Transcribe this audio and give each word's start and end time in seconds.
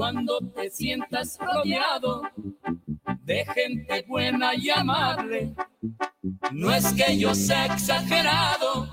Cuando 0.00 0.40
te 0.54 0.70
sientas 0.70 1.38
rodeado 1.38 2.22
de 3.22 3.44
gente 3.44 4.02
buena 4.08 4.54
y 4.54 4.70
amable, 4.70 5.54
no 6.52 6.72
es 6.72 6.90
que 6.94 7.18
yo 7.18 7.34
sea 7.34 7.66
exagerado, 7.66 8.88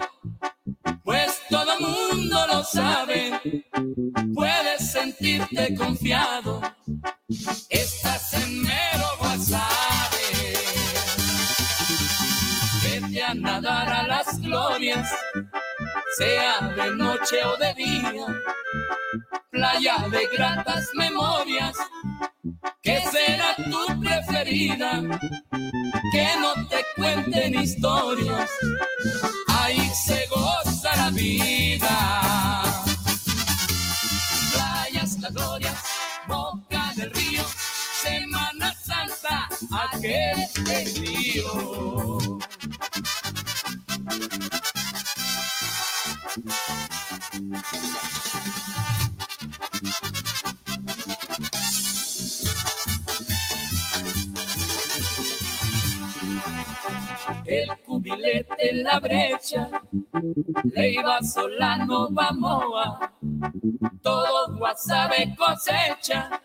pues 1.06 1.42
todo 1.50 1.80
mundo 1.80 2.38
lo 2.52 2.62
sabe. 2.62 3.64
Puedes 4.36 4.92
sentirte 4.92 5.76
confiado, 5.76 6.60
estás 7.70 8.34
en 8.34 8.64
mero 8.64 9.08
wasabi. 9.22 9.97
Nadar 13.48 13.88
a 13.88 14.04
las 14.08 14.40
glorias, 14.42 15.10
sea 16.18 16.60
de 16.76 16.96
noche 16.96 17.38
o 17.46 17.56
de 17.58 17.74
día 17.76 18.28
playa 19.58 20.08
de 20.12 20.28
gratas 20.36 20.90
memorias, 20.94 21.76
que 22.84 23.02
será 23.12 23.56
tu 23.56 24.00
preferida, 24.00 25.02
que 26.12 26.28
no 26.40 26.68
te 26.68 26.86
cuenten 26.96 27.56
historias, 27.56 28.52
ahí 29.48 29.90
se 30.06 30.28
goza 30.28 30.96
la 30.96 31.10
vida. 31.10 32.64
Playas, 34.54 35.20
las 35.22 35.34
glorias, 35.34 35.84
boca 36.28 36.94
del 36.98 37.12
río, 37.14 37.44
Semana 38.04 38.76
Santa, 38.76 39.50
aquel 39.72 40.38
río. 40.98 42.38
El 57.46 57.70
cubilete 57.86 58.70
en 58.70 58.84
la 58.84 59.00
brecha, 59.00 59.70
Leiva 60.64 61.22
Solano 61.24 62.10
Bamoa, 62.12 63.14
todo 64.02 64.56
Guasave 64.58 65.36
cosecha, 65.36 66.42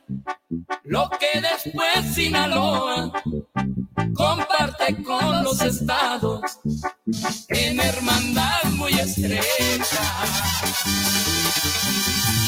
lo 0.84 1.10
que 1.10 1.40
después 1.40 2.14
Sinaloa 2.14 3.12
comparte 4.14 5.02
con 5.02 5.44
los 5.44 5.60
estados 5.60 6.40
en 7.48 7.80
hermandad 7.80 8.64
muy 8.76 8.92
estrecha. 8.92 10.02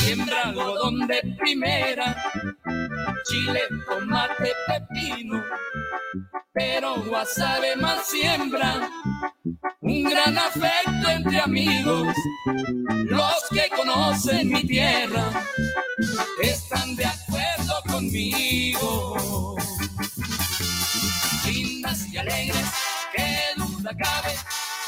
Siembra 0.01 0.43
algodón 0.43 1.07
de 1.07 1.37
primera, 1.39 2.17
chile, 3.29 3.61
tomate, 3.89 4.53
pepino 4.67 5.43
pero 6.55 7.03
Guasave 7.03 7.75
más 7.77 8.07
siembra 8.07 8.89
un 9.81 10.05
gran 10.05 10.39
afecto 10.39 11.11
entre 11.11 11.41
amigos. 11.41 12.15
Los 13.07 13.49
que 13.51 13.69
conocen 13.77 14.51
mi 14.51 14.65
tierra 14.65 15.25
están 16.41 16.95
de 16.95 17.05
acuerdo 17.07 17.75
conmigo. 17.89 19.57
Y 21.95 22.17
alegres, 22.17 22.67
que 23.15 23.55
duda 23.57 23.93
cabe, 23.97 24.35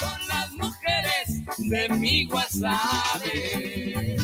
son 0.00 0.26
las 0.26 0.50
mujeres 0.54 1.44
de 1.56 1.88
mi 1.90 2.26
Guasave. 2.26 4.16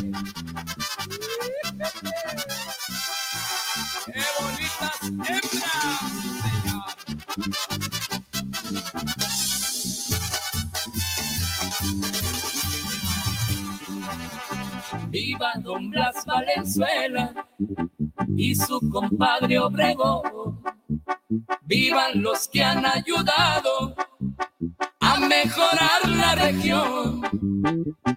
¡Qué 4.04 4.22
bonitas 4.40 5.00
hembras! 5.02 6.12
Viva 15.10 15.52
Don 15.62 15.88
Blas 15.88 16.26
Valenzuela 16.26 17.46
y 18.36 18.56
su 18.56 18.80
compadre 18.90 19.60
Obrego. 19.60 20.60
Vivan 21.62 22.22
los 22.22 22.48
que 22.48 22.62
han 22.62 22.84
ayudado 22.84 23.94
a 25.00 25.20
mejorar 25.20 26.08
la 26.08 26.34
región. 26.34 27.22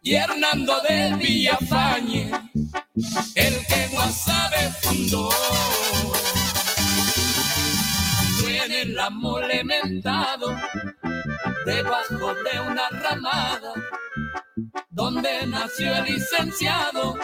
Y 0.01 0.15
Hernando 0.15 0.81
de 0.81 1.15
Villafañe, 1.15 2.31
el 3.35 3.65
que 3.67 3.87
Guasave 3.91 4.69
fundó 4.81 5.29
tiene 8.39 8.85
la 8.85 9.09
mole 9.09 9.63
mentado 9.63 10.55
debajo 11.65 12.33
de 12.35 12.59
una 12.59 12.89
ramada 12.89 13.73
donde 14.89 15.47
nació 15.47 15.95
el 15.95 16.05
licenciado 16.05 17.17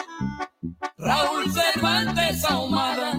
Raúl 0.98 1.50
Cervantes 1.52 2.44
Ahumada, 2.44 3.12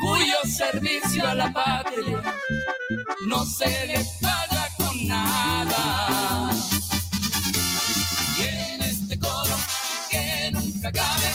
cuyo 0.00 0.36
servicio 0.44 1.26
a 1.26 1.34
la 1.34 1.52
patria 1.52 2.22
no 3.26 3.44
se 3.44 3.86
le 3.86 4.04
paga 4.20 4.68
con 4.76 5.06
nada. 5.06 6.50
Y 8.38 8.42
en 8.42 8.82
este 8.82 9.18
coro 9.18 9.56
que 10.10 10.50
nunca 10.52 10.92
cabe, 10.92 11.32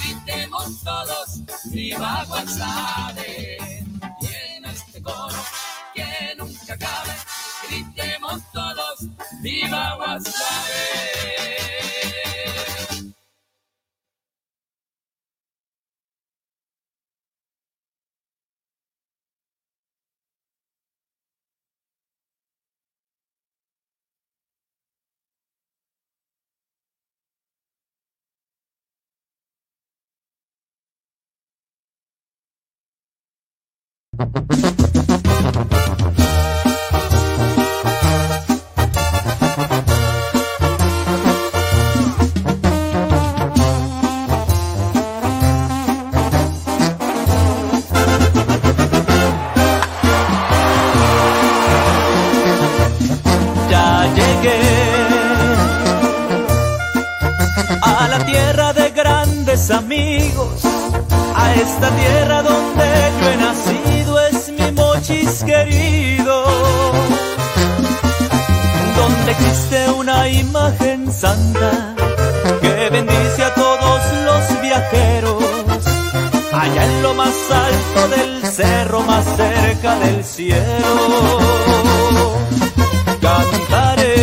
gritemos 0.00 0.82
todos, 0.82 1.40
viva 1.66 2.24
Guasave. 2.28 3.58
Y 4.20 4.26
en 4.56 4.64
este 4.64 5.02
coro 5.02 5.42
que 5.94 6.34
nunca 6.36 6.74
acabe, 6.74 7.14
gritemos 7.68 8.42
todos, 8.52 8.98
viva 9.40 9.96
Guasave. 9.96 11.35
Amigos 59.70 60.64
a 61.34 61.54
esta 61.54 61.90
tierra 61.90 62.42
donde 62.42 63.12
yo 63.20 63.30
mi 63.30 63.75
querido. 65.44 66.44
Donde 68.96 69.32
existe 69.32 69.90
una 69.90 70.28
imagen 70.28 71.12
santa 71.12 71.94
que 72.60 72.90
bendice 72.90 73.44
a 73.44 73.54
todos 73.54 74.00
los 74.24 74.62
viajeros. 74.62 75.44
Allá 76.52 76.84
en 76.84 77.02
lo 77.02 77.14
más 77.14 77.34
alto 77.50 78.16
del 78.16 78.46
cerro, 78.46 79.02
más 79.02 79.24
cerca 79.36 79.98
del 79.98 80.24
cielo. 80.24 80.94
Cantaré 83.20 84.16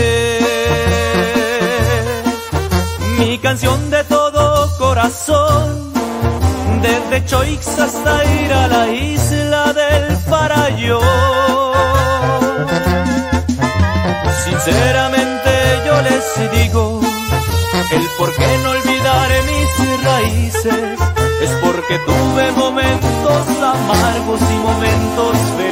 mi 3.20 3.38
canción 3.40 3.90
de 3.92 4.04
todo 4.06 4.78
corazón 4.78 5.93
desde 6.83 7.25
Choix 7.25 7.80
hasta 7.80 8.25
ir 8.25 8.51
a 8.53 8.68
la 8.68 8.89
isla 8.89 9.74
del 9.74 10.18
Parayo. 10.30 11.00
Sinceramente 14.45 15.51
yo 15.88 15.95
les 16.07 16.25
digo, 16.57 17.01
el 17.91 18.06
por 18.18 18.35
qué 18.35 18.57
no 18.63 18.69
olvidar 18.71 19.30
mis 19.50 20.03
raíces 20.03 21.00
es 21.41 21.51
porque 21.63 21.97
tuve 22.00 22.51
momentos 22.51 23.47
amargos 23.62 24.41
y 24.41 24.57
momentos 24.69 25.38
felices. 25.38 25.62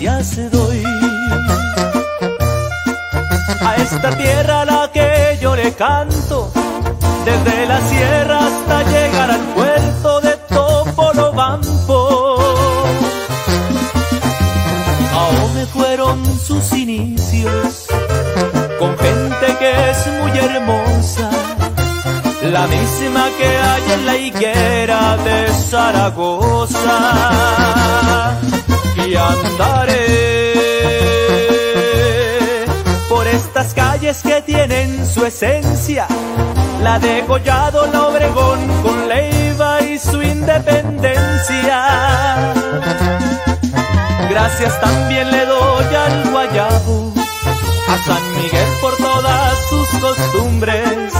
Gracias 0.00 0.50
doy 0.52 0.84
a 3.60 3.76
esta 3.76 4.10
tierra 4.16 4.62
a 4.62 4.64
la 4.64 4.90
que 4.92 5.36
yo 5.40 5.56
le 5.56 5.72
canto, 5.72 6.52
desde 7.24 7.66
la 7.66 7.80
sierra 7.80 8.38
hasta 8.46 8.82
llegar 8.84 9.30
al 9.32 9.40
puerto 9.54 10.20
de 10.20 10.36
Topolobampo. 10.48 12.38
Aún 15.12 15.66
fueron 15.74 16.24
sus 16.38 16.72
inicios, 16.72 17.86
con 18.78 18.96
gente 18.98 19.56
que 19.58 19.90
es 19.90 20.06
muy 20.20 20.30
hermosa, 20.38 21.28
la 22.44 22.68
misma 22.68 23.28
que 23.36 23.48
hay 23.48 23.92
en 23.94 24.06
la 24.06 24.16
higuera 24.16 25.16
de 25.16 25.52
Zaragoza. 25.68 26.88
Y 29.08 29.16
andaré 29.16 29.96
por 33.08 33.26
estas 33.26 33.72
calles 33.72 34.20
que 34.22 34.42
tienen 34.42 35.06
su 35.06 35.24
esencia. 35.24 36.06
La 36.82 36.98
de 36.98 37.24
Collado, 37.26 37.86
la 37.90 38.08
Obregón, 38.08 38.68
con 38.82 39.08
Leiva 39.08 39.80
y 39.80 39.98
su 39.98 40.20
independencia. 40.20 42.52
Gracias 44.28 44.78
también 44.78 45.30
le 45.30 45.46
doy 45.46 45.94
al 45.94 46.30
Guayabo, 46.30 47.14
a 47.88 47.96
San 48.04 48.34
Miguel 48.34 48.68
por 48.82 48.94
todas 48.98 49.58
sus 49.70 49.88
costumbres 50.00 51.14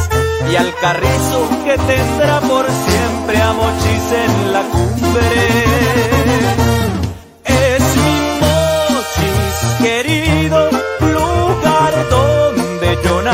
y 0.52 0.56
al 0.56 0.74
Carrizo 0.74 1.48
que 1.64 1.78
tendrá 1.78 2.40
por 2.40 2.66
siempre 2.66 3.40
a 3.40 3.54
Mochis 3.54 4.12
en 4.12 4.52
la 4.52 4.60
cumbre. 4.60 6.17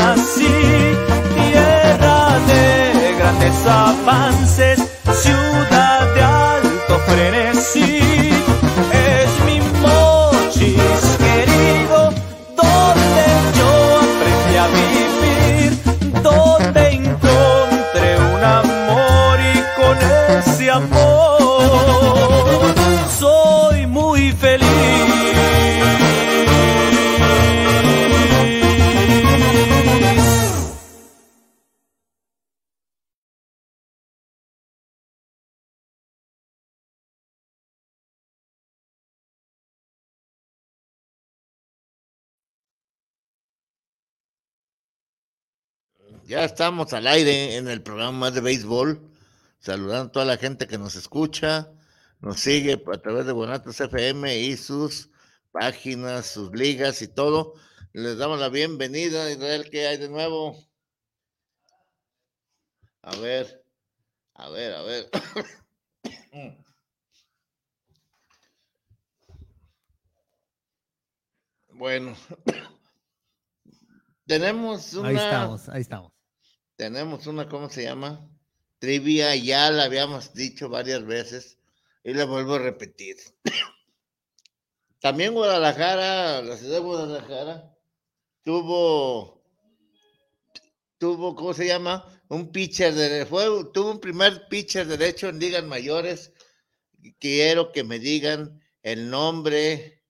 Nací, 0.05 0.55
tierra 1.35 2.39
de 2.47 3.15
grandes 3.17 3.65
avances, 3.65 4.79
Ya 46.25 46.43
estamos 46.43 46.91
al 46.93 47.05
aire 47.05 47.55
en 47.55 47.67
el 47.67 47.83
programa 47.83 48.31
de 48.31 48.41
béisbol, 48.41 48.99
saludando 49.59 50.09
a 50.09 50.11
toda 50.11 50.25
la 50.25 50.37
gente 50.37 50.65
que 50.67 50.79
nos 50.79 50.95
escucha, 50.95 51.71
nos 52.19 52.39
sigue 52.39 52.83
a 52.91 52.97
través 52.97 53.27
de 53.27 53.31
Bonatos 53.31 53.79
FM 53.79 54.35
y 54.39 54.57
sus 54.57 55.11
páginas, 55.51 56.25
sus 56.25 56.51
ligas 56.51 57.03
y 57.03 57.07
todo. 57.07 57.53
Les 57.93 58.17
damos 58.17 58.39
la 58.39 58.49
bienvenida, 58.49 59.29
Israel, 59.29 59.69
¿qué 59.69 59.85
hay 59.85 59.97
de 59.97 60.09
nuevo? 60.09 60.57
A 63.03 63.15
ver, 63.17 63.63
a 64.33 64.49
ver, 64.49 64.73
a 64.73 64.81
ver. 64.81 65.09
Bueno, 71.77 72.15
tenemos 74.25 74.93
una. 74.93 75.09
Ahí 75.09 75.15
estamos, 75.17 75.67
ahí 75.67 75.81
estamos. 75.81 76.14
Tenemos 76.75 77.25
una, 77.27 77.47
¿cómo 77.47 77.69
se 77.69 77.83
llama? 77.83 78.29
Trivia, 78.79 79.35
ya 79.35 79.71
la 79.71 79.85
habíamos 79.85 80.33
dicho 80.33 80.67
varias 80.67 81.05
veces 81.05 81.57
y 82.03 82.13
la 82.13 82.25
vuelvo 82.25 82.55
a 82.55 82.59
repetir. 82.59 83.15
También 84.99 85.33
Guadalajara, 85.33 86.41
la 86.41 86.57
ciudad 86.57 86.73
de 86.73 86.79
Guadalajara, 86.79 87.75
tuvo, 88.43 89.41
tuvo, 90.97 91.35
¿cómo 91.35 91.53
se 91.53 91.67
llama? 91.67 92.05
Un 92.27 92.51
pitcher 92.51 92.93
de, 92.93 93.25
fue, 93.25 93.45
tuvo 93.73 93.91
un 93.91 93.99
primer 93.99 94.47
pitcher 94.49 94.85
derecho 94.85 95.29
en 95.29 95.39
ligas 95.39 95.63
mayores. 95.63 96.33
Quiero 97.19 97.71
que 97.71 97.83
me 97.83 97.99
digan 97.99 98.59
el 98.81 99.09
nombre 99.09 100.03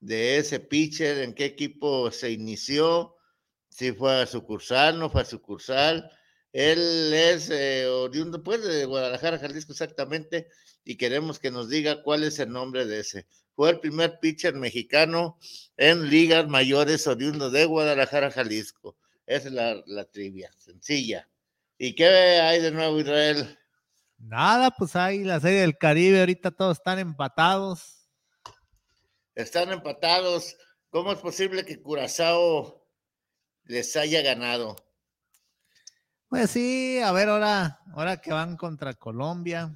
de 0.00 0.38
ese 0.38 0.60
pitcher, 0.60 1.18
en 1.18 1.34
qué 1.34 1.46
equipo 1.46 2.10
se 2.10 2.30
inició, 2.30 3.16
si 3.70 3.92
fue 3.92 4.22
a 4.22 4.26
sucursal, 4.26 4.98
no 4.98 5.08
fue 5.08 5.22
a 5.22 5.24
sucursal. 5.24 6.10
Él 6.52 7.12
es 7.14 7.48
eh, 7.50 7.86
oriundo, 7.86 8.42
pues, 8.42 8.62
de 8.62 8.84
Guadalajara, 8.84 9.38
Jalisco, 9.38 9.72
exactamente, 9.72 10.48
y 10.84 10.96
queremos 10.96 11.38
que 11.38 11.50
nos 11.50 11.68
diga 11.68 12.02
cuál 12.02 12.24
es 12.24 12.38
el 12.40 12.50
nombre 12.50 12.84
de 12.86 13.00
ese. 13.00 13.26
Fue 13.54 13.70
el 13.70 13.80
primer 13.80 14.18
pitcher 14.18 14.54
mexicano 14.54 15.38
en 15.76 16.10
ligas 16.10 16.48
mayores 16.48 17.06
oriundo 17.06 17.50
de 17.50 17.64
Guadalajara, 17.64 18.30
Jalisco. 18.30 18.96
Esa 19.26 19.48
es 19.48 19.54
la, 19.54 19.82
la 19.86 20.04
trivia, 20.06 20.50
sencilla. 20.56 21.28
¿Y 21.78 21.94
qué 21.94 22.06
hay 22.06 22.60
de 22.60 22.72
nuevo, 22.72 22.98
Israel? 22.98 23.58
Nada, 24.18 24.70
pues 24.70 24.96
hay 24.96 25.24
la 25.24 25.40
serie 25.40 25.60
del 25.60 25.78
Caribe, 25.78 26.20
ahorita 26.20 26.50
todos 26.50 26.78
están 26.78 26.98
empatados. 26.98 28.08
Están 29.34 29.72
empatados. 29.72 30.56
¿Cómo 30.90 31.12
es 31.12 31.18
posible 31.18 31.64
que 31.64 31.80
Curazao 31.80 32.79
les 33.70 33.94
haya 33.96 34.20
ganado? 34.22 34.74
Pues 36.28 36.50
sí, 36.50 36.98
a 37.00 37.12
ver 37.12 37.28
ahora, 37.28 37.78
ahora 37.94 38.20
que 38.20 38.32
van 38.32 38.56
contra 38.56 38.94
Colombia. 38.94 39.72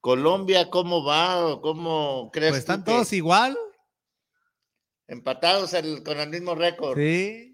Colombia, 0.00 0.70
¿cómo 0.70 1.04
va? 1.04 1.60
¿Cómo 1.60 2.30
crees? 2.32 2.52
Pues 2.52 2.60
están 2.60 2.80
tú 2.80 2.86
que- 2.86 2.92
todos 2.92 3.12
igual. 3.12 3.56
empatados 5.08 5.74
el- 5.74 6.02
con 6.04 6.18
el 6.20 6.30
mismo 6.30 6.54
récord. 6.54 6.96
Sí, 6.96 7.46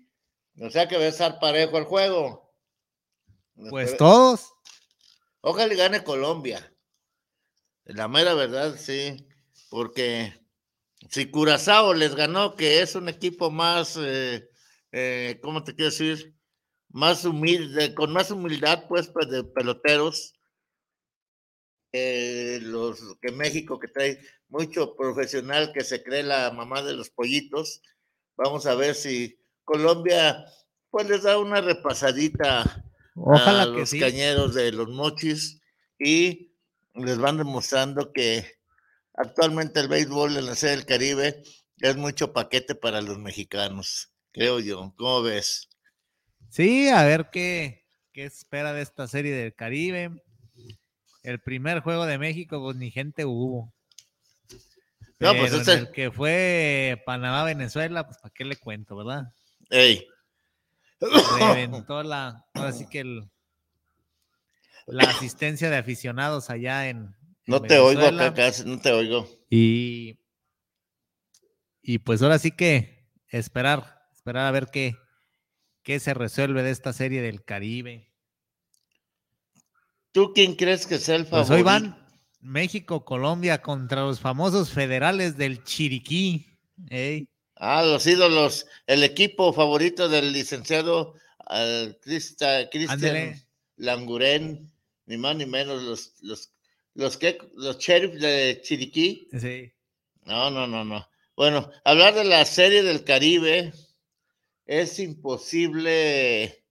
O 0.60 0.70
sea 0.70 0.86
que 0.88 0.96
va 0.96 1.02
a 1.04 1.08
estar 1.08 1.38
parejo 1.40 1.76
el 1.78 1.84
juego. 1.84 2.54
pues 3.70 3.96
todos. 3.96 4.52
Ojalá 5.40 5.72
y 5.72 5.76
gane 5.76 6.04
Colombia. 6.04 6.72
La 7.84 8.06
mera 8.08 8.34
verdad, 8.34 8.76
sí. 8.78 9.26
Porque 9.70 10.32
si 11.10 11.30
Curazao 11.30 11.94
les 11.94 12.14
ganó, 12.14 12.54
que 12.56 12.80
es 12.82 12.94
un 12.94 13.08
equipo 13.08 13.50
más, 13.50 13.96
eh, 13.98 14.48
eh, 14.98 15.38
¿cómo 15.42 15.62
te 15.64 15.74
quiero 15.74 15.90
decir? 15.90 16.34
Más 16.90 17.24
humilde, 17.24 17.94
con 17.94 18.12
más 18.12 18.30
humildad, 18.30 18.84
pues, 18.88 19.08
pues 19.08 19.28
de 19.30 19.44
peloteros. 19.44 20.34
eh, 21.92 22.58
los 22.62 23.00
que 23.20 23.32
México, 23.32 23.78
que 23.78 23.88
trae 23.88 24.20
mucho 24.48 24.94
profesional 24.96 25.72
que 25.72 25.82
se 25.84 26.02
cree 26.02 26.22
la 26.22 26.50
mamá 26.52 26.82
de 26.82 26.94
los 26.94 27.10
pollitos. 27.10 27.80
Vamos 28.36 28.66
a 28.66 28.74
ver 28.74 28.94
si 28.94 29.38
Colombia, 29.64 30.44
pues 30.90 31.08
les 31.08 31.22
da 31.22 31.38
una 31.38 31.60
repasadita 31.60 32.84
Ojalá 33.14 33.62
a 33.62 33.72
que 33.74 33.80
los 33.80 33.90
sí. 33.90 33.98
cañeros 33.98 34.54
de 34.54 34.72
los 34.72 34.88
mochis 34.88 35.60
y 35.98 36.52
les 36.94 37.18
van 37.18 37.38
demostrando 37.38 38.12
que 38.12 38.44
actualmente 39.14 39.80
el 39.80 39.88
béisbol 39.88 40.36
en 40.36 40.46
la 40.46 40.54
sede 40.54 40.72
del 40.72 40.86
Caribe 40.86 41.42
es 41.78 41.96
mucho 41.96 42.32
paquete 42.32 42.74
para 42.74 43.00
los 43.02 43.18
mexicanos, 43.18 44.12
creo 44.36 44.60
yo. 44.60 44.92
¿Cómo 44.96 45.22
ves? 45.22 45.68
Sí, 46.50 46.88
a 46.90 47.02
ver 47.04 47.30
qué, 47.32 47.86
qué 48.12 48.24
espera 48.24 48.72
de 48.74 48.82
esta 48.82 49.08
serie 49.08 49.32
del 49.34 49.54
Caribe. 49.54 50.22
El 51.22 51.40
primer 51.40 51.80
juego 51.80 52.04
de 52.06 52.18
México, 52.18 52.60
pues 52.62 52.76
ni 52.76 52.90
gente 52.90 53.24
hubo. 53.24 53.72
No, 55.18 55.30
Pero 55.32 55.36
pues 55.38 55.52
en 55.54 55.60
este- 55.60 55.72
el 55.72 55.90
que 55.90 56.10
fue 56.10 57.02
Panamá-Venezuela, 57.06 58.06
pues 58.06 58.18
para 58.18 58.32
qué 58.34 58.44
le 58.44 58.56
cuento, 58.56 58.94
¿verdad? 58.96 59.32
Ey. 59.70 60.06
Reventó 61.38 62.02
la, 62.02 62.44
ahora 62.54 62.72
sí 62.72 62.86
que 62.88 63.00
el- 63.00 63.28
la 64.86 65.04
asistencia 65.04 65.70
de 65.70 65.76
aficionados 65.78 66.50
allá 66.50 66.88
en. 66.88 66.98
en 66.98 67.14
No 67.46 67.60
te 67.62 67.78
oigo 67.78 68.00
Venezuela. 68.02 68.26
acá, 68.26 68.50
no 68.66 68.78
te 68.80 68.92
oigo. 68.92 69.28
Y, 69.50 70.18
y 71.82 71.98
pues 71.98 72.22
ahora 72.22 72.38
sí 72.38 72.50
que 72.52 73.08
esperar, 73.28 73.95
esperar 74.26 74.46
a 74.46 74.50
ver 74.50 74.66
qué, 74.72 74.96
qué 75.84 76.00
se 76.00 76.12
resuelve 76.12 76.64
de 76.64 76.72
esta 76.72 76.92
serie 76.92 77.22
del 77.22 77.44
Caribe. 77.44 78.10
¿Tú 80.10 80.32
quién 80.34 80.56
crees 80.56 80.84
que 80.84 80.98
sea 80.98 81.14
el 81.14 81.26
Pues 81.26 81.46
favorito? 81.46 81.54
hoy 81.54 81.62
van 81.62 82.08
México, 82.40 83.04
Colombia 83.04 83.62
contra 83.62 84.00
los 84.02 84.18
famosos 84.18 84.72
federales 84.72 85.36
del 85.36 85.62
Chiriquí. 85.62 86.44
Ah, 87.54 87.84
los 87.84 88.04
ídolos, 88.04 88.66
el 88.88 89.04
equipo 89.04 89.52
favorito 89.52 90.08
del 90.08 90.32
licenciado 90.32 91.14
Cristian. 92.02 93.46
Languren, 93.76 94.72
ni 95.04 95.18
más 95.18 95.36
ni 95.36 95.46
menos, 95.46 95.84
los, 95.84 96.14
los, 96.22 96.50
los 96.94 97.16
que, 97.16 97.38
los 97.54 97.78
sheriffs 97.78 98.20
de 98.20 98.60
Chiriquí. 98.60 99.28
sí. 99.38 99.70
No, 100.24 100.50
no, 100.50 100.66
no, 100.66 100.84
no. 100.84 101.08
Bueno, 101.36 101.70
hablar 101.84 102.14
de 102.14 102.24
la 102.24 102.44
serie 102.44 102.82
del 102.82 103.04
Caribe 103.04 103.72
es 104.66 104.98
imposible 104.98 106.64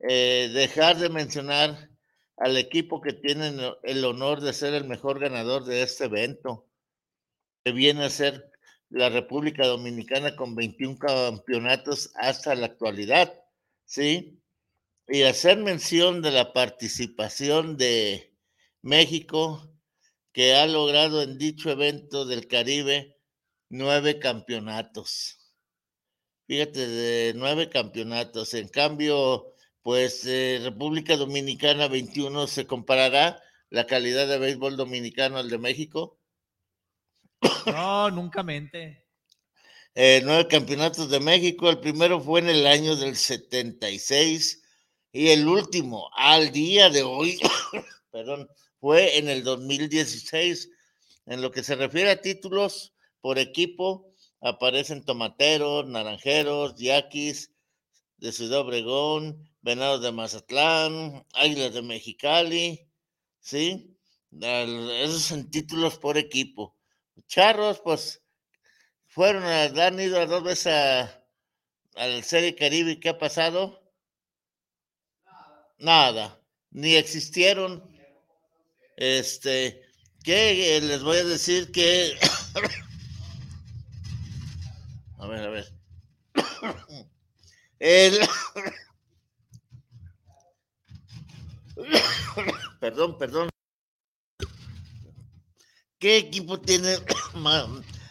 eh, 0.00 0.50
dejar 0.52 0.98
de 0.98 1.08
mencionar 1.08 1.90
al 2.36 2.56
equipo 2.56 3.00
que 3.00 3.12
tiene 3.12 3.52
el 3.82 4.04
honor 4.04 4.40
de 4.40 4.52
ser 4.52 4.74
el 4.74 4.84
mejor 4.84 5.20
ganador 5.20 5.64
de 5.64 5.82
este 5.82 6.04
evento, 6.04 6.66
que 7.64 7.72
viene 7.72 8.04
a 8.04 8.10
ser 8.10 8.50
la 8.88 9.08
República 9.08 9.66
Dominicana 9.66 10.34
con 10.34 10.54
21 10.54 10.98
campeonatos 10.98 12.10
hasta 12.16 12.54
la 12.54 12.66
actualidad, 12.66 13.32
¿sí? 13.84 14.42
Y 15.06 15.22
hacer 15.22 15.58
mención 15.58 16.22
de 16.22 16.30
la 16.30 16.52
participación 16.52 17.76
de 17.76 18.34
México, 18.82 19.70
que 20.32 20.54
ha 20.54 20.66
logrado 20.66 21.22
en 21.22 21.38
dicho 21.38 21.70
evento 21.70 22.24
del 22.24 22.46
Caribe 22.46 23.16
nueve 23.68 24.18
campeonatos. 24.18 25.39
Fíjate, 26.50 26.84
de 26.84 27.32
nueve 27.36 27.68
campeonatos. 27.68 28.54
En 28.54 28.66
cambio, 28.66 29.54
pues 29.82 30.26
eh, 30.26 30.58
República 30.60 31.16
Dominicana 31.16 31.86
21 31.86 32.48
se 32.48 32.66
comparará 32.66 33.40
la 33.68 33.86
calidad 33.86 34.26
de 34.26 34.36
béisbol 34.36 34.76
dominicano 34.76 35.38
al 35.38 35.48
de 35.48 35.58
México. 35.58 36.18
No, 37.66 38.10
nunca 38.10 38.42
mente. 38.42 39.06
Eh, 39.94 40.22
nueve 40.24 40.48
campeonatos 40.48 41.08
de 41.08 41.20
México. 41.20 41.70
El 41.70 41.78
primero 41.78 42.20
fue 42.20 42.40
en 42.40 42.48
el 42.48 42.66
año 42.66 42.96
del 42.96 43.14
76 43.14 44.60
y 45.12 45.28
el 45.28 45.46
último 45.46 46.10
al 46.16 46.50
día 46.50 46.90
de 46.90 47.04
hoy, 47.04 47.38
perdón, 48.10 48.48
fue 48.80 49.18
en 49.18 49.28
el 49.28 49.44
2016. 49.44 50.68
En 51.26 51.42
lo 51.42 51.52
que 51.52 51.62
se 51.62 51.76
refiere 51.76 52.10
a 52.10 52.20
títulos 52.20 52.92
por 53.20 53.38
equipo, 53.38 54.09
aparecen 54.40 55.04
Tomateros, 55.04 55.86
Naranjeros, 55.86 56.76
Yaquis 56.76 57.52
de 58.18 58.32
Ciudad 58.32 58.60
Obregón, 58.60 59.50
Venados 59.62 60.02
de 60.02 60.12
Mazatlán, 60.12 61.26
Águilas 61.34 61.74
de 61.74 61.82
Mexicali, 61.82 62.88
¿sí? 63.40 63.96
Esos 64.32 65.22
son 65.22 65.50
títulos 65.50 65.98
por 65.98 66.16
equipo. 66.16 66.76
Charros, 67.26 67.80
pues, 67.80 68.22
fueron 69.06 69.44
a, 69.44 69.64
han 69.64 70.00
ido 70.00 70.20
a 70.20 70.26
dos 70.26 70.42
veces 70.42 70.68
a, 70.68 71.24
al 71.96 72.22
Serie 72.24 72.54
Caribe. 72.54 73.00
¿Qué 73.00 73.10
ha 73.10 73.18
pasado? 73.18 73.82
Nada. 75.78 76.40
Ni 76.70 76.94
existieron. 76.94 77.90
Este, 78.96 79.82
que 80.22 80.76
eh, 80.76 80.80
les 80.80 81.02
voy 81.02 81.16
a 81.18 81.24
decir 81.24 81.72
que. 81.72 82.14
Ver, 85.30 85.44
a 85.44 85.50
ver. 85.50 85.66
El. 87.78 88.18
perdón, 92.80 93.16
perdón. 93.18 93.48
¿Qué 95.98 96.16
equipo 96.16 96.60
tiene 96.60 96.98
más, 97.34 97.66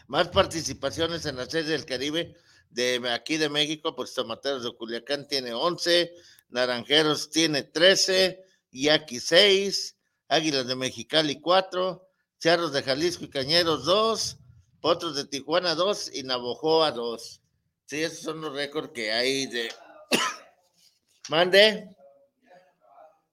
más 0.08 0.28
participaciones 0.30 1.26
en 1.26 1.38
la 1.38 1.46
Serie 1.46 1.72
del 1.72 1.86
Caribe? 1.86 2.36
De 2.70 3.02
aquí 3.10 3.38
de 3.38 3.50
México, 3.50 3.96
pues 3.96 4.14
Tomateros 4.14 4.64
de 4.64 4.72
Culiacán 4.76 5.28
tiene 5.28 5.54
11, 5.54 6.14
Naranjeros 6.50 7.32
tiene 7.32 7.64
13, 7.64 8.44
Yaqui 8.72 9.20
6, 9.20 9.98
Águilas 10.28 10.68
de 10.68 10.76
Mexicali 10.76 11.42
4, 11.42 12.08
Charros 12.40 12.72
de 12.72 12.84
Jalisco 12.84 13.26
y 13.26 13.30
Cañeros 13.30 13.86
2, 13.86 14.39
Potros 14.82 15.16
de 15.16 15.26
Tijuana 15.26 15.76
2 15.76 16.16
y 16.16 16.24
Navojoa 16.24 16.92
2. 16.92 17.42
Sí, 17.86 18.04
esos 18.04 18.20
son 18.20 18.42
los 18.42 18.54
récords 18.54 18.92
que 18.94 19.12
hay 19.12 19.48
de... 19.48 19.70
Mande. 21.30 21.90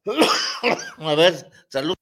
A 0.98 1.14
ver, 1.14 1.50
salud. 1.68 1.96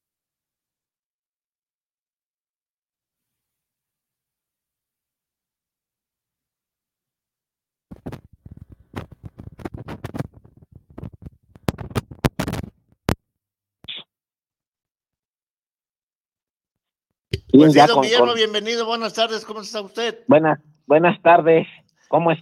Pues 17.57 17.73
sí, 17.73 17.77
ya 17.77 17.87
don 17.87 17.95
con- 17.95 18.03
Guillermo, 18.03 18.27
con- 18.27 18.35
bienvenido, 18.35 18.85
buenas 18.85 19.13
tardes, 19.13 19.45
¿cómo 19.45 19.61
está 19.61 19.81
usted? 19.81 20.19
Buenas, 20.27 20.59
buenas 20.85 21.21
tardes. 21.21 21.67
¿Cómo 22.07 22.31
es? 22.31 22.39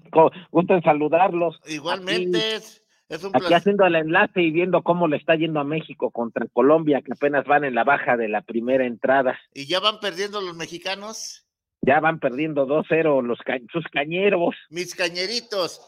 Gusto 0.51 0.73
en 0.73 0.83
saludarlos. 0.83 1.59
Igualmente, 1.67 2.55
es, 2.55 2.81
es 3.09 3.23
un 3.23 3.29
Aquí 3.29 3.39
placer. 3.39 3.57
haciendo 3.57 3.85
el 3.85 3.95
enlace 3.95 4.41
y 4.41 4.51
viendo 4.51 4.81
cómo 4.83 5.07
le 5.07 5.17
está 5.17 5.35
yendo 5.35 5.59
a 5.59 5.63
México 5.63 6.11
contra 6.11 6.45
Colombia, 6.53 7.01
que 7.01 7.13
apenas 7.13 7.45
van 7.45 7.63
en 7.63 7.73
la 7.75 7.83
baja 7.83 8.17
de 8.17 8.27
la 8.27 8.41
primera 8.41 8.85
entrada. 8.85 9.39
¿Y 9.53 9.65
ya 9.67 9.79
van 9.79 9.99
perdiendo 9.99 10.41
los 10.41 10.55
mexicanos? 10.55 11.45
Ya 11.81 11.99
van 11.99 12.19
perdiendo 12.19 12.65
2-0 12.65 13.21
los 13.21 13.39
ca- 13.39 13.59
sus 13.71 13.85
cañeros. 13.91 14.55
Mis 14.69 14.95
cañeritos, 14.95 15.81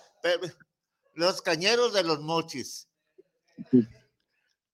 los 1.14 1.42
cañeros 1.42 1.94
de 1.94 2.04
los 2.04 2.22
mochis. 2.22 2.88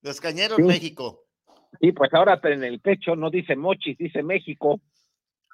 Los 0.01 0.19
cañeros 0.21 0.57
Sí. 0.57 0.63
México. 0.63 1.23
Y 1.79 1.91
pues 1.93 2.13
ahora 2.13 2.39
en 2.43 2.63
el 2.63 2.79
pecho 2.79 3.15
no 3.15 3.29
dice 3.29 3.55
Mochis, 3.55 3.97
dice 3.97 4.23
México. 4.23 4.81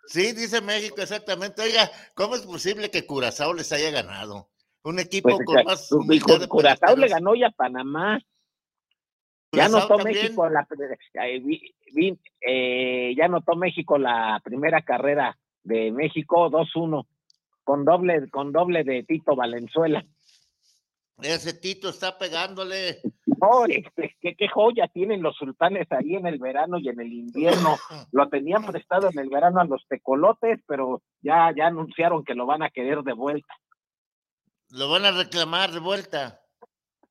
Sí, 0.07 0.31
dice 0.31 0.61
México, 0.61 1.01
exactamente. 1.01 1.61
Oiga, 1.61 1.89
¿cómo 2.15 2.35
es 2.35 2.41
posible 2.41 2.89
que 2.89 3.05
Curazao 3.05 3.53
les 3.53 3.71
haya 3.71 3.91
ganado? 3.91 4.49
Un 4.83 4.99
equipo 4.99 5.29
Pues 5.29 5.45
con 5.45 5.65
más 5.65 6.47
Curazao 6.47 6.95
le 6.95 7.09
ganó 7.09 7.35
ya 7.35 7.47
a 7.47 7.51
Panamá. 7.51 8.19
Ya 9.51 9.69
también. 9.69 10.15
México 10.15 10.49
la 10.49 10.67
eh, 11.25 12.17
eh, 12.41 13.15
ya 13.15 13.29
México 13.55 13.97
la 13.97 14.41
primera 14.43 14.81
carrera 14.81 15.37
de 15.63 15.91
México 15.91 16.49
2-1. 16.49 17.05
con 17.63 17.83
doble, 17.83 18.29
con 18.29 18.51
doble 18.51 18.83
de 18.83 19.03
Tito 19.03 19.35
Valenzuela. 19.35 20.05
Ese 21.21 21.53
Tito 21.53 21.89
está 21.89 22.17
pegándole. 22.17 23.01
No, 23.39 23.65
este, 23.65 24.15
qué, 24.21 24.35
qué 24.35 24.47
joya 24.47 24.87
tienen 24.87 25.21
los 25.21 25.35
sultanes 25.37 25.87
ahí 25.91 26.15
en 26.15 26.25
el 26.27 26.39
verano 26.39 26.77
y 26.79 26.89
en 26.89 26.99
el 26.99 27.11
invierno. 27.13 27.75
Lo 28.11 28.27
tenían 28.29 28.65
prestado 28.65 29.09
en 29.09 29.19
el 29.19 29.29
verano 29.29 29.59
a 29.59 29.65
los 29.65 29.85
tecolotes, 29.87 30.59
pero 30.67 31.01
ya, 31.21 31.53
ya 31.55 31.67
anunciaron 31.67 32.23
que 32.23 32.33
lo 32.35 32.45
van 32.45 32.63
a 32.63 32.69
querer 32.69 33.03
de 33.03 33.13
vuelta. 33.13 33.53
Lo 34.69 34.89
van 34.89 35.05
a 35.05 35.11
reclamar 35.11 35.71
de 35.71 35.79
vuelta. 35.79 36.41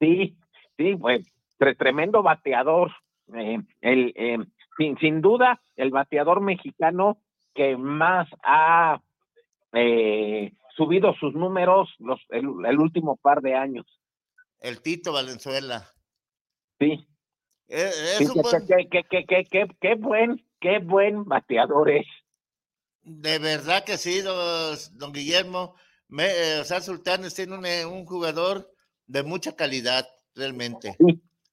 Sí, 0.00 0.36
sí, 0.76 0.96
pues 0.96 1.26
tre- 1.58 1.76
tremendo 1.76 2.22
bateador. 2.22 2.92
Eh, 3.34 3.58
el, 3.80 4.12
eh, 4.16 4.38
sin, 4.76 4.98
sin 4.98 5.20
duda, 5.20 5.60
el 5.76 5.90
bateador 5.90 6.40
mexicano 6.40 7.18
que 7.54 7.76
más 7.76 8.28
ha 8.42 9.00
eh, 9.72 10.52
subido 10.76 11.14
sus 11.14 11.34
números 11.34 11.88
los, 11.98 12.20
el, 12.28 12.44
el 12.66 12.78
último 12.78 13.16
par 13.16 13.40
de 13.40 13.54
años. 13.54 13.86
El 14.60 14.82
Tito 14.82 15.12
Valenzuela. 15.12 15.86
Sí, 16.78 17.06
Es, 17.68 17.96
es 17.98 18.16
sí, 18.18 18.24
un 18.26 18.34
que- 18.34 18.40
buen- 18.42 18.66
que- 18.66 18.88
que- 18.88 19.04
que- 19.04 19.24
que- 19.26 19.44
que- 19.44 19.76
qué 19.80 19.94
buen, 19.96 20.44
qué 20.60 20.78
buen 20.78 21.24
bateador 21.24 21.90
es. 21.90 22.06
de 23.02 23.38
verdad 23.38 23.84
que 23.84 23.96
sí, 23.98 24.20
don, 24.20 24.76
don 24.94 25.12
Guillermo. 25.12 25.74
Me, 26.08 26.24
eh, 26.26 26.60
o 26.60 26.64
sea, 26.64 26.80
Sultanes 26.80 27.34
tiene 27.34 27.56
un, 27.56 27.64
eh, 27.66 27.84
un 27.86 28.04
jugador 28.04 28.68
de 29.06 29.22
mucha 29.22 29.54
calidad, 29.54 30.06
realmente. 30.34 30.96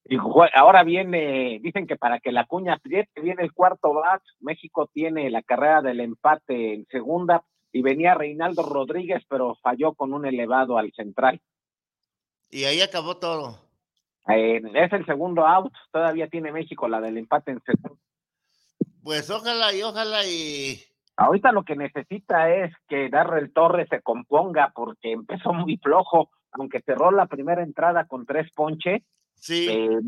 Y 0.05 0.17
ahora 0.53 0.83
viene, 0.83 1.59
dicen 1.61 1.87
que 1.87 1.95
para 1.95 2.19
que 2.19 2.31
la 2.31 2.45
cuña 2.45 2.73
apriete, 2.73 3.21
viene 3.21 3.41
el 3.43 3.53
cuarto 3.53 3.93
bat, 3.93 4.21
México 4.41 4.89
tiene 4.93 5.29
la 5.29 5.41
carrera 5.43 5.81
del 5.81 5.99
empate 6.01 6.73
en 6.73 6.85
segunda 6.87 7.43
y 7.71 7.81
venía 7.81 8.13
Reinaldo 8.13 8.63
Rodríguez, 8.63 9.23
pero 9.29 9.55
falló 9.61 9.93
con 9.93 10.13
un 10.13 10.25
elevado 10.25 10.77
al 10.77 10.91
central. 10.93 11.39
Y 12.49 12.65
ahí 12.65 12.81
acabó 12.81 13.17
todo. 13.17 13.59
Eh, 14.29 14.61
es 14.73 14.93
el 14.93 15.05
segundo 15.05 15.45
out, 15.45 15.73
todavía 15.91 16.27
tiene 16.27 16.51
México 16.51 16.87
la 16.87 17.01
del 17.01 17.17
empate 17.17 17.51
en 17.51 17.61
segunda. 17.61 18.01
Pues 19.03 19.29
ojalá 19.29 19.73
y 19.73 19.83
ojalá 19.83 20.25
y 20.25 20.79
Ahorita 21.15 21.51
lo 21.51 21.63
que 21.63 21.75
necesita 21.75 22.51
es 22.51 22.73
que 22.87 23.09
Darrell 23.09 23.53
Torres 23.53 23.87
se 23.89 24.01
componga 24.01 24.71
porque 24.73 25.11
empezó 25.11 25.53
muy 25.53 25.77
flojo, 25.77 26.31
aunque 26.51 26.81
cerró 26.81 27.11
la 27.11 27.27
primera 27.27 27.61
entrada 27.61 28.05
con 28.05 28.25
tres 28.25 28.51
ponches, 28.53 29.03
sí, 29.35 29.67
eh, 29.69 29.99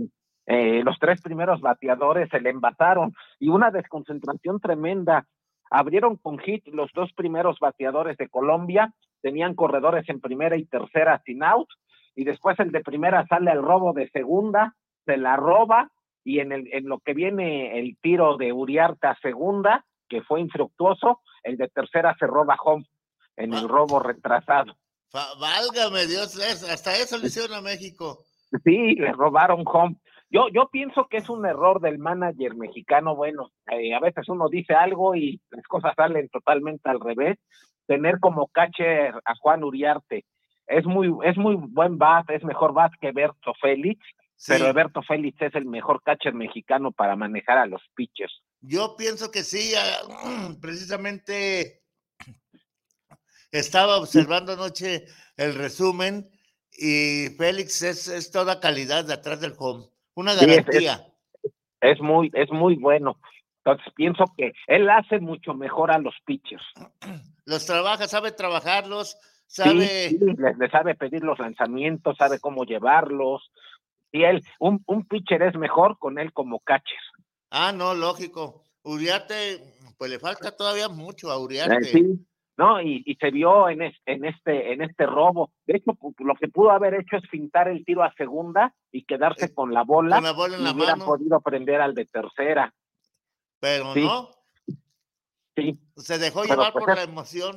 eh, 0.48 0.84
los 0.84 0.98
tres 1.00 1.22
primeros 1.22 1.62
bateadores 1.62 2.30
se 2.30 2.40
le 2.40 2.50
embataron 2.50 3.14
y 3.40 3.50
una 3.50 3.70
desconcentración 3.70 4.60
tremenda. 4.60 5.28
Abrieron 5.70 6.18
con 6.18 6.40
hit 6.40 6.68
los 6.68 6.92
dos 6.94 7.12
primeros 7.14 7.60
bateadores 7.60 8.18
de 8.18 8.30
Colombia, 8.30 8.92
tenían 9.22 9.54
corredores 9.54 10.10
en 10.10 10.22
primera 10.22 10.58
y 10.58 10.66
tercera 10.66 11.22
sin 11.26 11.44
out, 11.44 11.68
y 12.16 12.24
después 12.24 12.60
el 12.60 12.72
de 12.72 12.82
primera 12.82 13.26
sale 13.28 13.52
al 13.52 13.62
robo 13.62 13.94
de 13.94 14.10
segunda, 14.10 14.76
se 15.06 15.18
la 15.18 15.36
roba, 15.36 15.90
y 16.24 16.40
en, 16.40 16.52
el, 16.52 16.68
en 16.74 16.88
lo 16.88 17.00
que 17.00 17.14
viene 17.14 17.78
el 17.80 17.98
tiro 18.02 18.38
de 18.38 18.52
Uriarte 18.52 19.08
a 19.08 19.18
segunda, 19.22 19.86
que 20.10 20.22
fue 20.22 20.40
infructuoso, 20.42 21.22
el 21.44 21.58
de 21.58 21.68
tercera 21.68 22.16
se 22.18 22.26
roba 22.26 22.58
home 22.64 22.86
en 23.38 23.54
el 23.54 23.68
robo 23.68 24.00
retrasado. 24.00 24.76
válgame 25.40 26.08
Dios, 26.08 26.40
hasta 26.70 26.96
eso 26.96 27.18
le 27.18 27.28
hicieron 27.28 27.58
a 27.58 27.62
México. 27.62 28.20
Sí, 28.64 28.96
le 28.96 29.12
robaron 29.12 29.64
home. 29.66 29.98
Yo, 30.30 30.48
yo 30.50 30.70
pienso 30.72 31.08
que 31.08 31.18
es 31.18 31.30
un 31.30 31.46
error 31.46 31.82
del 31.82 32.00
manager 32.00 32.56
mexicano. 32.56 33.16
Bueno, 33.16 33.52
eh, 33.72 33.94
a 33.94 34.00
veces 34.00 34.28
uno 34.30 34.48
dice 34.50 34.74
algo 34.74 35.16
y 35.16 35.40
las 35.52 35.64
cosas 35.68 35.94
salen 35.96 36.30
totalmente 36.30 36.90
al 36.90 37.00
revés. 37.00 37.38
Tener 37.86 38.20
como 38.20 38.48
catcher 38.48 39.14
a 39.24 39.36
Juan 39.36 39.64
Uriarte 39.64 40.26
es 40.68 40.86
muy, 40.86 41.14
es 41.24 41.38
muy 41.38 41.56
buen 41.56 41.98
bat, 41.98 42.30
es 42.30 42.44
mejor 42.44 42.74
bat 42.74 42.92
que 43.00 43.12
Berto 43.12 43.54
Félix, 43.62 44.00
Sí, 44.38 44.52
pero 44.52 44.74
Berto 44.74 45.02
Félix 45.02 45.42
es 45.42 45.56
el 45.56 45.66
mejor 45.66 46.02
catcher 46.04 46.34
mexicano 46.34 46.92
para 46.92 47.16
manejar 47.16 47.58
a 47.58 47.66
los 47.66 47.82
pitchers. 47.96 48.42
yo 48.62 48.96
pienso 48.98 49.32
que 49.32 49.44
sí, 49.44 49.74
ah, 49.78 50.50
precisamente 50.62 51.82
estaba 53.52 53.98
observando 53.98 54.54
anoche 54.54 55.06
el 55.38 55.56
resumen 55.56 56.30
y 56.72 57.28
Félix 57.38 57.82
es, 57.84 58.08
es 58.10 58.32
toda 58.32 58.60
calidad 58.60 59.06
de 59.06 59.14
atrás 59.14 59.40
del 59.40 59.54
home, 59.58 59.86
una 60.16 60.34
Sí, 60.34 60.46
es- 60.46 60.58
es- 60.58 60.66
garantía. 60.66 61.08
Es 61.82 62.02
muy, 62.02 62.32
es 62.34 62.50
muy 62.52 62.76
bueno. 62.78 63.20
Entonces 63.64 63.94
pienso 63.96 64.26
que 64.38 64.54
él 64.68 64.90
hace 64.90 65.20
mucho 65.20 65.54
mejor 65.54 65.92
a 65.92 66.00
los 66.00 66.16
pitchers. 66.26 66.64
Los 67.46 67.66
trabaja, 67.68 68.08
sabe 68.08 68.32
trabajarlos, 68.32 69.18
sabe, 69.48 70.10
sí, 70.10 70.20
le, 70.20 70.54
le 70.56 70.70
sabe 70.70 70.96
pedir 70.96 71.24
los 71.24 71.40
lanzamientos, 71.40 72.18
sabe 72.18 72.40
cómo 72.40 72.64
llevarlos. 72.66 73.52
Y 74.12 74.24
él, 74.24 74.42
un, 74.60 74.84
un 74.88 75.06
pitcher 75.08 75.42
es 75.44 75.56
mejor 75.56 75.98
con 76.00 76.20
él 76.20 76.32
como 76.34 76.60
catcher. 76.60 77.00
ah, 77.52 77.72
no, 77.72 77.94
lógico. 77.94 78.64
Uriarte, 78.84 79.62
pues 79.98 80.12
le 80.12 80.20
falta 80.20 80.56
todavía 80.56 80.88
mucho 80.90 81.32
a 81.32 81.36
Eh, 81.36 81.40
Uriarte. 81.40 81.84
sí, 81.86 82.28
¿no? 82.58 82.80
Y, 82.82 83.04
y 83.06 83.16
se 83.16 83.32
vio 83.32 83.68
en, 83.68 83.82
es- 83.82 83.98
en, 84.06 84.24
este, 84.26 84.72
en 84.74 84.82
este 84.84 85.06
robo. 85.06 85.52
De 85.66 85.78
hecho, 85.78 85.98
lo 86.20 86.36
que 86.36 86.48
pudo 86.48 86.70
haber 86.72 86.94
hecho 86.94 87.18
es 87.18 87.28
fintar 87.30 87.68
el 87.68 87.84
tiro 87.84 88.04
a 88.04 88.14
segunda 88.14 88.74
y 88.92 89.04
quedarse 89.04 89.54
con 89.54 89.74
la 89.74 89.84
bola. 89.84 90.16
Eh, 90.16 90.20
Con 90.20 90.24
la 90.24 90.32
bola 90.34 90.56
en 90.56 90.62
y 90.62 90.66
la 90.66 90.72
hubieran 90.74 91.00
mano, 91.00 91.12
podido 91.12 91.42
prender 91.42 91.82
al 91.82 91.94
de 91.96 92.06
tercera. 92.06 92.74
pero 93.60 93.94
sí. 93.94 94.02
no, 94.06 94.30
Sí, 95.58 95.80
se 95.96 96.18
dejó 96.20 96.42
Pero, 96.42 96.54
llevar 96.56 96.74
pues, 96.74 96.84
por 96.86 96.92
es- 96.92 96.98
la 96.98 97.04
emoción. 97.04 97.56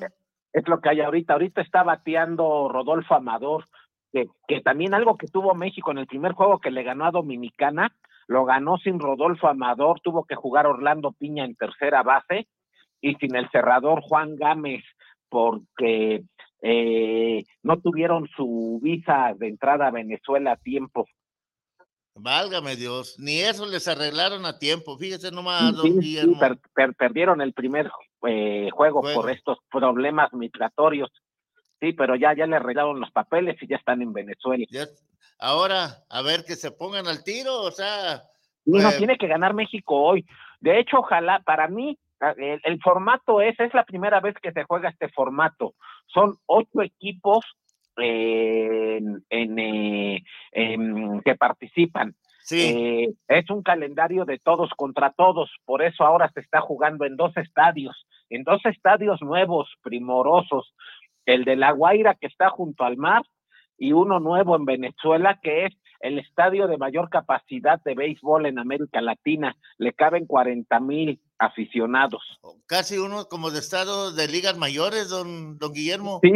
Es 0.53 0.67
lo 0.69 0.81
que 0.81 0.91
hay 0.91 1.01
ahorita. 1.01 1.35
Ahorita 1.35 1.61
está 1.61 1.83
bateando 1.83 2.69
Rodolfo 2.69 3.15
Amador, 3.15 3.65
que, 4.13 4.27
que 4.47 4.61
también 4.61 4.95
algo 4.95 5.17
que 5.17 5.27
tuvo 5.27 5.55
México 5.55 5.91
en 5.91 5.99
el 5.99 6.07
primer 6.07 6.33
juego 6.33 6.59
que 6.59 6.71
le 6.71 6.83
ganó 6.83 7.05
a 7.05 7.11
Dominicana, 7.11 7.93
lo 8.27 8.45
ganó 8.45 8.77
sin 8.79 9.01
Rodolfo 9.01 9.49
Amador, 9.49 10.01
tuvo 10.01 10.25
que 10.25 10.35
jugar 10.35 10.67
Orlando 10.67 11.13
Piña 11.13 11.45
en 11.45 11.57
tercera 11.57 12.03
base 12.03 12.47
y 13.01 13.15
sin 13.15 13.37
el 13.37 13.49
cerrador 13.51 14.03
Juan 14.03 14.37
Gámez, 14.37 14.85
porque 15.29 16.23
eh, 16.63 17.45
no 17.63 17.79
tuvieron 17.79 18.29
su 18.37 18.81
visa 18.83 19.35
de 19.37 19.49
entrada 19.49 19.87
a 19.87 19.93
Venezuela 19.93 20.53
a 20.53 20.57
tiempo. 20.57 21.07
Válgame 22.21 22.77
Dios, 22.77 23.17
ni 23.19 23.41
eso 23.41 23.67
les 23.67 23.87
arreglaron 23.89 24.45
a 24.47 24.59
tiempo. 24.59 24.99
Fíjese 24.99 25.31
nomás, 25.31 25.75
don 25.77 26.01
Sí, 26.03 26.17
sí, 26.21 26.35
per- 26.39 26.59
per- 26.75 26.95
perdieron 26.95 27.41
el 27.41 27.53
primer 27.53 27.91
eh, 28.27 28.69
juego 28.73 29.01
Juego. 29.01 29.23
por 29.23 29.31
estos 29.31 29.59
problemas 29.71 30.33
migratorios. 30.33 31.11
Sí, 31.81 31.93
pero 31.93 32.17
ya, 32.17 32.35
ya 32.37 32.47
le 32.47 32.57
arreglaron 32.57 32.99
los 33.01 33.11
papeles 33.13 33.57
y 33.63 33.69
ya 33.69 33.77
están 33.77 34.03
en 34.03 34.13
Venezuela. 34.13 34.65
Ya- 34.71 34.87
ahora, 35.39 35.99
a 36.09 36.23
ver 36.23 36.45
que 36.45 36.57
se 36.57 36.71
pongan 36.73 37.07
al 37.07 37.23
tiro, 37.23 37.61
o 37.63 37.71
sea, 37.71 38.23
no 38.65 38.83
Pues- 38.83 38.99
tiene 38.99 39.17
que 39.17 39.29
ganar 39.29 39.55
México 39.55 39.95
hoy. 40.03 40.27
De 40.61 40.81
hecho, 40.81 40.99
ojalá, 40.99 41.41
para 41.47 41.69
mí, 41.69 41.97
a- 42.21 42.33
el, 42.33 42.61
el 42.65 42.81
formato 42.83 43.41
es, 43.41 43.59
es 43.61 43.73
la 43.75 43.85
primera 43.85 44.21
vez 44.21 44.35
que 44.43 44.51
se 44.53 44.65
juega 44.65 44.89
este 44.89 45.09
formato. 45.11 45.75
Son 46.13 46.35
ocho 46.47 46.83
equipos 46.83 47.45
en, 48.01 49.25
en, 49.31 49.59
eh, 49.59 50.23
en- 50.53 51.21
que 51.23 51.35
participan. 51.35 52.15
sí, 52.43 52.61
Eh, 52.61 53.15
es 53.29 53.51
un 53.51 53.63
calendario 53.63 54.25
de 54.25 54.39
todos 54.39 54.71
contra 54.77 55.13
todos, 55.13 55.51
por 55.65 55.83
eso 55.83 56.05
ahora 56.05 56.31
se 56.33 56.41
está 56.41 56.61
jugando 56.61 57.05
en 57.05 57.17
dos 57.17 57.37
estadios, 57.37 58.07
en 58.31 58.43
dos 58.45 58.61
estadios 58.65 59.21
nuevos, 59.23 59.69
primorosos, 59.83 60.73
el 61.27 61.45
de 61.45 61.57
La 61.57 61.73
Guaira 61.73 62.15
que 62.15 62.27
está 62.27 62.49
junto 62.51 62.85
al 62.85 62.97
mar 62.97 63.23
y 63.77 63.93
uno 63.93 64.19
nuevo 64.19 64.57
en 64.57 64.65
Venezuela 64.65 65.39
que 65.43 65.67
es 65.67 65.75
el 66.01 66.19
estadio 66.19 66.69
de 66.69 66.79
mayor 66.79 67.11
capacidad 67.11 67.81
de 67.83 67.95
béisbol 67.95 68.47
en 68.47 68.59
América 68.59 69.01
Latina, 69.01 69.57
le 69.79 69.93
caben 69.93 70.27
40 70.27 70.81
mil 70.81 71.21
aficionados. 71.39 72.23
casi 72.67 72.99
uno 72.99 73.27
como 73.29 73.51
de 73.51 73.59
estado 73.59 74.13
de 74.13 74.27
ligas 74.29 74.57
mayores, 74.57 75.11
don, 75.11 75.59
don 75.59 75.73
Guillermo. 75.73 76.21
Sí, 76.23 76.31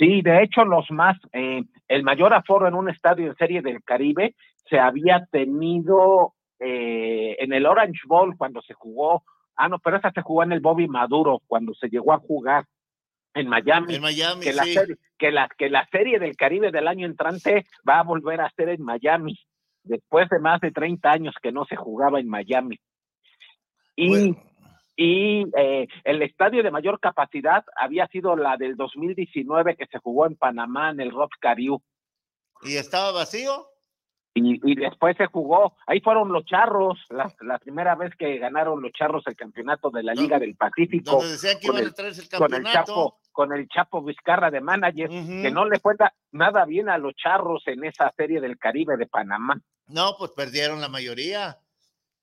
sí, 0.00 0.22
de 0.22 0.42
hecho 0.42 0.64
los 0.64 0.90
más, 0.90 1.16
eh, 1.32 1.62
el 1.86 2.02
mayor 2.02 2.32
aforo 2.32 2.66
en 2.66 2.74
un 2.74 2.88
estadio 2.88 3.26
en 3.26 3.36
Serie 3.36 3.60
del 3.60 3.84
Caribe 3.84 4.34
se 4.68 4.78
había 4.78 5.26
tenido 5.30 6.34
eh, 6.58 7.36
en 7.38 7.52
el 7.52 7.66
Orange 7.66 8.00
Bowl 8.06 8.36
cuando 8.36 8.62
se 8.62 8.72
jugó, 8.72 9.22
ah 9.56 9.68
no, 9.68 9.78
pero 9.78 9.98
esa 9.98 10.10
se 10.10 10.22
jugó 10.22 10.42
en 10.42 10.52
el 10.52 10.60
Bobby 10.60 10.88
Maduro 10.88 11.42
cuando 11.46 11.74
se 11.74 11.88
llegó 11.88 12.14
a 12.14 12.18
jugar 12.18 12.64
en 13.34 13.46
Miami. 13.46 13.96
En 13.96 14.02
Miami, 14.02 14.42
que 14.42 14.52
la, 14.54 14.64
sí. 14.64 14.72
serie, 14.72 14.96
que, 15.18 15.30
la, 15.30 15.48
que 15.56 15.68
la 15.68 15.86
serie 15.92 16.18
del 16.18 16.34
Caribe 16.34 16.72
del 16.72 16.88
año 16.88 17.06
entrante 17.06 17.66
va 17.88 18.00
a 18.00 18.04
volver 18.04 18.40
a 18.40 18.50
ser 18.50 18.70
en 18.70 18.82
Miami, 18.82 19.38
después 19.84 20.28
de 20.30 20.38
más 20.38 20.60
de 20.60 20.72
30 20.72 21.10
años 21.10 21.34
que 21.42 21.52
no 21.52 21.66
se 21.66 21.76
jugaba 21.76 22.20
en 22.20 22.28
Miami. 22.28 22.80
Y 23.96 24.08
Bueno, 24.08 24.49
y 25.02 25.46
eh, 25.56 25.88
el 26.04 26.20
estadio 26.22 26.62
de 26.62 26.70
mayor 26.70 27.00
capacidad 27.00 27.64
había 27.74 28.06
sido 28.08 28.36
la 28.36 28.58
del 28.58 28.76
2019 28.76 29.76
que 29.76 29.86
se 29.86 29.98
jugó 29.98 30.26
en 30.26 30.36
Panamá 30.36 30.90
en 30.90 31.00
el 31.00 31.10
Rock 31.10 31.32
Cariú 31.40 31.80
¿Y 32.62 32.76
estaba 32.76 33.10
vacío? 33.12 33.66
y, 34.34 34.60
y 34.70 34.74
después 34.76 35.16
se 35.16 35.26
jugó, 35.26 35.74
ahí 35.86 36.00
fueron 36.00 36.30
los 36.32 36.44
charros, 36.44 36.98
la, 37.08 37.32
la 37.40 37.58
primera 37.58 37.94
vez 37.96 38.14
que 38.16 38.38
ganaron 38.38 38.80
los 38.82 38.92
charros 38.92 39.24
el 39.26 39.34
campeonato 39.36 39.90
de 39.90 40.02
la 40.02 40.14
No, 40.14 40.20
Liga 40.20 40.38
del 40.38 40.54
Pacífico 40.54 41.12
Donde 41.12 41.30
decían 41.32 41.58
que 41.58 41.66
con 41.66 41.76
iban 41.76 41.86
el- 41.86 41.90
a 41.90 41.94
traerse 41.94 42.20
el 42.22 42.28
con 42.28 42.42
el 42.54 42.62
campeonato. 42.62 42.92
Chapo, 42.92 43.20
con 43.32 43.52
el 43.54 43.68
Chapo 43.68 44.02
Vizcarra 44.04 44.50
de 44.50 44.60
manager, 44.60 45.08
Ujú. 45.08 45.42
que 45.42 45.50
no 45.50 45.64
le 45.64 45.80
fue 45.80 45.94
da- 45.98 46.14
nada 46.32 46.64
bien 46.66 46.88
a 46.90 46.98
los 46.98 47.14
charros 47.16 47.62
en 47.66 47.84
esa 47.84 48.12
serie 48.16 48.40
del 48.40 48.58
Caribe 48.58 48.96
de 48.98 49.06
Panamá. 49.06 49.58
No, 49.88 50.14
pues 50.18 50.30
perdieron 50.32 50.80
la 50.80 50.88
mayoría. 50.88 51.56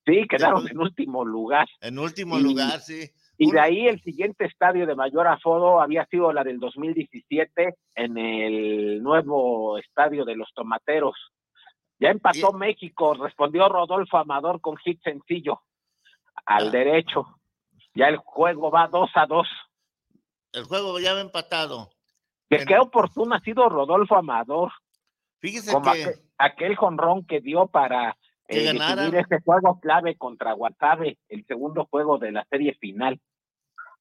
Sí, 0.07 0.25
quedaron 0.27 0.67
en 0.69 0.79
último 0.79 1.25
lugar. 1.25 1.67
En 1.81 1.99
último 1.99 2.39
Y- 2.39 2.43
lugar, 2.43 2.79
sí. 2.79 3.09
Y 3.37 3.51
de 3.51 3.59
ahí 3.59 3.87
el 3.87 4.01
siguiente 4.01 4.45
estadio 4.45 4.87
de 4.87 4.95
mayor 4.95 5.27
aforo 5.27 5.79
había 5.81 6.05
sido 6.07 6.31
la 6.33 6.43
del 6.43 6.59
2017 6.59 7.75
en 7.93 8.17
el 8.17 9.03
nuevo 9.03 9.77
estadio 9.77 10.25
de 10.25 10.35
los 10.35 10.51
Tomateros. 10.55 11.15
Ya 11.99 12.09
empató 12.09 12.51
Y- 12.53 12.57
México, 12.57 13.13
respondió 13.15 13.67
Rodolfo 13.69 14.17
Amador 14.17 14.61
con 14.61 14.77
hit 14.77 15.01
sencillo 15.03 15.61
al 16.45 16.67
Ah. 16.69 16.71
derecho. 16.71 17.27
Ya 17.93 18.07
el 18.07 18.17
juego 18.17 18.71
va 18.71 18.87
2 18.87 19.09
a 19.15 19.25
2. 19.27 19.47
El 20.53 20.63
juego 20.63 20.99
ya 20.99 21.13
va 21.13 21.21
empatado. 21.21 21.89
En- 22.49 22.65
qué 22.65 22.77
oportuno 22.79 23.35
ha 23.35 23.39
sido 23.41 23.67
Rodolfo 23.69 24.15
Amador, 24.15 24.71
Fíjese 25.39 25.71
como 25.73 25.91
que 25.91 26.15
aquel 26.39 26.75
jonrón 26.75 27.25
que 27.25 27.41
dio 27.41 27.67
para 27.67 28.15
Que 28.47 28.61
eh, 28.61 28.73
ganaran. 28.73 29.13
ese 29.13 29.41
juego 29.41 29.79
clave 29.79 30.15
contra 30.15 30.53
Guasave, 30.53 31.17
el 31.29 31.45
segundo 31.45 31.85
juego 31.89 32.17
de 32.17 32.31
la 32.31 32.45
serie 32.49 32.73
final. 32.79 33.19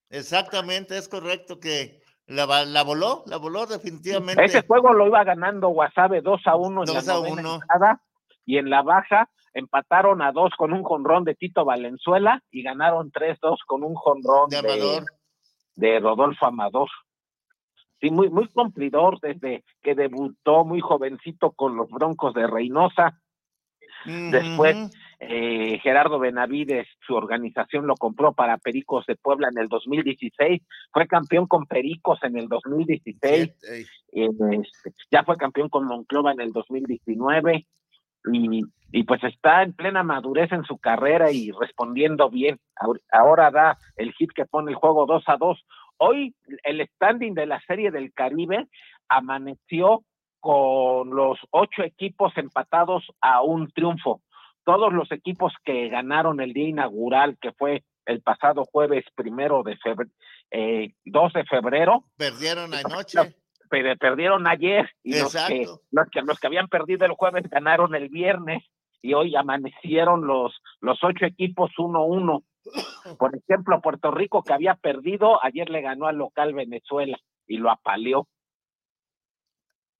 exactamente 0.09 0.97
es 0.97 1.09
correcto 1.09 1.59
que 1.59 2.01
la, 2.27 2.65
la 2.65 2.83
voló, 2.83 3.25
la 3.27 3.37
voló 3.39 3.67
definitivamente. 3.67 4.45
Ese 4.45 4.63
juego 4.67 4.93
lo 4.93 5.07
iba 5.07 5.25
ganando 5.25 5.69
Guasave 5.69 6.21
2 6.21 6.41
a 6.47 6.57
1 6.57 6.81
en 6.83 6.87
2 6.87 7.07
la 7.07 7.13
a 7.13 7.17
novena 7.17 7.43
1. 7.43 7.55
entrada, 7.55 8.01
y 8.45 8.59
en 8.59 8.71
la 8.71 8.83
baja 8.83 9.29
empataron 9.57 10.23
a 10.23 10.33
2 10.33 10.53
con 10.57 10.73
un 10.73 10.83
jonrón 10.83 11.25
de 11.25 11.35
Tito 11.35 11.65
Valenzuela 11.65 12.43
y 12.51 12.63
ganaron 12.63 13.11
3-2 13.11 13.59
con 13.67 13.83
un 13.83 13.95
jonrón 13.95 14.51
de 14.51 14.61
de, 14.61 15.05
de 15.77 16.01
Rodolfo 16.01 16.47
Amador. 16.47 16.89
Sí, 18.01 18.11
muy, 18.11 18.29
muy 18.29 18.49
cumplidor 18.49 19.19
desde 19.21 19.65
que 19.83 19.95
debutó 19.95 20.65
muy 20.65 20.81
jovencito 20.81 21.53
con 21.53 21.77
los 21.77 21.89
Broncos 21.89 22.35
de 22.35 22.47
Reynosa. 22.47 23.19
Después, 24.31 24.77
eh, 25.21 25.79
Gerardo 25.83 26.19
Benavides, 26.19 26.87
su 27.07 27.15
organización 27.15 27.87
lo 27.87 27.95
compró 27.95 28.33
para 28.33 28.59
Pericos 28.59 29.07
de 29.07 29.17
Puebla 29.17 29.49
en 29.51 29.59
el 29.59 29.69
2016. 29.69 30.63
Fue 30.93 31.07
campeón 31.07 31.47
con 31.47 31.67
Pericos 31.67 32.19
en 32.23 32.37
el 32.39 32.49
2016. 32.49 33.55
Sí, 33.61 33.75
eh, 34.13 34.27
eh, 34.27 34.61
este, 34.63 34.93
ya 35.11 35.25
fue 35.25 35.37
campeón 35.37 35.69
con 35.69 35.87
Monclova 35.87 36.33
en 36.33 36.41
el 36.41 36.53
2019 36.53 37.67
y, 38.33 38.63
y 38.93 39.03
pues 39.05 39.23
está 39.25 39.63
en 39.63 39.73
plena 39.73 40.03
madurez 40.03 40.51
en 40.53 40.65
su 40.65 40.79
carrera 40.79 41.31
y 41.31 41.51
respondiendo 41.53 42.29
bien. 42.31 42.59
Ahor- 42.77 43.01
Ahora 43.13 43.51
da 43.51 43.79
el 43.97 44.13
hit 44.13 44.31
que 44.35 44.45
pone 44.47 44.71
el 44.73 44.77
juego 44.77 45.07
2 45.07 45.25
a 45.27 45.37
2. 45.37 45.65
Hoy 45.99 46.35
el 46.65 46.87
standing 46.95 47.35
de 47.35 47.47
la 47.47 47.61
Serie 47.63 47.91
del 47.91 48.13
Caribe 48.13 48.69
amaneció 49.09 50.03
con 50.47 51.11
los 51.11 51.41
ocho 51.51 51.83
equipos 51.83 52.33
empatados 52.37 53.03
a 53.21 53.43
un 53.43 53.69
triunfo. 53.73 54.23
Todos 54.65 54.93
los 54.93 55.11
equipos 55.11 55.53
que 55.65 55.89
ganaron 55.89 56.41
el 56.41 56.53
día 56.53 56.69
inaugural, 56.69 57.37
que 57.41 57.51
fue 57.51 57.83
el 58.05 58.23
pasado 58.23 58.63
jueves 58.65 59.05
primero 59.17 59.65
de 59.65 59.77
febrero, 59.79 60.13
2 61.05 61.33
de 61.33 61.45
febrero, 61.47 62.05
perdieron 62.17 62.73
anoche. 62.75 63.35
perdieron 63.99 64.47
ayer 64.47 64.89
y 65.03 65.19
los 65.19 65.35
que, 65.35 65.67
los 65.91 66.11
que 66.13 66.23
los 66.23 66.39
que 66.39 66.47
habían 66.47 66.69
perdido 66.69 67.05
el 67.07 67.15
jueves 67.15 67.51
ganaron 67.51 67.97
el 67.97 68.09
viernes 68.09 68.63
y 69.03 69.15
hoy 69.15 69.35
amanecieron 69.35 70.29
los 70.29 70.55
los 70.81 71.03
ocho 71.03 71.27
equipos 71.27 71.73
1-1. 71.77 72.45
Por 73.19 73.35
ejemplo, 73.35 73.81
Puerto 73.81 74.13
Rico 74.13 74.45
que 74.45 74.53
había 74.53 74.77
perdido 74.77 75.45
ayer 75.45 75.69
le 75.71 75.81
ganó 75.81 76.07
al 76.07 76.19
local 76.19 76.55
Venezuela 76.55 77.19
y 77.49 77.57
lo 77.57 77.69
apaleó. 77.69 78.29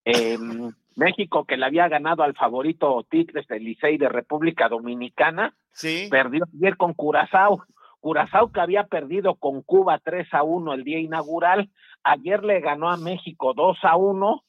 Em, 0.07 0.71
México 0.95 1.45
que 1.45 1.57
le 1.57 1.67
había 1.67 1.89
ganado 1.89 2.23
al 2.23 2.35
favorito 2.35 3.05
Tigres 3.11 3.47
del 3.49 3.65
Licey 3.65 3.99
de 3.99 4.09
República 4.09 4.69
Dominicana 4.69 5.55
Sí, 5.73 6.07
perdió 6.11 6.45
ayer 6.57 6.77
con 6.77 6.95
Curazao. 6.95 7.65
Curazao 8.01 8.51
que 8.53 8.61
había 8.61 8.85
perdido 8.85 9.35
con 9.35 9.63
Cuba 9.63 9.99
3 10.03 10.33
a 10.33 10.43
1 10.45 10.73
el 10.75 10.85
día 10.85 11.01
inaugural, 11.01 11.71
ayer 12.05 12.45
le 12.45 12.61
ganó 12.61 12.89
a 12.89 12.97
México 12.97 13.53
2 13.55 13.77
a 13.83 13.97
1 13.97 14.43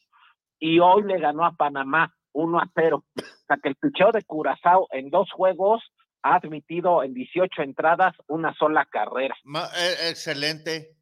y 0.59 0.79
hoy 0.79 1.03
le 1.03 1.19
ganó 1.19 1.43
a 1.43 1.53
Panamá 1.53 2.13
1 2.33 2.59
a 2.59 2.69
0. 2.75 3.03
O 3.17 3.21
sea 3.47 3.57
que 3.61 3.69
el 3.69 3.75
picheo 3.75 4.11
de 4.11 4.23
Curazao 4.23 4.87
en 4.91 5.09
dos 5.09 5.29
juegos 5.31 5.81
ha 6.21 6.35
admitido 6.35 7.03
en 7.03 7.13
18 7.13 7.63
entradas 7.63 8.13
una 8.27 8.53
sola 8.55 8.85
carrera. 8.85 9.35
ma- 9.43 9.67
eh, 9.77 10.09
excelente. 10.09 10.96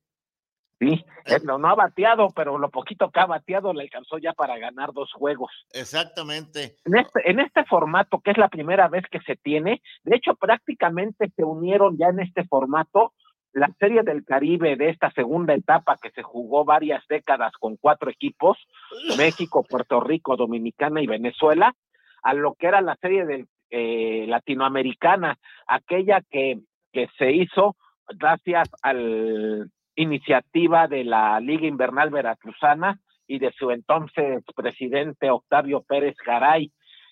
Sí, 0.79 1.05
Eh, 1.25 1.39
no, 1.43 1.57
no 1.57 1.69
ha 1.69 1.75
bateado, 1.75 2.27
pero 2.35 2.57
lo 2.57 2.69
poquito 2.69 3.09
que 3.09 3.19
ha 3.19 3.25
bateado 3.25 3.73
le 3.73 3.83
alcanzó 3.83 4.17
ya 4.17 4.33
para 4.33 4.57
ganar 4.57 4.91
dos 4.93 5.11
juegos. 5.13 5.51
Exactamente. 5.73 6.75
En 6.83 6.97
este, 6.97 7.31
en 7.31 7.39
este 7.39 7.63
formato, 7.65 8.19
que 8.19 8.31
es 8.31 8.37
la 8.37 8.49
primera 8.49 8.87
vez 8.89 9.03
que 9.09 9.19
se 9.21 9.35
tiene, 9.37 9.81
de 10.03 10.17
hecho 10.17 10.35
prácticamente 10.35 11.31
se 11.35 11.43
unieron 11.43 11.97
ya 11.97 12.07
en 12.07 12.19
este 12.19 12.43
formato 12.45 13.13
la 13.53 13.69
Serie 13.79 14.03
del 14.03 14.25
Caribe 14.25 14.75
de 14.75 14.89
esta 14.89 15.09
segunda 15.11 15.53
etapa 15.53 15.97
que 16.01 16.11
se 16.11 16.23
jugó 16.23 16.65
varias 16.65 17.01
décadas 17.07 17.53
con 17.53 17.77
cuatro 17.77 18.11
equipos, 18.11 18.57
México, 19.17 19.63
Puerto 19.63 20.01
Rico, 20.01 20.35
Dominicana 20.35 21.01
y 21.01 21.07
Venezuela, 21.07 21.73
a 22.21 22.33
lo 22.33 22.53
que 22.55 22.67
era 22.67 22.81
la 22.81 22.97
Serie 22.97 23.25
del 23.25 23.47
eh, 23.69 24.25
Latinoamericana, 24.27 25.37
aquella 25.67 26.21
que, 26.29 26.59
que 26.91 27.07
se 27.17 27.31
hizo 27.31 27.77
gracias 28.07 28.69
al 28.81 29.71
iniciativa 29.95 30.87
de 30.87 31.03
la 31.03 31.39
Liga 31.39 31.67
Invernal 31.67 32.09
Veracruzana 32.09 32.99
y 33.27 33.39
de 33.39 33.51
su 33.53 33.71
entonces 33.71 34.43
presidente 34.55 35.29
Octavio 35.29 35.81
Pérez 35.81 36.15
Garay. 36.25 36.71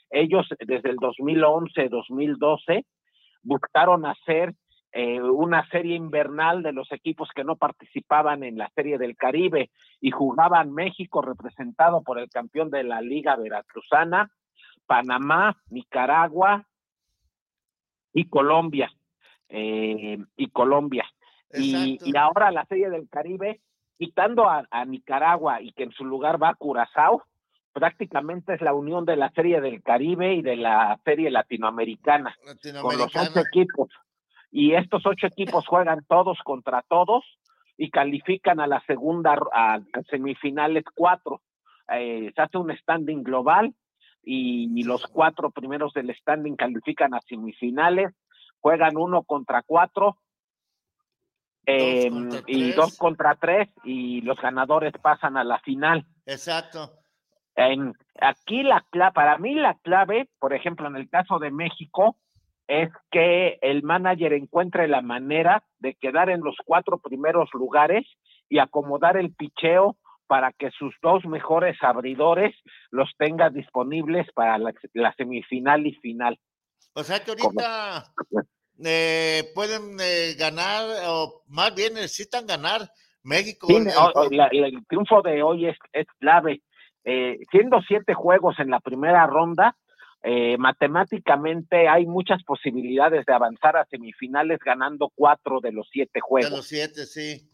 Ellos 0.09 0.47
desde 0.59 0.89
el 0.89 0.97
2011-2012 0.97 2.85
buscaron 3.41 4.05
hacer 4.05 4.53
eh, 4.91 5.19
una 5.19 5.67
serie 5.69 5.95
invernal 5.95 6.61
de 6.61 6.71
los 6.71 6.91
equipos 6.91 7.29
que 7.33 7.43
no 7.43 7.55
participaban 7.55 8.43
en 8.43 8.59
la 8.59 8.69
Serie 8.75 8.99
del 8.99 9.15
Caribe 9.15 9.71
y 9.99 10.11
jugaban 10.11 10.71
México 10.71 11.23
representado 11.23 12.03
por 12.03 12.19
el 12.19 12.29
campeón 12.29 12.69
de 12.69 12.83
la 12.83 13.01
Liga 13.01 13.35
Veracruzana, 13.35 14.29
Panamá, 14.85 15.57
Nicaragua 15.69 16.67
y 18.13 18.25
Colombia. 18.29 18.91
eh, 19.49 20.17
y 20.35 20.47
Colombia. 20.47 21.05
Y, 21.53 21.99
ahora 22.17 22.51
la 22.51 22.65
Serie 22.65 22.89
del 22.89 23.09
Caribe, 23.09 23.61
quitando 23.97 24.49
a, 24.49 24.65
a 24.71 24.85
Nicaragua 24.85 25.61
y 25.61 25.71
que 25.73 25.83
en 25.83 25.91
su 25.91 26.05
lugar 26.05 26.41
va 26.41 26.55
Curazao, 26.55 27.23
prácticamente 27.73 28.53
es 28.53 28.61
la 28.61 28.73
unión 28.73 29.05
de 29.05 29.15
la 29.15 29.29
Serie 29.31 29.59
del 29.59 29.81
Caribe 29.81 30.35
y 30.35 30.41
de 30.41 30.55
la 30.55 30.99
Serie 31.03 31.31
Latinoamericana, 31.31 32.35
con 32.81 32.97
los 32.97 33.15
ocho 33.15 33.39
equipos. 33.39 33.89
Y 34.51 34.75
estos 34.75 35.05
ocho 35.05 35.27
equipos 35.27 35.65
juegan 35.67 36.05
todos 36.07 36.37
contra 36.43 36.83
todos 36.87 37.23
y 37.75 37.89
califican 37.89 38.59
a 38.59 38.67
la 38.67 38.81
segunda, 38.85 39.35
a, 39.51 39.75
a 39.75 40.03
semifinales 40.09 40.83
cuatro. 40.93 41.41
Eh, 41.91 42.31
se 42.35 42.41
hace 42.41 42.57
un 42.57 42.71
standing 42.77 43.23
global 43.23 43.73
y, 44.23 44.69
y 44.79 44.83
los 44.83 45.07
cuatro 45.07 45.49
primeros 45.49 45.93
del 45.93 46.15
standing 46.15 46.55
califican 46.55 47.15
a 47.15 47.21
semifinales, 47.21 48.13
juegan 48.59 48.95
uno 48.95 49.23
contra 49.23 49.63
cuatro 49.63 50.17
eh, 51.65 52.09
contra 52.09 52.41
y 52.47 52.63
tres. 52.63 52.75
dos 52.75 52.97
contra 52.97 53.35
tres 53.35 53.69
y 53.83 54.21
los 54.21 54.39
ganadores 54.39 54.93
pasan 55.01 55.37
a 55.37 55.43
la 55.43 55.59
final. 55.59 56.05
Exacto. 56.25 56.93
En, 57.55 57.93
aquí 58.19 58.63
la 58.63 58.83
clave, 58.89 59.13
para 59.13 59.37
mí 59.37 59.53
la 59.55 59.75
clave, 59.83 60.29
por 60.39 60.53
ejemplo, 60.53 60.87
en 60.87 60.95
el 60.95 61.09
caso 61.09 61.39
de 61.39 61.51
México, 61.51 62.17
es 62.67 62.89
que 63.11 63.59
el 63.61 63.83
manager 63.83 64.33
encuentre 64.33 64.87
la 64.87 65.01
manera 65.01 65.63
de 65.79 65.95
quedar 65.95 66.29
en 66.29 66.41
los 66.41 66.55
cuatro 66.65 66.97
primeros 66.97 67.49
lugares 67.53 68.05
y 68.49 68.59
acomodar 68.59 69.17
el 69.17 69.33
picheo 69.33 69.97
para 70.27 70.51
que 70.53 70.71
sus 70.71 70.95
dos 71.01 71.25
mejores 71.25 71.77
abridores 71.81 72.55
los 72.89 73.09
tenga 73.17 73.49
disponibles 73.49 74.25
para 74.33 74.57
la, 74.57 74.73
la 74.93 75.13
semifinal 75.13 75.85
y 75.85 75.93
final. 75.95 76.39
O 76.93 77.03
sea 77.03 77.23
que 77.23 77.31
ahorita 77.31 78.05
eh, 78.83 79.43
pueden 79.53 79.97
eh, 79.99 80.35
ganar, 80.37 80.83
o 81.07 81.43
más 81.47 81.73
bien 81.75 81.93
necesitan 81.95 82.45
ganar 82.47 82.89
México. 83.23 83.67
Sí, 83.67 83.75
el- 83.75 83.87
el 83.87 83.97
o- 83.97 84.05
o 84.07 84.11
juego. 84.11 84.29
la- 84.31 84.49
la- 84.51 84.67
el 84.67 84.85
triunfo 84.87 85.21
de 85.21 85.43
hoy 85.43 85.67
es, 85.67 85.77
es 85.91 86.07
clave. 86.19 86.61
Eh, 87.05 87.39
siendo 87.51 87.81
siete 87.87 88.13
juegos 88.13 88.59
en 88.59 88.69
la 88.69 88.79
primera 88.79 89.27
ronda, 89.27 89.75
eh, 90.23 90.57
matemáticamente 90.57 91.87
hay 91.89 92.05
muchas 92.05 92.43
posibilidades 92.43 93.25
de 93.25 93.33
avanzar 93.33 93.75
a 93.77 93.85
semifinales 93.85 94.59
ganando 94.59 95.11
cuatro 95.13 95.59
de 95.59 95.71
los 95.73 95.87
siete 95.91 96.11
de 96.15 96.21
juegos. 96.21 96.51
los 96.51 96.65
siete, 96.67 97.05
sí. 97.05 97.49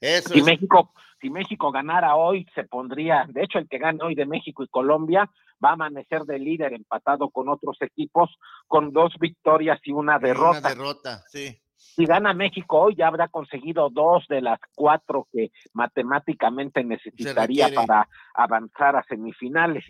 Eso 0.00 0.30
Si 0.34 0.38
es. 0.40 0.44
México, 0.44 0.92
si 1.20 1.30
México 1.30 1.70
ganara 1.72 2.16
hoy, 2.16 2.46
se 2.54 2.64
pondría, 2.64 3.26
de 3.28 3.42
hecho, 3.44 3.58
el 3.58 3.68
que 3.68 3.78
gane 3.78 4.02
hoy 4.02 4.14
de 4.14 4.26
México 4.26 4.62
y 4.62 4.68
Colombia 4.68 5.30
va 5.64 5.70
a 5.70 5.72
amanecer 5.72 6.22
de 6.22 6.38
líder 6.38 6.72
empatado 6.72 7.30
con 7.30 7.48
otros 7.48 7.76
equipos 7.80 8.30
con 8.66 8.92
dos 8.92 9.14
victorias 9.20 9.80
y 9.84 9.92
una 9.92 10.18
derrota. 10.18 10.58
Una 10.58 10.68
derrota, 10.68 11.24
sí. 11.28 11.60
Si 11.76 12.04
gana 12.04 12.34
México 12.34 12.78
hoy, 12.78 12.94
ya 12.94 13.08
habrá 13.08 13.28
conseguido 13.28 13.88
dos 13.90 14.26
de 14.28 14.42
las 14.42 14.60
cuatro 14.74 15.26
que 15.32 15.50
matemáticamente 15.72 16.84
necesitaría 16.84 17.70
para 17.74 18.06
avanzar 18.34 18.96
a 18.96 19.02
semifinales. 19.04 19.84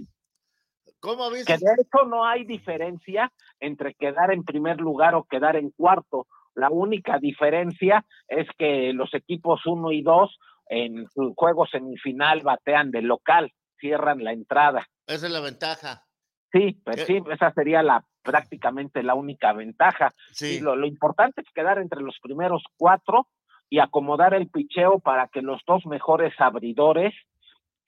¿Cómo 1.00 1.30
Que 1.30 1.37
viste? 1.37 1.59
de 1.59 1.72
hecho 1.72 2.06
no 2.06 2.24
hay 2.24 2.44
diferencia 2.44 3.33
entre 3.59 3.94
quedar 3.94 4.33
en 4.33 4.44
primer 4.44 4.80
lugar 4.80 5.14
o 5.14 5.24
quedar 5.24 5.56
en 5.56 5.70
cuarto. 5.70 6.26
La 6.54 6.70
única 6.70 7.18
diferencia 7.18 8.04
es 8.28 8.46
que 8.56 8.92
los 8.92 9.12
equipos 9.14 9.66
uno 9.66 9.92
y 9.92 10.02
dos 10.02 10.38
en 10.68 11.09
su 11.11 11.35
juego 11.35 11.66
semifinal 11.66 12.42
batean 12.42 12.90
de 12.90 13.02
local, 13.02 13.52
cierran 13.81 14.23
la 14.23 14.33
entrada. 14.33 14.87
Esa 15.07 15.27
es 15.27 15.33
la 15.33 15.40
ventaja. 15.40 16.05
Sí, 16.53 16.81
pero 16.85 16.97
¿Qué? 16.97 17.07
sí, 17.07 17.23
esa 17.31 17.53
sería 17.53 17.83
la 17.83 18.05
prácticamente 18.23 19.03
la 19.03 19.14
única 19.14 19.53
ventaja. 19.53 20.12
Sí. 20.33 20.57
Y 20.57 20.61
lo, 20.61 20.77
lo 20.77 20.87
importante 20.87 21.40
es 21.40 21.47
quedar 21.55 21.79
entre 21.79 22.03
los 22.03 22.19
primeros 22.21 22.62
cuatro 22.77 23.29
y 23.71 23.79
acomodar 23.79 24.35
el 24.35 24.49
picheo 24.49 24.99
para 24.99 25.29
que 25.29 25.43
los 25.43 25.62
dos 25.66 25.87
mejores 25.87 26.35
abridores 26.38 27.14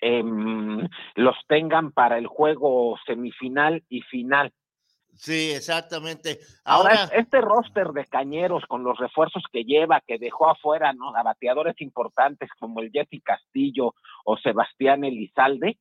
em, 0.00 0.88
los 1.16 1.36
tengan 1.48 1.92
para 1.92 2.18
el 2.18 2.28
juego 2.28 2.96
semifinal 3.04 3.82
y 3.88 4.02
final. 4.02 4.52
Sí, 5.14 5.52
exactamente. 5.52 6.40
Ahora, 6.64 7.02
Ahora, 7.02 7.14
este 7.14 7.40
roster 7.40 7.88
de 7.88 8.06
cañeros 8.06 8.64
con 8.66 8.82
los 8.82 8.98
refuerzos 8.98 9.42
que 9.52 9.64
lleva, 9.64 10.00
que 10.00 10.18
dejó 10.18 10.50
afuera 10.50 10.92
¿no? 10.92 11.14
a 11.14 11.22
bateadores 11.22 11.80
importantes 11.80 12.50
como 12.58 12.80
el 12.80 12.90
Jesse 12.90 13.22
Castillo 13.22 13.94
o 14.24 14.36
Sebastián 14.38 15.04
Elizalde, 15.04 15.78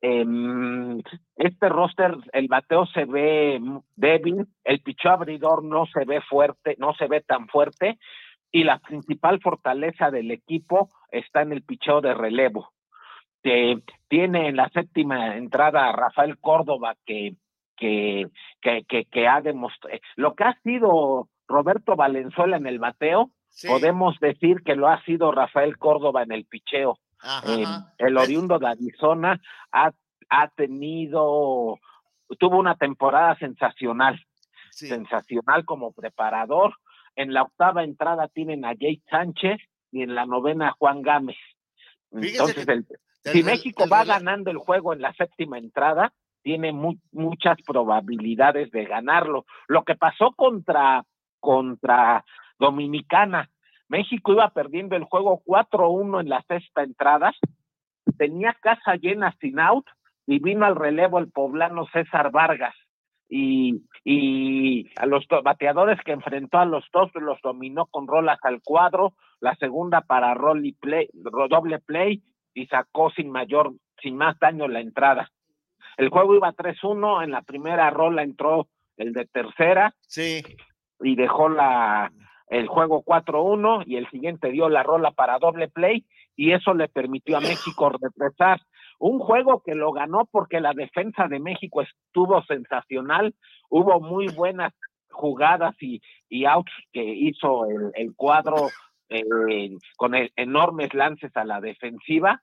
em, 0.00 1.00
este 1.36 1.68
roster, 1.68 2.16
el 2.32 2.48
bateo 2.48 2.86
se 2.86 3.04
ve 3.04 3.60
débil, 3.96 4.46
el 4.64 4.80
picheo 4.82 5.12
abridor 5.12 5.64
no 5.64 5.86
se 5.86 6.04
ve 6.04 6.20
fuerte, 6.20 6.74
no 6.78 6.94
se 6.94 7.06
ve 7.06 7.20
tan 7.20 7.48
fuerte, 7.48 7.98
y 8.50 8.64
la 8.64 8.78
principal 8.78 9.40
fortaleza 9.40 10.10
del 10.10 10.30
equipo 10.30 10.88
está 11.10 11.42
en 11.42 11.52
el 11.52 11.62
picheo 11.62 12.00
de 12.00 12.14
relevo. 12.14 12.72
Eh, 13.42 13.80
tiene 14.08 14.48
en 14.48 14.56
la 14.56 14.68
séptima 14.70 15.36
entrada 15.36 15.88
a 15.88 15.92
Rafael 15.92 16.38
Córdoba 16.38 16.94
que 17.04 17.34
que, 17.76 18.26
que, 18.60 18.84
que, 18.84 19.04
que 19.06 19.28
ha 19.28 19.40
demostrado 19.40 19.98
lo 20.16 20.34
que 20.34 20.44
ha 20.44 20.58
sido 20.62 21.28
Roberto 21.46 21.96
Valenzuela 21.96 22.56
en 22.56 22.66
el 22.66 22.78
bateo, 22.78 23.30
sí. 23.48 23.68
podemos 23.68 24.18
decir 24.20 24.62
que 24.64 24.76
lo 24.76 24.88
ha 24.88 25.02
sido 25.04 25.32
Rafael 25.32 25.78
Córdoba 25.78 26.22
en 26.22 26.32
el 26.32 26.44
picheo. 26.44 26.98
Eh, 27.46 27.64
el 27.98 28.18
oriundo 28.18 28.58
de 28.58 28.68
Arizona 28.68 29.40
ha, 29.72 29.92
ha 30.28 30.48
tenido, 30.48 31.78
tuvo 32.38 32.58
una 32.58 32.76
temporada 32.76 33.36
sensacional, 33.38 34.20
sí. 34.70 34.88
sensacional 34.88 35.64
como 35.64 35.92
preparador. 35.92 36.74
En 37.16 37.32
la 37.32 37.42
octava 37.42 37.84
entrada 37.84 38.28
tienen 38.28 38.64
a 38.64 38.72
Jake 38.72 39.02
Sánchez 39.08 39.60
y 39.90 40.02
en 40.02 40.14
la 40.14 40.26
novena 40.26 40.68
a 40.68 40.72
Juan 40.72 41.02
Gámez. 41.02 41.36
Entonces, 42.10 42.68
el, 42.68 42.86
si 43.22 43.42
México 43.42 43.84
va 43.90 44.04
ganando 44.04 44.50
el 44.50 44.58
juego 44.58 44.92
en 44.92 45.00
la 45.00 45.12
séptima 45.14 45.58
entrada, 45.58 46.12
tiene 46.44 46.72
mu- 46.72 46.98
muchas 47.12 47.56
probabilidades 47.66 48.70
de 48.70 48.84
ganarlo. 48.84 49.46
Lo 49.66 49.82
que 49.82 49.96
pasó 49.96 50.32
contra, 50.36 51.02
contra 51.40 52.24
Dominicana, 52.60 53.50
México 53.88 54.32
iba 54.32 54.50
perdiendo 54.50 54.94
el 54.94 55.04
juego 55.04 55.42
4-1 55.44 56.20
en 56.20 56.28
la 56.28 56.42
sexta 56.42 56.84
entrada, 56.84 57.32
tenía 58.18 58.54
casa 58.60 58.96
llena 58.96 59.34
sin 59.40 59.58
out 59.58 59.86
y 60.26 60.38
vino 60.38 60.66
al 60.66 60.76
relevo 60.76 61.18
el 61.18 61.30
poblano 61.32 61.86
César 61.92 62.30
Vargas. 62.30 62.74
Y, 63.28 63.82
y 64.04 64.86
a 64.96 65.06
los 65.06 65.26
do- 65.28 65.42
bateadores 65.42 65.98
que 66.04 66.12
enfrentó 66.12 66.58
a 66.58 66.66
los 66.66 66.84
dos 66.92 67.10
los 67.14 67.40
dominó 67.42 67.86
con 67.86 68.06
rolas 68.06 68.38
al 68.42 68.60
cuadro, 68.62 69.14
la 69.40 69.56
segunda 69.56 70.02
para 70.02 70.34
roll 70.34 70.64
y 70.66 70.72
play, 70.72 71.08
doble 71.14 71.78
play 71.80 72.22
y 72.54 72.66
sacó 72.66 73.10
sin 73.10 73.30
mayor, 73.30 73.72
sin 74.02 74.16
más 74.16 74.38
daño 74.38 74.68
la 74.68 74.80
entrada. 74.80 75.30
El 75.96 76.08
juego 76.08 76.34
iba 76.34 76.52
3-1, 76.52 77.22
en 77.24 77.30
la 77.30 77.42
primera 77.42 77.90
rola 77.90 78.22
entró 78.22 78.68
el 78.96 79.12
de 79.12 79.26
tercera 79.26 79.94
Sí, 80.06 80.42
y 81.00 81.16
dejó 81.16 81.48
la 81.48 82.12
el 82.48 82.66
juego 82.68 83.02
4-1 83.04 83.84
y 83.86 83.96
el 83.96 84.08
siguiente 84.10 84.50
dio 84.50 84.68
la 84.68 84.82
rola 84.82 85.10
para 85.12 85.38
doble 85.38 85.68
play 85.68 86.04
y 86.36 86.52
eso 86.52 86.74
le 86.74 86.88
permitió 86.88 87.36
a 87.36 87.40
México 87.80 87.90
regresar. 87.90 88.60
Un 88.98 89.18
juego 89.18 89.62
que 89.64 89.74
lo 89.74 89.92
ganó 89.92 90.26
porque 90.30 90.60
la 90.60 90.72
defensa 90.72 91.26
de 91.26 91.40
México 91.40 91.82
estuvo 91.82 92.42
sensacional, 92.44 93.34
hubo 93.70 94.00
muy 94.00 94.28
buenas 94.28 94.72
jugadas 95.10 95.74
y, 95.80 96.00
y 96.28 96.44
outs 96.44 96.72
que 96.92 97.02
hizo 97.02 97.66
el, 97.66 97.90
el 97.94 98.14
cuadro 98.14 98.68
eh, 99.08 99.70
con 99.96 100.14
el- 100.14 100.32
enormes 100.36 100.92
lances 100.94 101.36
a 101.36 101.44
la 101.44 101.60
defensiva 101.60 102.42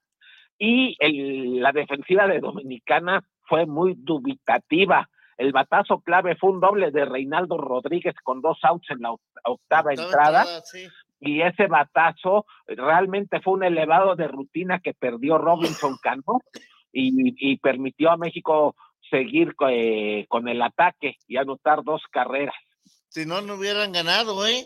y 0.58 0.96
el- 1.00 1.62
la 1.62 1.72
defensiva 1.72 2.28
de 2.28 2.40
Dominicana 2.40 3.24
fue 3.52 3.66
muy 3.66 3.96
dubitativa. 3.98 5.10
El 5.38 5.52
batazo 5.52 6.00
clave 6.00 6.38
fue 6.38 6.52
un 6.52 6.62
doble 6.62 6.90
de 6.92 7.04
Reinaldo 7.04 7.58
Rodríguez 7.58 8.16
con 8.24 8.40
dos 8.42 8.58
outs 8.64 8.90
en 8.92 9.00
la 9.02 9.10
oct- 9.12 9.42
octava 9.44 9.92
entrada 9.92 10.62
sí. 10.62 10.88
y 11.20 11.42
ese 11.42 11.68
batazo 11.68 12.46
realmente 12.66 13.42
fue 13.42 13.56
un 13.56 13.64
elevado 13.66 14.16
de 14.16 14.30
rutina 14.30 14.80
que 14.80 14.94
perdió 14.94 15.38
Robinson 15.38 15.98
Cano 16.02 16.40
y, 16.94 17.36
y 17.52 17.58
permitió 17.58 18.10
a 18.12 18.16
México 18.18 18.78
seguir 19.10 19.54
eh, 19.68 20.26
con 20.30 20.48
el 20.48 20.62
ataque 20.62 21.18
y 21.28 21.36
anotar 21.36 21.84
dos 21.84 22.04
carreras. 22.10 22.56
Si 23.10 23.26
no, 23.26 23.42
no 23.42 23.56
hubieran 23.56 23.92
ganado, 23.92 24.48
¿eh? 24.48 24.66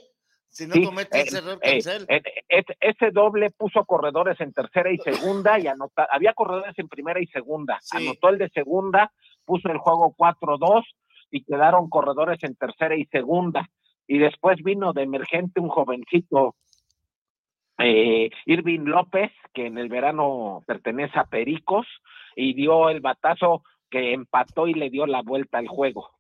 Si 0.56 0.66
no 0.68 0.74
Sí, 0.74 0.86
comete 0.86 1.18
eh, 1.20 1.24
ese 1.28 1.38
error, 1.40 1.60
eh, 1.62 1.72
Cancel. 1.84 2.06
eh, 2.08 2.22
es- 2.48 2.66
ese 2.80 3.12
doble 3.12 3.52
puso 3.52 3.84
corredores 3.84 4.40
en 4.40 4.54
tercera 4.54 4.90
y 4.90 4.98
segunda 5.00 5.60
y 5.60 5.68
anota, 5.68 6.08
había 6.10 6.34
corredores 6.34 6.74
en 6.80 6.88
primera 6.88 7.20
y 7.22 7.28
segunda. 7.28 7.78
Sí. 7.82 7.98
Anotó 7.98 8.30
el 8.30 8.38
de 8.38 8.48
segunda, 8.52 9.12
puso 9.44 9.68
el 9.70 9.78
juego 9.80 10.14
4-2 10.18 10.86
y 11.30 11.44
quedaron 11.44 11.90
corredores 11.90 12.42
en 12.44 12.56
tercera 12.56 12.96
y 12.96 13.04
segunda. 13.08 13.70
Y 14.08 14.18
después 14.18 14.64
vino 14.64 14.94
de 14.94 15.04
emergente 15.04 15.60
un 15.60 15.68
jovencito, 15.68 16.56
eh, 17.78 18.30
Irving 18.46 18.86
López, 18.86 19.32
que 19.54 19.66
en 19.66 19.78
el 19.78 19.90
verano 19.90 20.64
pertenece 20.66 21.20
a 21.20 21.26
Pericos, 21.26 21.86
y 22.38 22.54
dio 22.54 22.90
el 22.90 23.02
batazo 23.02 23.64
que 23.90 24.14
empató 24.14 24.68
y 24.68 24.74
le 24.74 24.90
dio 24.90 25.06
la 25.06 25.22
vuelta 25.22 25.58
al 25.58 25.68
juego. 25.68 26.12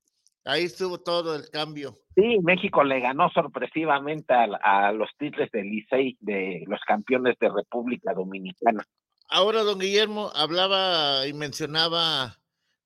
Ahí 0.45 0.65
estuvo 0.65 0.99
todo 0.99 1.35
el 1.35 1.49
cambio. 1.49 1.99
Sí, 2.15 2.37
México 2.43 2.83
le 2.83 2.99
ganó 3.01 3.29
sorpresivamente 3.31 4.33
a, 4.33 4.45
a 4.87 4.91
los 4.93 5.09
Tigres 5.17 5.49
del 5.51 5.69
Licey 5.69 6.17
de 6.21 6.63
los 6.67 6.79
campeones 6.87 7.35
de 7.39 7.49
República 7.49 8.13
Dominicana. 8.13 8.85
Ahora, 9.27 9.63
don 9.63 9.79
Guillermo 9.79 10.31
hablaba 10.35 11.25
y 11.27 11.33
mencionaba 11.33 12.37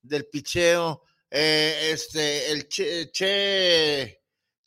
del 0.01 0.25
picheo. 0.31 1.03
eh, 1.29 1.91
este, 1.91 2.51
el 2.51 2.67
che, 2.69 3.11
che, 3.11 4.15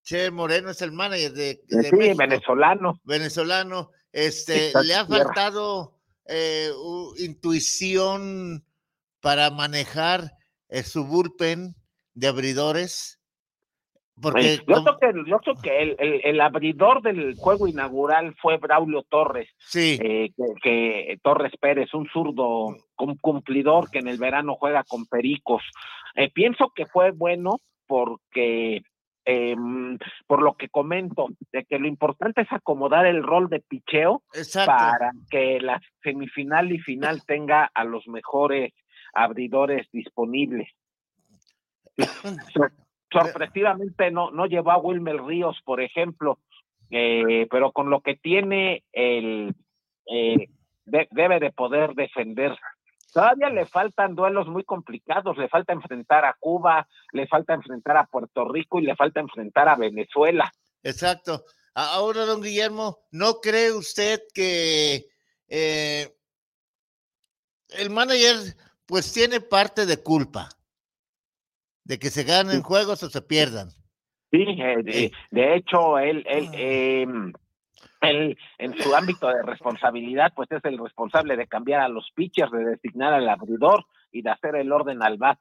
Che 0.05 0.31
Moreno 0.31 0.71
es 0.71 0.83
el 0.83 0.93
manager 0.93 1.33
de, 1.33 1.61
de 1.67 1.83
sí, 1.85 1.97
México, 1.97 2.17
venezolano. 2.19 3.01
venezolano. 3.05 3.91
Este, 4.13 4.73
le 4.85 4.95
ha 4.97 5.07
tierra. 5.07 5.25
faltado 5.25 5.99
eh, 6.27 6.71
u- 6.77 7.15
intuición 7.19 8.65
para 9.21 9.51
manejar 9.51 10.33
eh, 10.69 10.83
su 10.83 11.05
bullpen 11.07 11.75
de 12.15 12.29
abridores. 12.29 13.19
Porque 14.21 14.59
yo 14.69 14.85
creo 14.85 14.99
que, 14.99 15.31
yo 15.31 15.39
creo 15.39 15.55
que 15.63 15.83
el, 15.83 15.97
el- 15.99 16.21
el 16.25 16.41
abridor 16.43 17.01
del 17.03 17.35
juego 17.37 17.67
inaugural 17.67 18.35
fue 18.41 18.59
Braulio 18.59 19.03
Torres, 19.09 19.49
sí, 19.59 19.99
eh, 20.03 20.31
que, 20.37 20.45
que 20.63 21.19
Torres 21.23 21.53
Pérez, 21.59 21.93
un 21.95 22.07
zurdo 22.13 22.77
cum- 22.95 23.17
cumplidor 23.21 23.91
que 23.91 24.01
en 24.01 24.09
el 24.09 24.19
verano 24.19 24.55
juega 24.57 24.85
con 24.85 25.07
Pericos. 25.07 25.63
Eh, 26.15 26.31
pienso 26.31 26.71
que 26.75 26.85
fue 26.87 27.11
bueno 27.13 27.61
porque, 27.87 28.83
em, 29.25 29.99
por 30.27 30.43
lo 30.43 30.55
que 30.55 30.69
comento, 30.69 31.29
de 31.51 31.65
que 31.65 31.79
lo 31.79 31.89
importante 31.89 32.43
es 32.43 32.53
acomodar 32.53 33.07
el 33.07 33.23
rol 33.23 33.49
de 33.49 33.61
picheo 33.61 34.23
exacto. 34.35 34.73
para 34.73 35.11
que 35.31 35.59
la 35.59 35.81
semifinal 36.03 36.71
y 36.71 36.79
final 36.79 37.25
tenga 37.25 37.71
a 37.75 37.85
los 37.85 38.07
mejores 38.09 38.73
abridores 39.15 39.89
disponibles. 39.91 40.69
Sor- 42.53 42.73
Sorpresivamente 43.13 44.11
no, 44.11 44.31
no 44.31 44.47
llevó 44.47 44.71
a 44.73 44.79
Wilmer 44.79 45.23
Ríos, 45.23 45.59
por 45.67 45.83
ejemplo, 45.83 46.39
eh, 46.91 47.47
pero 47.51 47.71
con 47.73 47.91
lo 47.91 48.01
que 48.01 48.17
tiene 48.17 48.85
el 48.93 49.55
eh, 50.07 50.49
de- 50.87 51.09
debe 51.11 51.39
de 51.39 51.53
poder 51.53 51.93
defender. 51.95 52.57
Todavía 53.13 53.51
le 53.51 53.67
faltan 53.67 54.15
duelos 54.15 54.49
muy 54.49 54.65
complicados, 54.65 55.37
le 55.37 55.51
falta 55.51 55.75
enfrentar 55.75 56.25
a 56.25 56.35
Cuba, 56.41 56.89
le 57.13 57.27
falta 57.27 57.53
enfrentar 57.53 57.99
a 57.99 58.07
Puerto 58.07 58.49
Rico 58.49 58.79
y 58.81 58.85
le 58.87 58.97
falta 58.97 59.21
enfrentar 59.21 59.69
a 59.69 59.77
Venezuela. 59.77 60.51
Exacto. 60.83 61.45
Ahora, 61.75 62.25
don 62.25 62.41
Guillermo, 62.41 63.01
¿no 63.11 63.41
cree 63.43 63.73
usted 63.73 64.23
que 64.35 65.05
eh, 65.49 66.09
el 67.69 67.91
manager 67.91 68.37
pues 68.87 69.13
tiene 69.13 69.41
parte 69.43 69.85
de 69.85 70.03
culpa 70.03 70.49
de 71.85 71.99
que 71.99 72.11
se 72.11 72.25
ganen 72.25 72.63
juegos 72.63 73.03
o 73.03 73.11
se 73.11 73.23
pierdan? 73.23 73.71
Sí, 74.31 74.43
eh, 74.49 74.83
de, 74.83 75.13
de 75.31 75.57
hecho, 75.57 75.99
él, 75.99 76.25
él, 76.27 76.49
em, 76.55 77.33
él, 78.01 78.39
en 78.59 78.83
su 78.83 78.95
ámbito 78.95 79.29
de 79.29 79.43
responsabilidad, 79.43 80.33
pues 80.35 80.51
es 80.51 80.65
el 80.65 80.79
responsable 80.79 81.37
de 81.37 81.47
cambiar 81.47 81.83
a 81.83 81.89
los 81.89 82.11
pitchers, 82.15 82.51
de 82.51 82.65
designar 82.65 83.13
al 83.13 83.29
abridor 83.29 83.85
y 84.11 84.23
de 84.23 84.31
hacer 84.31 84.57
el 84.57 84.73
orden 84.73 85.03
al 85.03 85.19
bat. 85.19 85.39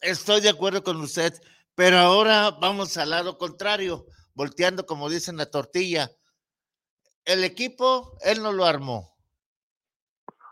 Estoy 0.00 0.40
de 0.40 0.50
acuerdo 0.50 0.82
con 0.82 1.00
usted, 1.00 1.32
pero 1.74 1.98
ahora 1.98 2.50
vamos 2.50 2.96
al 2.98 3.10
lado 3.10 3.38
contrario, 3.38 4.04
volteando 4.34 4.84
como 4.84 5.08
dicen 5.08 5.36
la 5.36 5.50
tortilla. 5.50 6.10
El 7.24 7.44
equipo, 7.44 8.16
él 8.22 8.42
no 8.42 8.52
lo 8.52 8.64
armó. 8.64 9.16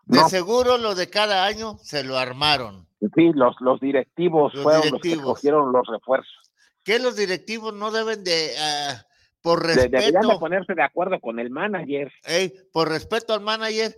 De 0.05 0.19
No. 0.21 0.29
seguro 0.29 0.79
lo 0.79 0.95
de 0.95 1.11
cada 1.11 1.45
año 1.45 1.79
se 1.83 2.05
lo 2.05 2.17
armaron. 2.17 2.86
Sí, 3.14 3.33
los, 3.35 3.55
los 3.61 3.81
directivos 3.81 4.55
Los 4.55 4.62
fueron 4.62 4.90
los 4.90 5.01
que 5.01 5.16
cogieron 5.16 5.73
los 5.73 5.87
refuerzos. 5.87 6.53
Que 6.85 6.99
los 6.99 7.16
directivos 7.16 7.75
no 7.75 7.90
deben 7.90 8.23
de, 8.25 8.55
ah, 8.59 9.03
por 9.42 9.66
De- 9.66 9.75
deberían 9.75 10.12
de 10.12 10.19
respeto, 10.19 10.38
ponerse 10.40 10.75
de 10.75 10.83
acuerdo 10.83 11.21
con 11.21 11.38
el 11.38 11.51
manager. 11.51 12.12
por 12.73 12.88
respeto 12.88 13.35
al 13.35 13.40
manager, 13.40 13.95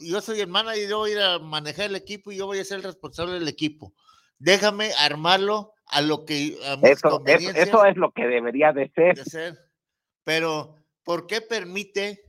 yo 0.00 0.20
soy 0.20 0.40
el 0.40 0.48
manager, 0.48 0.88
yo 0.88 0.98
voy 0.98 1.10
a 1.10 1.14
ir 1.14 1.20
a 1.20 1.38
manejar 1.38 1.86
el 1.86 1.96
equipo 1.96 2.30
y 2.30 2.36
yo 2.36 2.46
voy 2.46 2.58
a 2.58 2.64
ser 2.64 2.78
el 2.78 2.84
responsable 2.84 3.34
del 3.34 3.48
equipo. 3.48 3.92
Déjame 4.38 4.90
armarlo 4.98 5.72
a 5.86 6.00
lo 6.02 6.24
que 6.24 6.56
a 6.66 6.76
mis 6.76 6.90
Eso, 6.92 7.22
eso, 7.26 7.84
es 7.84 7.96
lo 7.96 8.12
que 8.12 8.26
debería 8.26 8.72
de 8.72 8.90
ser. 8.94 9.16
de 9.16 9.24
ser. 9.24 9.58
Pero, 10.24 10.76
¿por 11.04 11.26
qué 11.26 11.40
permite 11.40 12.22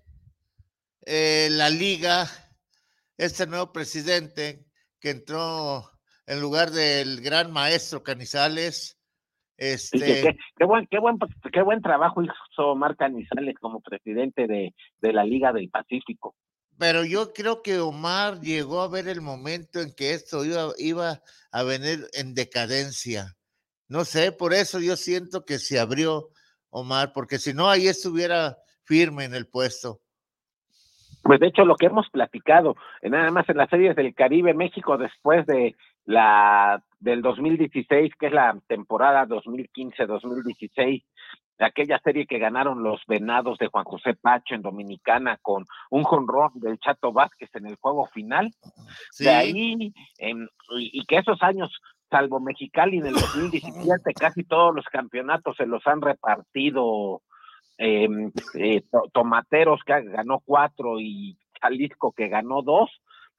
eh, 1.05 1.47
la 1.51 1.69
liga, 1.69 2.27
este 3.17 3.45
nuevo 3.47 3.71
presidente 3.71 4.65
que 4.99 5.09
entró 5.11 5.89
en 6.25 6.41
lugar 6.41 6.71
del 6.71 7.21
gran 7.21 7.51
maestro 7.51 8.03
Canizales? 8.03 8.97
Este, 9.57 9.99
que- 9.99 10.37
qué, 10.57 10.65
buen, 10.65 10.87
qué, 10.87 10.99
buen, 10.99 11.17
qué 11.51 11.61
buen 11.61 11.81
trabajo 11.81 12.21
hizo 12.23 12.75
Marc 12.75 12.97
Canizales 12.97 13.55
como 13.59 13.81
presidente 13.81 14.47
de, 14.47 14.73
de 14.99 15.13
la 15.13 15.23
Liga 15.23 15.53
del 15.53 15.69
Pacífico. 15.69 16.35
pero 16.79 17.05
yo 17.05 17.33
creo 17.33 17.61
que 17.61 17.79
Omar 17.79 18.41
llegó 18.41 18.81
a 18.81 18.87
ver 18.89 19.07
el 19.07 19.21
momento 19.21 19.79
en 19.79 19.93
que 19.93 20.13
esto 20.13 20.43
iba, 20.43 20.71
iba 20.79 21.21
a 21.51 21.63
venir 21.63 22.07
en 22.13 22.33
decadencia. 22.33 23.35
No 23.87 24.05
sé, 24.05 24.31
por 24.31 24.53
eso 24.53 24.79
yo 24.79 24.95
siento 24.95 25.45
que 25.45 25.59
se 25.59 25.79
abrió 25.79 26.29
Omar, 26.71 27.11
porque 27.13 27.37
si 27.37 27.53
no, 27.53 27.69
ahí 27.69 27.87
estuviera 27.87 28.57
firme 28.83 29.25
en 29.25 29.35
el 29.35 29.47
puesto. 29.47 30.01
Pues 31.21 31.39
de 31.39 31.47
hecho 31.47 31.63
lo 31.63 31.75
que 31.75 31.85
hemos 31.85 32.09
platicado, 32.09 32.75
eh, 33.01 33.09
nada 33.09 33.29
más 33.31 33.47
en 33.47 33.57
las 33.57 33.69
series 33.69 33.95
del 33.95 34.13
Caribe, 34.15 34.53
México 34.53 34.97
después 34.97 35.45
de 35.45 35.75
la 36.05 36.83
del 36.99 37.21
2016, 37.21 38.13
que 38.19 38.27
es 38.27 38.33
la 38.33 38.57
temporada 38.67 39.25
2015-2016, 39.27 41.03
aquella 41.59 41.99
serie 41.99 42.25
que 42.25 42.39
ganaron 42.39 42.83
los 42.83 43.01
Venados 43.07 43.57
de 43.57 43.67
Juan 43.67 43.85
José 43.85 44.15
Pacho 44.15 44.55
en 44.55 44.61
Dominicana 44.61 45.37
con 45.41 45.65
un 45.91 46.03
jonrón 46.03 46.51
del 46.55 46.79
Chato 46.79 47.13
Vázquez 47.13 47.49
en 47.55 47.67
el 47.67 47.75
juego 47.77 48.05
final. 48.07 48.51
Sí, 49.11 49.25
De 49.25 49.29
ahí, 49.29 49.93
y, 50.77 51.05
que 51.05 51.17
esos 51.17 51.41
años, 51.41 51.71
salvo 52.09 52.39
Mexicali 52.39 52.97
en 52.97 53.07
el 53.07 53.13
2017, 53.13 54.13
casi 54.15 54.43
todos 54.43 54.75
los 54.75 54.85
campeonatos 54.85 55.55
se 55.57 55.65
los 55.65 55.85
han 55.87 56.01
repartido 56.01 57.21
em, 57.77 58.31
eh, 58.55 58.81
to- 58.91 59.09
Tomateros, 59.13 59.81
que 59.85 60.01
ganó 60.03 60.39
cuatro, 60.43 60.99
y 60.99 61.37
Jalisco, 61.61 62.11
que 62.11 62.27
ganó 62.27 62.61
dos. 62.61 62.89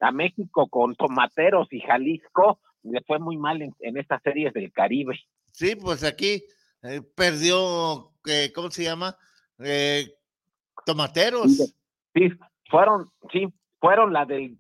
A 0.05 0.13
México 0.13 0.69
con 0.69 0.95
Tomateros 0.95 1.73
y 1.73 1.81
Jalisco 1.81 2.59
le 2.83 3.01
fue 3.03 3.19
muy 3.19 3.37
mal 3.37 3.63
en, 3.63 3.75
en 3.81 3.97
estas 3.97 4.23
series 4.23 4.53
del 4.53 4.73
Caribe. 4.73 5.19
Sí, 5.53 5.77
pues 5.77 6.05
aquí 6.05 6.45
eh, 6.83 7.01
perdió, 7.15 8.13
eh, 8.27 8.53
¿cómo 8.55 8.71
se 8.71 8.85
llama? 8.85 9.17
Eh, 9.59 10.15
tomateros. 10.85 11.75
Sí, 12.13 12.29
fueron, 12.69 13.11
sí, 13.33 13.49
fueron 13.81 14.13
la 14.13 14.27
del, 14.27 14.59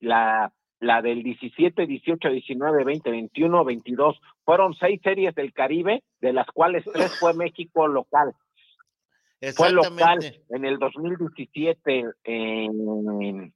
la, 0.00 0.52
la 0.80 1.02
del 1.02 1.22
17, 1.22 1.86
18, 1.86 2.28
19, 2.30 2.84
20, 2.84 3.10
21, 3.10 3.64
22. 3.64 4.20
Fueron 4.44 4.74
seis 4.74 5.00
series 5.02 5.34
del 5.34 5.52
Caribe, 5.52 6.02
de 6.20 6.32
las 6.32 6.46
cuales 6.46 6.84
tres 6.92 7.18
fue 7.18 7.34
México 7.34 7.86
local. 7.86 8.34
Fue 9.54 9.70
local 9.70 10.18
en 10.48 10.64
el 10.64 10.78
2017 10.78 12.04
en, 12.24 13.52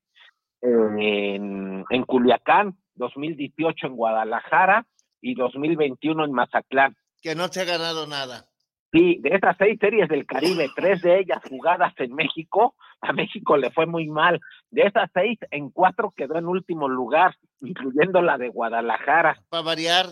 en, 0.62 1.84
en 1.88 2.04
Culiacán, 2.04 2.76
2018 2.94 3.88
en 3.88 3.96
Guadalajara 3.96 4.86
y 5.20 5.34
2021 5.34 6.24
en 6.24 6.32
Mazatlán. 6.32 6.96
Que 7.20 7.34
no 7.34 7.48
se 7.48 7.60
ha 7.60 7.64
ganado 7.64 8.06
nada. 8.06 8.46
Sí, 8.92 9.18
de 9.20 9.30
esas 9.30 9.56
seis 9.58 9.78
series 9.80 10.08
del 10.08 10.26
Caribe, 10.26 10.68
tres 10.76 11.00
de 11.00 11.20
ellas 11.20 11.40
jugadas 11.48 11.94
en 11.96 12.14
México, 12.14 12.74
a 13.00 13.12
México 13.12 13.56
le 13.56 13.70
fue 13.70 13.86
muy 13.86 14.06
mal. 14.06 14.38
De 14.70 14.82
esas 14.82 15.10
seis, 15.14 15.38
en 15.50 15.70
cuatro 15.70 16.12
quedó 16.14 16.36
en 16.36 16.46
último 16.46 16.88
lugar, 16.88 17.34
incluyendo 17.60 18.20
la 18.20 18.36
de 18.36 18.48
Guadalajara. 18.48 19.42
Para 19.48 19.62
variar, 19.62 20.06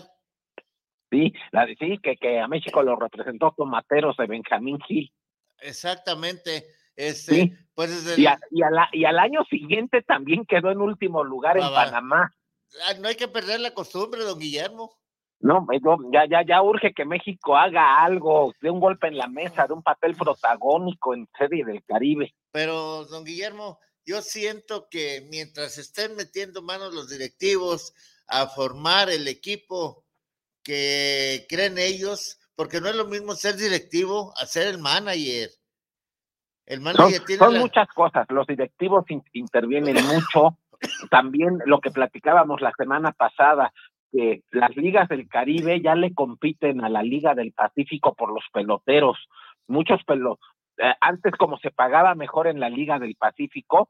Sí, 1.11 1.33
la 1.51 1.65
de 1.65 1.75
sí, 1.75 1.99
que, 2.01 2.15
que 2.15 2.39
a 2.39 2.47
México 2.47 2.81
lo 2.81 2.95
representó 2.95 3.53
Tomateros 3.55 4.15
de 4.15 4.27
Benjamín 4.27 4.79
Gil. 4.87 5.11
exactamente. 5.59 6.63
Este, 7.07 7.33
Sí. 7.35 7.53
pues 7.73 8.17
Y, 8.17 8.25
a- 8.27 8.39
y, 8.51 8.61
a 8.63 8.69
la- 8.69 8.89
y 8.91 9.05
al 9.05 9.17
año 9.19 9.43
siguiente 9.49 10.01
también 10.03 10.45
quedó 10.45 10.69
en 10.71 10.81
último 10.81 11.23
lugar 11.23 11.57
en 11.57 11.63
Va. 11.63 11.85
Panamá. 11.85 12.35
ah, 12.85 12.93
no 12.99 13.07
hay 13.07 13.15
que 13.15 13.27
perder 13.27 13.59
la 13.59 13.73
costumbre, 13.73 14.21
don 14.23 14.37
Guillermo. 14.39 14.97
No, 15.39 15.65
no, 15.81 16.11
ya, 16.13 16.25
ya, 16.29 16.45
ya 16.47 16.61
urge 16.61 16.93
que 16.93 17.03
México 17.03 17.57
haga 17.57 18.03
algo, 18.03 18.53
de 18.61 18.69
un 18.69 18.79
golpe 18.79 19.07
en 19.07 19.17
la 19.17 19.27
mesa, 19.27 19.65
de 19.65 19.73
un 19.73 19.81
papel 19.81 20.13
protagónico 20.37 21.15
en 21.15 21.27
serie 21.37 21.65
del 21.65 21.83
Caribe. 21.83 22.35
Pero, 22.51 23.05
don 23.05 23.23
Guillermo, 23.25 23.79
yo 24.05 24.21
siento 24.21 24.87
que 24.89 25.27
mientras 25.31 25.79
estén 25.79 26.15
metiendo 26.15 26.61
manos 26.61 26.93
los 26.93 27.09
directivos 27.09 27.93
a 28.27 28.45
formar 28.47 29.09
el 29.09 29.27
equipo 29.27 30.05
que 30.63 31.45
creen 31.49 31.77
ellos, 31.79 32.37
porque 32.55 32.79
no 32.79 32.87
es 32.89 32.95
lo 32.95 33.05
mismo 33.05 33.33
ser 33.33 33.55
directivo 33.55 34.33
a 34.37 34.45
ser 34.45 34.67
el 34.67 34.77
manager. 34.77 35.49
El 36.71 36.77
Son, 36.81 36.83
manager 36.83 37.25
tiene 37.25 37.39
son 37.39 37.53
la- 37.55 37.59
muchas 37.59 37.87
cosas, 37.89 38.25
los 38.29 38.47
directivos 38.47 39.03
in- 39.11 39.23
intervienen 39.33 39.95
mucho. 40.07 40.57
También 41.09 41.59
lo 41.65 41.79
que 41.79 41.91
platicábamos 41.91 42.61
la 42.61 42.71
semana 42.77 43.11
pasada, 43.11 43.71
que 44.11 44.41
las 44.51 44.75
ligas 44.75 45.07
del 45.09 45.27
Caribe 45.27 45.81
ya 45.81 45.95
le 45.95 46.13
compiten 46.13 46.83
a 46.83 46.89
la 46.89 47.03
Liga 47.03 47.35
del 47.35 47.51
Pacífico 47.51 48.15
por 48.15 48.33
los 48.33 48.43
peloteros. 48.51 49.17
Muchos 49.67 49.99
eh, 50.77 50.93
antes 51.01 51.33
como 51.35 51.57
se 51.57 51.71
pagaba 51.71 52.15
mejor 52.15 52.47
en 52.47 52.59
la 52.59 52.69
Liga 52.69 52.99
del 52.99 53.15
Pacífico, 53.15 53.89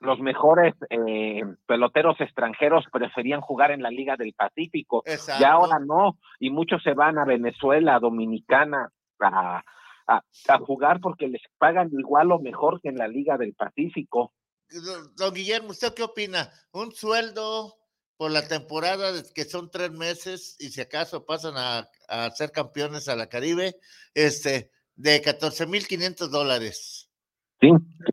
los 0.00 0.18
mejores 0.20 0.74
eh, 0.90 1.42
peloteros 1.66 2.20
extranjeros 2.20 2.84
preferían 2.90 3.40
jugar 3.40 3.70
en 3.70 3.82
la 3.82 3.90
Liga 3.90 4.16
del 4.16 4.32
Pacífico. 4.32 5.02
Exacto. 5.06 5.40
Ya 5.40 5.52
ahora 5.52 5.78
no, 5.78 6.18
y 6.40 6.50
muchos 6.50 6.82
se 6.82 6.94
van 6.94 7.18
a 7.18 7.24
Venezuela, 7.24 7.98
Dominicana, 8.00 8.90
a, 9.20 9.62
a, 10.06 10.22
a 10.48 10.58
jugar 10.58 11.00
porque 11.00 11.28
les 11.28 11.42
pagan 11.58 11.90
igual 11.92 12.32
o 12.32 12.38
mejor 12.38 12.80
que 12.80 12.88
en 12.88 12.96
la 12.98 13.08
Liga 13.08 13.36
del 13.38 13.54
Pacífico. 13.54 14.32
Don- 15.16 15.34
Guillermo, 15.34 15.70
¿usted 15.70 15.94
qué 15.94 16.02
opina? 16.02 16.50
Un 16.72 16.92
sueldo 16.92 17.74
por 18.16 18.30
la 18.30 18.46
temporada 18.46 19.12
que 19.34 19.44
son 19.44 19.70
tres 19.70 19.90
meses 19.90 20.56
y 20.58 20.68
si 20.70 20.80
acaso 20.80 21.24
pasan 21.24 21.54
a, 21.56 21.88
a 22.08 22.30
ser 22.30 22.50
campeones 22.52 23.08
a 23.08 23.16
la 23.16 23.28
Caribe, 23.28 23.76
este, 24.14 24.70
de 24.94 25.22
14.500 25.22 26.28
dólares. 26.28 27.10
Sí, 27.60 27.70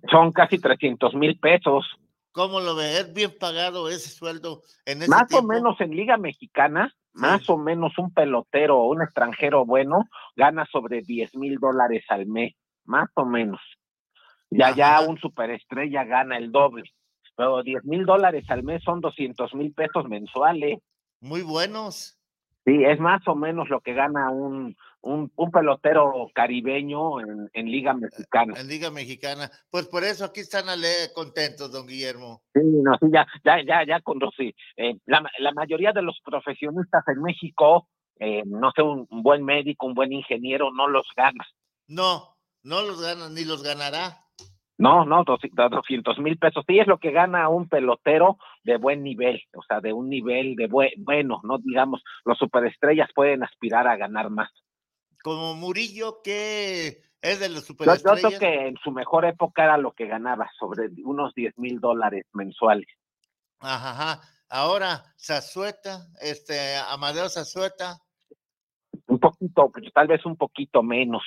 son 0.09 0.31
casi 0.31 0.57
300 0.59 1.13
mil 1.15 1.39
pesos. 1.39 1.85
¿Cómo 2.31 2.61
lo 2.61 2.75
ve? 2.75 2.99
¿Es 2.99 3.13
bien 3.13 3.35
pagado 3.37 3.89
ese 3.89 4.09
sueldo 4.09 4.61
en 4.85 5.01
ese 5.01 5.09
Más 5.09 5.31
o 5.33 5.43
menos 5.43 5.79
en 5.81 5.91
Liga 5.91 6.15
Mexicana, 6.17 6.95
más 7.13 7.49
o 7.49 7.57
menos 7.57 7.97
un 7.97 8.13
pelotero 8.13 8.79
o 8.79 8.89
un 8.89 9.01
extranjero 9.01 9.65
bueno 9.65 10.05
gana 10.35 10.65
sobre 10.71 11.01
10 11.01 11.35
mil 11.35 11.57
dólares 11.59 12.05
al 12.09 12.25
mes, 12.25 12.53
más 12.85 13.09
o 13.15 13.25
menos. 13.25 13.59
Ya, 14.49 14.75
ya 14.75 14.97
Ajá. 14.97 15.07
un 15.07 15.17
superestrella 15.17 16.03
gana 16.03 16.37
el 16.37 16.51
doble. 16.51 16.83
Pero 17.35 17.63
10 17.63 17.85
mil 17.85 18.05
dólares 18.05 18.45
al 18.49 18.63
mes 18.63 18.83
son 18.83 18.99
200 18.99 19.53
mil 19.55 19.73
pesos 19.73 20.07
mensuales. 20.07 20.79
Muy 21.21 21.41
buenos. 21.41 22.20
Sí, 22.65 22.83
es 22.85 22.99
más 22.99 23.27
o 23.27 23.33
menos 23.35 23.69
lo 23.69 23.81
que 23.81 23.93
gana 23.93 24.29
un, 24.29 24.75
un, 25.01 25.31
un 25.35 25.51
pelotero 25.51 26.29
caribeño 26.33 27.19
en, 27.19 27.49
en 27.53 27.65
Liga 27.71 27.93
Mexicana. 27.95 28.53
en 28.59 28.67
Liga 28.67 28.91
Mexicana. 28.91 29.49
Pues 29.71 29.87
por 29.87 30.03
eso 30.03 30.25
aquí 30.25 30.41
están 30.41 30.69
ale- 30.69 31.11
contentos, 31.15 31.71
don 31.71 31.87
Guillermo. 31.87 32.43
Sí, 32.53 32.59
no, 32.63 32.93
sí, 32.99 33.07
ya, 33.11 33.25
ya, 33.43 33.63
ya, 33.65 33.83
ya 33.87 33.99
los, 34.01 34.29
sí, 34.37 34.53
eh, 34.77 34.95
la, 35.07 35.23
la 35.39 35.51
mayoría 35.53 35.91
de 35.91 36.03
los 36.03 36.19
profesionistas 36.23 37.03
en 37.07 37.21
México, 37.23 37.87
eh, 38.19 38.43
no 38.45 38.71
sé, 38.75 38.83
un, 38.83 39.07
un 39.09 39.23
buen 39.23 39.43
médico, 39.43 39.87
un 39.87 39.95
buen 39.95 40.13
ingeniero, 40.13 40.71
no 40.71 40.87
los 40.87 41.07
gana. 41.17 41.43
No, 41.87 42.35
no 42.61 42.83
los 42.83 43.01
gana 43.01 43.27
ni 43.29 43.43
los 43.43 43.63
ganará. 43.63 44.19
No, 44.81 45.05
no, 45.05 45.23
200 45.23 46.17
mil 46.19 46.37
pesos. 46.39 46.63
Sí, 46.67 46.79
es 46.79 46.87
lo 46.87 46.97
que 46.97 47.11
gana 47.11 47.47
un 47.49 47.69
pelotero 47.69 48.37
de 48.63 48.77
buen 48.77 49.03
nivel, 49.03 49.43
o 49.55 49.61
sea, 49.61 49.79
de 49.79 49.93
un 49.93 50.09
nivel 50.09 50.55
de 50.55 50.65
buen, 50.65 50.89
bueno, 50.97 51.39
no 51.43 51.59
digamos, 51.59 52.01
los 52.25 52.37
superestrellas 52.39 53.09
pueden 53.13 53.43
aspirar 53.43 53.87
a 53.87 53.95
ganar 53.95 54.31
más. 54.31 54.49
como 55.23 55.53
Murillo, 55.53 56.21
que 56.23 57.03
es 57.21 57.39
de 57.39 57.49
los 57.49 57.67
Yo, 57.67 57.75
yo 57.75 57.77
creo 57.77 57.95
superestrellas. 57.95 58.39
que 58.39 58.67
en 58.69 58.77
su 58.83 58.91
mejor 58.91 59.25
época 59.25 59.63
era 59.65 59.77
lo 59.77 59.91
que 59.91 60.07
ganaba, 60.07 60.49
sobre 60.59 60.89
unos 61.03 61.35
10 61.35 61.59
mil 61.59 61.79
dólares 61.79 62.25
mensuales. 62.33 62.87
Ajá, 63.59 63.91
ajá. 63.91 64.21
Ahora, 64.49 65.03
Zazueta, 65.17 66.07
este, 66.19 66.75
Amadeo 66.89 67.29
Zazueta. 67.29 67.99
Un 69.07 69.19
poquito, 69.19 69.69
pues, 69.71 69.93
tal 69.93 70.07
vez 70.07 70.25
un 70.25 70.35
poquito 70.35 70.81
menos. 70.81 71.23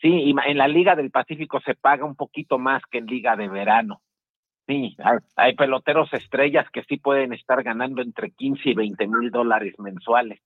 Sí, 0.00 0.08
y 0.08 0.30
en 0.46 0.58
la 0.58 0.68
Liga 0.68 0.94
del 0.94 1.10
Pacífico 1.10 1.60
se 1.60 1.74
paga 1.74 2.04
un 2.04 2.14
poquito 2.14 2.58
más 2.58 2.82
que 2.90 2.98
en 2.98 3.06
Liga 3.06 3.36
de 3.36 3.48
Verano. 3.48 4.00
Sí, 4.66 4.94
hay, 5.02 5.18
hay 5.36 5.56
peloteros 5.56 6.12
estrellas 6.12 6.66
que 6.72 6.84
sí 6.84 6.98
pueden 6.98 7.32
estar 7.32 7.62
ganando 7.62 8.02
entre 8.02 8.30
15 8.32 8.68
y 8.70 8.74
20 8.74 9.06
mil 9.08 9.30
dólares 9.30 9.74
mensuales. 9.78 10.40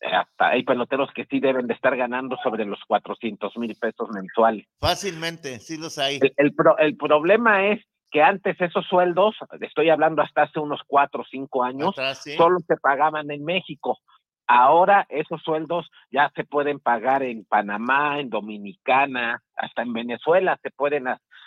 Eh, 0.00 0.06
Hasta 0.14 0.48
hay 0.48 0.62
peloteros 0.62 1.10
que 1.14 1.24
sí 1.24 1.40
deben 1.40 1.66
de 1.66 1.74
estar 1.74 1.96
ganando 1.96 2.36
sobre 2.44 2.64
los 2.66 2.78
400 2.86 3.56
mil 3.56 3.74
pesos 3.80 4.08
mensuales. 4.10 4.66
Fácilmente, 4.78 5.58
sí 5.58 5.78
los 5.78 5.96
hay. 5.98 6.18
El, 6.20 6.32
el, 6.36 6.54
pro- 6.54 6.76
el 6.78 6.96
problema 6.96 7.66
es 7.68 7.82
que 8.10 8.22
antes 8.22 8.60
esos 8.60 8.86
sueldos, 8.86 9.34
estoy 9.60 9.88
hablando 9.88 10.22
hasta 10.22 10.42
hace 10.42 10.60
unos 10.60 10.80
cuatro 10.86 11.22
o 11.22 11.26
cinco 11.28 11.64
años, 11.64 11.88
Atrás, 11.90 12.22
sí. 12.22 12.36
solo 12.36 12.60
se 12.68 12.76
pagaban 12.76 13.30
en 13.30 13.42
México. 13.44 13.98
Ahora 14.46 15.06
esos 15.08 15.42
sueldos 15.42 15.90
ya 16.10 16.30
se 16.36 16.44
pueden 16.44 16.78
pagar 16.78 17.22
en 17.22 17.44
Panamá, 17.44 18.20
en 18.20 18.30
Dominicana, 18.30 19.42
hasta 19.56 19.82
en 19.82 19.92
Venezuela 19.92 20.58
se 20.62 20.70
pueden, 20.70 21.06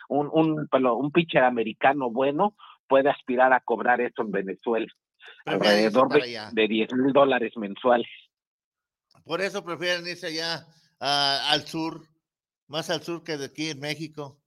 un, 0.10 0.30
un, 0.34 1.12
pitcher 1.12 1.44
americano 1.44 2.10
bueno 2.10 2.56
puede 2.88 3.10
aspirar 3.10 3.54
a 3.54 3.62
cobrar 3.62 4.02
eso 4.02 4.24
en 4.24 4.32
Venezuela, 4.32 4.88
alrededor 5.46 6.10
de, 6.10 6.40
de 6.52 6.68
10 6.68 6.94
mil 6.94 7.14
dólares 7.14 7.54
mensuales. 7.56 8.10
Por 9.24 9.42
eso 9.42 9.64
prefieren 9.64 10.08
irse 10.08 10.28
allá 10.28 10.66
ah, 11.00 11.52
al 11.52 11.68
sur, 11.68 12.02
más 12.68 12.90
al 12.90 13.04
sur 13.04 13.24
que 13.24 13.38
de 13.38 13.46
aquí 13.46 13.70
en 13.70 13.80
México. 13.80 14.42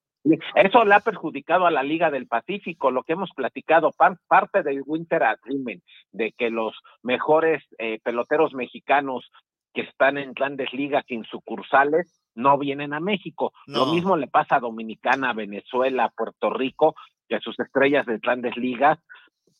Eso 0.54 0.84
le 0.84 0.94
ha 0.94 1.00
perjudicado 1.00 1.66
a 1.66 1.70
la 1.70 1.82
Liga 1.82 2.10
del 2.10 2.28
Pacífico, 2.28 2.90
lo 2.90 3.02
que 3.02 3.14
hemos 3.14 3.30
platicado, 3.34 3.90
par- 3.90 4.18
parte 4.28 4.62
del 4.62 4.82
Winter 4.86 5.22
Agreement, 5.24 5.82
de 6.12 6.32
que 6.32 6.48
los 6.50 6.76
mejores 7.02 7.64
eh, 7.78 7.98
peloteros 8.04 8.54
mexicanos 8.54 9.30
que 9.74 9.82
están 9.82 10.18
en 10.18 10.32
grandes 10.32 10.72
ligas 10.72 11.04
sin 11.08 11.24
sucursales 11.24 12.22
no 12.34 12.56
vienen 12.58 12.92
a 12.94 13.00
México. 13.00 13.52
Lo 13.66 13.86
mismo 13.86 14.16
le 14.16 14.26
pasa 14.28 14.56
a 14.56 14.60
Dominicana, 14.60 15.32
Venezuela, 15.32 16.12
Puerto 16.16 16.50
Rico, 16.50 16.94
que 17.28 17.40
sus 17.40 17.58
estrellas 17.58 18.06
de 18.06 18.18
grandes 18.18 18.56
ligas 18.56 18.98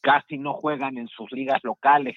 casi 0.00 0.38
no 0.38 0.52
juegan 0.54 0.96
en 0.98 1.08
sus 1.08 1.30
ligas 1.32 1.62
locales. 1.64 2.16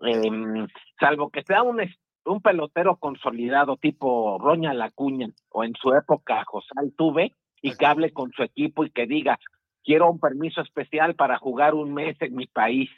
Em, 0.00 0.66
salvo 0.98 1.30
que 1.30 1.42
sea 1.42 1.62
un, 1.62 1.80
un 2.24 2.40
pelotero 2.40 2.96
consolidado 2.96 3.76
tipo 3.76 4.38
Roña 4.38 4.74
Lacuña 4.74 5.28
o 5.50 5.64
en 5.64 5.74
su 5.74 5.92
época 5.94 6.44
José 6.46 6.68
Altuve 6.76 7.34
y 7.60 7.74
que 7.76 7.86
hable 7.86 8.12
con 8.12 8.32
su 8.32 8.42
equipo 8.42 8.84
y 8.84 8.90
que 8.90 9.06
diga 9.06 9.38
quiero 9.84 10.10
un 10.10 10.20
permiso 10.20 10.60
especial 10.60 11.14
para 11.14 11.38
jugar 11.38 11.74
un 11.74 11.92
mes 11.94 12.16
en 12.20 12.34
mi 12.34 12.46
país. 12.46 12.90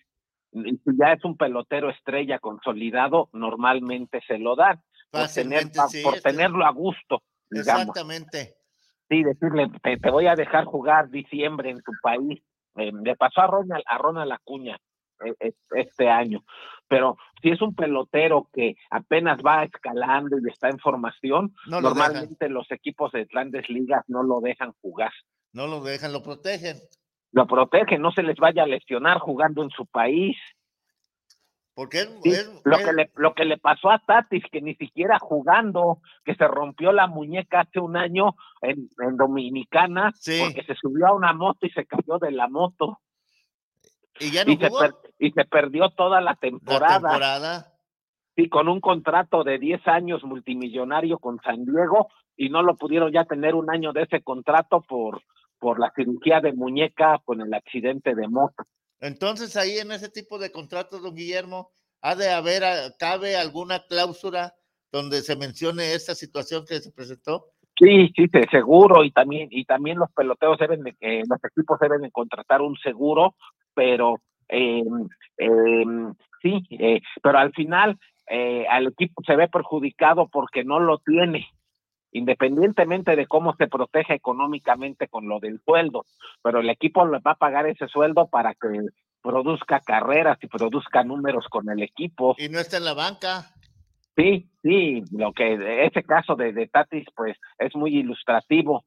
Y 0.53 0.77
si 0.77 0.97
ya 0.99 1.13
es 1.13 1.25
un 1.25 1.37
pelotero 1.37 1.91
estrella 1.91 2.39
consolidado, 2.39 3.29
normalmente 3.33 4.21
se 4.27 4.39
lo 4.39 4.55
dan 4.55 4.81
por, 5.11 5.27
tener, 5.29 5.65
sí. 5.89 6.03
por 6.03 6.17
este- 6.17 6.31
tenerlo 6.31 6.65
a 6.65 6.71
gusto, 6.71 7.23
digamos. 7.51 7.89
Exactamente. 7.89 8.55
Sí, 9.09 9.23
decirle, 9.23 9.71
te, 9.83 9.99
te 9.99 10.11
voy 10.11 10.27
a 10.27 10.35
dejar 10.35 10.65
jugar 10.65 11.11
diciembre 11.11 11.71
en 11.71 11.83
tu 11.83 11.93
país. 12.03 12.43
Eh, 12.77 12.93
le 12.93 13.17
pasó 13.17 13.43
a 13.43 13.47
Ronald, 13.47 13.85
a 13.87 13.99
Ronald 13.99 14.33
Acuña 14.33 14.79
este 15.75 16.09
año. 16.09 16.45
Pero 16.89 17.17
si 17.43 17.51
es 17.51 17.61
un 17.63 17.75
pelotero 17.75 18.49
que 18.53 18.77
apenas 18.91 19.39
va 19.45 19.65
escalando 19.65 20.37
y 20.39 20.49
está 20.51 20.69
en 20.69 20.79
formación, 20.79 21.55
No 21.67 21.81
lo 21.81 21.91
dejan. 21.91 22.13
normalmente 22.13 22.49
los 22.49 22.71
equipos 22.71 23.13
de 23.13 23.25
grandes 23.25 23.69
ligas 23.69 24.05
no 24.09 24.23
lo 24.23 24.41
dejan 24.41 24.73
jugar. 24.83 25.13
No 25.53 25.67
lo 25.67 25.81
dejan, 25.83 26.13
lo 26.13 26.23
protegen. 26.23 26.77
Lo 27.33 27.47
protegen, 27.47 28.01
no 28.03 28.13
se 28.13 28.23
les 28.23 28.37
vaya 28.37 28.63
a 28.63 28.67
lesionar 28.67 29.19
jugando 29.19 29.63
en 29.63 29.71
su 29.71 29.87
país. 29.87 30.37
Porque 31.77 32.03
Sí, 32.23 32.33
lo, 32.65 32.77
que 32.79 32.93
le, 32.93 33.11
lo 33.17 33.35
que 33.35 33.45
le 33.45 33.59
pasó 33.59 33.91
a 33.91 33.99
Tatis, 33.99 34.45
que 34.53 34.61
ni 34.61 34.77
siquiera 34.77 35.19
jugando, 35.19 35.99
que 36.25 36.37
se 36.37 36.47
rompió 36.47 36.93
la 36.93 37.09
muñeca 37.09 37.61
hace 37.63 37.81
un 37.81 37.97
año 37.97 38.37
en, 38.63 38.89
en 39.01 39.17
Dominicana, 39.17 40.13
Sí. 40.15 40.41
porque 40.41 40.63
se 40.63 40.77
subió 40.77 41.09
a 41.09 41.13
una 41.15 41.33
moto 41.33 41.67
y 41.67 41.71
se 41.71 41.85
cayó 41.85 42.19
de 42.21 42.31
la 42.31 42.47
moto. 42.49 43.01
y 44.21 44.31
ya 44.31 44.45
no 44.45 44.53
y, 44.53 44.57
se 44.57 44.71
per- 44.71 44.95
y 45.25 45.33
se 45.33 45.45
perdió 45.47 45.89
toda 45.91 46.21
la 46.21 46.33
la 46.33 46.37
temporada. 46.37 47.01
temporada. 47.01 47.73
Sí, 48.37 48.49
con 48.49 48.69
un 48.69 48.81
contrato 48.81 49.45
de 49.45 49.59
10 49.59 49.87
años 49.87 50.25
multimillonario 50.25 51.19
con 51.19 51.41
San 51.43 51.65
Diego 51.65 52.09
y 52.37 52.51
no 52.51 52.63
lo 52.63 52.77
pudieron 52.77 53.13
ya 53.13 53.25
tener 53.25 53.55
un 53.55 53.71
año 53.71 53.93
de 53.93 54.03
ese 54.03 54.23
contrato 54.23 54.83
por, 54.83 55.23
por 55.59 55.79
la 55.79 55.93
cirugía 55.95 56.41
de 56.41 56.53
muñeca 56.53 57.21
con 57.25 57.41
el 57.41 57.55
accidente 57.55 58.15
de 58.15 58.29
moto. 58.29 58.65
Entonces 59.01 59.57
ahí 59.57 59.79
en 59.79 59.93
ese 59.93 60.09
tipo 60.11 60.39
de 60.39 60.51
contratos, 60.51 61.03
don 61.03 61.15
Guillermo, 61.15 61.71
ha 62.03 62.17
de 62.17 62.31
haber, 62.31 62.65
ah, 62.65 62.93
cabe 62.99 63.37
alguna 63.37 63.85
cláusula 63.87 64.55
donde 64.93 65.23
se 65.23 65.37
mencione 65.37 65.95
esta 65.95 66.15
situación 66.15 66.65
que 66.67 66.81
se 66.81 66.93
presentó. 66.93 67.53
Sí, 67.79 68.13
sí, 68.15 68.27
seguro 68.51 69.05
y 69.05 69.11
también 69.11 69.49
y 69.51 69.65
también 69.65 69.99
los 69.99 70.11
peloteros 70.13 70.59
deben 70.59 70.83
de, 70.83 70.95
eh, 71.01 71.23
los 71.29 71.43
equipos 71.45 71.79
deben 71.81 72.03
de 72.03 72.11
contratar 72.11 72.63
un 72.63 72.77
seguro, 72.77 73.35
pero 73.75 74.21
eh, 74.49 74.83
eh, 75.39 75.85
sí, 76.43 76.67
eh, 76.71 77.01
pero 77.23 77.39
al 77.39 77.53
final 77.53 77.99
eh, 78.27 78.67
al 78.69 78.87
equipo 78.89 79.23
se 79.27 79.37
ve 79.37 79.49
perjudicado 79.49 80.29
porque 80.29 80.65
no 80.65 80.81
lo 80.81 80.99
tiene, 80.99 81.49
independientemente 82.13 83.17
de 83.17 83.27
cómo 83.27 83.55
se 83.57 83.67
protege 83.67 84.15
económicamente 84.15 85.09
con 85.09 85.29
lo 85.29 85.41
del 85.41 85.61
sueldo, 85.65 86.05
pero 86.43 86.61
el 86.61 86.71
equipo 86.71 87.07
le 87.07 87.19
va 87.19 87.33
a 87.33 87.37
pagar 87.37 87.67
ese 87.67 87.89
sueldo 87.89 88.29
para 88.29 88.55
que 88.55 88.69
produzca 89.23 89.81
carreras 89.81 90.39
y 90.43 90.47
produzca 90.47 91.03
números 91.03 91.47
con 91.49 91.69
el 91.71 91.83
equipo. 91.83 92.35
Y 92.39 92.49
no 92.49 92.59
está 92.61 92.77
en 92.77 92.85
la 92.85 92.95
banca. 92.95 93.51
Sí, 94.17 94.49
sí, 94.63 95.03
lo 95.11 95.33
que 95.33 95.87
ese 95.87 96.03
caso 96.05 96.37
de, 96.37 96.53
de 96.53 96.69
Tatis 96.69 97.07
pues 97.17 97.37
es 97.59 97.75
muy 97.75 97.97
ilustrativo. 97.97 98.85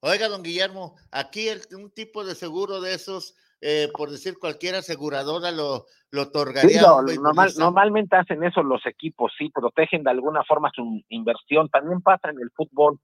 Oiga, 0.00 0.28
don 0.28 0.42
Guillermo, 0.42 0.96
aquí 1.10 1.48
el- 1.48 1.62
un 1.76 1.90
tipo 1.90 2.24
de 2.24 2.34
seguro 2.34 2.80
de 2.80 2.94
esos, 2.94 3.34
eh, 3.62 3.88
por 3.96 4.10
decir 4.10 4.34
cualquier 4.38 4.74
aseguradora, 4.74 5.52
lo, 5.52 5.86
lo 6.10 6.22
Sí, 6.22 6.28
otorgaría. 6.28 6.82
a 6.82 6.96
un 6.96 7.06
normal- 7.22 7.52
normalmente 7.56 8.16
hacen 8.16 8.42
eso 8.42 8.62
los 8.62 8.84
equipos, 8.86 9.32
sí, 9.38 9.48
protegen 9.50 10.02
de 10.02 10.10
alguna 10.10 10.42
forma 10.42 10.70
su 10.74 11.00
inversión. 11.08 11.68
También 11.68 12.02
pasa 12.02 12.30
en 12.30 12.40
el 12.40 12.50
fútbol. 12.50 12.98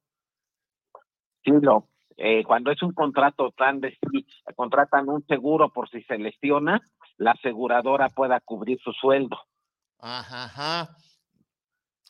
Sí, 1.45 1.53
lo, 1.63 1.89
eh, 2.17 2.43
cuando 2.45 2.73
es 2.73 2.83
un 2.83 2.93
contrato 2.93 3.53
tan 3.57 3.81
de 3.81 3.97
sí, 4.11 4.27
contratan 4.57 5.09
un 5.09 5.25
seguro 5.27 5.73
por 5.73 5.89
si 5.89 6.03
se 6.03 6.19
lesiona, 6.19 6.83
la 7.17 7.31
aseguradora 7.31 8.09
pueda 8.09 8.41
cubrir 8.41 8.81
su 8.83 8.93
sueldo. 8.93 9.39
Ajá, 10.01 10.45
ajá. 10.45 10.97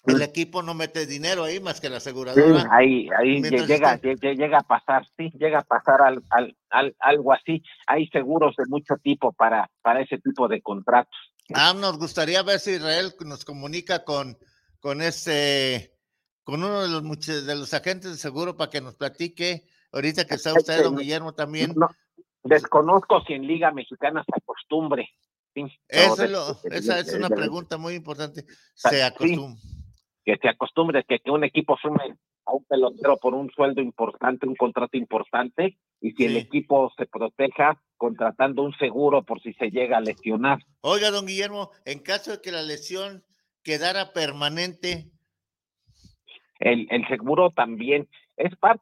El 0.06 0.22
equipo 0.22 0.62
no 0.62 0.74
mete 0.74 1.06
dinero 1.06 1.44
ahí 1.44 1.60
más 1.60 1.80
que 1.80 1.90
la 1.90 2.00
Sí, 2.00 2.08
aseguradora. 2.08 2.66
ahí, 2.70 3.08
ahí 3.18 3.42
llega, 3.42 3.98
lle- 4.00 4.36
llega 4.36 4.58
a 4.58 4.62
pasar, 4.62 5.06
sí, 5.16 5.30
llega 5.38 5.58
a 5.58 5.64
pasar 5.64 6.00
al, 6.00 6.22
al, 6.30 6.56
al- 6.70 6.96
algo 7.00 7.32
así. 7.32 7.62
Hay 7.86 8.06
seguros 8.08 8.54
de 8.56 8.64
mucho 8.68 8.94
tipo 9.02 9.32
para, 9.32 9.68
para 9.82 10.00
ese 10.00 10.18
tipo 10.18 10.48
de 10.48 10.62
contratos. 10.62 11.14
Ah, 11.52 11.74
nos 11.74 11.98
gustaría 11.98 12.42
ver 12.42 12.58
si 12.60 12.72
Israel 12.72 13.12
nos 13.26 13.44
comunica 13.44 14.04
con, 14.04 14.38
con 14.80 15.02
este, 15.02 15.92
con 16.42 16.62
uno 16.62 16.82
de 16.82 16.88
los 16.88 17.26
de 17.26 17.54
los 17.56 17.74
agentes 17.74 18.10
de 18.12 18.16
seguro 18.18 18.56
para 18.56 18.70
que 18.70 18.80
nos 18.80 18.94
platique. 18.94 19.66
Ahorita 19.92 20.26
que 20.26 20.34
está 20.36 20.52
usted, 20.54 20.82
don 20.82 20.94
Este, 20.94 21.02
Guillermo, 21.04 21.34
también. 21.34 21.74
No, 21.76 21.88
desconozco 22.44 23.22
si 23.26 23.32
en 23.34 23.46
Liga 23.46 23.72
Mexicana 23.72 24.24
se 24.24 24.32
acostumbre. 24.40 25.08
sí, 25.54 25.62
Eso 25.88 26.22
es 26.22 26.30
lo- 26.30 26.56
esa 26.70 26.98
es 27.00 27.12
una 27.14 27.28
pregunta 27.30 27.76
muy 27.78 27.94
importante. 27.94 28.44
Ah, 28.84 28.90
Se 28.90 28.96
sí. 29.18 29.34
Que 30.28 30.36
se 30.42 30.48
acostumbre, 30.50 31.04
que, 31.08 31.20
que 31.20 31.30
un 31.30 31.42
equipo 31.42 31.78
sume 31.80 32.16
a 32.44 32.52
un 32.52 32.62
pelotero 32.66 33.16
por 33.16 33.32
un 33.32 33.50
sueldo 33.50 33.80
importante, 33.80 34.46
un 34.46 34.56
contrato 34.56 34.98
importante, 34.98 35.78
y 36.02 36.10
si 36.12 36.26
el 36.26 36.36
equipo 36.36 36.92
se 36.98 37.06
proteja 37.06 37.80
contratando 37.96 38.62
un 38.62 38.74
seguro 38.76 39.22
por 39.22 39.40
si 39.40 39.54
se 39.54 39.70
llega 39.70 39.96
a 39.96 40.02
lesionar. 40.02 40.58
Oiga, 40.82 41.10
don 41.10 41.24
Guillermo, 41.24 41.70
en 41.86 42.00
caso 42.00 42.32
de 42.32 42.40
que 42.42 42.52
la 42.52 42.62
lesión 42.62 43.24
quedara 43.62 44.12
permanente, 44.12 45.10
El, 46.60 46.86
el 46.90 47.06
seguro 47.08 47.50
también 47.50 48.06
es 48.36 48.54
par- 48.56 48.80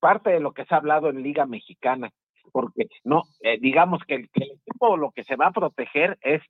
parte 0.00 0.30
de 0.30 0.40
lo 0.40 0.52
que 0.52 0.64
se 0.64 0.74
ha 0.74 0.78
hablado 0.78 1.10
en 1.10 1.22
Liga 1.22 1.46
Mexicana, 1.46 2.10
porque 2.50 2.88
no, 3.04 3.22
eh, 3.42 3.58
digamos 3.60 4.00
que 4.08 4.14
el, 4.16 4.30
que 4.30 4.44
el 4.44 4.58
lo 4.96 5.10
que 5.10 5.24
se 5.24 5.36
va 5.36 5.46
a 5.48 5.52
proteger 5.52 6.18
es 6.22 6.42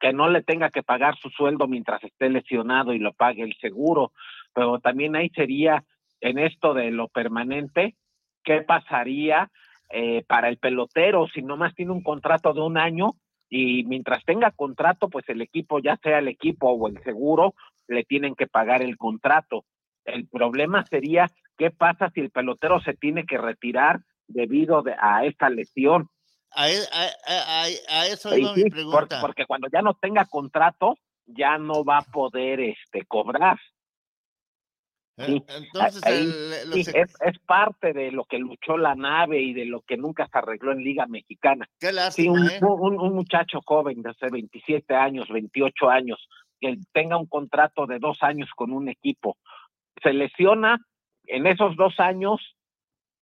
que 0.00 0.12
no 0.12 0.28
le 0.28 0.42
tenga 0.42 0.70
que 0.70 0.82
pagar 0.82 1.16
su 1.16 1.28
sueldo 1.30 1.66
mientras 1.66 2.02
esté 2.04 2.30
lesionado 2.30 2.92
y 2.92 2.98
lo 2.98 3.12
pague 3.12 3.42
el 3.42 3.54
seguro, 3.60 4.12
pero 4.54 4.78
también 4.78 5.16
ahí 5.16 5.28
sería 5.30 5.84
en 6.20 6.38
esto 6.38 6.72
de 6.74 6.90
lo 6.90 7.08
permanente, 7.08 7.96
¿qué 8.44 8.62
pasaría 8.62 9.50
eh, 9.90 10.24
para 10.26 10.48
el 10.48 10.56
pelotero 10.58 11.26
si 11.28 11.42
nomás 11.42 11.74
tiene 11.74 11.92
un 11.92 12.02
contrato 12.02 12.52
de 12.54 12.60
un 12.62 12.78
año? 12.78 13.12
Y 13.50 13.84
mientras 13.84 14.24
tenga 14.24 14.50
contrato, 14.50 15.08
pues 15.08 15.28
el 15.28 15.42
equipo, 15.42 15.78
ya 15.80 15.96
sea 16.02 16.18
el 16.18 16.28
equipo 16.28 16.70
o 16.70 16.88
el 16.88 17.02
seguro, 17.02 17.54
le 17.88 18.04
tienen 18.04 18.34
que 18.34 18.46
pagar 18.46 18.82
el 18.82 18.96
contrato. 18.96 19.64
El 20.04 20.26
problema 20.28 20.84
sería 20.86 21.30
qué 21.56 21.70
pasa 21.70 22.10
si 22.10 22.20
el 22.20 22.30
pelotero 22.30 22.80
se 22.80 22.94
tiene 22.94 23.24
que 23.26 23.38
retirar 23.38 24.00
debido 24.26 24.82
de- 24.82 24.96
a 24.98 25.24
esta 25.24 25.50
lesión. 25.50 26.08
A, 26.54 26.70
e- 26.70 26.88
a- 26.92 27.10
a- 27.26 27.62
a- 27.64 28.00
a 28.00 28.06
eso 28.06 28.36
iba 28.36 28.54
sí, 28.54 28.64
mi 28.64 28.70
pregunta. 28.70 29.20
porque 29.20 29.44
cuando 29.46 29.68
ya 29.72 29.82
no 29.82 29.94
tenga 29.94 30.24
contrato, 30.26 30.96
ya 31.26 31.58
no 31.58 31.84
va 31.84 31.98
a 31.98 32.02
poder 32.02 32.60
este 32.60 33.04
cobrar. 33.06 33.58
Eh, 35.16 35.26
sí, 35.26 35.42
Entonces, 35.48 36.02
ahí, 36.04 36.24
el- 36.24 36.70
los 36.70 36.74
Sí, 36.74 36.80
ex- 36.80 36.94
es, 36.94 37.14
es 37.20 37.38
parte 37.40 37.92
de 37.92 38.10
lo 38.10 38.24
que 38.24 38.38
luchó 38.38 38.76
la 38.76 38.94
nave 38.94 39.40
y 39.40 39.52
de 39.52 39.64
lo 39.64 39.80
que 39.82 39.96
nunca 39.96 40.26
se 40.26 40.38
arregló 40.38 40.72
en 40.72 40.78
Liga 40.78 41.06
Mexicana. 41.06 41.68
qué 41.78 41.88
Sí, 41.88 41.94
lástima, 41.94 42.32
un, 42.32 42.48
¿eh? 42.50 42.58
un, 42.62 42.98
un 43.00 43.14
muchacho 43.14 43.60
joven 43.64 44.02
de 44.02 44.10
hace 44.10 44.28
27 44.30 44.94
años, 44.94 45.28
28 45.28 45.88
años, 45.88 46.28
que 46.60 46.78
tenga 46.92 47.16
un 47.16 47.26
contrato 47.26 47.86
de 47.86 47.98
dos 47.98 48.22
años 48.22 48.50
con 48.56 48.72
un 48.72 48.88
equipo, 48.88 49.36
se 50.02 50.12
lesiona, 50.12 50.78
en 51.26 51.46
esos 51.46 51.76
dos 51.76 51.98
años 52.00 52.40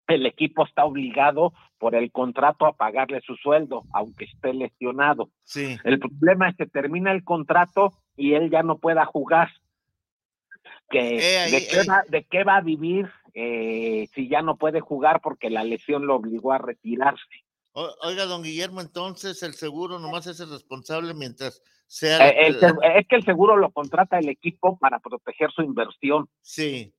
el 0.08 0.26
equipo 0.26 0.64
está 0.66 0.84
obligado 0.84 1.52
por 1.78 1.94
el 1.94 2.10
contrato 2.12 2.66
a 2.66 2.76
pagarle 2.76 3.20
su 3.22 3.36
sueldo, 3.36 3.84
aunque 3.92 4.24
esté 4.26 4.52
lesionado. 4.52 5.30
Sí. 5.44 5.76
El 5.84 5.98
problema 5.98 6.48
es 6.48 6.56
que 6.56 6.66
termina 6.66 7.12
el 7.12 7.24
contrato 7.24 7.92
y 8.16 8.34
él 8.34 8.50
ya 8.50 8.62
no 8.62 8.78
pueda 8.78 9.04
jugar. 9.06 9.48
Que, 10.90 11.18
Eh, 11.18 11.38
ahí, 11.38 11.50
¿de, 11.52 11.66
qué 11.66 11.80
eh. 11.80 11.84
va, 11.88 12.02
¿De 12.08 12.24
qué 12.24 12.44
va 12.44 12.56
a 12.56 12.60
vivir 12.60 13.10
eh, 13.34 14.06
si 14.12 14.28
ya 14.28 14.42
no 14.42 14.56
puede 14.56 14.80
jugar 14.80 15.20
porque 15.22 15.48
la 15.50 15.64
lesión 15.64 16.06
lo 16.06 16.16
obligó 16.16 16.52
a 16.52 16.58
retirarse? 16.58 17.22
O- 17.72 17.94
Oiga, 18.02 18.26
don 18.26 18.42
Guillermo, 18.42 18.80
entonces 18.82 19.42
el 19.42 19.54
seguro 19.54 19.98
nomás 19.98 20.26
es 20.26 20.38
el 20.40 20.50
responsable 20.50 21.14
mientras 21.14 21.62
sea. 21.86 22.28
El 22.28 22.56
es 22.96 23.06
que 23.08 23.16
el 23.16 23.24
seguro 23.24 23.56
lo 23.56 23.70
contrata 23.70 24.18
el 24.18 24.28
equipo 24.28 24.78
para 24.78 24.98
proteger 24.98 25.50
su 25.52 25.62
inversión. 25.62 26.28
sí, 26.42 26.92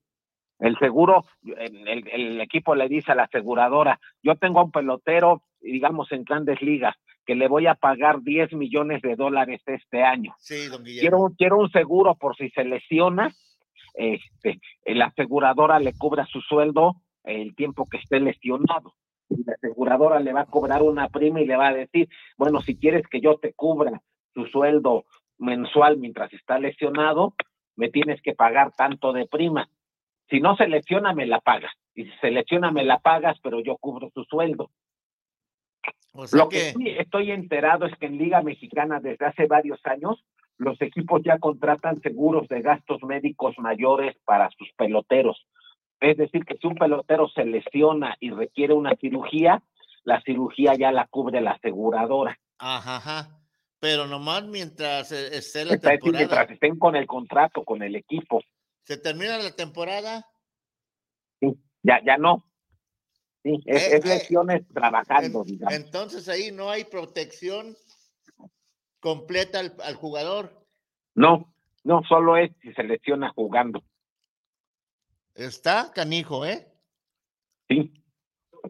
El 0.64 0.78
seguro, 0.78 1.26
el, 1.44 2.40
equipo 2.40 2.74
le 2.74 2.88
dice 2.88 3.12
a 3.12 3.16
la 3.16 3.24
aseguradora, 3.24 4.00
yo 4.22 4.38
tengo 4.38 4.62
a 4.62 4.64
un 4.64 4.72
pelotero, 4.72 5.44
digamos, 5.60 6.10
en 6.14 6.24
grandes 6.24 6.62
ligas, 6.62 6.96
que 7.26 7.36
le 7.36 7.50
voy 7.50 7.68
a 7.68 7.76
pagar 7.76 8.22
10 8.22 8.54
millones 8.54 9.02
de 9.02 9.18
dólares 9.18 9.62
este 9.66 10.04
año. 10.04 10.34
sí, 10.40 10.68
don 10.70 10.82
Guillermo. 10.86 11.02
Quiero, 11.02 11.18
un- 11.20 11.36
quiero 11.36 11.58
un 11.58 11.70
seguro 11.70 12.16
por 12.16 12.38
si 12.38 12.50
se 12.52 12.64
lesiona, 12.64 13.30
este, 13.96 14.62
la 14.86 15.08
aseguradora 15.08 15.80
le 15.80 15.94
cubra 15.98 16.26
su 16.28 16.40
sueldo 16.40 16.96
el 17.26 17.56
tiempo 17.56 17.86
que 17.90 17.98
esté 17.98 18.22
lesionado. 18.22 18.94
Y 19.30 19.44
la 19.44 19.56
aseguradora 19.56 20.22
le 20.22 20.32
va 20.32 20.42
a 20.42 20.46
cobrar 20.46 20.82
una 20.82 21.10
prima 21.10 21.42
y 21.42 21.46
le 21.46 21.58
va 21.58 21.68
a 21.68 21.74
decir, 21.74 22.08
bueno, 22.38 22.62
si 22.62 22.78
quieres 22.78 23.06
que 23.10 23.20
yo 23.20 23.38
te 23.38 23.52
cubra 23.54 24.02
tu 24.34 24.46
sueldo 24.46 25.04
mensual 25.38 25.98
mientras 25.98 26.32
está 26.32 26.58
lesionado, 26.58 27.34
me 27.76 27.90
tienes 27.90 28.22
que 28.22 28.34
pagar 28.34 28.72
tanto 28.78 29.12
de 29.12 29.28
prima. 29.28 29.68
Si 30.34 30.40
no 30.40 30.56
se 30.56 30.68
lesiona, 30.68 31.14
me 31.14 31.28
la 31.28 31.42
pagas. 31.42 31.72
Y 31.94 32.06
si 32.06 32.12
se 32.20 32.32
lesiona, 32.32 32.72
me 32.72 32.84
la 32.84 32.98
pagas, 32.98 33.38
pero 33.44 33.60
yo 33.60 33.78
cubro 33.78 34.10
tu 34.10 34.24
sueldo. 34.24 34.72
O 36.12 36.26
sea 36.26 36.40
Lo 36.40 36.50
que 36.50 36.58
que, 36.58 36.72
sí 36.72 36.90
estoy 36.90 37.30
enterado 37.30 37.86
es 37.86 37.96
que 38.00 38.08
en 38.08 38.18
Liga 38.18 38.42
Mexicana 38.42 39.00
desde 39.00 39.28
hace 39.28 39.46
varios 39.46 39.80
años 39.84 40.26
los 40.58 40.82
equipos 40.82 41.22
ya 41.24 41.38
contratan 41.38 42.02
seguros 42.02 42.48
de 42.48 42.62
gastos 42.64 43.04
médicos 43.04 43.54
mayores 43.60 44.16
para 44.26 44.50
sus 44.58 44.72
peloteros. 44.76 45.46
Es 46.00 46.18
decir, 46.18 46.46
que 46.46 46.58
si 46.58 46.66
un 46.66 46.78
pelotero 46.78 47.30
se 47.30 47.46
lesiona 47.46 48.16
y 48.20 48.32
requiere 48.32 48.74
una 48.74 48.96
cirugía, 48.96 49.62
la 50.04 50.20
cirugía 50.22 50.74
ya 50.74 50.92
la 50.92 51.06
cubre 51.06 51.42
la 51.42 51.52
aseguradora. 51.52 52.40
ajá, 52.58 52.96
ajá. 52.96 53.40
Pero 53.80 54.08
nomás 54.08 54.48
mientras 54.48 55.12
eh, 55.12 55.38
esté 55.38 55.64
la 55.64 55.76
decir, 55.76 55.90
mientras 56.02 56.12
temporada. 56.22 56.54
estén 56.54 56.80
con 56.80 56.96
el 56.96 57.06
contrato, 57.06 57.64
con 57.64 57.84
el 57.84 57.96
equipo. 57.96 58.42
Se 58.84 58.98
termina 58.98 59.38
la 59.38 59.52
temporada. 59.56 60.26
Ya, 61.86 62.02
ya 62.06 62.18
no. 62.18 62.50
Sí, 63.44 63.62
es, 63.66 63.84
Eh, 63.84 63.98
es 63.98 64.06
eh, 64.06 64.08
lesiones 64.08 64.68
trabajando, 64.74 65.42
en- 65.42 65.46
digamos. 65.46 65.74
entonces 65.76 66.30
ahí 66.30 66.52
no 66.52 66.70
hay 66.70 66.86
protección 66.86 67.76
completa 69.02 69.60
al, 69.60 69.76
al 69.84 69.96
jugador. 69.96 70.66
No, 71.14 71.54
no, 71.84 72.04
solo 72.08 72.38
es 72.38 72.52
si 72.62 72.74
se 72.74 72.84
lesiona 72.84 73.30
jugando. 73.36 73.84
Está 75.36 75.92
canijo, 75.94 76.46
¿eh? 76.46 76.72
Sí, 77.68 77.94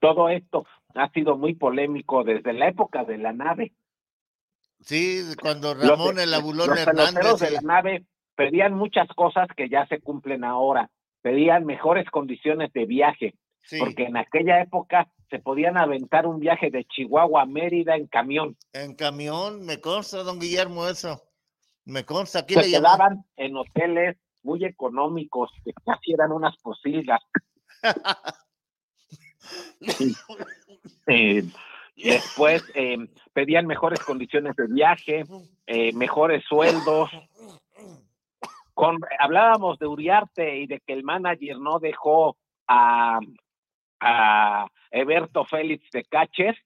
todo 0.01 0.29
esto 0.29 0.65
ha 0.95 1.09
sido 1.11 1.37
muy 1.37 1.53
polémico 1.55 2.23
desde 2.23 2.53
la 2.53 2.69
época 2.69 3.03
de 3.03 3.17
la 3.19 3.31
nave. 3.33 3.73
Sí, 4.79 5.21
cuando 5.39 5.75
Los- 5.75 5.87
Ramón 5.87 6.19
el 6.19 6.33
abulón 6.33 6.69
los 6.69 6.79
Hernández. 6.79 7.39
de 7.39 7.51
la 7.51 7.61
nave 7.61 8.05
pedían 8.35 8.73
muchas 8.73 9.07
cosas 9.15 9.47
que 9.55 9.69
ya 9.69 9.85
se 9.87 9.99
cumplen 9.99 10.43
ahora. 10.43 10.89
Pedían 11.21 11.65
mejores 11.65 12.09
condiciones 12.09 12.71
de 12.73 12.85
viaje, 12.85 13.33
sí, 13.61 13.79
porque 13.79 14.03
en 14.03 14.17
aquella 14.17 14.61
época 14.61 15.07
se 15.29 15.39
podían 15.39 15.77
aventar 15.77 16.27
un 16.27 16.39
viaje 16.39 16.69
de 16.69 16.85
Chihuahua 16.85 17.43
a 17.43 17.45
Mérida 17.45 17.95
en 17.95 18.07
camión. 18.07 18.55
en 18.73 18.95
camión, 18.95 19.65
me 19.65 19.79
consta, 19.79 20.23
don 20.23 20.39
Guillermo, 20.39 20.87
eso. 20.87 21.21
Me 21.85 22.05
consta, 22.05 22.39
aquí 22.39 22.53
Se 22.53 22.61
le 22.61 22.71
quedaban 22.71 23.25
en 23.35 23.55
hoteles 23.57 24.17
muy 24.43 24.63
económicos, 24.63 25.49
que 25.65 25.71
casi 25.85 26.13
eran 26.13 26.31
unas 26.31 26.55
posilgas. 26.57 27.21
Eh, 31.07 31.43
después 31.97 32.63
eh, 32.75 32.95
pedían 33.33 33.67
mejores 33.67 33.99
condiciones 33.99 34.55
de 34.55 34.67
viaje, 34.67 35.25
eh, 35.67 35.91
mejores 35.93 36.43
sueldos. 36.47 37.09
Con, 38.83 38.99
hablábamos 39.17 39.79
de 39.79 39.87
Uriarte 39.87 40.57
y 40.57 40.67
de 40.67 40.81
que 40.81 40.91
el 40.91 41.05
manager 41.05 41.57
no 41.57 41.79
dejó 41.79 42.35
a, 42.67 43.17
a 44.01 44.67
Eberto 44.91 45.45
Félix 45.45 45.89
de 45.91 46.03
Caches 46.03 46.57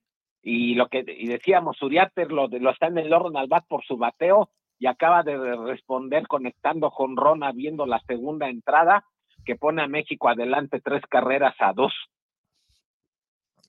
y 0.41 0.73
lo 0.73 0.87
que 0.87 1.05
y 1.05 1.27
decíamos 1.27 1.79
Uriarte 1.79 2.25
lo, 2.25 2.47
lo 2.47 2.71
está 2.71 2.87
en 2.87 2.97
el 2.97 3.13
orden 3.13 3.37
al 3.37 3.47
bat 3.47 3.67
por 3.67 3.85
su 3.85 3.97
bateo 3.97 4.49
y 4.79 4.87
acaba 4.87 5.21
de 5.21 5.37
responder 5.57 6.27
conectando 6.27 6.89
con 6.89 7.15
Rona 7.15 7.51
viendo 7.51 7.85
la 7.85 7.99
segunda 7.99 8.49
entrada 8.49 9.05
que 9.45 9.55
pone 9.55 9.83
a 9.83 9.87
México 9.87 10.27
adelante 10.27 10.81
tres 10.81 11.03
carreras 11.07 11.53
a 11.59 11.71
dos. 11.73 11.93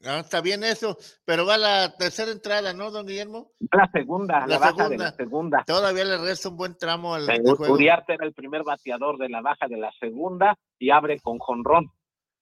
Ah, 0.04 0.20
está 0.20 0.40
bien 0.40 0.62
eso, 0.62 0.96
pero 1.24 1.44
va 1.44 1.56
la 1.58 1.96
tercera 1.96 2.30
entrada, 2.30 2.72
¿no, 2.72 2.90
don 2.92 3.04
Guillermo? 3.06 3.50
La 3.72 3.90
segunda, 3.92 4.40
la, 4.40 4.46
La 4.46 4.58
baja 4.58 4.72
de 4.72 4.78
segunda. 4.84 5.04
la 5.04 5.12
segunda. 5.16 5.64
Todavía 5.66 6.04
le 6.04 6.18
resta 6.18 6.48
un 6.50 6.56
buen 6.56 6.76
tramo 6.78 7.14
al, 7.14 7.28
Eh, 7.28 7.42
al 7.44 7.56
juego. 7.56 7.74
Uriarte 7.74 8.14
era 8.14 8.24
el 8.24 8.32
primer 8.32 8.62
bateador 8.62 9.18
de 9.18 9.28
la 9.28 9.40
baja 9.40 9.66
de 9.66 9.76
la 9.76 9.90
segunda 9.98 10.56
y 10.78 10.90
abre 10.90 11.18
con 11.20 11.38
jonrón. 11.38 11.90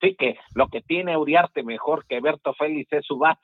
Sí 0.02 0.14
que 0.18 0.36
lo 0.54 0.68
que 0.68 0.82
tiene 0.82 1.16
Uriarte 1.16 1.62
mejor 1.62 2.04
que 2.07 2.20
Berto 2.20 2.52
Félix 2.52 2.92
es 2.92 3.07
su 3.07 3.16
bat. 3.16 3.38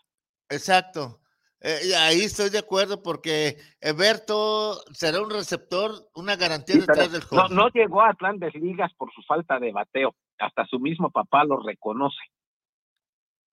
Exacto. 0.51 1.19
Eh, 1.65 1.95
ahí 1.97 2.23
estoy 2.23 2.51
de 2.51 2.59
acuerdo 2.59 3.03
porque 3.03 3.57
Eberto 3.81 4.83
será 4.93 5.23
un 5.23 5.31
receptor, 5.31 5.93
una 6.15 6.37
garantía 6.37 6.75
Sí, 6.75 6.81
detrás 6.81 7.11
del 7.13 7.21
no, 7.23 7.27
juego. 7.29 7.49
no 7.49 7.69
llegó 7.69 8.03
a 8.03 8.13
grandes 8.19 8.53
ligas 8.57 8.93
por 8.99 9.11
su 9.15 9.23
falta 9.23 9.59
de 9.61 9.73
bateo. 9.73 10.15
Hasta 10.39 10.67
su 10.67 10.81
mismo 10.81 11.11
papá 11.11 11.45
lo 11.45 11.63
reconoce. 11.63 12.19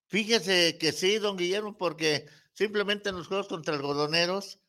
Fíjese 0.10 0.78
que 0.80 0.92
sí, 0.92 1.20
don 1.20 1.38
Guillermo, 1.38 1.78
porque 1.78 2.26
simplemente 2.54 3.10
en 3.10 3.16
los 3.16 3.28
juegos 3.28 3.48
contra 3.48 3.76
algodoneros 3.76 4.60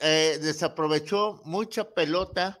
eh, 0.00 0.38
desaprovechó 0.42 1.40
mucha 1.44 1.94
pelota 1.94 2.58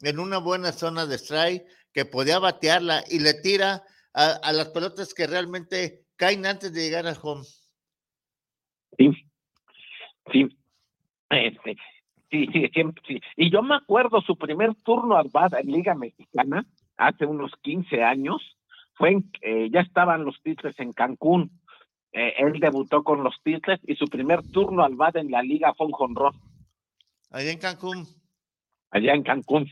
en 0.00 0.18
una 0.18 0.38
buena 0.38 0.72
zona 0.72 1.06
de 1.06 1.16
strike 1.16 1.64
que 1.92 2.06
podía 2.06 2.38
batearla 2.38 3.04
y 3.10 3.20
le 3.20 3.34
tira 3.34 3.84
a, 4.14 4.32
a 4.42 4.52
las 4.52 4.68
pelotas 4.70 5.12
que 5.12 5.26
realmente 5.26 6.06
caen 6.16 6.46
antes 6.46 6.72
de 6.72 6.80
llegar 6.80 7.06
al 7.06 7.18
home. 7.22 7.44
Sí, 8.96 9.10
sí. 10.32 10.48
Este, 11.28 11.76
sí, 12.30 12.46
sí, 12.52 12.68
siempre, 12.72 13.02
sí. 13.06 13.20
Y 13.36 13.50
yo 13.50 13.62
me 13.62 13.76
acuerdo 13.76 14.22
su 14.22 14.36
primer 14.36 14.74
turno 14.76 15.22
bat 15.30 15.52
en 15.54 15.66
Liga 15.66 15.94
Mexicana, 15.94 16.66
hace 16.96 17.26
unos 17.26 17.52
15 17.62 18.02
años, 18.02 18.40
fue 18.94 19.10
en, 19.10 19.30
eh, 19.42 19.68
ya 19.72 19.80
estaban 19.80 20.24
los 20.24 20.40
Titles 20.42 20.78
en 20.78 20.92
Cancún. 20.92 21.60
Eh, 22.12 22.34
él 22.38 22.60
debutó 22.60 23.02
con 23.02 23.24
los 23.24 23.34
Titles 23.42 23.80
y 23.86 23.96
su 23.96 24.06
primer 24.06 24.42
turno 24.50 24.84
al 24.84 24.94
bat 24.94 25.16
en 25.16 25.30
la 25.30 25.42
liga 25.42 25.74
fue 25.74 25.86
un 25.86 25.92
jonrón, 25.92 26.34
Allá 27.30 27.50
en 27.50 27.58
Cancún. 27.58 28.06
allá 28.90 29.12
en 29.14 29.22
Cancún. 29.24 29.68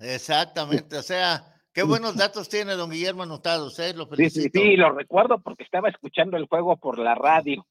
Exactamente. 0.00 0.96
O 0.96 1.02
sea, 1.02 1.44
qué 1.72 1.82
buenos 1.82 2.16
datos 2.16 2.48
tiene 2.48 2.72
don 2.74 2.90
Guillermo 2.90 3.22
anotados, 3.24 3.78
¿eh? 3.78 3.92
Lo 3.94 4.04
Sí, 4.06 4.30
sí, 4.30 4.40
felicito. 4.48 4.60
sí, 4.60 4.76
lo 4.76 4.92
recuerdo 4.92 5.40
porque 5.40 5.64
estaba 5.64 5.88
escuchando 5.88 6.36
el 6.36 6.46
juego 6.46 6.76
por 6.76 6.98
la 6.98 7.14
radio. 7.14 7.66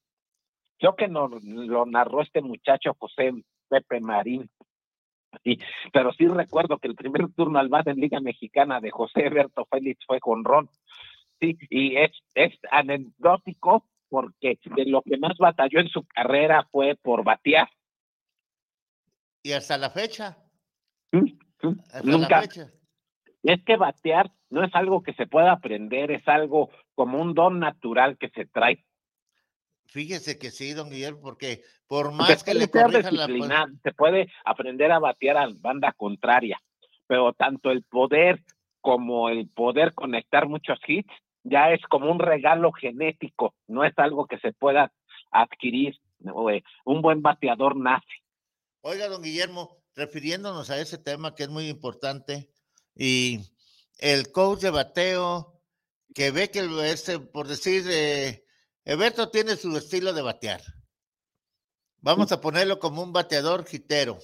Creo 0.78 0.96
que 0.96 1.08
no, 1.08 1.28
lo 1.28 1.86
narró 1.86 2.22
este 2.22 2.40
muchacho 2.42 2.94
José 2.98 3.32
Pepe 3.68 4.00
Marín. 4.00 4.48
Pero 5.92 6.12
sí 6.12 6.26
recuerdo 6.26 6.78
que 6.78 6.88
el 6.88 6.94
primer 6.94 7.32
turno 7.32 7.58
al 7.58 7.68
bat 7.68 7.86
en 7.88 7.96
Liga 7.96 8.20
Mexicana 8.20 8.80
de 8.80 8.90
José 8.90 9.28
Berto 9.28 9.66
Félix 9.70 10.04
fue 10.06 10.20
con 10.20 10.44
Ron. 10.44 10.68
Sí, 11.40 11.58
y 11.70 11.96
es, 11.96 12.12
es 12.34 12.52
anecdótico 12.70 13.84
porque 14.08 14.58
de 14.76 14.84
lo 14.86 15.02
que 15.02 15.18
más 15.18 15.36
batalló 15.38 15.80
en 15.80 15.88
su 15.88 16.04
carrera 16.04 16.68
fue 16.70 16.96
por 16.96 17.24
batear. 17.24 17.68
Y 19.42 19.52
hasta 19.52 19.76
la 19.76 19.90
fecha. 19.90 20.38
¿sí? 21.12 21.38
hasta 21.92 22.02
la 22.02 22.12
Nunca. 22.12 22.42
fecha. 22.42 22.70
Es 23.42 23.62
que 23.64 23.76
batear 23.76 24.30
no 24.50 24.64
es 24.64 24.74
algo 24.74 25.02
que 25.02 25.12
se 25.14 25.26
pueda 25.26 25.52
aprender, 25.52 26.10
es 26.10 26.26
algo 26.28 26.70
como 26.94 27.20
un 27.20 27.34
don 27.34 27.58
natural 27.58 28.16
que 28.16 28.30
se 28.30 28.46
trae. 28.46 28.84
Fíjese 29.94 30.40
que 30.40 30.50
sí, 30.50 30.72
don 30.72 30.90
Guillermo, 30.90 31.20
porque 31.22 31.62
por 31.86 32.10
más 32.10 32.42
que 32.42 32.52
le 32.52 32.68
corrijan 32.68 33.16
la... 33.16 33.68
se 33.84 33.92
puede 33.92 34.28
aprender 34.44 34.90
a 34.90 34.98
batear 34.98 35.36
a 35.36 35.48
banda 35.54 35.92
contraria, 35.92 36.60
pero 37.06 37.32
tanto 37.32 37.70
el 37.70 37.84
poder 37.84 38.42
como 38.80 39.28
el 39.28 39.48
poder 39.48 39.94
conectar 39.94 40.48
muchos 40.48 40.80
hits 40.84 41.12
ya 41.44 41.70
es 41.70 41.80
como 41.88 42.10
un 42.10 42.18
regalo 42.18 42.72
genético, 42.72 43.54
no 43.68 43.84
es 43.84 43.92
algo 43.96 44.26
que 44.26 44.40
se 44.40 44.52
pueda 44.52 44.92
adquirir. 45.30 45.96
Eh, 46.50 46.62
Un 46.84 47.00
buen 47.00 47.22
bateador 47.22 47.76
nace. 47.76 48.04
Oiga, 48.80 49.06
don 49.06 49.22
Guillermo, 49.22 49.78
refiriéndonos 49.94 50.70
a 50.70 50.80
ese 50.80 50.98
tema 50.98 51.36
que 51.36 51.44
es 51.44 51.50
muy 51.50 51.68
importante, 51.68 52.50
y 52.96 53.38
el 54.00 54.32
coach 54.32 54.58
de 54.62 54.70
bateo 54.70 55.60
que 56.12 56.32
ve 56.32 56.50
que 56.50 56.58
el- 56.58 56.80
este, 56.80 57.20
por 57.20 57.46
decir, 57.46 57.84
eh, 57.88 58.43
Eberto 58.84 59.30
tiene 59.30 59.56
su 59.56 59.76
estilo 59.76 60.12
de 60.12 60.22
batear. 60.22 60.60
Vamos 62.00 62.32
a 62.32 62.40
ponerlo 62.40 62.78
como 62.78 63.02
un 63.02 63.12
bateador 63.12 63.64
jitero, 63.64 64.18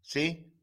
¿sí? 0.00 0.54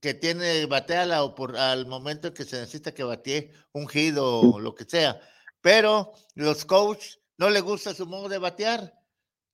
Que 0.00 0.12
tiene, 0.12 0.66
batea 0.66 1.06
la 1.06 1.24
opor- 1.24 1.56
al 1.56 1.86
momento 1.86 2.28
en 2.28 2.34
que 2.34 2.44
se 2.44 2.58
necesita 2.60 2.92
que 2.92 3.04
batee 3.04 3.52
un 3.72 3.88
hit 3.88 4.16
o 4.18 4.58
lo 4.58 4.74
que 4.74 4.84
sea. 4.84 5.18
Pero 5.62 6.12
los 6.34 6.64
coaches 6.64 7.20
no 7.38 7.48
le 7.48 7.60
gusta 7.60 7.94
su 7.94 8.06
modo 8.06 8.28
de 8.28 8.38
batear. 8.38 8.94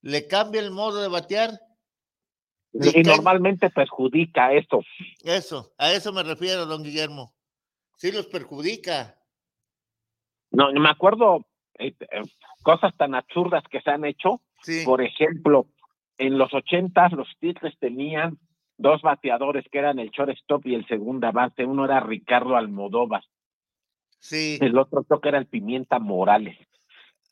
Le 0.03 0.27
cambia 0.27 0.61
el 0.61 0.71
modo 0.73 1.01
de 1.01 1.09
batear 1.09 1.61
¿Y 2.73 3.03
normalmente 3.05 3.71
perjudica 3.71 4.53
esto. 4.53 4.81
Eso, 5.23 5.73
a 5.79 5.93
eso 5.93 6.13
me 6.13 6.23
refiero, 6.23 6.67
don 6.67 6.83
Guillermo. 6.83 7.35
Sí 7.97 8.13
los 8.13 8.27
perjudica. 8.27 9.19
No, 10.51 10.71
me 10.73 10.91
acuerdo 10.91 11.47
eh, 11.79 11.95
eh, 12.01 12.23
cosas 12.67 12.93
tan 12.97 13.15
absurdas 13.15 13.63
que 13.71 13.81
se 13.81 13.91
han 13.91 14.05
hecho. 14.05 14.41
Sí, 14.61 14.83
Por 14.85 15.01
ejemplo, 15.01 15.67
en 16.19 16.37
los 16.37 16.53
ochentas 16.53 17.13
los 17.13 17.29
Tigres 17.39 17.75
tenían 17.79 18.39
dos 18.77 19.03
bateadores 19.03 19.65
que 19.71 19.79
eran 19.79 20.01
el 20.01 20.11
shortstop 20.11 20.67
y 20.67 20.75
el 20.75 20.85
segunda 20.89 21.31
base. 21.31 21.65
Uno 21.65 21.85
era 21.85 22.01
Ricardo 22.01 22.57
Almodóvar, 22.57 23.23
sí. 24.19 24.59
el 24.61 24.77
otro 24.77 25.05
creo 25.05 25.21
que 25.21 25.29
era 25.29 25.39
el 25.39 25.47
Pimienta 25.47 26.01
Morales. 26.01 26.59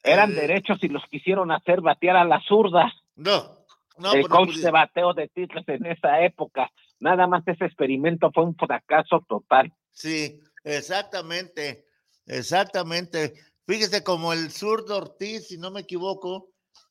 Eran 0.05 0.31
Eh. 0.31 0.35
derechos 0.35 0.79
y 0.83 0.89
los 0.89 1.03
quisieron 1.11 1.51
hacer 1.51 1.81
batear 1.81 2.17
a 2.17 2.25
las 2.25 2.45
zurdas. 2.45 2.93
No, 3.17 3.57
no, 3.99 4.13
el 4.13 4.21
pues 4.21 4.31
no 4.31 4.37
coach 4.37 4.55
de 4.57 4.71
bateo 4.71 5.15
de 5.15 5.27
Tigres 5.29 5.65
en 5.69 5.87
esa 5.87 6.21
época. 6.23 6.71
Nada 7.01 7.27
más 7.27 7.43
ese 7.49 7.65
experimento 7.65 8.31
fue 8.33 8.45
un 8.45 8.55
fracaso 8.55 9.25
total. 9.29 9.73
Sí, 9.91 10.39
exactamente, 10.63 11.87
exactamente. 12.27 13.33
Fíjese 13.67 14.05
como 14.05 14.33
el 14.33 14.51
zurdo 14.51 14.99
Ortiz, 14.99 15.49
si 15.49 15.59
no 15.59 15.71
me 15.71 15.81
equivoco, 15.81 16.51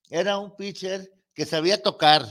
era 0.10 0.38
un 0.38 0.56
pitcher 0.56 1.02
que 1.36 1.46
sabía 1.46 1.82
tocar, 1.82 2.24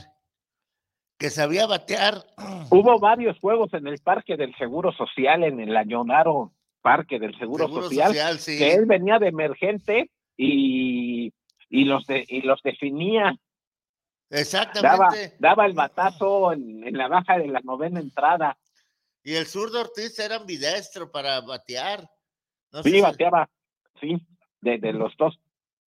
que 1.19 1.31
sabía 1.31 1.67
batear. 1.67 2.25
Hubo 2.71 2.99
varios 2.99 3.39
juegos 3.39 3.73
en 3.75 3.87
el 3.87 3.99
Parque 3.99 4.37
del 4.37 4.55
Seguro 4.57 4.93
Social, 4.93 5.45
en 5.45 5.61
el 5.61 5.77
Añonaro 5.77 6.53
Parque 6.81 7.21
del 7.21 7.39
Seguro, 7.39 7.67
Seguro 7.67 7.85
Social, 7.85 8.09
social, 8.09 8.39
sí. 8.41 8.59
que 8.59 8.75
él 8.75 8.87
venía 8.87 9.19
de 9.21 9.29
emergente 9.29 10.11
y, 10.37 11.33
y 11.69 11.85
los 11.85 12.07
de, 12.07 12.25
y 12.27 12.43
los 12.43 12.61
definía, 12.63 13.37
Exactamente. 14.29 15.37
daba 15.39 15.67
el 15.67 15.75
batazo 15.75 16.53
en, 16.53 16.85
en 16.85 16.97
la 16.97 17.07
baja 17.07 17.39
de 17.39 17.49
la 17.49 17.61
novena 17.61 18.01
entrada. 18.01 18.59
Y 19.23 19.35
el 19.35 19.47
zurdo 19.47 19.81
Ortiz 19.81 20.19
era 20.19 20.37
ambidestro 20.37 21.13
para 21.13 21.41
batear. 21.43 22.11
No 22.73 22.83
Sí, 22.83 23.01
bateaba, 23.01 23.49
sí, 24.03 24.17
de, 24.61 24.77
de 24.79 24.93
los 24.93 25.17
dos. 25.17 25.39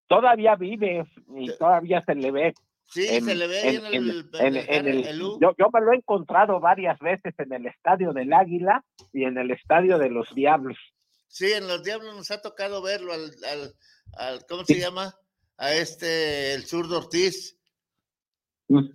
Todavía 0.08 0.56
vive 0.56 1.06
y 1.36 1.56
todavía 1.58 2.02
se 2.02 2.16
le 2.16 2.32
ve. 2.32 2.54
Sí, 2.88 3.06
en- 3.08 3.26
se 3.26 3.36
le 3.36 3.48
ve 3.48 3.62
en- 3.70 3.76
en, 3.78 3.86
el, 3.86 4.30
en- 4.40 4.56
el- 4.56 4.70
en 4.70 4.88
el- 4.88 5.08
el 5.08 5.22
U. 5.22 5.40
yo, 5.42 5.54
yo 5.58 5.68
me 5.74 5.82
lo 5.82 5.92
he 5.92 5.98
encontrado 5.98 6.60
varias 6.60 6.98
veces 7.00 7.34
en 7.40 7.52
el 7.54 7.66
estadio 7.66 8.14
del 8.14 8.32
Águila 8.34 8.84
y 9.12 9.24
en 9.26 9.38
el 9.38 9.52
estadio 9.52 9.98
de 9.98 10.10
los 10.10 10.34
Diablos. 10.34 10.78
Sí, 11.28 11.52
en 11.52 11.68
los 11.68 11.84
Diablos 11.84 12.16
nos 12.16 12.32
ha 12.32 12.42
tocado 12.42 12.82
verlo 12.82 13.12
al, 13.14 13.32
al, 13.52 13.74
al- 14.18 14.46
¿cómo 14.48 14.64
se 14.64 14.80
llama? 14.80 15.14
A 15.58 15.74
este, 15.74 16.54
el 16.54 16.66
zurdo 16.66 17.00
Ortiz. 17.00 17.58
Mm. 18.68 18.86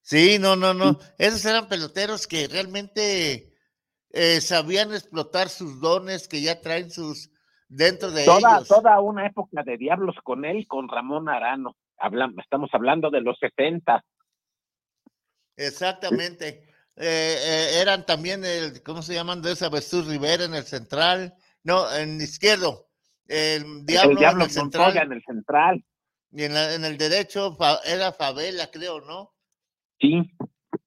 Sí, 0.00 0.38
no, 0.38 0.56
no, 0.56 0.74
no. 0.74 0.98
Esos 1.18 1.44
eran 1.44 1.68
peloteros 1.68 2.26
que 2.26 2.46
realmente 2.48 3.52
eh, 4.10 4.40
sabían 4.40 4.92
explotar 4.94 5.48
sus 5.48 5.80
dones 5.80 6.28
que 6.28 6.40
ya 6.42 6.60
traen 6.60 6.90
sus 6.90 7.30
dentro 7.68 8.10
de 8.10 8.24
toda, 8.24 8.56
ellos. 8.56 8.68
toda 8.68 9.00
una 9.00 9.26
época 9.26 9.62
de 9.64 9.76
diablos 9.76 10.16
con 10.22 10.44
él, 10.44 10.66
con 10.68 10.88
Ramón 10.88 11.28
Arano. 11.28 11.76
Hablan, 11.98 12.34
estamos 12.38 12.70
hablando 12.72 13.10
de 13.10 13.20
los 13.20 13.38
70. 13.38 14.04
Exactamente. 15.56 16.68
Eh, 16.96 17.36
eh, 17.38 17.80
eran 17.80 18.06
también 18.06 18.44
el, 18.44 18.82
¿cómo 18.82 19.02
se 19.02 19.14
llaman? 19.14 19.42
De 19.42 19.52
esa 19.52 19.70
Jesús 19.70 20.06
Rivera 20.06 20.44
en 20.44 20.54
el 20.54 20.64
central. 20.64 21.34
No, 21.62 21.90
en 21.94 22.20
izquierdo. 22.20 22.88
El 23.26 23.84
Diablo, 23.86 24.10
el 24.12 24.16
Diablo 24.18 24.40
en 24.44 24.48
el 24.48 24.50
central. 24.52 24.84
Montoya 24.86 25.02
en 25.02 25.12
el 25.12 25.22
central. 25.24 25.84
Y 26.32 26.42
en, 26.44 26.54
la- 26.54 26.74
en 26.74 26.84
el 26.84 26.98
derecho 26.98 27.54
Fa- 27.56 27.80
era 27.86 28.12
Favela, 28.12 28.70
creo, 28.70 29.00
¿no? 29.00 29.32
Sí, 30.00 30.20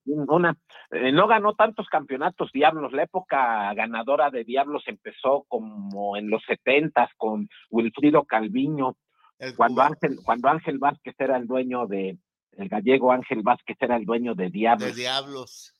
una, 0.05 0.55
eh, 0.91 1.11
no 1.11 1.27
ganó 1.27 1.53
tantos 1.53 1.87
campeonatos 1.87 2.51
Diablos. 2.51 2.93
La 2.93 3.03
época 3.03 3.73
ganadora 3.73 4.29
de 4.29 4.43
Diablos 4.43 4.83
empezó 4.87 5.45
como 5.47 6.15
en 6.17 6.29
los 6.29 6.41
70 6.45 7.09
con 7.17 7.49
Wilfrido 7.69 8.23
Calviño, 8.23 8.95
El 9.39 9.55
cuando 9.55 9.75
cubano 9.81 9.95
Ángel, 10.01 10.19
cuando 10.23 10.49
Ángel 10.49 10.77
Vázquez 10.79 11.15
era 11.19 11.37
el 11.37 11.45
dueño 11.47 11.87
de, 11.87 12.17
el 12.53 12.69
gallego 12.69 13.11
Ángel 13.11 13.41
Vázquez 13.43 13.77
era 13.79 13.95
el 13.97 14.05
dueño 14.05 14.33
de 14.33 14.45
de 14.45 14.49
Diablos. 14.51 14.95
Diablos. 14.95 15.73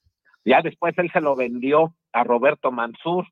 Ya 0.45 0.61
después 0.61 0.93
él 0.97 1.09
se 1.11 1.21
lo 1.21 1.35
vendió 1.35 1.93
a 2.13 2.23
Roberto 2.23 2.71
Mansur. 2.71 3.25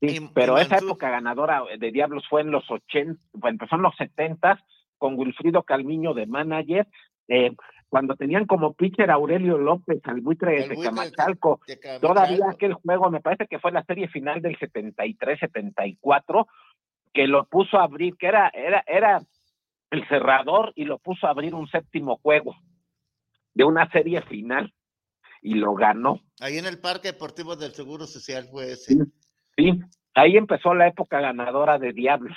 Sí, 0.00 0.28
pero 0.34 0.58
esa 0.58 0.76
Mansur- 0.76 0.84
época 0.84 1.10
ganadora 1.10 1.62
de 1.78 1.90
Diablos 1.90 2.24
fue 2.28 2.42
en 2.42 2.50
los 2.50 2.70
80, 2.70 3.20
bueno, 3.32 3.54
empezó 3.54 3.76
en 3.76 3.82
los 3.82 3.96
70 3.96 4.62
con 4.98 5.14
Wilfrido 5.18 5.62
Calmiño 5.62 6.12
de 6.14 6.26
manager, 6.26 6.86
eh, 7.28 7.52
cuando 7.88 8.16
tenían 8.16 8.46
como 8.46 8.74
pitcher 8.74 9.10
Aurelio 9.10 9.58
López, 9.58 10.00
al 10.04 10.20
buitre 10.20 10.64
El 10.64 10.68
de 10.70 10.82
Camachalco. 10.82 11.60
Todavía 12.00 12.50
aquel 12.50 12.74
juego, 12.74 13.10
me 13.10 13.20
parece 13.20 13.46
que 13.46 13.58
fue 13.58 13.72
la 13.72 13.84
serie 13.84 14.08
final 14.08 14.42
del 14.42 14.58
73-74, 14.58 16.46
que 17.12 17.26
lo 17.26 17.46
puso 17.46 17.78
a 17.78 17.84
abrir, 17.84 18.16
que 18.16 18.26
era, 18.26 18.50
era, 18.52 18.84
era 18.86 19.22
el 19.90 20.08
cerrador 20.08 20.72
y 20.74 20.84
lo 20.84 20.98
puso 20.98 21.26
a 21.26 21.30
abrir 21.30 21.54
un 21.54 21.68
séptimo 21.68 22.16
juego 22.18 22.56
de 23.54 23.64
una 23.64 23.90
serie 23.90 24.20
final 24.22 24.74
y 25.40 25.54
lo 25.54 25.74
ganó. 25.74 26.20
Ahí 26.40 26.58
en 26.58 26.66
el 26.66 26.80
Parque 26.80 27.12
Deportivo 27.12 27.56
del 27.56 27.72
Seguro 27.72 28.06
Social 28.06 28.48
fue 28.50 28.72
ese. 28.72 28.94
Sí. 28.94 29.00
Sí, 29.56 29.80
ahí 30.14 30.36
empezó 30.36 30.74
la 30.74 30.88
época 30.88 31.20
ganadora 31.20 31.78
de 31.78 31.92
Diablos. 31.92 32.36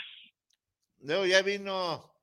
Luego 1.02 1.26
ya 1.26 1.41
vino, 1.41 2.14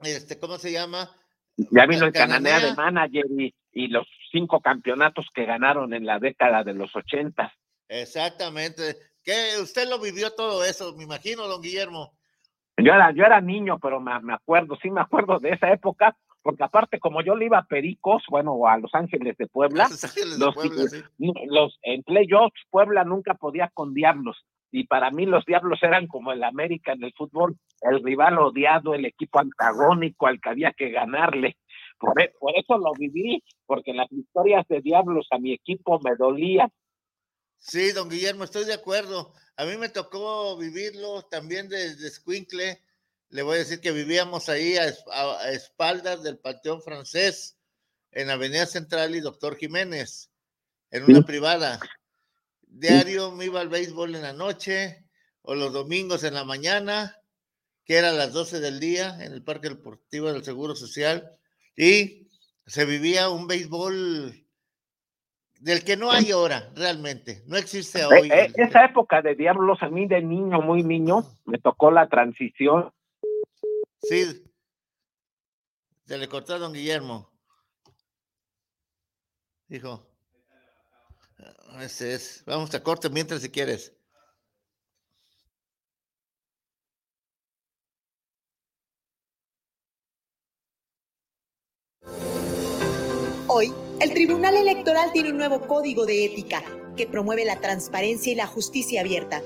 este, 0.00 0.38
¿cómo 0.38 0.58
se 0.58 0.72
llama? 0.72 1.10
Ya 1.56 1.86
vino 1.86 2.06
el 2.06 2.12
Cananea. 2.12 2.60
De 2.60 2.74
manager 2.74 3.26
y, 3.30 3.54
y 3.72 3.88
los 3.88 4.06
cinco 4.30 4.60
campeonatos 4.60 5.26
que 5.34 5.46
ganaron 5.46 5.94
en 5.94 6.04
la 6.04 6.18
década 6.18 6.64
de 6.64 6.74
los 6.74 6.94
ochentas. 6.94 7.52
Exactamente. 7.88 8.96
Que 9.22 9.60
usted 9.60 9.88
lo 9.88 9.98
vivió 9.98 10.30
todo 10.32 10.64
eso, 10.64 10.94
me 10.96 11.04
imagino, 11.04 11.46
don 11.46 11.62
Guillermo. 11.62 12.12
Yo 12.76 12.92
era, 12.92 13.10
yo 13.12 13.24
era 13.24 13.40
niño, 13.40 13.78
pero 13.80 14.00
me, 14.00 14.18
me 14.20 14.34
acuerdo, 14.34 14.76
sí 14.82 14.90
me 14.90 15.00
acuerdo 15.00 15.38
de 15.38 15.50
esa 15.50 15.72
época, 15.72 16.14
porque 16.42 16.62
aparte 16.62 17.00
como 17.00 17.22
yo 17.22 17.34
le 17.34 17.46
iba 17.46 17.58
a 17.58 17.64
Pericos, 17.64 18.22
bueno, 18.28 18.52
o 18.52 18.68
a 18.68 18.76
Los 18.76 18.94
Ángeles 18.94 19.36
de 19.38 19.46
Puebla, 19.46 19.88
Los 19.88 20.04
Ángeles 20.04 20.38
de 20.38 20.44
los, 20.44 20.54
Puebla, 20.54 20.82
sí. 20.88 21.02
los 21.48 21.78
en 21.82 22.02
playoffs 22.02 22.60
Puebla 22.70 23.04
nunca 23.04 23.34
podía 23.34 23.70
con 23.72 23.94
Diablos 23.94 24.44
y 24.72 24.84
para 24.86 25.10
mí 25.10 25.26
los 25.26 25.44
Diablos 25.44 25.78
eran 25.82 26.06
como 26.06 26.32
el 26.32 26.42
América 26.44 26.92
en 26.92 27.04
el 27.04 27.12
fútbol, 27.14 27.56
el 27.82 28.02
rival 28.02 28.38
odiado, 28.38 28.94
el 28.94 29.04
equipo 29.06 29.38
antagónico 29.38 30.26
al 30.26 30.40
que 30.40 30.48
había 30.50 30.72
que 30.72 30.90
ganarle. 30.90 31.56
Por, 31.98 32.20
e- 32.20 32.32
por 32.38 32.52
eso 32.56 32.76
lo 32.76 32.92
viví, 32.98 33.42
porque 33.64 33.94
las 33.94 34.08
victorias 34.10 34.66
de 34.68 34.80
Diablos 34.82 35.26
a 35.30 35.38
mi 35.38 35.52
equipo 35.54 35.98
me 36.00 36.14
dolían. 36.16 36.70
Sí, 37.58 37.92
don 37.92 38.10
Guillermo, 38.10 38.44
estoy 38.44 38.64
de 38.66 38.74
acuerdo. 38.74 39.32
A 39.56 39.64
mí 39.64 39.76
me 39.78 39.88
tocó 39.88 40.56
vivirlo 40.58 41.22
también 41.22 41.68
desde 41.70 42.06
Escuincle. 42.06 42.82
Le 43.30 43.42
voy 43.42 43.56
a 43.56 43.58
decir 43.60 43.80
que 43.80 43.92
vivíamos 43.92 44.48
ahí 44.50 44.76
a, 44.76 44.84
es- 44.84 45.04
a- 45.10 45.38
a 45.40 45.50
espaldas 45.52 46.22
del 46.22 46.38
Panteón 46.38 46.82
Francés, 46.82 47.58
en 48.12 48.30
Avenida 48.30 48.66
Central 48.66 49.14
y 49.16 49.20
Doctor 49.20 49.56
Jiménez, 49.56 50.30
en 50.90 51.04
una 51.04 51.18
Sí. 51.20 51.24
privada. 51.24 51.80
Diario 52.78 53.32
me 53.32 53.46
iba 53.46 53.60
al 53.60 53.68
béisbol 53.68 54.14
en 54.14 54.22
la 54.22 54.32
noche 54.32 55.04
o 55.42 55.54
los 55.54 55.72
domingos 55.72 56.24
en 56.24 56.34
la 56.34 56.44
mañana, 56.44 57.16
que 57.84 57.94
era 57.96 58.10
a 58.10 58.12
las 58.12 58.32
12 58.32 58.60
del 58.60 58.80
día 58.80 59.16
en 59.24 59.32
el 59.32 59.42
Parque 59.42 59.68
Deportivo 59.70 60.30
del 60.32 60.44
Seguro 60.44 60.74
Social, 60.74 61.30
y 61.76 62.28
se 62.66 62.84
vivía 62.84 63.30
un 63.30 63.46
béisbol 63.46 64.42
del 65.60 65.84
que 65.84 65.96
no 65.96 66.10
hay 66.10 66.32
ahora, 66.32 66.70
realmente. 66.74 67.42
No 67.46 67.56
existe 67.56 68.00
Eh, 68.00 68.04
hoy. 68.06 68.30
eh, 68.30 68.52
esa 68.56 68.84
época 68.84 69.22
de 69.22 69.34
Diablos, 69.34 69.78
a 69.82 69.88
mí 69.88 70.06
de 70.06 70.20
niño, 70.20 70.60
muy 70.60 70.82
niño, 70.82 71.24
me 71.46 71.58
tocó 71.58 71.90
la 71.90 72.08
transición. 72.08 72.92
Sí. 74.02 74.44
Se 76.04 76.18
le 76.18 76.28
cortó 76.28 76.54
a 76.54 76.58
don 76.58 76.72
Guillermo. 76.74 77.30
Dijo. 79.68 80.06
"Ah, 81.76 81.84
Ese 81.84 82.14
es. 82.14 82.42
Vamos 82.46 82.74
a 82.74 82.82
corte 82.82 83.10
mientras 83.10 83.42
si 83.42 83.50
quieres. 83.50 83.92
Hoy, 93.48 93.72
el 94.00 94.14
Tribunal 94.14 94.56
Electoral 94.56 95.12
tiene 95.12 95.30
un 95.30 95.36
nuevo 95.36 95.66
código 95.66 96.06
de 96.06 96.24
ética 96.24 96.62
que 96.96 97.06
promueve 97.06 97.44
la 97.44 97.60
transparencia 97.60 98.32
y 98.32 98.36
la 98.36 98.46
justicia 98.46 99.02
abierta. 99.02 99.42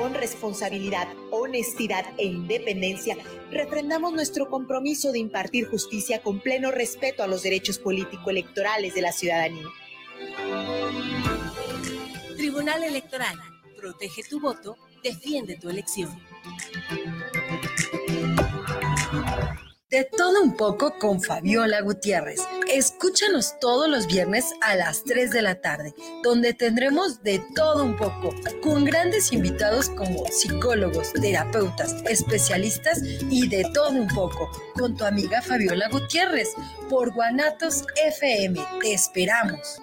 Con 0.00 0.14
responsabilidad, 0.14 1.08
honestidad 1.30 2.06
e 2.16 2.24
independencia, 2.24 3.18
refrendamos 3.50 4.14
nuestro 4.14 4.48
compromiso 4.48 5.12
de 5.12 5.18
impartir 5.18 5.66
justicia 5.66 6.22
con 6.22 6.40
pleno 6.40 6.70
respeto 6.70 7.22
a 7.22 7.26
los 7.26 7.42
derechos 7.42 7.78
político-electorales 7.78 8.94
de 8.94 9.02
la 9.02 9.12
ciudadanía. 9.12 9.66
Tribunal 12.34 12.82
Electoral. 12.82 13.38
Protege 13.76 14.22
tu 14.22 14.40
voto, 14.40 14.78
defiende 15.04 15.58
tu 15.58 15.68
elección. 15.68 16.08
De 19.90 20.04
todo 20.16 20.40
un 20.40 20.56
poco 20.56 20.96
con 21.00 21.20
Fabiola 21.20 21.80
Gutiérrez. 21.80 22.38
Escúchanos 22.68 23.58
todos 23.58 23.88
los 23.88 24.06
viernes 24.06 24.44
a 24.60 24.76
las 24.76 25.02
3 25.02 25.32
de 25.32 25.42
la 25.42 25.60
tarde, 25.60 25.96
donde 26.22 26.54
tendremos 26.54 27.24
de 27.24 27.42
todo 27.56 27.82
un 27.82 27.96
poco, 27.96 28.32
con 28.62 28.84
grandes 28.84 29.32
invitados 29.32 29.88
como 29.88 30.24
psicólogos, 30.26 31.12
terapeutas, 31.14 31.96
especialistas 32.08 33.00
y 33.02 33.48
de 33.48 33.68
todo 33.74 33.90
un 33.90 34.06
poco, 34.06 34.48
con 34.74 34.96
tu 34.96 35.04
amiga 35.04 35.42
Fabiola 35.42 35.88
Gutiérrez, 35.88 36.50
por 36.88 37.12
Guanatos 37.12 37.82
FM. 37.96 38.64
Te 38.80 38.94
esperamos. 38.94 39.80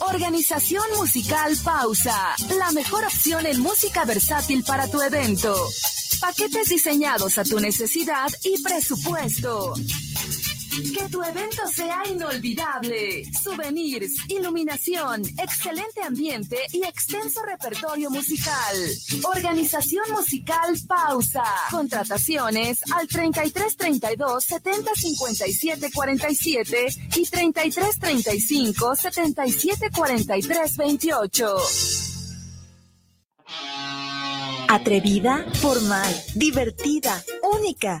Organización 0.00 0.84
Musical 0.98 1.56
Pausa, 1.64 2.36
la 2.58 2.72
mejor 2.72 3.04
opción 3.04 3.46
en 3.46 3.58
música 3.58 4.04
versátil 4.04 4.62
para 4.64 4.86
tu 4.86 5.00
evento. 5.00 5.54
Paquetes 6.20 6.68
diseñados 6.68 7.38
a 7.38 7.44
tu 7.44 7.60
necesidad 7.60 8.30
y 8.44 8.62
presupuesto. 8.62 9.74
Que 10.94 11.08
tu 11.08 11.22
evento 11.22 11.62
sea 11.72 12.02
inolvidable. 12.10 13.24
Souvenirs, 13.32 14.12
iluminación, 14.28 15.22
excelente 15.38 16.02
ambiente 16.02 16.58
y 16.72 16.84
extenso 16.84 17.42
repertorio 17.44 18.10
musical. 18.10 18.76
Organización 19.34 20.04
musical 20.10 20.78
Pausa. 20.86 21.44
Contrataciones 21.70 22.80
al 22.92 23.06
33 23.08 23.76
32 23.76 24.44
70 24.44 24.90
57 24.94 25.90
47 25.92 26.86
y 27.16 27.26
33 27.26 27.98
35 27.98 28.96
77 28.96 29.90
43 29.90 30.76
28. 30.76 32.15
Atrevida, 34.68 35.46
formal, 35.60 36.12
divertida, 36.34 37.22
única. 37.42 38.00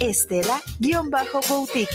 Estela-Boutique. 0.00 1.88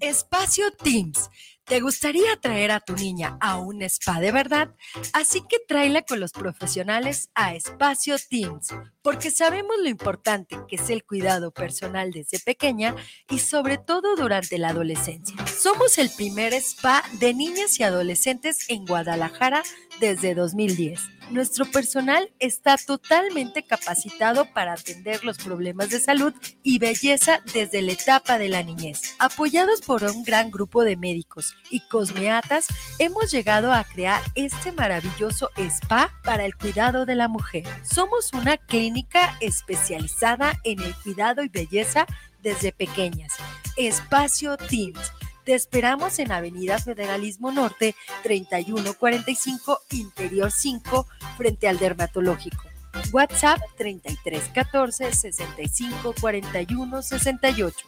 Espacio 0.00 0.70
Teams. 0.72 1.30
¿Te 1.64 1.80
gustaría 1.80 2.36
traer 2.36 2.70
a 2.72 2.80
tu 2.80 2.94
niña 2.94 3.38
a 3.40 3.56
un 3.56 3.80
spa 3.82 4.20
de 4.20 4.32
verdad? 4.32 4.74
Así 5.14 5.40
que 5.48 5.58
tráela 5.66 6.02
con 6.02 6.20
los 6.20 6.32
profesionales 6.32 7.30
a 7.34 7.54
Espacio 7.54 8.16
Teams, 8.28 8.68
porque 9.00 9.30
sabemos 9.30 9.76
lo 9.82 9.88
importante 9.88 10.58
que 10.68 10.76
es 10.76 10.90
el 10.90 11.04
cuidado 11.04 11.52
personal 11.52 12.10
desde 12.10 12.38
pequeña 12.38 12.94
y 13.30 13.38
sobre 13.38 13.78
todo 13.78 14.14
durante 14.14 14.58
la 14.58 14.68
adolescencia. 14.68 15.36
Somos 15.46 15.96
el 15.96 16.10
primer 16.10 16.52
spa 16.52 17.02
de 17.18 17.32
niñas 17.32 17.80
y 17.80 17.82
adolescentes 17.82 18.68
en 18.68 18.84
Guadalajara 18.84 19.62
desde 20.00 20.34
2010. 20.34 21.13
Nuestro 21.30 21.64
personal 21.64 22.30
está 22.38 22.76
totalmente 22.76 23.62
capacitado 23.62 24.44
para 24.52 24.74
atender 24.74 25.24
los 25.24 25.38
problemas 25.38 25.90
de 25.90 25.98
salud 25.98 26.34
y 26.62 26.78
belleza 26.78 27.40
desde 27.52 27.82
la 27.82 27.92
etapa 27.92 28.38
de 28.38 28.48
la 28.48 28.62
niñez. 28.62 29.14
Apoyados 29.18 29.80
por 29.80 30.04
un 30.04 30.22
gran 30.22 30.50
grupo 30.50 30.84
de 30.84 30.96
médicos 30.96 31.56
y 31.70 31.80
cosmeatas, 31.88 32.66
hemos 32.98 33.30
llegado 33.30 33.72
a 33.72 33.84
crear 33.84 34.22
este 34.34 34.72
maravilloso 34.72 35.50
spa 35.56 36.12
para 36.22 36.44
el 36.44 36.54
cuidado 36.56 37.06
de 37.06 37.14
la 37.14 37.28
mujer. 37.28 37.64
Somos 37.82 38.32
una 38.32 38.56
clínica 38.56 39.36
especializada 39.40 40.60
en 40.62 40.80
el 40.80 40.94
cuidado 40.96 41.42
y 41.42 41.48
belleza 41.48 42.06
desde 42.42 42.72
pequeñas. 42.72 43.32
Espacio 43.76 44.56
Teams. 44.56 45.00
Te 45.44 45.54
esperamos 45.54 46.18
en 46.18 46.32
Avenida 46.32 46.78
Federalismo 46.78 47.52
Norte 47.52 47.94
3145 48.22 49.80
Interior 49.90 50.50
5 50.50 51.06
frente 51.36 51.68
al 51.68 51.78
dermatológico. 51.78 52.64
WhatsApp 53.12 53.60
3314 53.76 55.12
65 55.12 56.14
41 56.18 57.02
68. 57.02 57.86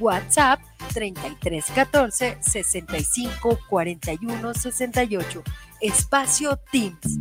WhatsApp 0.00 0.60
3314 0.92 2.38
65 2.40 3.58
41 3.68 4.54
68. 4.54 5.42
Espacio 5.80 6.58
Teams. 6.72 7.18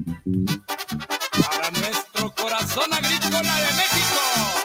Para 1.46 1.72
nuestro 1.72 2.34
corazón 2.36 2.94
agrícola 2.94 3.42
de 3.42 3.74
México. 3.74 4.64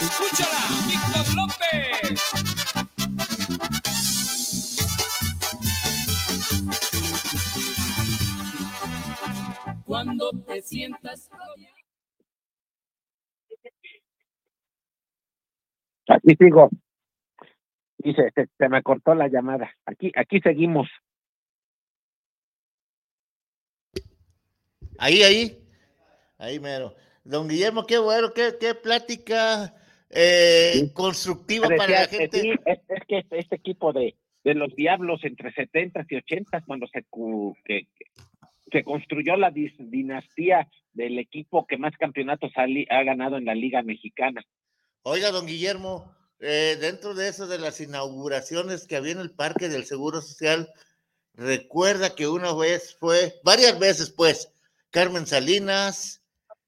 Escúchala, 0.00 0.37
Cuando 9.88 10.30
te 10.46 10.60
sientas 10.60 11.30
Aquí 16.06 16.36
sigo. 16.38 16.68
Dice, 17.96 18.30
se, 18.34 18.48
se 18.58 18.68
me 18.68 18.82
cortó 18.82 19.14
la 19.14 19.28
llamada. 19.28 19.74
Aquí, 19.86 20.12
aquí 20.14 20.40
seguimos. 20.40 20.88
Ahí, 24.98 25.22
ahí. 25.22 25.58
Ahí 26.36 26.60
mero. 26.60 26.94
Don 27.24 27.48
Guillermo, 27.48 27.86
qué 27.86 27.98
bueno, 27.98 28.32
qué, 28.34 28.56
qué 28.60 28.74
plática 28.74 29.74
eh, 30.10 30.90
constructiva 30.92 31.66
para 31.68 31.88
la 32.02 32.06
gente. 32.06 32.40
sí, 32.40 32.50
es, 32.64 32.78
es 32.88 33.04
que 33.06 33.18
este, 33.18 33.38
este 33.38 33.56
equipo 33.56 33.92
de, 33.94 34.16
de 34.44 34.54
los 34.54 34.74
diablos 34.76 35.24
entre 35.24 35.50
70 35.52 36.06
y 36.08 36.16
80 36.16 36.62
cuando 36.66 36.86
se, 36.88 37.04
que 37.64 37.86
se 38.70 38.84
construyó 38.84 39.36
la 39.36 39.50
dinastía 39.50 40.68
del 40.92 41.18
equipo 41.18 41.66
que 41.66 41.78
más 41.78 41.96
campeonatos 41.98 42.52
ha, 42.56 43.02
ganado 43.04 43.36
en 43.36 43.44
la 43.44 43.54
Liga 43.54 43.82
Mexicana. 43.82 44.44
Oiga, 45.02 45.30
don 45.30 45.46
Guillermo, 45.46 46.14
eh, 46.40 46.76
dentro 46.80 47.14
de 47.14 47.28
eso 47.28 47.46
de 47.46 47.58
las 47.58 47.80
inauguraciones 47.80 48.86
que 48.86 48.96
había 48.96 49.12
en 49.12 49.20
el 49.20 49.30
Parque 49.30 49.68
del 49.68 49.84
Seguro 49.84 50.20
Social, 50.20 50.68
recuerda 51.34 52.14
que 52.14 52.26
una 52.26 52.52
vez 52.54 52.96
fue, 52.98 53.34
varias 53.44 53.78
veces 53.78 54.10
pues, 54.10 54.52
Carmen 54.90 55.26
Salinas, 55.26 56.22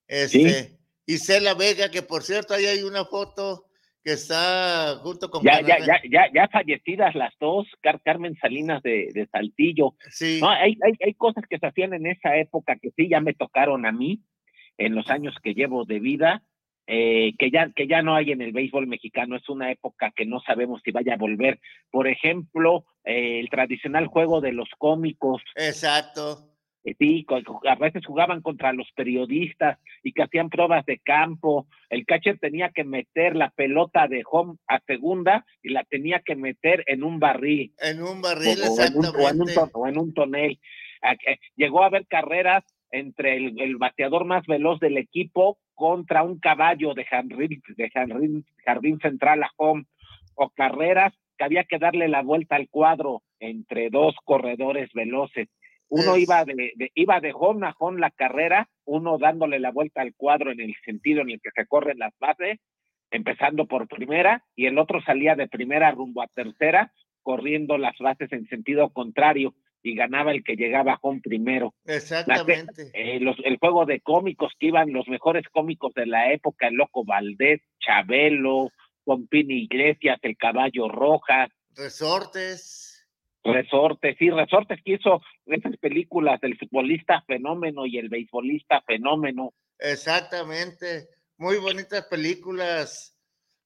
este, 0.07 0.79
Isela 1.07 1.55
Vega, 1.55 1.91
que 1.91 2.03
por 2.03 2.23
cierto 2.23 2.55
ahí 2.55 2.67
hay 2.67 2.83
una 2.83 3.05
foto 3.05 3.67
que 4.03 4.13
está 4.13 4.97
junto 5.03 5.31
con 5.31 5.43
Ya, 5.43 5.61
ya, 5.61 5.79
ya, 6.11 6.31
ya 6.33 6.49
fallecidas 6.49 7.15
las 7.15 7.35
dos, 7.39 7.67
Car- 7.83 8.01
Carmen 8.03 8.37
Salinas 8.41 8.83
de, 8.83 9.11
de 9.13 9.27
Saltillo. 9.27 9.95
Sí. 10.11 10.39
No, 10.41 10.49
hay, 10.51 10.77
hay, 10.85 10.93
hay 11.05 11.15
cosas 11.15 11.45
que 11.49 11.59
se 11.59 11.67
hacían 11.67 11.93
en 11.95 12.07
esa 12.07 12.37
época 12.37 12.77
que 12.81 12.91
sí 12.97 13.09
ya 13.09 13.21
me 13.21 13.35
tocaron 13.35 13.85
a 13.87 13.93
mí, 13.93 14.21
en 14.79 14.95
los 14.95 15.11
años 15.11 15.35
que 15.43 15.53
llevo 15.55 15.85
de 15.85 16.01
vida, 16.01 16.43
eh, 16.87 17.35
que, 17.39 17.51
ya, 17.51 17.71
que 17.77 17.87
ya 17.87 18.03
no 18.03 18.15
hay 18.17 18.33
en 18.33 18.41
el 18.41 18.53
béisbol 18.53 18.87
mexicano. 18.87 19.37
Es 19.37 19.49
una 19.49 19.71
época 19.71 20.13
que 20.17 20.25
no 20.27 20.41
sabemos 20.41 20.81
si 20.85 20.91
vaya 20.91 21.15
a 21.15 21.19
volver. 21.19 21.61
Por 21.91 22.09
ejemplo, 22.09 22.85
eh, 23.05 23.39
el 23.41 23.49
tradicional 23.51 24.07
juego 24.07 24.41
de 24.41 24.53
los 24.53 24.69
cómicos. 24.79 25.43
Exacto. 25.55 26.50
Eh, 26.85 26.95
Sí, 26.99 27.27
a 27.69 27.75
veces 27.77 28.05
jugaban 28.07 28.41
contra 28.41 28.73
los 28.73 28.91
periodistas 28.93 29.79
y 30.03 30.13
que 30.13 30.23
hacían 30.23 30.49
pruebas 30.51 30.85
de 30.87 30.99
campo. 30.99 31.67
El 31.89 32.07
catcher 32.07 32.39
tenía 32.39 32.71
que 32.71 32.85
meter 32.85 33.37
la 33.37 33.51
pelota 33.51 34.07
de 34.09 34.23
home 34.31 34.57
a 34.67 34.81
segunda 34.81 35.45
y 35.63 35.71
la 35.71 35.85
tenía 35.85 36.21
que 36.21 36.37
meter 36.37 36.85
en 36.87 37.03
un 37.03 37.19
barril 37.19 37.73
En 37.79 38.03
un 38.03 38.19
o, 38.19 38.23
barril, 38.23 38.59
o 38.63 38.83
en 38.83 38.97
un, 38.97 39.07
o 39.07 39.29
en 39.29 39.41
un 39.43 39.49
exactamente. 39.49 39.73
o 39.75 39.87
en 39.87 39.99
un 39.99 40.15
tonel. 40.15 40.61
Eh, 41.03 41.39
Llegó 41.57 41.83
a 41.83 41.87
haber 41.87 42.07
carreras 42.07 42.65
entre 42.91 43.37
el, 43.37 43.61
el 43.61 43.77
bateador 43.77 44.25
más 44.25 44.47
veloz 44.47 44.81
del 44.81 44.97
equipo 44.99 45.59
contra 45.75 46.23
un 46.23 46.39
caballo 46.39 46.95
de 46.95 47.05
jardín, 47.05 47.63
de 47.77 47.91
jardín, 47.91 48.45
jardín 48.65 48.99
central 49.01 49.43
a 49.43 49.51
home, 49.57 49.85
o 50.35 50.51
carreras 50.51 51.13
que 51.39 51.45
había 51.45 51.65
que 51.65 51.79
darle 51.79 52.09
la 52.09 52.23
vuelta 52.23 52.57
al 52.57 52.69
cuadro 52.69 53.23
entre 53.39 53.89
dos 53.91 54.15
corredores 54.25 54.93
veloces. 54.93 55.49
Uno 55.91 56.15
Es- 56.15 56.23
iba 56.23 56.45
de, 56.45 56.73
de- 56.77 56.93
iba 56.95 57.21
de 57.21 57.33
home 57.35 57.67
a 57.67 57.75
home 57.79 58.01
la 58.01 58.11
carrera, 58.11 58.69
uno 58.85 59.19
dándole 59.19 59.59
la 59.59 59.73
vuelta 59.73 60.01
al 60.01 60.15
cuadro 60.15 60.51
en 60.53 60.61
el 60.61 60.75
sentido 60.85 61.21
en 61.23 61.31
el 61.31 61.41
que 61.41 61.51
se 61.55 61.67
corren 61.67 61.99
las 61.99 62.15
bases, 62.19 62.59
empezando 63.11 63.67
por 63.67 63.89
primera, 63.89 64.45
y 64.55 64.67
el 64.67 64.79
otro 64.79 65.03
salía 65.03 65.35
de 65.35 65.49
primera 65.49 65.91
rumbo 65.91 66.23
a 66.23 66.29
tercera, 66.29 66.93
corriendo 67.23 67.77
las 67.77 67.99
bases 67.99 68.33
en 68.33 68.47
sentido 68.47 68.91
contrario, 68.91 69.55
y 69.83 69.95
ganaba 69.95 70.31
el 70.33 70.45
que 70.45 70.57
llegaba 70.57 70.93
a 70.93 70.99
home 71.03 71.21
primero. 71.23 71.75
La 71.85 71.95
Exactamente. 71.97 72.91
eh, 72.95 73.19
los, 73.19 73.37
el 73.45 73.57
juego 73.59 73.85
de 73.87 74.01
cómicos 74.01 74.53
que 74.59 74.67
iban 74.67 74.93
los 74.93 75.09
mejores 75.09 75.45
cómicos 75.51 75.93
de 75.95 76.07
la 76.07 76.33
época, 76.33 76.69
el 76.69 76.75
Loco 76.75 77.05
Valdés, 77.05 77.63
Chabelo, 77.81 78.69
Pompini 79.05 79.63
Iglesias, 79.63 80.19
el 80.23 80.37
Caballo 80.37 80.89
Rojas, 80.89 81.51
Resortes. 81.75 82.80
Resortes, 83.43 84.17
sí, 84.19 84.31
Resortes 84.31 84.81
que 84.85 84.93
hizo 84.95 85.23
esas 85.47 85.77
películas 85.79 86.41
del 86.41 86.59
futbolista 86.59 87.23
fenómeno 87.27 87.87
y 87.87 87.99
el 87.99 88.09
beisbolista 88.09 88.83
fenómeno. 88.83 89.53
Exactamente. 89.79 91.09
Muy 91.39 91.57
bonitas 91.59 92.05
películas 92.11 93.17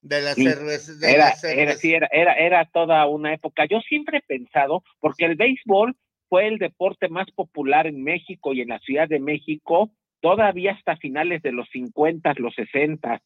de 0.00 0.20
las 0.22 0.34
Sí, 0.36 0.44
cervezas. 0.44 1.00
De 1.00 1.12
Era, 1.12 1.24
las 1.30 1.42
era, 1.44 1.54
cerveza- 1.72 1.78
sí, 1.80 1.92
era, 1.94 2.08
era, 2.12 2.34
era 2.34 2.64
toda 2.66 3.06
una 3.06 3.34
época. 3.34 3.64
Yo 3.68 3.80
siempre 3.80 4.18
he 4.18 4.22
pensado, 4.22 4.84
porque 5.00 5.24
el 5.24 5.34
béisbol 5.36 5.96
fue 6.28 6.46
el 6.46 6.58
deporte 6.58 7.08
más 7.08 7.30
popular 7.32 7.86
en 7.86 8.02
México 8.02 8.52
y 8.54 8.60
en 8.60 8.68
la 8.68 8.78
Ciudad 8.78 9.08
de 9.08 9.18
México, 9.20 9.90
todavía 10.20 10.72
hasta 10.72 10.96
finales 10.96 11.42
de 11.42 11.52
los 11.52 11.68
50, 11.70 12.32
los 12.36 12.54
60. 12.54 13.20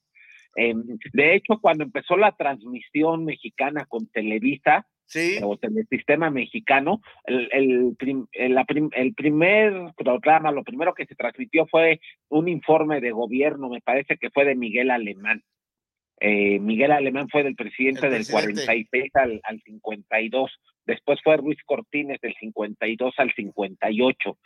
Eh, 0.57 0.75
de 1.13 1.35
hecho, 1.35 1.59
cuando 1.61 1.85
empezó 1.85 2.17
la 2.17 2.33
transmisión 2.33 3.25
mexicana 3.25 3.85
con 3.87 4.07
Televisa, 4.09 4.87
Sí, 5.11 5.39
o 5.43 5.57
Telesistema 5.57 6.29
Mexicano, 6.31 7.01
el, 7.25 7.49
el, 7.53 7.97
prim- 7.99 8.27
el- 8.33 8.57
prim- 8.67 8.91
el 8.95 9.15
primer 9.15 9.73
programa, 9.97 10.53
lo 10.53 10.63
primero 10.63 10.93
que 10.93 11.07
se 11.07 11.15
transmitió 11.15 11.67
fue 11.67 11.99
un 12.29 12.47
informe 12.47 13.01
de 13.01 13.11
gobierno, 13.11 13.71
me 13.71 13.81
parece 13.81 14.19
que 14.19 14.29
fue 14.29 14.45
de 14.45 14.55
Miguel 14.55 14.91
Alemán. 14.91 15.43
Eh, 16.21 16.59
Miguel 16.59 16.93
Alemán 16.93 17.29
fue 17.31 17.43
del 17.43 17.55
presidente 17.55 18.07
El 18.07 18.13
del 18.13 18.27
presidente. 18.27 18.65
46 18.67 19.11
al, 19.15 19.41
al 19.45 19.63
52, 19.63 20.51
después 20.85 21.19
fue 21.25 21.37
Ruiz 21.39 21.59
Cortines 21.65 22.21
del 22.21 22.35
52 22.39 23.15
al 23.17 23.33
58. 23.33 24.39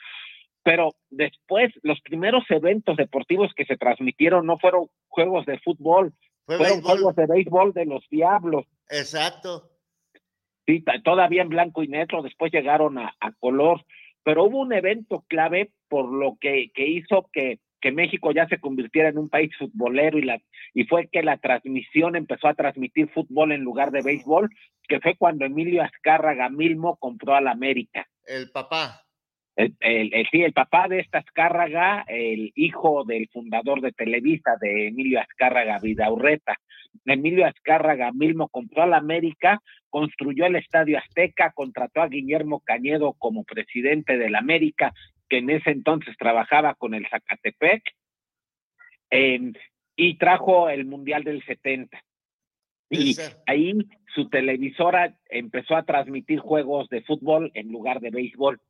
Pero 0.62 0.90
después, 1.10 1.72
los 1.82 2.00
primeros 2.02 2.44
eventos 2.50 2.96
deportivos 2.96 3.52
que 3.56 3.64
se 3.64 3.76
transmitieron 3.76 4.46
no 4.46 4.58
fueron 4.60 4.86
juegos 5.08 5.44
de 5.44 5.58
fútbol, 5.58 6.12
fue 6.46 6.56
fueron 6.58 6.76
béisbol. 6.76 6.92
juegos 6.98 7.16
de 7.16 7.26
béisbol 7.26 7.72
de 7.72 7.86
los 7.86 8.06
diablos. 8.10 8.64
Exacto. 8.88 9.70
Sí, 10.66 10.84
todavía 11.04 11.42
en 11.42 11.48
blanco 11.48 11.82
y 11.82 11.88
negro, 11.88 12.22
después 12.22 12.52
llegaron 12.52 12.98
a, 12.98 13.14
color, 13.40 13.84
pero 14.22 14.44
hubo 14.44 14.60
un 14.60 14.72
evento 14.72 15.24
clave 15.28 15.70
por 15.88 16.12
lo 16.12 16.36
que, 16.40 16.70
que 16.74 16.86
hizo 16.86 17.28
que, 17.32 17.58
que 17.80 17.90
México 17.90 18.30
ya 18.32 18.46
se 18.46 18.60
convirtiera 18.60 19.08
en 19.08 19.18
un 19.18 19.28
país 19.28 19.50
futbolero 19.58 20.18
y, 20.18 20.22
la, 20.22 20.40
y 20.72 20.84
fue 20.84 21.08
que 21.08 21.22
la 21.22 21.36
transmisión 21.38 22.14
empezó 22.14 22.48
a 22.48 22.54
transmitir 22.54 23.10
fútbol 23.10 23.52
en 23.52 23.62
lugar 23.62 23.90
de 23.90 24.02
béisbol, 24.02 24.48
que 24.88 25.00
fue 25.00 25.16
cuando 25.16 25.44
Emilio 25.44 25.82
Azcárraga 25.82 26.48
Milmo 26.48 26.96
compró 26.96 27.34
a 27.34 27.40
la 27.40 27.50
América. 27.50 28.06
El 28.26 28.50
papá. 28.50 29.01
El, 29.54 29.74
el- 29.80 30.14
el- 30.14 30.26
sí, 30.30 30.42
el 30.42 30.52
papá 30.52 30.88
de 30.88 31.00
esta 31.00 31.18
Azcárraga, 31.18 32.04
el 32.08 32.52
hijo 32.54 33.04
del 33.04 33.28
fundador 33.28 33.80
de 33.80 33.92
Televisa, 33.92 34.56
de 34.60 34.88
Emilio 34.88 35.20
Azcárraga 35.20 35.78
Vidaurreta. 35.78 36.58
Emilio 37.04 37.46
Azcárraga 37.46 38.12
Milmo 38.12 38.48
compró 38.48 38.82
a 38.82 38.86
la 38.86 38.96
América, 38.98 39.60
construyó 39.90 40.46
el 40.46 40.56
Estadio 40.56 40.98
Azteca, 40.98 41.52
contrató 41.52 42.00
a 42.02 42.08
Guillermo 42.08 42.60
Cañedo 42.60 43.12
como 43.14 43.44
presidente 43.44 44.16
de 44.18 44.30
la 44.30 44.38
América, 44.38 44.92
que 45.28 45.38
en 45.38 45.50
ese 45.50 45.70
entonces 45.70 46.16
trabajaba 46.18 46.74
con 46.74 46.94
el 46.94 47.06
Zacatepec, 47.08 47.82
eh, 49.10 49.52
y 49.96 50.16
trajo 50.16 50.68
el 50.70 50.86
Mundial 50.86 51.24
del 51.24 51.42
70. 51.44 52.02
Y 52.90 53.14
ahí 53.46 53.74
su 54.14 54.28
televisora 54.28 55.16
empezó 55.30 55.76
a 55.76 55.84
transmitir 55.84 56.38
juegos 56.40 56.88
de 56.88 57.02
fútbol 57.02 57.50
en 57.54 57.70
lugar 57.72 58.00
de 58.00 58.10
béisbol. 58.10 58.60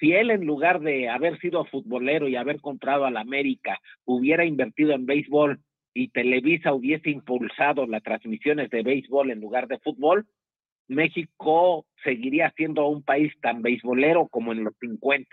Si 0.00 0.12
él, 0.12 0.30
en 0.30 0.44
lugar 0.44 0.80
de 0.80 1.08
haber 1.08 1.38
sido 1.40 1.64
futbolero 1.66 2.28
y 2.28 2.36
haber 2.36 2.60
comprado 2.60 3.04
a 3.04 3.10
la 3.10 3.20
América, 3.20 3.80
hubiera 4.04 4.44
invertido 4.44 4.92
en 4.92 5.06
béisbol 5.06 5.60
y 5.94 6.08
Televisa 6.08 6.74
hubiese 6.74 7.10
impulsado 7.10 7.86
las 7.86 8.02
transmisiones 8.02 8.70
de 8.70 8.82
béisbol 8.82 9.30
en 9.30 9.40
lugar 9.40 9.68
de 9.68 9.78
fútbol, 9.78 10.26
México 10.88 11.86
seguiría 12.02 12.52
siendo 12.56 12.86
un 12.88 13.02
país 13.02 13.32
tan 13.40 13.62
beisbolero 13.62 14.28
como 14.28 14.52
en 14.52 14.64
los 14.64 14.74
50. 14.80 15.28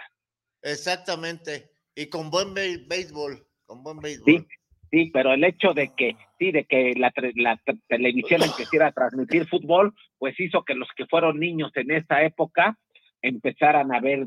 Exactamente. 0.62 1.72
Y 1.96 2.08
con 2.08 2.30
buen 2.30 2.54
béisbol. 2.54 3.46
Con 3.66 3.84
buen 3.84 3.98
béisbol. 4.00 4.26
Sí, 4.26 4.48
sí, 4.92 5.12
pero 5.14 5.34
el 5.34 5.44
hecho 5.44 5.74
de 5.74 5.92
que 5.96 6.16
sí, 6.40 6.52
de 6.52 6.66
que 6.66 6.94
la, 6.96 7.12
la 7.36 7.58
te- 7.66 7.80
televisión 7.88 8.42
empezara 8.44 8.88
a 8.88 8.92
transmitir 8.92 9.48
fútbol, 9.48 9.94
pues 10.20 10.40
hizo 10.40 10.64
que 10.64 10.76
los 10.76 10.88
que 10.96 11.06
fueron 11.08 11.40
niños 11.40 11.72
en 11.76 11.92
esa 11.92 12.24
época 12.24 12.78
empezaran 13.22 13.94
a 13.94 14.00
ver 14.00 14.26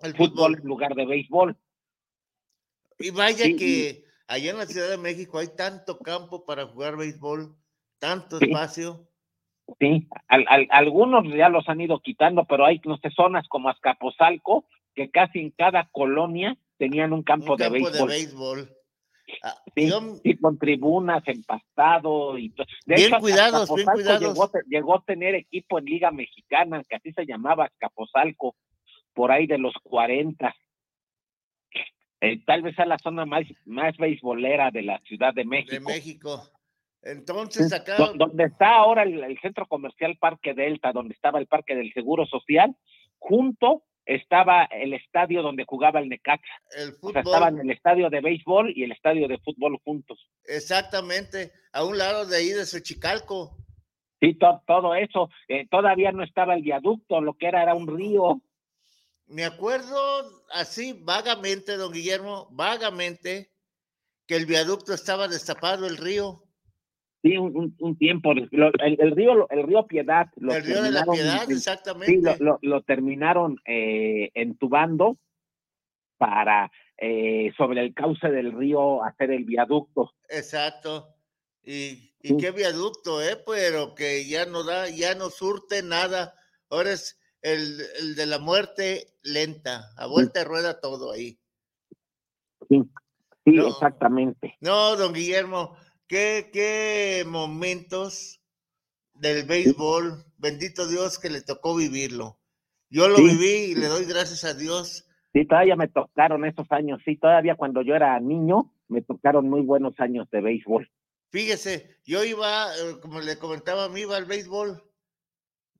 El 0.00 0.12
fútbol 0.14 0.28
fútbol. 0.28 0.58
en 0.60 0.68
lugar 0.68 0.94
de 0.94 1.06
béisbol. 1.06 1.56
Y 2.98 3.10
vaya 3.10 3.44
Sí, 3.44 3.56
que 3.56 4.04
allá 4.26 4.50
en 4.50 4.58
la 4.58 4.66
Ciudad 4.66 4.88
de 4.90 4.98
México 4.98 5.38
hay 5.38 5.48
tanto 5.56 5.98
campo 5.98 6.44
para 6.44 6.66
jugar 6.66 6.96
béisbol, 6.96 7.54
tanto 7.98 8.38
Sí. 8.38 8.46
espacio. 8.46 9.08
Sí, 9.80 10.06
al- 10.28 10.46
al- 10.48 10.68
algunos 10.70 11.24
ya 11.34 11.48
los 11.48 11.68
han 11.68 11.80
ido 11.80 11.98
quitando, 12.00 12.44
pero 12.44 12.64
hay 12.64 12.80
no 12.84 12.98
sé, 12.98 13.10
zonas 13.10 13.48
como 13.48 13.68
Azcapotzalco 13.68 14.64
que 14.94 15.10
casi 15.10 15.40
en 15.40 15.50
cada 15.50 15.88
colonia 15.90 16.56
tenían 16.78 17.12
un 17.12 17.22
campo, 17.22 17.52
Un 17.54 17.58
campo 17.58 17.74
de 17.74 17.80
de 17.80 17.84
béisbol. 17.84 18.08
béisbol. 18.08 18.72
Ah, 19.42 19.56
Sí, 19.74 19.88
yo- 19.88 20.14
sí, 20.22 20.36
con 20.36 20.56
tribunas, 20.56 21.26
empastado 21.26 22.38
y 22.38 22.48
de 22.50 22.64
Bien 22.86 23.00
hecho, 23.08 23.18
cuidados, 23.18 23.74
bien 23.74 23.86
cuidados. 23.92 24.20
Llegó, 24.22 24.44
a 24.44 24.50
te- 24.52 24.62
llegó 24.68 24.94
a 24.94 25.04
tener 25.04 25.34
equipo 25.34 25.80
en 25.80 25.84
Liga 25.86 26.12
Mexicana, 26.12 26.82
que 26.88 26.94
así 26.96 27.12
se 27.12 27.26
llamaba 27.26 27.64
Azcapotzalco, 27.64 28.54
por 29.16 29.32
ahí 29.32 29.46
de 29.48 29.58
los 29.58 29.72
40. 29.82 30.54
Eh, 32.20 32.42
tal 32.46 32.62
vez 32.62 32.74
sea 32.76 32.86
la 32.86 32.98
zona 32.98 33.26
más, 33.26 33.44
más 33.64 33.96
beisbolera 33.96 34.70
de 34.70 34.82
la 34.82 34.98
Ciudad 35.00 35.34
de 35.34 35.42
de 35.42 35.48
México. 35.48 35.84
México. 35.90 36.42
Entonces 37.02 37.72
acá, 37.72 37.96
Do- 37.96 38.14
donde 38.14 38.44
está 38.44 38.76
ahora 38.76 39.02
el, 39.02 39.22
el 39.22 39.38
centro 39.40 39.66
comercial 39.66 40.16
Parque 40.18 40.54
Delta, 40.54 40.92
donde 40.92 41.14
estaba 41.14 41.38
el 41.38 41.46
Parque 41.46 41.74
del 41.74 41.92
Seguro 41.92 42.26
Social, 42.26 42.74
junto 43.18 43.84
estaba 44.06 44.64
el 44.64 44.92
estadio 44.94 45.42
donde 45.42 45.64
jugaba 45.66 46.00
el 46.00 46.08
Necaxa. 46.08 46.44
el 46.76 46.90
O 46.90 46.92
sea, 46.92 46.98
fútbol, 47.00 47.16
estaban 47.18 47.60
el 47.60 47.70
estadio 47.70 48.08
de 48.10 48.20
béisbol 48.20 48.72
y 48.76 48.84
el 48.84 48.92
estadio 48.92 49.28
de 49.28 49.38
fútbol 49.38 49.78
juntos. 49.84 50.28
exactamente, 50.46 51.52
a 51.72 51.84
un 51.84 51.98
lado 51.98 52.26
de 52.26 52.36
ahí 52.38 52.48
de 52.48 52.64
Xochicalco. 52.64 53.56
Sí, 54.20 54.34
to- 54.34 54.62
todo 54.66 54.94
eso. 54.94 55.28
eh, 55.48 55.66
todavía 55.70 56.10
no 56.12 56.22
estaba 56.24 56.54
el 56.54 56.62
viaducto, 56.62 57.20
lo 57.20 57.34
que 57.34 57.46
era 57.48 57.62
era 57.62 57.74
un 57.74 57.86
río. 57.86 58.40
Me 59.26 59.44
acuerdo 59.44 60.42
así 60.52 60.92
vagamente, 60.92 61.76
don 61.76 61.92
Guillermo, 61.92 62.48
vagamente, 62.52 63.50
que 64.26 64.36
el 64.36 64.46
viaducto 64.46 64.94
estaba 64.94 65.28
destapado, 65.28 65.86
el 65.86 65.96
río, 65.96 66.42
Sí, 67.22 67.36
un, 67.38 67.74
tiempo. 67.98 68.32
Lo- 68.52 68.70
el, 68.78 69.00
el 69.00 69.10
río, 69.16 69.48
el 69.50 69.62
río 69.64 69.84
Piedad. 69.86 70.28
Lo 70.36 70.54
el 70.54 70.62
río 70.62 70.80
de 70.80 70.92
la 70.92 71.02
Sí, 71.02 71.52
exactamente. 71.52 72.20
lo, 72.22 72.36
lo- 72.38 72.58
lo 72.62 72.82
terminaron 72.82 73.58
eh, 73.66 74.30
entubando 74.34 75.18
para 76.18 76.70
eh, 76.98 77.52
sobre 77.56 77.80
el 77.80 77.94
cauce 77.94 78.28
del 78.28 78.52
río 78.52 79.02
hacer 79.02 79.32
el 79.32 79.44
viaducto. 79.44 80.14
Exacto. 80.28 81.16
Y, 81.64 82.14
y 82.22 82.28
Sí. 82.28 82.36
qué 82.36 82.52
viaducto, 82.52 83.20
¿eh? 83.20 83.42
Pero 83.44 83.96
que 83.96 84.24
ya 84.28 84.46
no 84.46 84.62
da, 84.62 84.88
ya 84.88 85.16
no 85.16 85.28
surte 85.30 85.82
nada. 85.82 86.32
Ahora 86.70 86.92
es 86.92 87.18
el, 87.42 87.80
el 87.98 88.14
de 88.16 88.26
la 88.26 88.38
muerte 88.38 89.14
lenta, 89.22 89.90
a 89.96 90.06
vuelta 90.06 90.40
de 90.40 90.44
rueda 90.46 90.80
todo 90.80 91.12
ahí. 91.12 91.38
Sí. 92.68 92.82
Sí, 93.44 93.52
No. 93.52 93.68
exactamente. 93.68 94.56
No, 94.60 94.96
don 94.96 95.12
Guillermo, 95.12 95.76
qué, 96.08 96.50
qué 96.52 97.24
momentos 97.26 98.40
del 99.14 99.46
béisbol, 99.46 100.24
bendito 100.36 100.88
Dios 100.88 101.18
que 101.18 101.30
le 101.30 101.42
tocó 101.42 101.76
vivirlo. 101.76 102.38
Yo 102.90 103.08
lo 103.08 103.16
Sí. 103.18 103.24
viví 103.24 103.70
y 103.70 103.74
le 103.74 103.86
doy 103.86 104.04
gracias 104.04 104.44
a 104.44 104.54
Dios. 104.54 105.08
Sí, 105.32 105.46
todavía 105.46 105.76
me 105.76 105.88
tocaron 105.88 106.44
esos 106.44 106.66
años, 106.70 107.00
sí, 107.04 107.16
todavía 107.16 107.54
cuando 107.56 107.82
yo 107.82 107.94
era 107.94 108.18
niño 108.20 108.72
me 108.88 109.02
tocaron 109.02 109.48
muy 109.48 109.60
buenos 109.62 109.94
años 109.98 110.28
de 110.30 110.40
béisbol. 110.40 110.90
Fíjese, 111.30 111.98
yo 112.04 112.24
iba, 112.24 112.68
eh, 112.76 113.00
como 113.02 113.20
le 113.20 113.38
comentaba, 113.38 113.88
me 113.88 114.00
iba 114.00 114.16
al 114.16 114.24
béisbol. 114.24 114.82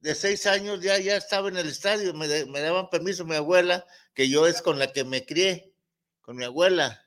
De 0.06 0.14
seis 0.14 0.46
años 0.46 0.80
ya, 0.82 1.00
ya 1.00 1.16
estaba 1.16 1.48
en 1.48 1.56
el 1.56 1.66
estadio, 1.66 2.14
me, 2.14 2.28
de- 2.28 2.46
me 2.46 2.60
daban 2.60 2.88
permiso 2.90 3.24
mi 3.24 3.34
abuela, 3.34 3.84
que 4.14 4.28
yo 4.28 4.46
es 4.46 4.62
con 4.62 4.78
la 4.78 4.92
que 4.92 5.02
me 5.02 5.26
crié, 5.26 5.72
con 6.20 6.36
mi 6.36 6.44
abuela. 6.44 7.04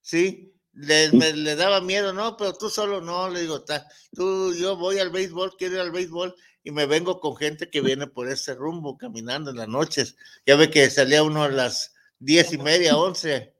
Sí, 0.00 0.54
le, 0.72 1.12
me- 1.12 1.34
le 1.34 1.54
daba 1.54 1.82
miedo, 1.82 2.14
no, 2.14 2.38
pero 2.38 2.54
tú 2.54 2.70
solo 2.70 3.02
no, 3.02 3.28
le 3.28 3.40
digo, 3.42 3.62
"Ta- 3.64 3.86
tú, 4.14 4.54
yo 4.54 4.74
voy 4.78 4.98
al 5.00 5.10
béisbol, 5.10 5.54
quiero 5.58 5.74
ir 5.74 5.80
al 5.82 5.90
béisbol 5.90 6.34
y 6.64 6.70
me 6.70 6.86
vengo 6.86 7.20
con 7.20 7.36
gente 7.36 7.68
que 7.68 7.82
viene 7.82 8.06
por 8.06 8.26
ese 8.26 8.54
rumbo 8.54 8.96
caminando 8.96 9.50
en 9.50 9.58
las 9.58 9.68
noches. 9.68 10.16
Ya 10.46 10.56
ve 10.56 10.70
que 10.70 10.88
salía 10.88 11.22
uno 11.22 11.42
a 11.42 11.50
las 11.50 11.92
diez 12.20 12.54
y 12.54 12.56
media, 12.58 12.96
once 12.96 13.54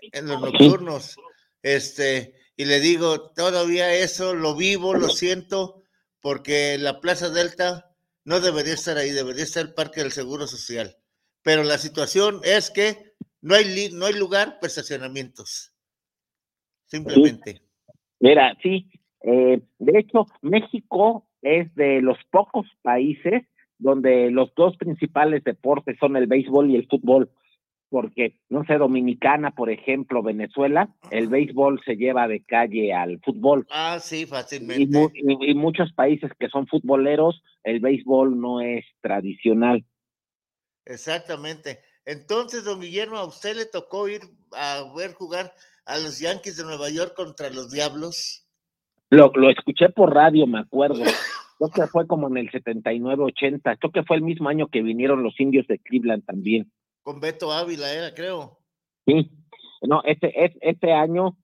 en 0.00 0.26
los 0.26 0.40
nocturnos. 0.40 1.16
Este, 1.60 2.34
y 2.56 2.64
le 2.64 2.80
digo, 2.80 3.30
todavía 3.32 3.92
eso 3.92 4.32
lo 4.34 4.56
vivo, 4.56 4.94
lo 4.94 5.10
siento, 5.10 5.82
porque 6.20 6.78
la 6.78 6.98
Plaza 7.02 7.28
Delta 7.28 7.88
no 8.24 8.40
debería 8.40 8.74
estar 8.74 8.96
ahí, 8.96 9.10
debería 9.10 9.44
estar 9.44 9.64
el 9.64 9.74
Parque 9.74 10.00
del 10.00 10.12
Seguro 10.12 10.46
Social. 10.46 10.96
Pero 11.42 11.62
la 11.62 11.78
situación 11.78 12.40
es 12.44 12.70
que 12.70 13.14
no 13.40 13.54
hay, 13.54 13.90
no 13.92 14.06
hay 14.06 14.14
lugar 14.14 14.56
para 14.60 14.66
estacionamientos. 14.66 15.74
Simplemente. 16.86 17.62
Mira, 18.18 18.56
sí, 18.62 18.90
eh, 19.22 19.60
de 19.78 19.98
hecho, 19.98 20.26
México 20.42 21.26
es 21.42 21.74
de 21.74 22.02
los 22.02 22.18
pocos 22.30 22.66
países 22.82 23.42
donde 23.78 24.30
los 24.30 24.54
dos 24.54 24.76
principales 24.76 25.42
deportes 25.42 25.96
son 25.98 26.16
el 26.16 26.26
béisbol 26.26 26.70
y 26.70 26.76
el 26.76 26.86
fútbol, 26.86 27.30
porque, 27.90 28.36
no 28.48 28.64
sé, 28.64 28.78
Dominicana, 28.78 29.50
por 29.50 29.68
ejemplo, 29.68 30.22
Venezuela, 30.22 30.88
el 31.10 31.26
béisbol 31.28 31.80
se 31.84 31.96
lleva 31.96 32.28
de 32.28 32.42
calle 32.44 32.94
al 32.94 33.20
fútbol. 33.20 33.66
Ah, 33.70 33.98
sí, 34.00 34.22
Y, 34.22 34.26
fácilmente. 34.26 34.86
mu- 34.86 35.10
y- 35.12 35.50
y 35.50 35.54
muchos 35.54 35.92
países 35.92 36.30
que 36.38 36.48
son 36.48 36.66
futboleros, 36.68 37.42
el 37.64 37.80
béisbol 37.80 38.40
no 38.40 38.60
es 38.60 38.84
tradicional. 39.02 39.84
Exactamente. 40.86 41.80
Entonces, 42.06 42.64
don 42.64 42.80
Guillermo, 42.80 43.16
a 43.18 43.26
usted 43.26 43.56
le 43.56 43.66
tocó 43.66 44.08
ir 44.08 44.22
a 44.52 44.82
ver 44.96 45.12
jugar 45.14 45.52
a 45.84 45.98
los 45.98 46.18
Yankees 46.20 46.56
de 46.56 46.64
Nueva 46.64 46.88
York 46.90 47.14
contra 47.14 47.50
los 47.50 47.70
Diablos. 47.70 48.46
Lo, 49.10 49.30
lo 49.34 49.50
escuché 49.50 49.88
por 49.90 50.14
radio, 50.14 50.46
me 50.46 50.60
acuerdo. 50.60 51.02
Creo 51.58 51.70
que 51.70 51.86
fue 51.88 52.06
como 52.06 52.28
en 52.28 52.38
el 52.38 52.50
79-80. 52.50 53.76
Creo 53.78 53.92
que 53.92 54.02
fue 54.04 54.16
el 54.16 54.22
mismo 54.22 54.48
año 54.48 54.68
que 54.68 54.82
vinieron 54.82 55.22
los 55.22 55.38
indios 55.40 55.66
de 55.66 55.78
Cleveland 55.78 56.24
también. 56.24 56.70
Con 57.02 57.20
Beto 57.20 57.52
Ávila 57.52 57.92
era, 57.92 58.14
creo. 58.14 58.58
Sí. 59.06 59.30
No, 59.82 60.02
este, 60.04 60.44
es- 60.44 60.56
este 60.60 60.92
año, 60.92 61.36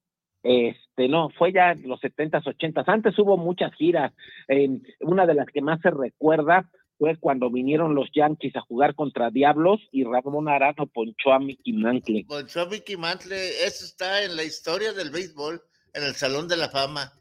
este, 0.42 1.08
no, 1.08 1.30
fue 1.30 1.52
ya 1.52 1.72
en 1.72 1.88
los 1.88 2.00
70s, 2.00 2.44
80s. 2.46 2.84
Antes 2.88 3.18
hubo 3.18 3.36
muchas 3.36 3.72
giras. 3.74 4.12
Eh, 4.48 4.68
una 5.00 5.26
de 5.26 5.34
las 5.34 5.46
que 5.48 5.62
más 5.62 5.80
se 5.80 5.90
recuerda 5.90 6.70
fue 6.98 7.16
cuando 7.18 7.50
vinieron 7.50 7.94
los 7.94 8.08
Yankees 8.14 8.54
a 8.56 8.60
jugar 8.62 8.94
contra 8.94 9.30
Diablos 9.30 9.80
y 9.90 10.04
Ramón 10.04 10.48
Arano 10.48 10.86
ponchó 10.86 11.32
a 11.32 11.38
Mickey 11.38 11.72
Mantle. 11.72 12.24
Con 12.26 12.46
Mickey 12.70 12.96
Mantle, 12.96 13.36
eso 13.66 13.84
está 13.84 14.22
en 14.24 14.36
la 14.36 14.44
historia 14.44 14.92
del 14.92 15.10
béisbol, 15.10 15.60
en 15.94 16.04
el 16.04 16.14
Salón 16.14 16.48
de 16.48 16.56
la 16.56 16.68
Fama, 16.68 17.12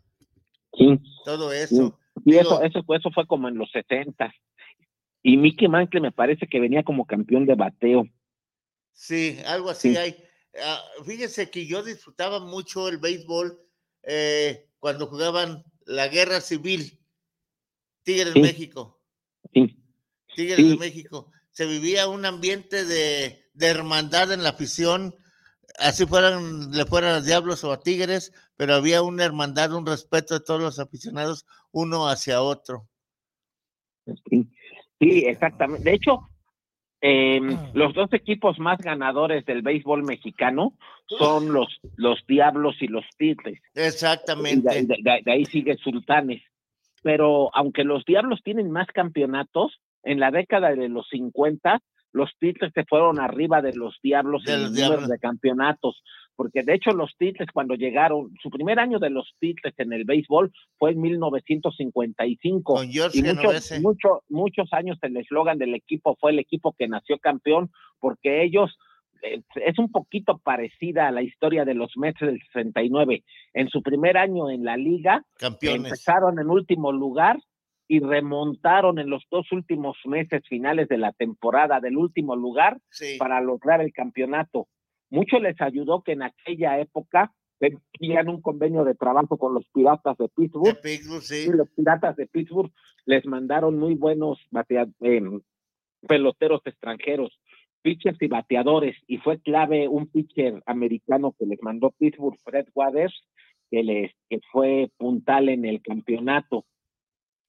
Sí. 0.77 0.99
todo 1.25 1.51
Sí, 1.51 1.57
eso. 1.57 1.99
y 2.25 2.31
Digo- 2.31 2.41
eso, 2.41 2.63
eso, 2.63 2.83
fue- 2.83 2.97
eso 2.97 3.09
fue 3.11 3.25
como 3.27 3.47
en 3.47 3.57
los 3.57 3.69
60 3.71 4.33
Y 5.27 5.38
Mickey 5.38 5.67
Mantle 5.67 6.01
me 6.01 6.11
parece 6.11 6.45
que 6.45 6.59
venía 6.59 6.83
como 6.83 7.05
campeón 7.07 7.47
de 7.47 7.55
bateo. 7.55 8.05
Sí, 8.95 9.37
algo 9.45 9.69
así 9.69 9.91
Sí. 9.91 9.97
hay. 9.97 10.23
Ah, 10.63 10.81
fíjese 11.05 11.51
que 11.51 11.67
yo 11.67 11.83
disfrutaba 11.83 12.39
mucho 12.39 12.87
el 12.87 12.97
béisbol 12.97 13.61
eh, 14.03 14.69
cuando 14.79 15.07
jugaban 15.07 15.63
la 15.85 16.07
guerra 16.07 16.39
civil, 16.39 16.99
Tigres 18.03 18.33
Sí. 18.33 18.39
México, 18.41 19.01
Sí. 19.53 19.77
Tigres 20.35 20.57
Sí. 20.57 20.69
de 20.69 20.77
México. 20.77 21.31
Se 21.51 21.65
vivía 21.65 22.07
un 22.07 22.25
ambiente 22.25 22.85
de, 22.85 23.49
de 23.53 23.67
hermandad 23.67 24.31
en 24.31 24.43
la 24.43 24.49
afición, 24.49 25.13
así 25.79 26.05
fueran, 26.05 26.71
le 26.71 26.85
fueran 26.85 27.15
a 27.15 27.21
Diablos 27.21 27.63
o 27.65 27.71
a 27.73 27.81
Tigres, 27.81 28.31
pero 28.55 28.75
había 28.75 29.01
una 29.01 29.25
hermandad, 29.25 29.73
un 29.73 29.85
respeto 29.85 30.33
de 30.35 30.39
todos 30.45 30.61
los 30.61 30.79
aficionados, 30.79 31.45
uno 31.71 32.07
hacia 32.07 32.41
otro. 32.41 32.87
Sí, 34.29 34.47
sí, 34.99 35.25
exactamente. 35.25 35.83
De 35.89 35.95
hecho, 35.95 36.29
eh, 37.08 37.39
los 37.74 37.93
dos 37.93 38.12
equipos 38.14 38.58
más 38.58 38.80
ganadores 38.80 39.45
del 39.45 39.62
béisbol 39.62 40.03
mexicano 40.03 40.74
son 41.08 41.53
los, 41.53 41.68
los 41.97 42.26
Diablos 42.28 42.76
y 42.82 42.88
los 42.88 43.06
Tigres. 43.18 43.60
Exactamente. 43.76 44.70
de- 44.74 44.97
de- 45.03 45.22
de 45.24 45.32
ahí 45.32 45.45
sigue 45.45 45.76
Sultanes. 45.78 46.41
Pero 47.03 47.51
aunque 47.56 47.84
los 47.84 48.03
Diablos 48.06 48.39
tienen 48.43 48.72
más 48.72 48.88
campeonatos, 48.88 49.80
en 50.03 50.20
la 50.20 50.32
década 50.32 50.70
de 50.74 50.89
los 50.89 51.08
50, 51.10 51.80
los 52.12 52.32
Tigres 52.39 52.72
se 52.74 52.86
fueron 52.86 53.20
arriba 53.20 53.62
de 53.62 53.74
los 53.76 53.99
Diablos 54.01 54.43
De 54.43 54.53
en 54.53 54.62
los 54.62 54.70
el 54.70 54.74
número 54.76 54.89
Diablos. 54.89 55.10
de 55.10 55.20
campeonatos. 55.20 56.03
Porque 56.36 56.63
de 56.63 56.73
hecho 56.73 56.91
los 56.91 57.15
Tigres 57.17 57.47
cuando 57.53 57.75
llegaron, 57.75 58.33
su 58.41 58.49
primer 58.49 58.77
año 58.79 58.99
de 58.99 59.09
los 59.09 59.33
Tigres 59.39 59.73
en 59.77 59.93
el 59.93 60.03
béisbol 60.03 60.51
fue 60.77 60.91
en 60.91 61.01
1955. 61.01 62.73
Con 62.75 62.89
George 62.89 63.19
y 63.19 63.23
muchos, 63.23 63.81
mucho- 63.81 64.23
muchos 64.29 64.73
años 64.73 64.97
el 65.01 65.17
eslogan 65.17 65.57
del 65.57 65.73
equipo 65.75 66.15
fue 66.19 66.31
el 66.31 66.39
equipo 66.39 66.73
que 66.77 66.88
nació 66.88 67.19
campeón, 67.19 67.71
porque 67.99 68.43
ellos 68.43 68.77
eh, 69.21 69.41
es 69.65 69.79
un 69.79 69.89
poquito 69.91 70.38
parecida 70.39 71.07
a 71.07 71.11
la 71.11 71.21
historia 71.23 71.63
de 71.65 71.73
los 71.73 71.93
Mets 71.95 72.19
del 72.19 72.39
69. 72.53 73.23
En 73.53 73.69
su 73.69 73.81
primer 73.81 74.17
año 74.17 74.49
en 74.49 74.63
la 74.65 74.77
liga, 74.77 75.23
Campeones. 75.39 75.86
empezaron 75.86 76.38
en 76.39 76.49
último 76.49 76.91
lugar 76.91 77.39
y 77.88 77.99
remontaron 78.01 78.99
en 78.99 79.09
los 79.09 79.23
dos 79.31 79.51
últimos 79.51 79.95
meses 80.05 80.43
finales 80.47 80.88
de 80.89 80.97
la 80.97 81.11
temporada 81.13 81.79
del 81.79 81.97
último 81.97 82.36
lugar 82.36 82.77
Sí. 82.89 83.15
para 83.17 83.39
lograr 83.41 83.79
el 83.81 83.93
campeonato. 83.93 84.67
Mucho 85.10 85.39
les 85.39 85.60
ayudó 85.62 86.01
que 86.03 86.14
en 86.14 86.24
aquella 86.24 86.80
época 86.80 87.34
tenían 87.60 88.28
un 88.30 88.41
convenio 88.41 88.84
de 88.84 88.95
trabajo 88.95 89.38
con 89.38 89.53
los 89.53 89.66
Piratas 89.74 90.18
de 90.18 90.28
Pittsburgh 90.30 90.80
Pittsburgh, 90.82 91.22
sí. 91.22 91.45
y 91.47 91.51
los 91.56 91.70
Piratas 91.70 92.16
de 92.18 92.28
Pittsburgh 92.28 92.72
les 93.06 93.26
mandaron 93.26 93.78
muy 93.80 93.95
buenos 93.95 94.39
batea- 94.51 94.89
em, 95.01 95.39
peloteros 96.08 96.62
extranjeros, 96.66 97.39
pitchers 97.82 98.22
y 98.22 98.28
bateadores, 98.28 98.95
y 99.08 99.18
fue 99.20 99.39
clave 99.39 99.88
un 99.88 100.08
pitcher 100.08 100.62
americano 100.66 101.34
que 101.38 101.45
les 101.45 101.62
mandó 101.62 101.91
Pittsburgh, 101.91 102.38
Fred 102.43 102.66
Waters, 102.76 103.14
que 103.72 103.84
les 103.84 104.12
que 104.30 104.39
fue 104.51 104.89
puntal 104.97 105.49
en 105.49 105.66
el 105.66 105.82
campeonato. 105.82 106.66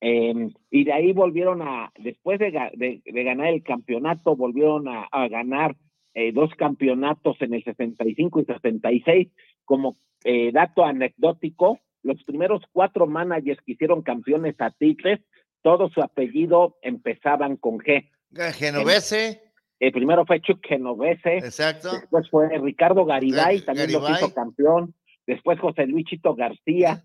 Em, 0.00 0.52
y 0.70 0.84
de 0.84 0.92
ahí 0.92 1.12
volvieron 1.12 1.62
a, 1.62 1.90
después 1.98 2.38
de, 2.38 2.50
de- 2.74 3.00
de 3.04 3.24
ganar 3.24 3.48
el 3.48 3.62
campeonato, 3.62 4.36
volvieron 4.36 4.88
a, 4.88 5.04
a 5.10 5.26
ganar 5.28 5.74
eh, 6.18 6.32
dos 6.32 6.50
campeonatos 6.56 7.36
en 7.42 7.52
el 7.52 7.62
65 7.62 8.40
y 8.40 8.44
66. 8.46 9.28
Como 9.66 9.98
eh, 10.24 10.50
dato 10.50 10.82
anecdótico, 10.82 11.78
los 12.02 12.24
primeros 12.24 12.62
cuatro 12.72 13.06
managers 13.06 13.60
que 13.60 13.72
hicieron 13.72 14.00
campeones 14.00 14.54
a 14.60 14.70
Tigres, 14.70 15.20
todo 15.60 15.90
su 15.90 16.00
apellido 16.00 16.78
empezaban 16.80 17.56
con 17.56 17.76
G. 17.78 18.08
Genovese, 18.54 19.42
El 19.78 19.92
primero 19.92 20.24
fue 20.24 20.40
Chuck 20.40 20.64
Genovese, 20.66 21.36
exacto. 21.38 21.92
después 21.92 22.30
fue 22.30 22.48
Ricardo 22.60 23.04
Garibay, 23.04 23.58
Gar- 23.58 23.64
también 23.66 23.92
los 23.92 24.02
Garibay. 24.02 24.24
hizo 24.24 24.34
campeón, 24.34 24.94
después 25.26 25.58
José 25.60 25.86
Luis 25.86 26.06
Chito 26.06 26.34
García, 26.34 27.04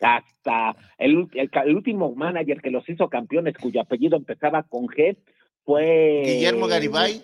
hasta 0.00 0.76
el, 0.98 1.28
el 1.34 1.74
último 1.76 2.14
manager 2.14 2.60
que 2.60 2.70
los 2.70 2.86
hizo 2.88 3.08
campeones, 3.08 3.54
cuyo 3.56 3.80
apellido 3.80 4.16
empezaba 4.16 4.62
con 4.64 4.86
G, 4.86 5.16
fue... 5.66 6.22
Guillermo 6.24 6.66
Garibay, 6.68 7.20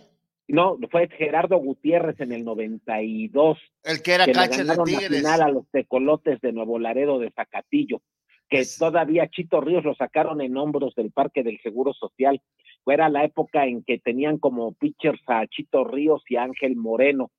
No, 0.48 0.76
fue 0.90 1.08
Gerardo 1.08 1.56
Gutiérrez 1.56 2.20
en 2.20 2.32
el 2.32 2.44
92, 2.44 3.56
el 3.84 4.02
que 4.02 4.12
era 4.12 4.24
que 4.26 4.32
le 4.32 4.38
catcher 4.38 4.66
de 4.66 4.76
Tigres. 4.84 5.18
final 5.20 5.40
a 5.40 5.48
los 5.48 5.66
tecolotes 5.70 6.40
de 6.42 6.52
Nuevo 6.52 6.78
Laredo 6.78 7.18
de 7.18 7.30
Zacatillo, 7.30 8.02
que 8.50 8.58
Es- 8.58 8.76
todavía 8.76 9.28
Chito 9.30 9.60
Ríos 9.62 9.84
lo 9.84 9.94
sacaron 9.94 10.40
en 10.42 10.56
hombros 10.58 10.94
del 10.94 11.10
Parque 11.12 11.42
del 11.42 11.58
Seguro 11.62 11.94
Social. 11.94 12.42
Era 12.84 13.08
la 13.08 13.24
época 13.24 13.64
en 13.66 13.82
que 13.84 13.98
tenían 13.98 14.38
como 14.38 14.72
pitchers 14.74 15.22
a 15.28 15.46
Chito 15.46 15.84
Ríos 15.84 16.22
y 16.28 16.36
a 16.36 16.42
Ángel 16.42 16.76
Moreno. 16.76 17.30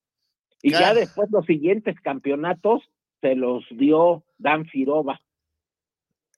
Y 0.62 0.72
ya 0.72 0.94
después 0.94 1.30
los 1.30 1.46
siguientes 1.46 2.00
campeonatos 2.00 2.82
se 3.20 3.36
los 3.36 3.66
dio 3.72 4.24
Dan 4.38 4.66
Firova. 4.66 5.20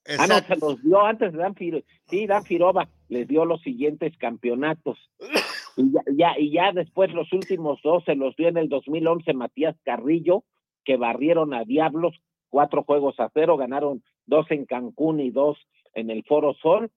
Ah, 0.07 0.27
no, 0.27 0.39
se 0.39 0.55
los 0.57 0.81
dio 0.83 1.01
antes 1.01 1.33
de 1.33 1.39
Dan 1.39 1.55
Firova. 1.55 1.83
Sí, 2.07 2.27
Dan 2.27 2.43
Firova 2.43 2.89
les 3.09 3.27
dio 3.27 3.45
los 3.45 3.61
siguientes 3.61 4.17
campeonatos. 4.17 4.97
Y 5.77 5.91
ya, 5.91 5.99
ya, 6.15 6.39
y 6.39 6.51
ya 6.51 6.71
después 6.71 7.13
los 7.13 7.33
últimos 7.33 7.81
dos 7.83 8.05
se 8.05 8.15
los 8.15 8.33
dio 8.37 8.47
en 8.47 8.55
el 8.55 8.69
2011 8.69 9.33
Matías 9.33 9.75
Carrillo, 9.83 10.45
que 10.85 10.95
barrieron 10.95 11.53
a 11.53 11.65
Diablos 11.65 12.15
cuatro 12.47 12.83
juegos 12.83 13.19
a 13.19 13.29
cero, 13.33 13.57
ganaron 13.57 14.01
dos 14.25 14.49
en 14.51 14.65
Cancún 14.65 15.19
y 15.19 15.31
dos 15.31 15.57
en 15.93 16.09
el 16.09 16.23
Foro 16.23 16.53
Sol. 16.53 16.91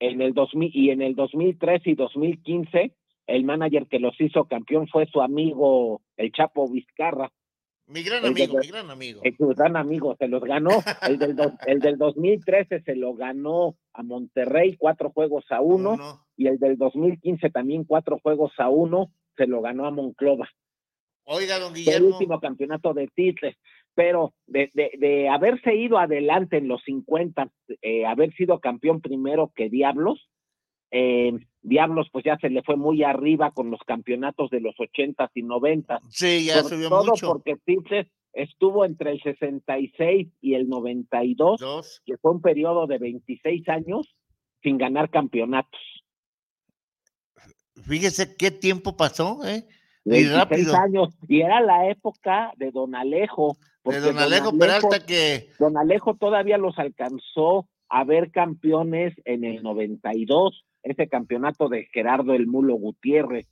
En 0.00 0.22
el 0.22 0.32
2000 0.32 0.70
y 0.72 0.88
en 0.88 1.02
el 1.02 1.16
2013 1.16 1.90
y 1.90 1.94
2015 1.96 2.94
el 3.28 3.44
manager 3.44 3.86
que 3.86 3.98
los 3.98 4.18
hizo 4.20 4.46
campeón 4.46 4.88
fue 4.88 5.06
su 5.06 5.20
amigo 5.20 6.00
el 6.16 6.32
Chapo 6.32 6.66
Vizcarra. 6.68 7.30
Mi 7.88 8.02
gran 8.02 8.24
El 8.24 8.34
de- 8.34 8.44
amigo, 8.44 8.58
mi 8.60 8.66
gran 8.68 8.90
amigo. 8.90 9.20
gran 9.56 9.76
amigo, 9.76 10.14
se 10.18 10.28
los 10.28 10.42
ganó. 10.42 10.70
El 11.08 11.18
del, 11.18 11.34
dos- 11.34 11.52
el 11.66 11.80
del 11.80 11.96
2013 11.98 12.82
se 12.82 12.94
lo 12.96 13.14
ganó 13.14 13.76
a 13.94 14.02
Monterrey, 14.02 14.76
cuatro 14.76 15.10
juegos 15.10 15.44
a 15.50 15.60
uno, 15.62 15.92
Uno. 15.94 16.26
y 16.36 16.46
el 16.48 16.58
del 16.58 16.76
2015 16.76 17.48
también 17.50 17.84
cuatro 17.84 18.18
juegos 18.22 18.52
a 18.58 18.68
uno, 18.68 19.10
se 19.36 19.46
lo 19.46 19.62
ganó 19.62 19.86
a 19.86 19.90
Monclova. 19.90 20.48
Oiga, 21.24 21.58
don 21.58 21.70
Fue 21.72 21.80
el 21.80 21.84
Guillermo. 21.86 22.08
último 22.08 22.40
campeonato 22.40 22.92
de 22.94 23.08
titles, 23.08 23.56
pero 23.94 24.34
de, 24.46 24.70
de, 24.74 24.90
de 24.98 25.28
haberse 25.28 25.74
ido 25.74 25.98
adelante 25.98 26.56
en 26.58 26.68
los 26.68 26.82
50, 26.84 27.50
eh, 27.82 28.04
haber 28.06 28.32
sido 28.34 28.60
campeón 28.60 29.00
primero 29.00 29.50
que 29.54 29.68
Diablos, 29.70 30.28
eh, 30.90 31.32
Diablos 31.68 32.08
pues 32.12 32.24
ya 32.24 32.36
se 32.38 32.50
le 32.50 32.62
fue 32.62 32.76
muy 32.76 33.02
arriba 33.02 33.50
con 33.52 33.70
los 33.70 33.80
campeonatos 33.86 34.50
de 34.50 34.60
los 34.60 34.74
80 34.78 35.30
y 35.34 35.42
90. 35.42 36.00
Sí, 36.10 36.46
ya 36.46 36.62
subió 36.62 36.88
todo 36.88 37.04
mucho. 37.04 37.28
porque 37.28 37.56
Titles 37.64 38.06
estuvo 38.32 38.84
entre 38.84 39.12
el 39.12 39.22
66 39.22 40.28
y 40.40 40.54
el 40.54 40.68
92, 40.68 41.60
Dos. 41.60 42.02
que 42.04 42.16
fue 42.18 42.32
un 42.32 42.40
periodo 42.40 42.86
de 42.86 42.98
26 42.98 43.68
años 43.68 44.14
sin 44.62 44.78
ganar 44.78 45.10
campeonatos. 45.10 45.80
Fíjese 47.86 48.36
qué 48.36 48.50
tiempo 48.50 48.96
pasó, 48.96 49.40
¿eh? 49.46 49.64
Y 50.04 50.10
26 50.10 50.36
rápido. 50.36 50.76
años. 50.76 51.18
Y 51.28 51.40
era 51.42 51.60
la 51.60 51.88
época 51.90 52.52
de 52.56 52.70
Don 52.70 52.94
Alejo. 52.94 53.56
De 53.58 53.68
porque 53.82 54.00
don 54.00 54.18
Alejo 54.18 54.56
Peralta 54.58 55.06
que 55.06 55.50
Don 55.58 55.76
Alejo 55.78 56.14
todavía 56.16 56.58
los 56.58 56.78
alcanzó 56.78 57.68
a 57.88 58.04
ver 58.04 58.30
campeones 58.30 59.14
en 59.24 59.44
el 59.44 59.62
92, 59.62 60.64
ese 60.82 61.08
campeonato 61.08 61.68
de 61.68 61.86
Gerardo 61.92 62.34
el 62.34 62.46
Mulo 62.46 62.74
Gutiérrez, 62.74 63.46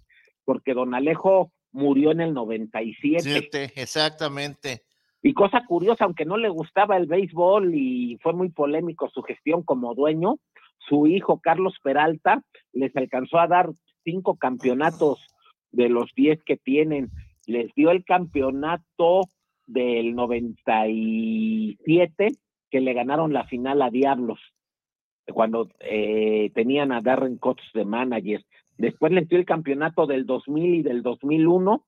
porque 0.45 0.75
Don 0.75 0.95
Alejo 0.95 1.53
murió 1.73 2.13
en 2.13 2.21
el 2.21 2.35
97. 2.35 3.23
siete, 3.23 3.73
exactamente. 3.77 4.83
Y 5.23 5.35
cosa 5.35 5.65
curiosa, 5.67 6.05
aunque 6.05 6.25
no 6.25 6.37
le 6.37 6.49
gustaba 6.49 6.97
el 6.97 7.07
béisbol 7.07 7.75
y 7.75 8.19
fue 8.23 8.33
muy 8.33 8.51
polémico 8.51 9.11
su 9.11 9.23
gestión 9.23 9.63
como 9.63 9.95
dueño, 9.95 10.37
su 10.79 11.07
hijo 11.07 11.41
Carlos 11.41 11.75
Peralta 11.83 12.43
les 12.73 12.97
alcanzó 12.97 13.39
a 13.39 13.49
dar 13.49 13.71
cinco 14.05 14.37
campeonatos 14.37 15.27
de 15.73 15.89
los 15.89 16.13
diez 16.15 16.43
que 16.45 16.57
tienen. 16.57 17.11
Les 17.47 17.75
dio 17.75 17.91
el 17.91 18.05
campeonato 18.05 19.23
del 19.67 20.15
97 20.15 22.33
que 22.71 22.81
le 22.81 22.93
ganaron 22.93 23.33
la 23.33 23.47
final 23.47 23.83
a 23.83 23.91
Diablos 23.91 24.39
cuando 25.33 25.69
eh, 25.81 26.51
tenían 26.55 26.93
a 26.93 27.01
Darren 27.01 27.37
Cox 27.37 27.63
de 27.75 27.85
manager. 27.85 28.45
Después 28.79 29.13
les 29.13 29.29
dio 29.29 29.39
el 29.39 29.45
campeonato 29.45 30.07
del 30.07 30.27
2000 30.27 30.75
y 30.77 30.83
del 30.83 31.03
2001. 31.03 31.85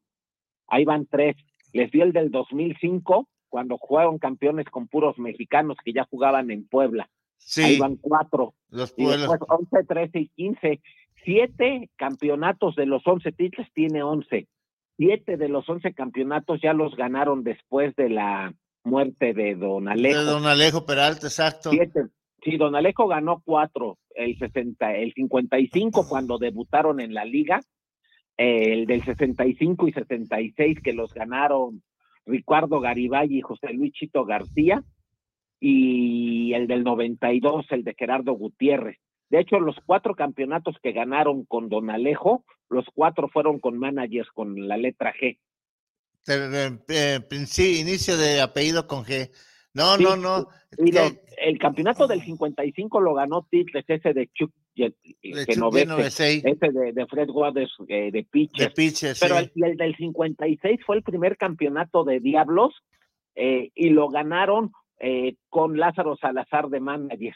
Ahí 0.68 0.84
van 0.84 1.06
tres. 1.06 1.36
Les 1.72 1.90
dio 1.90 2.02
el 2.04 2.12
del 2.12 2.30
2005 2.30 3.28
cuando 3.48 3.78
jugaron 3.78 4.18
campeones 4.18 4.66
con 4.66 4.88
puros 4.88 5.18
mexicanos 5.18 5.76
que 5.84 5.92
ya 5.92 6.04
jugaban 6.10 6.50
en 6.50 6.66
Puebla. 6.66 7.08
Sí. 7.38 7.62
Ahí 7.62 7.78
van 7.78 7.96
cuatro. 7.96 8.54
Los 8.70 8.92
Y 8.96 9.04
pueblos. 9.04 9.30
después 9.30 9.40
11, 9.48 9.84
13 9.86 10.18
y 10.18 10.28
15. 10.28 10.80
Siete 11.24 11.90
campeonatos 11.96 12.74
de 12.76 12.86
los 12.86 13.06
11 13.06 13.32
títulos 13.32 13.68
tiene 13.74 14.02
11. 14.02 14.46
Siete 14.96 15.36
de 15.36 15.48
los 15.48 15.68
11 15.68 15.92
campeonatos 15.94 16.60
ya 16.60 16.72
los 16.72 16.96
ganaron 16.96 17.44
después 17.44 17.94
de 17.96 18.08
la 18.10 18.52
muerte 18.82 19.32
de 19.34 19.54
Don 19.54 19.88
Alejo. 19.88 20.18
De 20.18 20.24
don 20.24 20.46
Alejo 20.46 20.84
Peralta, 20.86 21.26
exacto. 21.26 21.70
Siete. 21.70 22.06
Sí, 22.42 22.56
Don 22.56 22.74
Alejo 22.76 23.08
ganó 23.08 23.42
cuatro, 23.44 23.98
el 24.14 24.38
60, 24.38 24.94
el 24.96 25.12
55 25.12 26.08
cuando 26.08 26.38
debutaron 26.38 27.00
en 27.00 27.12
la 27.14 27.24
liga, 27.24 27.60
eh, 28.36 28.72
el 28.72 28.86
del 28.86 29.04
65 29.04 29.88
y 29.88 29.92
66 29.92 30.78
que 30.82 30.92
los 30.92 31.12
ganaron 31.12 31.82
Ricardo 32.26 32.80
Garibay 32.80 33.34
y 33.36 33.40
José 33.40 33.72
Luis 33.72 33.92
Chito 33.92 34.24
García, 34.24 34.82
y 35.60 36.52
el 36.54 36.68
del 36.68 36.84
92, 36.84 37.66
el 37.70 37.82
de 37.84 37.94
Gerardo 37.98 38.32
Gutiérrez. 38.34 38.98
De 39.28 39.40
hecho, 39.40 39.58
los 39.60 39.76
cuatro 39.84 40.14
campeonatos 40.14 40.76
que 40.82 40.92
ganaron 40.92 41.44
con 41.44 41.68
Don 41.68 41.90
Alejo, 41.90 42.44
los 42.70 42.86
cuatro 42.94 43.28
fueron 43.28 43.58
con 43.58 43.78
managers 43.78 44.30
con 44.30 44.68
la 44.68 44.76
letra 44.76 45.12
G. 45.12 45.38
Eh, 46.26 47.20
princi- 47.28 47.80
inicio 47.80 48.16
de 48.16 48.40
apellido 48.40 48.86
con 48.86 49.04
G. 49.04 49.30
No, 49.78 49.96
Sí, 49.96 50.02
no, 50.02 50.16
no. 50.16 50.48
Y 50.76 50.92
lo- 50.92 51.10
el 51.40 51.58
campeonato 51.58 52.06
del 52.08 52.20
55 52.22 53.00
lo 53.00 53.14
ganó 53.14 53.46
Titles, 53.48 53.84
ese 53.88 54.12
de 54.12 54.28
Chuck 54.34 54.52
de 54.74 54.90
Chuck 55.46 55.74
ese 55.76 56.70
de, 56.72 56.92
de 56.92 57.06
Fred 57.06 57.28
Waters 57.30 57.72
eh, 57.88 58.10
de 58.12 58.24
pitches, 58.24 59.18
Pero 59.20 59.38
sí. 59.38 59.50
el, 59.54 59.64
el 59.64 59.76
del 59.76 59.96
56 59.96 60.80
fue 60.84 60.96
el 60.96 61.02
primer 61.02 61.36
campeonato 61.36 62.04
de 62.04 62.20
Diablos 62.20 62.74
eh, 63.34 63.70
y 63.74 63.90
lo 63.90 64.08
ganaron 64.08 64.72
eh, 64.98 65.36
con 65.48 65.78
Lázaro 65.78 66.16
Salazar 66.16 66.68
de 66.68 66.80
manager. 66.80 67.34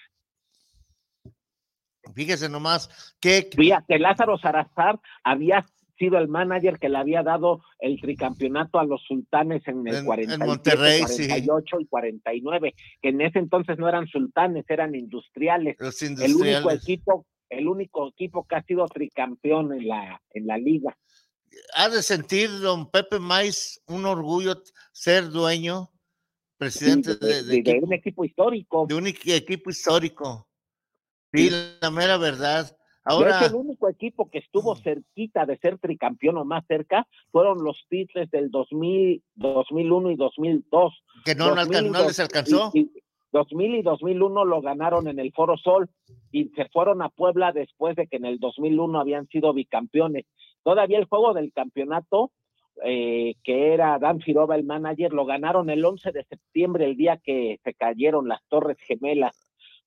Fíjese 2.15 2.49
nomás 2.49 3.15
que 3.21 3.49
Fíjate, 3.57 3.99
Lázaro 3.99 4.37
Salazar 4.39 4.99
había 5.23 5.65
sido 5.99 6.19
el 6.19 6.29
manager 6.29 6.79
que 6.79 6.89
le 6.89 6.99
había 6.99 7.23
dado 7.23 7.63
el 7.79 8.01
tricampeonato 8.01 8.79
a 8.79 8.85
los 8.85 9.03
sultanes 9.07 9.63
en 9.67 9.87
el 9.87 9.95
En- 9.95 10.01
en 10.01 10.05
47, 10.07 10.45
Monterrey, 10.47 11.03
sí. 11.07 11.29
48 11.29 11.81
y 11.81 11.87
49, 11.87 12.75
que 13.01 13.09
en 13.11 13.21
ese 13.21 13.39
entonces 13.39 13.79
no 13.79 13.89
eran 13.89 14.07
sultanes, 14.07 14.65
eran 14.69 14.95
industriales. 14.95 15.77
los 15.79 16.03
El 16.03 16.35
único 16.35 16.71
equipo, 16.71 17.27
el 17.51 17.69
único 17.69 18.09
equipo 18.09 18.47
que 18.47 18.57
ha 18.57 18.63
sido 18.65 18.87
tricampeón 18.87 19.73
en 19.75 19.87
la, 19.89 20.21
en 20.31 20.47
la 20.47 20.57
liga. 20.59 20.97
Ha 21.75 21.91
de 21.91 22.03
sentir 22.03 22.49
don 22.61 22.91
Pepe 22.91 23.19
Mais 23.19 23.81
un 23.87 24.07
orgullo 24.07 24.63
ser 24.93 25.29
dueño, 25.29 25.91
presidente 26.57 27.17
de, 27.17 27.27
de, 27.27 27.35
de 27.35 27.43
de- 27.43 27.47
de 27.49 27.57
equipo- 27.73 27.87
un 27.87 27.93
equipo 27.93 28.25
histórico. 28.25 28.87
de 28.89 28.95
un 28.95 29.05
equi- 29.07 29.35
equipo 29.35 29.69
histórico. 29.71 30.49
Sí, 31.35 31.51
la 31.81 31.91
mera 31.91 32.17
verdad. 32.17 32.75
Ahora, 33.05 33.39
hecho, 33.39 33.47
el 33.47 33.55
único 33.55 33.89
equipo 33.89 34.31
que 34.31 34.39
estuvo 34.39 34.77
cerquita 34.77 35.45
de 35.45 35.57
ser 35.59 35.79
tricampeón 35.79 36.39
o 36.39 36.45
más 36.45 36.65
cerca 36.67 37.07
fueron 37.31 37.63
los 37.65 37.85
Titles 37.89 38.31
del 38.31 38.51
2000, 38.51 39.23
2001 39.35 40.11
y 40.13 40.17
2002. 40.17 41.03
que 41.25 41.35
no, 41.35 41.47
no 41.51 41.57
2000 41.57 41.77
alcan- 41.79 41.87
y 41.87 41.91
no 41.91 42.03
les 42.07 42.21
alcanzó. 42.21 42.71
y- 42.75 42.81
y 42.81 42.91
2000 43.33 43.75
y 43.77 43.83
2001 43.83 44.45
lo 44.45 44.61
ganaron 44.61 45.09
en 45.09 45.19
el 45.19 45.33
Foro 45.33 45.57
Sol 45.57 45.89
y 46.31 46.51
se 46.51 46.67
fueron 46.69 47.01
a 47.03 47.09
Puebla 47.09 47.51
después 47.53 47.97
de 47.97 48.07
que 48.07 48.17
en 48.19 48.25
el 48.27 48.39
2001 48.39 49.01
habían 49.01 49.27
sido 49.29 49.53
bicampeones. 49.55 50.27
Todavía 50.63 50.99
el 50.99 51.07
juego 51.07 51.33
del 51.33 51.53
campeonato, 51.53 52.31
eh, 52.85 53.35
que 53.43 53.73
era 53.75 53.99
Dan 53.99 54.21
Firoba 54.21 54.55
el 54.55 54.65
manager, 54.65 55.13
lo 55.13 55.25
ganaron 55.25 55.71
el 55.71 55.85
11 55.85 56.13
de 56.13 56.25
septiembre, 56.25 56.85
el 56.85 56.97
día 56.97 57.17
que 57.23 57.59
se 57.65 57.75
cayeron 57.75 58.29
las 58.29 58.41
Torres 58.49 58.79
Gemelas, 58.87 59.37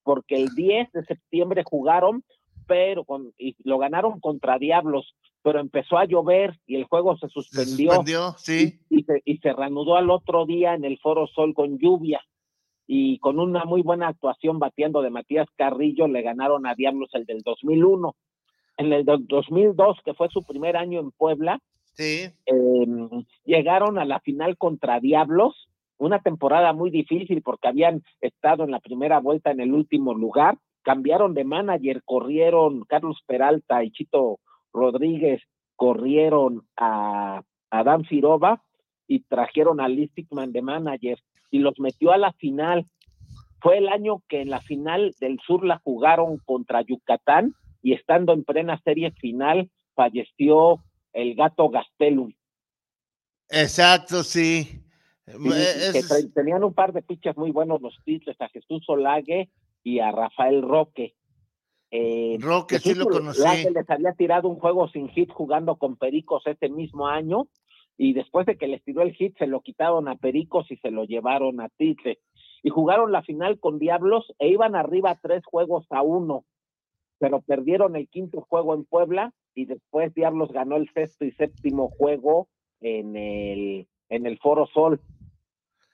porque 0.02 0.34
el 0.36 0.48
10 0.54 0.90
de 0.92 1.04
septiembre 1.04 1.62
jugaron, 1.64 2.24
pero 2.66 3.04
con, 3.04 3.32
y 3.38 3.56
lo 3.64 3.78
ganaron 3.78 4.20
contra 4.20 4.58
Diablos, 4.58 5.14
pero 5.42 5.60
empezó 5.60 5.98
a 5.98 6.04
llover 6.04 6.58
y 6.66 6.76
el 6.76 6.84
juego 6.84 7.16
se 7.16 7.28
Se 7.28 7.32
suspendió 7.32 8.34
sí. 8.38 8.80
y, 8.90 9.02
se, 9.04 9.22
y 9.24 9.38
se 9.38 9.52
reanudó 9.52 9.96
al 9.96 10.10
otro 10.10 10.46
día 10.46 10.74
en 10.74 10.84
el 10.84 10.98
Foro 10.98 11.26
Sol 11.26 11.54
con 11.54 11.78
lluvia 11.78 12.20
y 12.86 13.18
con 13.18 13.38
una 13.38 13.64
muy 13.64 13.82
buena 13.82 14.08
actuación 14.08 14.58
bateando 14.58 15.02
de 15.02 15.10
Matías 15.10 15.48
Carrillo 15.56 16.06
le 16.06 16.22
ganaron 16.22 16.66
a 16.66 16.74
Diablos 16.74 17.10
el 17.12 17.24
del 17.24 17.42
2001. 17.42 18.14
En 18.78 18.92
el 18.92 19.04
del 19.04 19.26
2002, 19.26 19.98
que 20.04 20.14
fue 20.14 20.28
su 20.28 20.42
primer 20.44 20.76
año 20.76 21.00
en 21.00 21.10
Puebla, 21.10 21.60
Sí, 21.96 22.28
eh, 22.44 23.24
llegaron 23.44 23.98
a 23.98 24.04
la 24.04 24.20
final 24.20 24.58
contra 24.58 25.00
Diablos, 25.00 25.68
una 25.96 26.20
temporada 26.20 26.74
muy 26.74 26.90
difícil 26.90 27.40
porque 27.40 27.68
habían 27.68 28.02
estado 28.20 28.64
en 28.64 28.70
la 28.70 28.80
primera 28.80 29.18
vuelta 29.18 29.50
en 29.50 29.60
el 29.60 29.72
último 29.72 30.14
lugar, 30.14 30.58
cambiaron 30.86 31.34
de 31.34 31.42
manager, 31.42 32.00
corrieron 32.04 32.84
Carlos 32.84 33.18
Peralta 33.26 33.82
y 33.82 33.90
Chito 33.90 34.38
Rodríguez, 34.72 35.42
corrieron 35.74 36.62
a, 36.76 37.42
a 37.70 37.82
Dan 37.82 38.04
Firova 38.04 38.62
y 39.08 39.24
trajeron 39.24 39.80
a 39.80 39.88
Lee 39.88 40.06
Stickman 40.06 40.52
de 40.52 40.62
manager 40.62 41.18
y 41.50 41.58
los 41.58 41.74
metió 41.80 42.12
a 42.12 42.18
la 42.18 42.32
final. 42.34 42.86
Fue 43.60 43.78
el 43.78 43.88
año 43.88 44.22
que 44.28 44.42
en 44.42 44.50
la 44.50 44.60
final 44.60 45.12
del 45.18 45.40
sur 45.44 45.66
la 45.66 45.80
jugaron 45.82 46.38
contra 46.44 46.82
Yucatán 46.82 47.52
y 47.82 47.92
estando 47.92 48.32
en 48.32 48.44
plena 48.44 48.80
serie 48.84 49.10
final 49.10 49.68
falleció 49.96 50.84
el 51.12 51.34
gato 51.34 51.68
Gastelum. 51.68 52.32
exacto, 53.48 54.22
sí. 54.22 54.84
Sí, 55.26 55.32
Eh, 55.52 55.90
que 55.92 56.28
tenían 56.32 56.62
un 56.62 56.72
par 56.72 56.92
de 56.92 57.02
pitchers 57.02 57.36
muy 57.36 57.50
buenos 57.50 57.82
los 57.82 57.98
Titles, 58.04 58.40
a 58.40 58.48
Jesús 58.50 58.84
Olague 58.86 59.50
y 59.86 60.00
a 60.00 60.10
Rafael 60.10 60.62
Roque. 60.62 61.14
Eh, 61.92 62.38
Roque, 62.40 62.80
sí 62.80 62.92
lo 62.92 63.06
conocí. 63.06 63.40
Ángeles 63.44 63.88
había 63.88 64.12
tirado 64.14 64.48
un 64.48 64.58
juego 64.58 64.88
sin 64.88 65.08
hit 65.10 65.30
jugando 65.30 65.76
con 65.76 65.94
Pericos 65.96 66.44
ese 66.48 66.68
mismo 66.68 67.06
año 67.06 67.46
y 67.96 68.12
después 68.12 68.46
de 68.46 68.56
que 68.56 68.66
les 68.66 68.82
tiró 68.82 69.02
el 69.02 69.14
hit 69.14 69.38
se 69.38 69.46
lo 69.46 69.60
quitaron 69.60 70.08
a 70.08 70.16
Pericos 70.16 70.68
y 70.72 70.76
se 70.78 70.90
lo 70.90 71.04
llevaron 71.04 71.60
a 71.60 71.68
Title. 71.68 72.18
Y 72.64 72.70
jugaron 72.70 73.12
la 73.12 73.22
final 73.22 73.60
con 73.60 73.78
Diablos 73.78 74.34
e 74.40 74.48
iban 74.48 74.74
arriba 74.74 75.20
tres 75.22 75.44
juegos 75.46 75.86
a 75.90 76.02
uno, 76.02 76.44
pero 77.20 77.40
perdieron 77.42 77.94
el 77.94 78.08
quinto 78.08 78.40
juego 78.40 78.74
en 78.74 78.84
Puebla 78.86 79.32
y 79.54 79.66
después 79.66 80.12
Diablos 80.14 80.50
ganó 80.50 80.74
el 80.74 80.90
sexto 80.90 81.24
y 81.24 81.30
séptimo 81.30 81.90
juego 81.90 82.48
en 82.80 83.14
el, 83.14 83.86
en 84.08 84.26
el 84.26 84.36
Foro 84.40 84.66
Sol. 84.66 85.00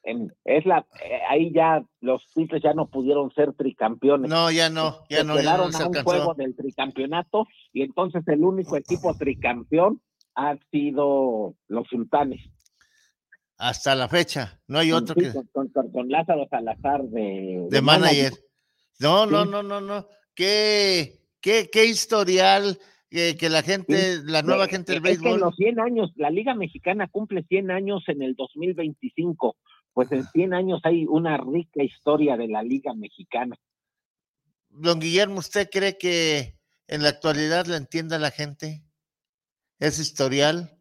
En- 0.05 0.33
es 0.45 0.66
la, 0.66 0.85
eh, 1.05 1.20
ahí 1.29 1.53
ya 1.53 1.83
los 2.01 2.27
Tigres 2.35 2.61
ya 2.62 2.74
no 2.74 2.89
pudieron 2.91 3.33
ser 3.35 3.53
tricampeones. 3.53 4.29
No, 4.31 4.51
ya 4.51 4.69
no, 4.69 5.05
ya 5.09 5.19
Se 5.19 5.24
no, 5.24 5.35
ya 5.37 5.41
quedaron 5.43 5.70
no 5.70 5.79
se 5.79 5.83
a 5.85 5.87
un 5.89 5.95
juego 6.03 6.35
del 6.35 6.57
tricampeonato 6.57 7.47
y 7.73 7.83
entonces 7.83 8.23
el 8.27 8.43
único 8.45 8.77
equipo 8.77 9.15
tricampeón 9.16 10.01
ha 10.35 10.57
sido 10.70 11.55
los 11.69 11.87
sultanes. 11.89 12.41
Hasta 13.59 13.95
la 13.95 14.09
fecha, 14.09 14.61
no 14.66 14.79
hay 14.81 14.91
otro 14.91 15.15
Sí, 15.16 15.20
que 15.27 15.33
con, 15.53 15.69
con- 15.69 15.93
con- 15.93 16.09
Lázaro 16.09 16.49
Salazar 16.51 17.03
de, 17.05 17.66
de 17.70 17.83
manager. 17.83 18.33
No, 18.99 19.24
no, 19.27 19.45
Sí. 19.45 19.51
no, 19.51 19.62
no, 19.62 19.81
no. 19.81 20.07
Qué, 20.35 21.20
qué, 21.41 21.69
qué 21.73 21.85
historial 21.87 22.79
eh, 23.11 23.37
que 23.37 23.49
la 23.51 23.62
gente, 23.62 24.19
la 24.24 24.43
nueva 24.43 24.66
gente 24.66 24.93
del 24.95 25.05
es 25.07 25.11
que 25.11 25.15
en 25.16 25.23
béisbol. 25.23 25.41
los 25.41 25.55
100 25.57 25.79
años, 25.81 26.11
la 26.16 26.31
Liga 26.31 26.55
Mexicana 26.55 27.09
cumple 27.09 27.45
100 27.45 27.70
años 27.70 28.03
en 28.09 28.23
el 28.23 28.35
2025. 28.35 29.57
Pues 29.93 30.10
en 30.12 30.24
100 30.24 30.55
años 30.55 30.81
hay 30.85 31.06
una 31.06 31.36
rica 31.36 31.82
historia 31.82 32.36
de 32.36 32.48
la 32.48 32.62
Liga 32.62 32.94
Mexicana. 32.94 33.56
Don 34.69 35.01
Guillermo, 35.01 35.39
¿usted 35.39 35.69
cree 35.70 35.98
que 35.98 36.56
en 36.89 37.02
la 37.02 37.10
actualidad 37.10 37.66
la 37.66 37.77
entienda 37.77 38.19
la 38.19 38.31
gente? 38.31 38.82
¿Es 39.78 39.98
historial? 39.98 40.78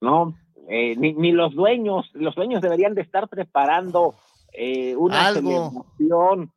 No, 0.00 0.34
eh, 0.68 0.96
ni, 0.96 1.12
ni 1.12 1.32
los 1.32 1.54
dueños, 1.54 2.10
los 2.14 2.34
dueños 2.34 2.62
deberían 2.62 2.94
de 2.94 3.02
estar 3.02 3.28
preparando 3.28 4.14
eh, 4.52 4.96
una 4.96 5.26
Algo. 5.26 5.70
celebración 5.70 6.52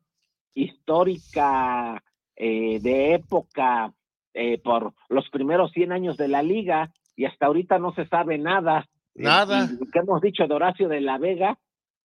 histórica 0.54 2.02
eh, 2.36 2.80
de 2.80 3.14
época 3.14 3.92
eh, 4.32 4.58
por 4.58 4.94
los 5.08 5.28
primeros 5.28 5.72
100 5.72 5.92
años 5.92 6.16
de 6.16 6.28
la 6.28 6.42
liga 6.42 6.90
y 7.16 7.26
hasta 7.26 7.46
ahorita 7.46 7.78
no 7.78 7.92
se 7.92 8.06
sabe 8.06 8.38
nada. 8.38 8.88
Nada. 9.14 9.68
lo 9.78 9.86
que 9.90 9.98
hemos 9.98 10.22
dicho 10.22 10.46
de 10.46 10.54
Horacio 10.54 10.88
de 10.88 11.00
la 11.00 11.18
Vega. 11.18 11.58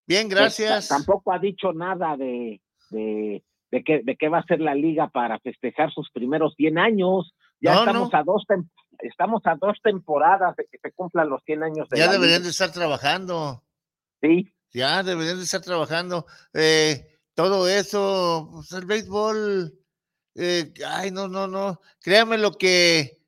Bien, 0.08 0.28
pues, 0.28 0.36
gracias. 0.40 0.88
ta- 0.88 0.96
tampoco 0.98 1.32
ha 1.34 1.40
dicho 1.40 1.74
nada 1.74 2.16
de, 2.18 2.62
de, 2.92 3.44
de 3.72 3.84
qué, 3.84 4.02
de 4.04 4.16
qué 4.16 4.30
va 4.30 4.40
a 4.40 4.44
ser 4.46 4.60
la 4.62 4.76
liga 4.76 5.08
para 5.10 5.40
festejar 5.40 5.92
sus 5.92 6.10
primeros 6.12 6.54
100 6.58 6.78
años. 6.78 7.34
Ya 7.62 7.74
No, 7.74 7.80
estamos 7.80 8.12
no. 8.12 8.20
a 8.20 8.24
dos 8.24 8.44
estamos 9.00 9.42
a 9.46 9.56
dos 9.56 9.78
temporadas 9.84 10.56
de 10.56 10.66
que 10.72 10.78
se 10.78 10.92
cumplan 10.92 11.30
los 11.30 11.42
100 11.46 11.64
años 11.64 11.90
de 11.90 11.98
Ya 11.98 12.06
deberían 12.12 12.40
liga. 12.40 12.46
de 12.46 12.50
estar 12.52 12.72
trabajando. 12.72 13.64
Sí. 14.22 14.52
Ya 14.74 15.04
deberían 15.04 15.38
de 15.38 15.44
estar 15.44 15.62
trabajando. 15.62 16.26
Eh, 16.54 17.08
todo 17.34 17.68
eso, 17.68 18.50
pues 18.54 18.72
el 18.74 18.86
béisbol, 18.86 19.74
eh, 20.36 20.74
ay, 20.88 21.12
no, 21.12 21.28
no, 21.28 21.48
no. 21.48 21.80
Créame 22.02 22.38
lo 22.38 22.52
que 22.54 23.22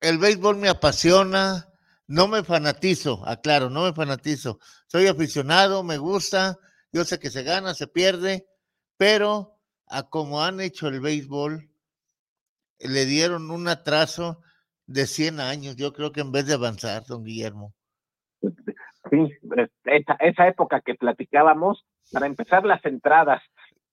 el 0.00 0.18
béisbol 0.18 0.56
me 0.56 0.68
apasiona. 0.68 1.67
No 2.08 2.26
me 2.26 2.42
fanatizo, 2.42 3.22
aclaro, 3.26 3.68
no 3.68 3.84
me 3.84 3.92
fanatizo. 3.92 4.58
Soy 4.86 5.06
aficionado, 5.06 5.82
me 5.84 5.98
gusta. 5.98 6.56
Yo 6.90 7.04
sé 7.04 7.18
que 7.18 7.28
se 7.30 7.42
gana, 7.42 7.74
se 7.74 7.86
pierde, 7.86 8.46
pero 8.96 9.58
a 9.86 10.04
como 10.08 10.42
han 10.42 10.60
hecho 10.60 10.88
el 10.88 11.00
béisbol, 11.00 11.68
le 12.80 13.04
dieron 13.04 13.50
un 13.50 13.68
atraso 13.68 14.40
de 14.86 15.06
100 15.06 15.40
años. 15.40 15.76
Yo 15.76 15.92
creo 15.92 16.10
que 16.12 16.22
en 16.22 16.32
vez 16.32 16.46
de 16.46 16.54
avanzar, 16.54 17.04
don 17.06 17.24
Guillermo. 17.24 17.74
Sí, 18.40 19.18
es- 19.56 19.70
esa, 19.84 20.14
esa 20.20 20.48
época 20.48 20.80
que 20.80 20.94
platicábamos, 20.94 21.84
para 22.12 22.26
empezar 22.26 22.64
las 22.64 22.82
entradas, 22.86 23.42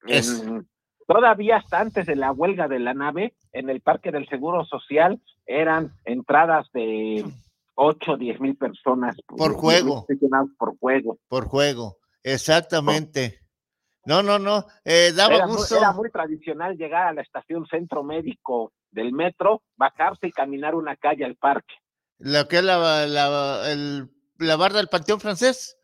Es- 0.07 0.41
en- 0.41 0.67
todavía 1.07 1.57
hasta 1.57 1.81
antes 1.81 2.05
de 2.05 2.15
la 2.15 2.31
huelga 2.31 2.67
de 2.69 2.79
la 2.79 2.93
nave, 2.93 3.33
en 3.51 3.69
el 3.69 3.81
Parque 3.81 4.11
del 4.11 4.27
Seguro 4.29 4.63
Social 4.65 5.19
eran 5.45 5.91
entradas 6.05 6.67
de 6.73 7.25
8, 7.75 8.17
10 8.17 8.39
mil 8.39 8.55
personas 8.57 9.15
Por 9.27 9.53
juego. 9.53 10.05
Por 10.57 10.77
juego. 10.77 11.19
Por 11.27 11.45
juego, 11.45 11.97
exactamente. 12.23 13.39
No, 14.05 14.21
no, 14.21 14.37
no, 14.37 14.65
eh, 14.83 15.11
daba 15.15 15.35
Era 15.35 15.47
muy, 15.47 15.55
gusto. 15.57 15.77
era 15.77 15.91
muy 15.91 16.11
tradicional 16.11 16.77
llegar 16.77 17.07
a 17.07 17.13
la 17.13 17.21
estación 17.21 17.65
centro 17.65 18.03
médico 18.03 18.71
del 18.91 19.11
metro, 19.13 19.63
bajarse 19.75 20.27
y 20.27 20.31
caminar 20.31 20.75
una 20.75 20.95
calle 20.95 21.25
al 21.25 21.35
parque. 21.35 21.73
Lo 22.19 22.47
que 22.47 22.57
es 22.59 22.63
la, 22.63 23.05
la, 23.07 23.71
el- 23.71 24.09
la 24.37 24.55
barra 24.57 24.77
del 24.77 24.89
Panteón 24.89 25.19
Francés. 25.19 25.77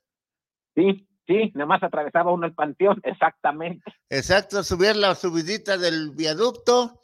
Sí, 0.75 1.07
sí, 1.27 1.51
nada 1.55 1.65
más 1.65 1.83
atravesaba 1.83 2.31
uno 2.31 2.45
el 2.45 2.53
panteón, 2.53 2.99
exactamente. 3.03 3.91
Exacto, 4.09 4.63
subir 4.63 4.95
la 4.95 5.15
subidita 5.15 5.77
del 5.77 6.11
viaducto 6.11 6.99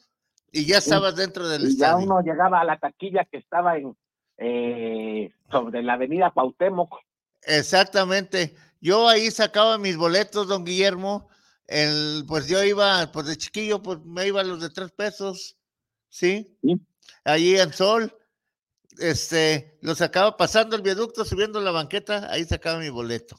y 0.52 0.66
ya 0.66 0.78
estabas 0.78 1.16
dentro 1.16 1.48
del 1.50 1.68
y 1.70 1.78
ya 1.78 1.96
uno 1.98 2.22
llegaba 2.22 2.62
a 2.62 2.64
la 2.64 2.78
taquilla 2.78 3.26
que 3.26 3.38
estaba 3.38 3.78
en 3.78 3.98
eh, 4.38 5.32
sobre 5.52 5.82
la 5.84 5.94
avenida 5.94 6.32
Cuauhtémoc. 6.32 6.96
Exactamente. 7.42 8.56
Yo 8.80 9.08
ahí 9.08 9.32
sacaba 9.32 9.78
mis 9.78 9.98
boletos, 9.98 10.48
don 10.48 10.64
Guillermo. 10.64 11.30
El, 11.68 12.24
pues 12.28 12.48
yo 12.48 12.64
iba, 12.64 13.12
pues 13.12 13.26
de 13.28 13.36
chiquillo, 13.38 13.82
pues 13.82 14.00
me 14.06 14.28
iba 14.28 14.42
a 14.42 14.44
los 14.44 14.62
de 14.62 14.70
tres 14.70 14.92
pesos, 14.92 15.58
¿sí? 16.10 16.58
Allí 17.26 17.60
en 17.60 17.74
Sol, 17.74 18.16
este, 19.00 19.78
lo 19.82 19.94
sacaba 19.96 20.38
pasando 20.38 20.76
el 20.76 20.82
viaducto, 20.82 21.26
subiendo 21.26 21.60
la 21.60 21.72
banqueta, 21.72 22.32
ahí 22.32 22.46
sacaba 22.46 22.80
mi 22.80 22.90
boleto. 22.90 23.38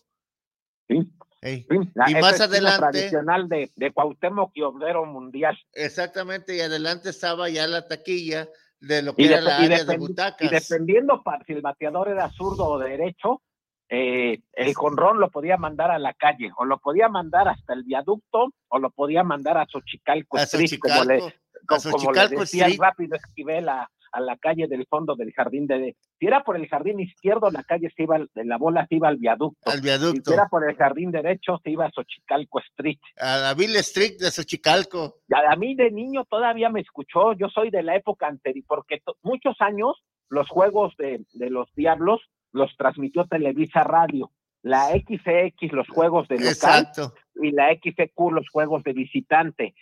Sí. 0.89 1.66
La- 1.95 2.11
Y 2.11 2.15
más 2.15 2.41
adelante, 2.41 2.81
tradicional 2.91 3.49
de, 3.49 3.70
de 3.77 3.93
Cuauhtémoc 3.93 4.51
y 4.55 4.62
Obrero 4.62 5.07
Mundial. 5.07 5.57
exactamente, 5.73 6.57
y 6.57 6.61
adelante 6.61 7.11
estaba 7.11 7.49
ya 7.49 7.66
la 7.66 7.87
taquilla 7.87 8.49
de 8.81 9.03
lo 9.03 9.15
que 9.15 9.23
Y, 9.23 9.27
era 9.27 9.41
la 9.41 9.57
área 9.59 9.85
de 9.85 9.97
butacas. 9.97 10.41
y 10.47 10.49
dependiendo 10.55 11.23
pa- 11.23 11.41
si 11.47 11.53
el 11.53 11.63
bateador 11.63 12.09
era 12.09 12.31
zurdo 12.31 12.67
o 12.67 12.79
derecho, 12.79 13.43
eh, 13.91 14.41
el 14.53 14.75
jonrón 14.75 15.19
lo 15.19 15.31
podía 15.31 15.57
mandar 15.57 15.91
a 15.91 15.99
la 15.99 16.13
calle, 16.13 16.51
o 16.59 16.65
lo 16.65 16.79
podía 16.79 17.09
mandar 17.09 17.49
hasta 17.49 17.73
el 17.73 17.85
viaducto, 17.85 18.53
o 18.69 18.79
lo 18.79 18.91
podía 18.91 19.23
mandar 19.25 19.57
a 19.59 19.67
Xochicalco 19.67 20.37
A 20.39 20.43
Street, 20.43 20.79
como 20.79 21.05
le, 21.05 21.19
como, 21.67 21.91
como 21.93 22.13
decía 22.13 22.67
Street. 22.67 22.81
rápido 22.81 23.17
Esquivel 23.17 23.69
a, 23.69 23.91
a 24.12 24.20
la 24.20 24.36
calle 24.36 24.66
del 24.68 24.86
fondo 24.86 25.14
del 25.16 25.32
jardín 25.32 25.66
de... 25.66 25.97
Si 26.18 26.26
era 26.26 26.43
por 26.43 26.56
el 26.56 26.66
jardín 26.68 27.01
izquierdo, 27.01 27.51
la 27.51 27.62
calle 27.62 27.90
se 27.97 28.02
iba, 28.05 28.16
al- 28.16 28.30
la 28.35 28.56
bola 28.59 28.86
se 28.89 28.97
iba 28.97 29.09
al 29.09 29.16
viaducto. 29.16 29.70
Al 29.70 29.80
viaducto. 29.80 30.30
Si 30.30 30.32
era 30.35 30.47
por 30.48 30.68
el 30.68 30.76
jardín 30.76 31.10
derecho, 31.10 31.60
se 31.62 31.70
iba 31.70 31.86
a 31.86 31.90
Xochicalco 31.90 32.60
Street. 32.60 32.98
A 33.18 33.39
la 33.39 33.55
Bill 33.55 33.76
Street 33.76 34.18
de 34.18 34.30
Xochicalco. 34.30 35.16
Y 35.28 35.35
a 35.35 35.56
mí 35.56 35.74
de 35.74 35.90
niño 35.90 36.24
todavía 36.28 36.68
me 36.70 36.80
escuchó, 36.80 37.32
yo 37.35 37.48
soy 37.48 37.70
de 37.70 37.82
la 37.82 37.97
época 37.97 38.26
anterior, 38.26 38.64
porque 38.66 39.01
muchos 39.22 39.56
años 39.60 39.97
los 40.28 40.48
juegos 40.48 40.94
de, 40.98 41.24
de 41.32 41.51
los 41.51 41.72
Diablos 41.74 42.20
los 42.52 42.74
transmitió 42.76 43.24
Televisa 43.26 43.85
Radio, 43.85 44.30
la 44.62 44.89
XX 44.89 45.72
los 45.72 45.89
juegos 45.89 46.26
de 46.28 46.36
local 46.36 46.48
Exacto. 46.48 47.14
y 47.36 47.52
la 47.52 47.72
XQ 47.74 48.32
los 48.32 48.48
juegos 48.51 48.82
de 48.82 48.93
visitante. 48.93 49.74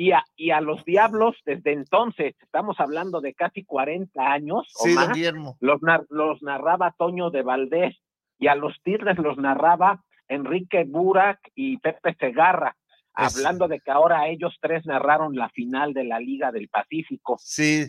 Y 0.00 0.12
a, 0.12 0.22
y 0.36 0.50
a 0.52 0.60
los 0.60 0.84
Diablos 0.84 1.34
desde 1.44 1.72
entonces, 1.72 2.36
estamos 2.40 2.78
hablando 2.78 3.20
de 3.20 3.34
casi 3.34 3.64
40 3.64 4.22
años 4.32 4.62
Sí, 4.68 4.92
o 4.92 4.94
más, 4.94 5.08
los, 5.58 5.80
nar- 5.82 6.06
los 6.08 6.40
narraba 6.40 6.94
Toño 6.96 7.30
de 7.30 7.42
Valdés 7.42 7.96
y 8.38 8.46
a 8.46 8.54
los 8.54 8.80
Tigres 8.84 9.18
los 9.18 9.36
narraba 9.38 10.04
Enrique 10.28 10.84
Burak 10.86 11.40
y 11.56 11.78
Pepe 11.78 12.14
Segarra, 12.20 12.76
Es- 13.16 13.36
hablando 13.36 13.66
de 13.66 13.80
que 13.80 13.90
ahora 13.90 14.28
ellos 14.28 14.56
tres 14.60 14.86
narraron 14.86 15.34
la 15.34 15.48
final 15.48 15.92
de 15.94 16.04
la 16.04 16.20
Liga 16.20 16.52
del 16.52 16.68
Pacífico. 16.68 17.36
Sí. 17.40 17.86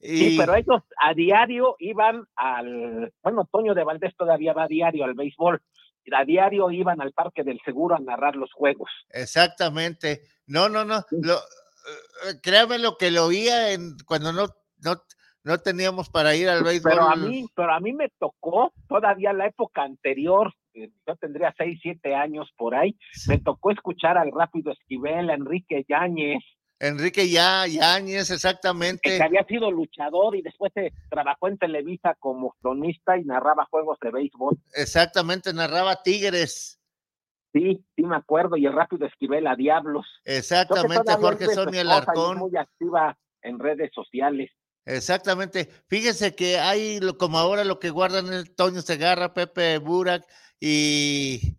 Sí, 0.00 0.34
Y- 0.34 0.38
pero 0.38 0.54
ellos 0.54 0.82
a 1.02 1.12
diario 1.12 1.74
iban 1.80 2.24
al, 2.36 3.12
bueno, 3.20 3.48
Toño 3.50 3.74
de 3.74 3.82
Valdés 3.82 4.14
todavía 4.16 4.52
va 4.52 4.62
a 4.62 4.68
diario 4.68 5.04
al 5.04 5.14
béisbol, 5.14 5.60
a 6.14 6.24
diario 6.24 6.70
iban 6.70 7.00
al 7.00 7.12
Parque 7.12 7.44
del 7.44 7.60
Seguro 7.64 7.96
a 7.96 8.00
narrar 8.00 8.36
los 8.36 8.52
juegos. 8.52 8.90
Exactamente. 9.10 10.22
No, 10.46 10.68
no, 10.68 10.84
no. 10.84 11.04
Lo, 11.10 11.34
eh, 11.34 12.40
créame 12.42 12.78
lo 12.78 12.96
que 12.96 13.10
lo 13.10 13.26
oía 13.26 13.72
en, 13.72 13.96
cuando 14.06 14.32
no, 14.32 14.46
no, 14.84 15.02
no 15.44 15.58
teníamos 15.58 16.10
para 16.10 16.34
ir 16.34 16.48
al 16.48 16.62
béisbol. 16.62 16.92
Pero 16.92 17.08
a 17.08 17.16
mí, 17.16 17.46
pero 17.54 17.72
a 17.72 17.80
mí 17.80 17.92
me 17.92 18.08
tocó 18.18 18.72
todavía 18.88 19.32
la 19.32 19.46
época 19.46 19.82
anterior, 19.82 20.52
eh, 20.74 20.90
yo 21.06 21.16
tendría 21.16 21.54
seis, 21.56 21.78
siete 21.82 22.14
años 22.14 22.50
por 22.56 22.74
ahí, 22.74 22.96
me 23.28 23.38
tocó 23.38 23.70
escuchar 23.70 24.18
al 24.18 24.30
rápido 24.32 24.72
Esquivel, 24.72 25.30
a 25.30 25.34
Enrique 25.34 25.84
Yáñez, 25.88 26.42
Enrique 26.80 27.28
ya, 27.28 27.66
Yáñez, 27.66 28.30
exactamente. 28.30 29.16
que 29.18 29.22
había 29.22 29.44
sido 29.44 29.70
luchador 29.70 30.36
y 30.36 30.42
después 30.42 30.72
se 30.72 30.92
trabajó 31.10 31.48
en 31.48 31.58
Televisa 31.58 32.14
como 32.20 32.54
cronista 32.60 33.18
y 33.18 33.24
narraba 33.24 33.66
juegos 33.70 33.98
de 34.00 34.10
béisbol. 34.10 34.56
Exactamente, 34.74 35.52
narraba 35.52 36.02
Tigres. 36.02 36.80
Sí, 37.52 37.84
sí 37.96 38.02
me 38.02 38.16
acuerdo, 38.16 38.56
y 38.56 38.66
el 38.66 38.74
rápido 38.74 39.06
Esquivel 39.06 39.46
a 39.46 39.56
Diablos. 39.56 40.06
Exactamente, 40.24 41.14
Jorge 41.14 41.46
Sonia 41.46 41.80
Alarcón. 41.80 42.38
muy 42.38 42.56
activa 42.56 43.18
en 43.42 43.58
redes 43.58 43.90
sociales. 43.94 44.50
Exactamente. 44.84 45.68
Fíjense 45.88 46.34
que 46.34 46.58
hay, 46.58 47.00
como 47.18 47.38
ahora 47.38 47.64
lo 47.64 47.78
que 47.78 47.90
guardan 47.90 48.32
es 48.32 48.54
Toño 48.54 48.80
Segarra, 48.80 49.34
Pepe 49.34 49.78
Burak 49.78 50.24
y 50.60 51.58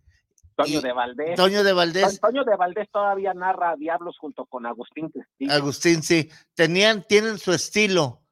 Toño 0.64 0.80
de 0.80 0.92
Valdés. 0.92 1.36
Toño 1.36 1.64
de 1.64 1.72
Valdés. 1.72 2.20
Toño 2.20 2.44
de 2.44 2.56
Valdés 2.56 2.88
todavía 2.90 3.34
narra 3.34 3.76
Diablos 3.76 4.16
junto 4.18 4.46
con 4.46 4.66
Agustín 4.66 5.10
Castillo. 5.10 5.52
Agustín, 5.52 6.02
sí. 6.02 6.30
Tenían, 6.54 7.04
tienen 7.06 7.38
su 7.38 7.52
estilo. 7.52 8.22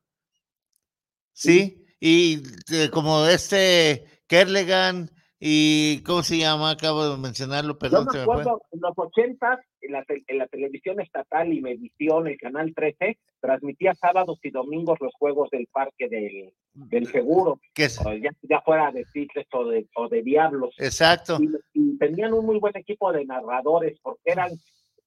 Sí. 1.33 1.87
Y 2.01 2.43
eh, 2.73 2.91
como 2.91 3.27
este 3.27 4.23
Kerlegan 4.27 5.11
y 5.41 6.03
¿cómo 6.03 6.23
se 6.23 6.39
llama? 6.39 6.71
Acabo 6.71 7.09
de 7.09 7.17
mencionarlo, 7.17 7.75
Yo 7.75 7.79
perdón, 7.79 8.07
me 8.07 8.13
se 8.13 8.19
me 8.19 8.23
acuerdo 8.23 8.63
en 8.73 8.81
los 8.81 8.93
ochentas, 8.97 9.61
en 9.81 9.93
la, 9.93 10.03
te- 10.05 10.23
en 10.27 10.39
la 10.39 10.47
televisión 10.47 11.01
estatal 11.01 11.53
y 11.53 11.61
Medición, 11.61 12.27
el 12.29 12.37
canal 12.39 12.75
13, 12.75 13.19
transmitía 13.41 13.95
sábados 13.95 14.39
y 14.43 14.51
domingos 14.51 14.99
los 15.01 15.13
juegos 15.15 15.49
del 15.51 15.67
parque 15.73 16.09
del, 16.09 16.53
del 16.75 17.07
seguro, 17.07 17.61
Que 17.75 17.85
es- 17.85 18.01
o 18.05 18.13
ya, 18.15 18.31
ya 18.43 18.61
fuera 18.63 18.91
de 18.93 19.05
Tigres 19.13 19.47
o 19.53 19.65
de, 19.69 19.87
o 19.95 20.09
de 20.09 20.23
Diablos. 20.23 20.75
Exacto. 20.79 21.39
Y, 21.41 21.51
y 21.75 21.99
tenían 21.99 22.33
un 22.33 22.45
muy 22.47 22.59
buen 22.59 22.77
equipo 22.77 23.13
de 23.13 23.25
narradores, 23.25 23.99
porque 24.03 24.23
eran 24.33 24.51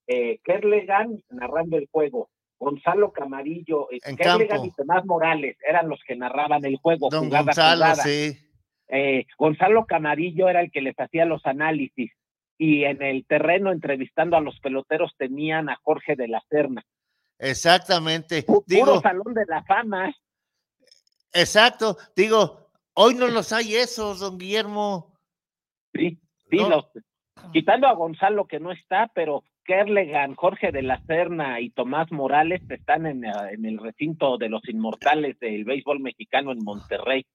eh, 0.07 0.39
Kerlegan 0.43 1.21
narrando 1.29 1.77
el 1.77 1.87
juego, 1.91 2.29
Gonzalo 2.59 3.11
Camarillo, 3.11 3.87
eh, 3.91 3.99
Kerlegan 4.15 4.65
y 4.65 4.71
Tomás 4.71 5.05
Morales 5.05 5.57
eran 5.67 5.89
los 5.89 5.99
que 6.05 6.15
narraban 6.15 6.63
el 6.65 6.77
juego. 6.77 7.09
Don 7.09 7.25
jugada 7.25 7.43
Gonzalo, 7.45 7.85
jugada. 7.85 8.03
sí. 8.03 8.37
Eh, 8.93 9.25
Gonzalo 9.37 9.85
Camarillo 9.85 10.49
era 10.49 10.59
el 10.61 10.69
que 10.69 10.81
les 10.81 10.99
hacía 10.99 11.25
los 11.25 11.45
análisis 11.45 12.11
y 12.63 12.83
en 12.83 13.01
el 13.01 13.25
terreno 13.25 13.71
entrevistando 13.71 14.37
a 14.37 14.39
los 14.39 14.59
peloteros 14.59 15.15
tenían 15.17 15.67
a 15.67 15.77
Jorge 15.81 16.15
de 16.15 16.27
la 16.27 16.43
Serna. 16.47 16.85
Exactamente. 17.39 18.45
Pu- 18.45 18.63
Digo, 18.67 18.85
Puro 18.85 19.01
salón 19.01 19.33
de 19.33 19.45
la 19.47 19.63
fama. 19.63 20.13
exacto. 21.33 21.97
Digo, 22.15 22.67
hoy 22.93 23.15
no 23.15 23.27
los 23.27 23.51
hay 23.51 23.75
esos, 23.75 24.19
don 24.19 24.37
Guillermo. 24.37 25.17
Sí, 25.93 26.19
sí, 26.51 26.57
No. 26.57 26.69
los- 26.69 26.85
quitando 27.51 27.87
a 27.87 27.93
Gonzalo 27.93 28.45
que 28.45 28.59
no 28.59 28.71
está, 28.71 29.09
pero 29.15 29.43
Kerlegan, 29.63 30.35
Jorge 30.35 30.71
de 30.71 30.83
la 30.83 31.01
Serna 31.07 31.59
y 31.61 31.71
Tomás 31.71 32.11
Morales 32.11 32.61
están 32.69 33.07
en, 33.07 33.25
en 33.25 33.65
el 33.65 33.79
recinto 33.79 34.37
de 34.37 34.49
los 34.49 34.61
inmortales 34.69 35.39
del 35.39 35.63
béisbol 35.65 35.99
mexicano 35.99 36.51
en 36.51 36.59
Monterrey. 36.63 37.25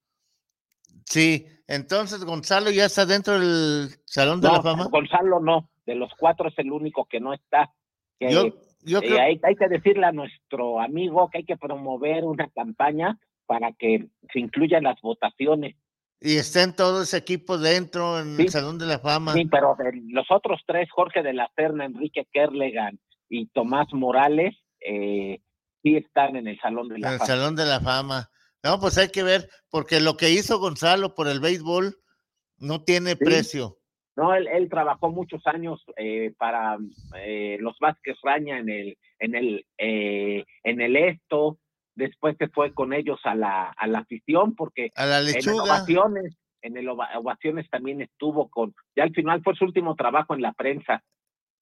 Sí, 1.08 1.46
entonces 1.68 2.24
Gonzalo 2.24 2.70
ya 2.70 2.84
está 2.86 3.06
dentro 3.06 3.34
del 3.38 3.88
Salón 4.04 4.40
de 4.40 4.48
No, 4.48 4.54
la 4.54 4.62
Fama. 4.62 4.84
Gonzalo 4.90 5.40
no, 5.40 5.70
de 5.86 5.94
los 5.94 6.10
cuatro 6.18 6.48
es 6.48 6.58
el 6.58 6.72
único 6.72 7.04
que 7.06 7.20
no 7.20 7.32
está. 7.32 7.72
Que, 8.18 8.30
Yo, 8.32 8.48
yo 8.82 8.98
eh, 8.98 9.02
creo, 9.02 9.20
hay, 9.20 9.40
hay 9.42 9.54
que 9.56 9.68
decirle 9.68 10.06
a 10.06 10.12
nuestro 10.12 10.80
amigo 10.80 11.28
que 11.30 11.38
hay 11.38 11.44
que 11.44 11.56
promover 11.56 12.24
una 12.24 12.48
campaña 12.50 13.18
para 13.46 13.72
que 13.72 14.08
se 14.32 14.40
incluyan 14.40 14.82
las 14.84 15.00
votaciones. 15.00 15.76
y 16.20 16.36
estén 16.36 16.74
todo 16.74 17.02
ese 17.02 17.18
equipo 17.18 17.56
dentro 17.58 18.18
en 18.18 18.36
Sí. 18.36 18.42
el 18.42 18.48
Salón 18.48 18.78
de 18.78 18.86
la 18.86 18.98
Fama. 18.98 19.32
Sí, 19.34 19.44
pero 19.44 19.76
de 19.78 19.92
los 20.08 20.26
otros 20.30 20.60
tres, 20.66 20.88
Jorge 20.90 21.22
de 21.22 21.34
la 21.34 21.48
Serna, 21.54 21.84
Enrique 21.84 22.26
Kerlegan 22.32 22.98
y 23.28 23.46
Tomás 23.48 23.86
Morales, 23.92 24.54
eh, 24.80 25.40
sí 25.82 25.96
están 25.96 26.34
en 26.36 26.48
el 26.48 26.58
Salón 26.58 26.88
de 26.88 26.96
en 26.96 27.00
la 27.02 27.12
el 27.12 27.18
Fama. 27.18 27.26
Salón 27.26 27.54
de 27.54 27.64
la 27.66 27.80
Fama. 27.80 28.30
No, 28.66 28.80
pues 28.80 28.98
hay 28.98 29.10
que 29.10 29.22
ver, 29.22 29.48
porque 29.70 30.00
lo 30.00 30.16
que 30.16 30.30
hizo 30.30 30.58
Gonzalo 30.58 31.14
por 31.14 31.28
el 31.28 31.38
béisbol 31.38 31.96
no 32.58 32.82
tiene 32.82 33.14
precio. 33.14 33.78
No, 34.16 34.34
él, 34.34 34.48
él 34.48 34.68
trabajó 34.68 35.10
muchos 35.10 35.40
años 35.46 35.84
eh, 35.96 36.32
para 36.36 36.76
eh, 37.16 37.58
los 37.60 37.78
Vázquez 37.78 38.16
Raña 38.24 38.58
en 38.58 38.68
el, 38.68 38.98
en 39.20 39.34
el, 39.36 39.66
eh, 39.78 40.44
en 40.64 40.80
el 40.80 40.96
esto. 40.96 41.60
Después 41.94 42.34
se 42.38 42.48
fue 42.48 42.74
con 42.74 42.92
ellos 42.92 43.20
a 43.22 43.36
la, 43.36 43.68
a 43.70 43.86
la 43.86 44.00
afición 44.00 44.56
porque 44.56 44.90
A 44.96 45.06
la 45.06 45.20
en 45.20 45.48
ovaciones, 45.48 46.34
en 46.60 46.76
el 46.76 46.88
ova- 46.88 47.16
ovaciones 47.18 47.70
también 47.70 48.00
estuvo 48.02 48.48
con, 48.50 48.74
ya 48.96 49.04
al 49.04 49.14
final 49.14 49.42
fue 49.44 49.54
su 49.54 49.64
último 49.64 49.94
trabajo 49.94 50.34
en 50.34 50.42
la 50.42 50.54
prensa. 50.54 51.04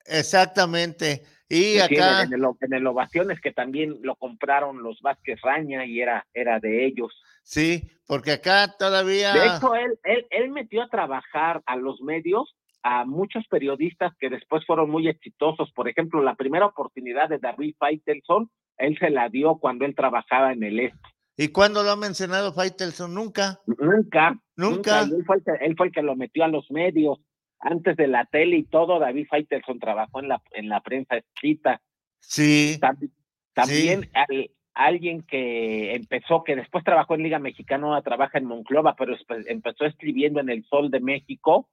Exactamente. 0.06 1.22
Y 1.48 1.78
acá, 1.78 2.22
en, 2.22 2.32
el, 2.32 2.42
en 2.60 2.72
el 2.72 2.86
ovaciones 2.86 3.40
que 3.40 3.52
también 3.52 3.98
lo 4.02 4.16
compraron 4.16 4.82
los 4.82 5.00
Vázquez 5.02 5.40
Raña 5.42 5.84
y 5.84 6.00
era, 6.00 6.26
era 6.32 6.58
de 6.58 6.86
ellos. 6.86 7.12
sí, 7.42 7.90
porque 8.06 8.32
acá 8.32 8.74
todavía. 8.78 9.32
De 9.32 9.46
hecho, 9.46 9.74
él, 9.74 9.98
él, 10.04 10.26
él 10.30 10.50
metió 10.50 10.82
a 10.82 10.88
trabajar 10.88 11.62
a 11.66 11.76
los 11.76 12.00
medios 12.00 12.54
a 12.84 13.06
muchos 13.06 13.46
periodistas 13.48 14.12
que 14.20 14.28
después 14.28 14.64
fueron 14.66 14.90
muy 14.90 15.08
exitosos. 15.08 15.72
Por 15.72 15.88
ejemplo, 15.88 16.22
la 16.22 16.34
primera 16.34 16.66
oportunidad 16.66 17.30
de 17.30 17.38
David 17.38 17.74
Faitelson, 17.78 18.50
él 18.76 18.96
se 18.98 19.08
la 19.08 19.30
dio 19.30 19.56
cuando 19.56 19.86
él 19.86 19.94
trabajaba 19.94 20.52
en 20.52 20.62
el 20.62 20.80
este. 20.80 20.98
¿Y 21.36 21.48
cuándo 21.48 21.82
lo 21.82 21.90
ha 21.90 21.96
mencionado 21.96 22.52
Faitelson? 22.52 23.12
Nunca. 23.12 23.58
Nunca, 23.66 24.38
Nunca. 24.56 25.02
Y 25.02 25.14
Él, 25.14 25.24
fue 25.26 25.36
el 25.36 25.44
que, 25.44 25.64
él 25.64 25.74
fue 25.76 25.86
el 25.86 25.92
que 25.92 26.02
lo 26.02 26.14
metió 26.14 26.44
a 26.44 26.48
los 26.48 26.70
medios. 26.70 27.18
Antes 27.66 27.96
de 27.96 28.06
la 28.08 28.26
tele 28.26 28.56
y 28.58 28.64
todo, 28.64 28.98
David 28.98 29.26
Faitelson 29.28 29.78
trabajó 29.78 30.20
en 30.20 30.28
la, 30.28 30.42
en 30.52 30.68
la 30.68 30.80
prensa 30.82 31.16
escrita. 31.16 31.80
Sí. 32.20 32.76
Tam- 32.78 33.10
También 33.54 34.10
al- 34.12 34.50
alguien 34.74 35.22
que 35.22 35.94
empezó, 35.94 36.44
que 36.44 36.56
después 36.56 36.84
trabajó 36.84 37.14
en 37.14 37.22
Liga 37.22 37.38
Mexicana, 37.38 38.00
trabaja 38.02 38.36
en 38.38 38.44
Monclova, 38.44 38.94
pero 38.96 39.16
empezó 39.46 39.86
escribiendo 39.86 40.40
en 40.40 40.50
El 40.50 40.64
Sol 40.64 40.90
de 40.90 41.00
México, 41.00 41.70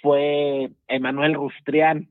fue 0.00 0.70
Emanuel 0.88 1.34
Rustrián. 1.34 2.08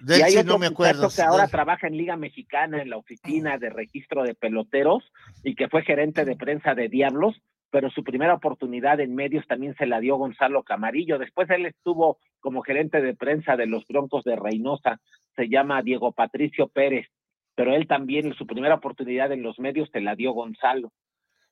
De 0.00 0.18
y 0.18 0.22
hay 0.22 0.32
sí 0.32 0.38
otro 0.38 0.52
no 0.52 0.58
me 0.60 0.66
acuerdo. 0.66 1.08
que 1.14 1.22
ahora 1.22 1.48
trabaja 1.48 1.88
en 1.88 1.96
Liga 1.96 2.16
Mexicana, 2.16 2.80
en 2.80 2.90
la 2.90 2.98
oficina 2.98 3.58
de 3.58 3.70
registro 3.70 4.22
de 4.22 4.34
peloteros, 4.34 5.02
y 5.42 5.56
que 5.56 5.68
fue 5.68 5.82
gerente 5.82 6.24
de 6.24 6.36
prensa 6.36 6.74
de 6.76 6.88
Diablos, 6.88 7.34
pero 7.70 7.90
su 7.90 8.02
primera 8.02 8.34
oportunidad 8.34 9.00
en 9.00 9.14
medios 9.14 9.46
también 9.46 9.74
se 9.76 9.86
la 9.86 10.00
dio 10.00 10.16
Gonzalo 10.16 10.62
Camarillo. 10.62 11.18
Después 11.18 11.48
él 11.50 11.66
estuvo 11.66 12.18
como 12.40 12.62
gerente 12.62 13.00
de 13.00 13.14
prensa 13.14 13.56
de 13.56 13.66
los 13.66 13.86
Broncos 13.86 14.24
de 14.24 14.36
Reynosa, 14.36 15.00
se 15.36 15.48
llama 15.48 15.82
Diego 15.82 16.12
Patricio 16.12 16.68
Pérez, 16.68 17.06
pero 17.54 17.74
él 17.74 17.86
también 17.86 18.34
su 18.34 18.46
primera 18.46 18.76
oportunidad 18.76 19.32
en 19.32 19.42
los 19.42 19.58
medios 19.58 19.88
se 19.92 20.00
la 20.00 20.14
dio 20.14 20.32
Gonzalo. 20.32 20.92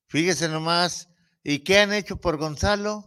Fíjese 0.09 0.49
nomás. 0.49 1.09
¿Y 1.43 1.61
qué 1.61 1.79
han 1.79 1.93
hecho 1.93 2.17
por 2.21 2.39
Gonzalo? 2.39 3.05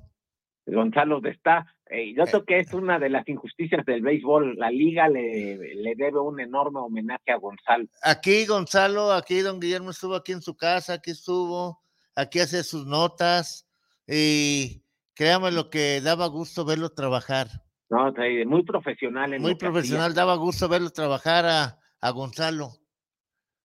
Gonzalo 0.65 1.21
está. 1.25 1.65
eh, 1.89 2.13
yo 2.15 2.25
creo 2.25 2.45
que 2.45 2.59
es 2.59 2.73
una 2.73 2.99
de 2.99 3.09
las 3.09 3.27
injusticias 3.27 3.83
del 3.85 4.01
béisbol. 4.01 4.57
La 4.57 4.69
liga 4.69 5.09
le, 5.09 5.57
le 5.75 5.95
debe 5.95 6.19
un 6.19 6.39
enorme 6.39 6.79
homenaje 6.79 7.31
a 7.31 7.37
Gonzalo. 7.37 7.85
Aquí 8.03 8.45
Gonzalo, 8.45 9.11
aquí 9.11 9.39
don 9.39 9.59
Guillermo 9.59 9.89
estuvo 9.91 10.15
aquí 10.15 10.31
en 10.33 10.41
su 10.41 10.55
casa, 10.55 10.93
aquí 10.93 11.11
estuvo, 11.11 11.81
aquí 12.19 12.39
hace 12.39 12.63
sus 12.63 12.85
notas 12.85 13.67
y 14.07 14.83
créame 15.15 15.51
lo 15.51 15.69
que 15.69 16.01
daba 16.01 16.27
gusto 16.27 16.65
verlo 16.65 16.89
trabajar. 16.91 17.47
No, 17.89 18.13
muy 18.45 18.63
profesional. 18.63 19.33
En 19.33 19.41
Muy 19.41 19.55
profesional, 19.55 20.11
hacía. 20.11 20.15
daba 20.15 20.35
gusto 20.35 20.69
verlo 20.69 20.91
trabajar 20.91 21.45
a, 21.45 21.79
a 22.01 22.09
Gonzalo. 22.11 22.73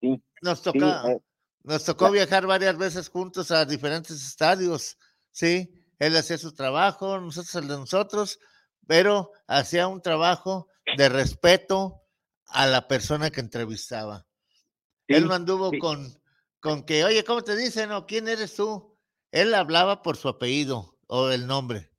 Sí, 0.00 0.22
Nos 0.42 0.58
sí, 0.58 0.64
toca, 0.64 1.10
eh, 1.10 1.20
nos 1.62 1.84
tocó 1.84 2.10
viajar 2.10 2.46
varias 2.46 2.76
veces 2.78 3.08
juntos 3.08 3.50
a 3.50 3.64
diferentes 3.64 4.24
estadios, 4.26 4.98
sí. 5.30 5.80
Él 5.98 6.16
hacía 6.16 6.38
su 6.38 6.52
trabajo, 6.54 7.20
nosotros 7.20 7.54
el 7.54 7.68
de 7.68 7.76
nosotros, 7.76 8.38
pero 8.86 9.30
hacía 9.46 9.86
un 9.86 10.02
trabajo 10.02 10.68
de 10.96 11.08
respeto 11.08 12.02
a 12.48 12.66
la 12.66 12.88
persona 12.88 13.30
que 13.30 13.40
entrevistaba. 13.40 14.26
Él 15.06 15.28
sí. 15.70 15.78
con, 15.78 16.22
con 16.64 16.82
que, 16.82 17.04
oye, 17.04 17.22
¿cómo 17.24 17.42
te 17.42 17.54
dicen? 17.56 17.92
o 17.92 18.06
quién 18.06 18.26
eres 18.26 18.56
tú? 18.56 18.96
Él 19.30 19.52
hablaba 19.54 20.00
por 20.00 20.16
su 20.16 20.28
apellido 20.28 20.96
o 21.06 21.28
el 21.28 21.46
nombre. 21.46 21.90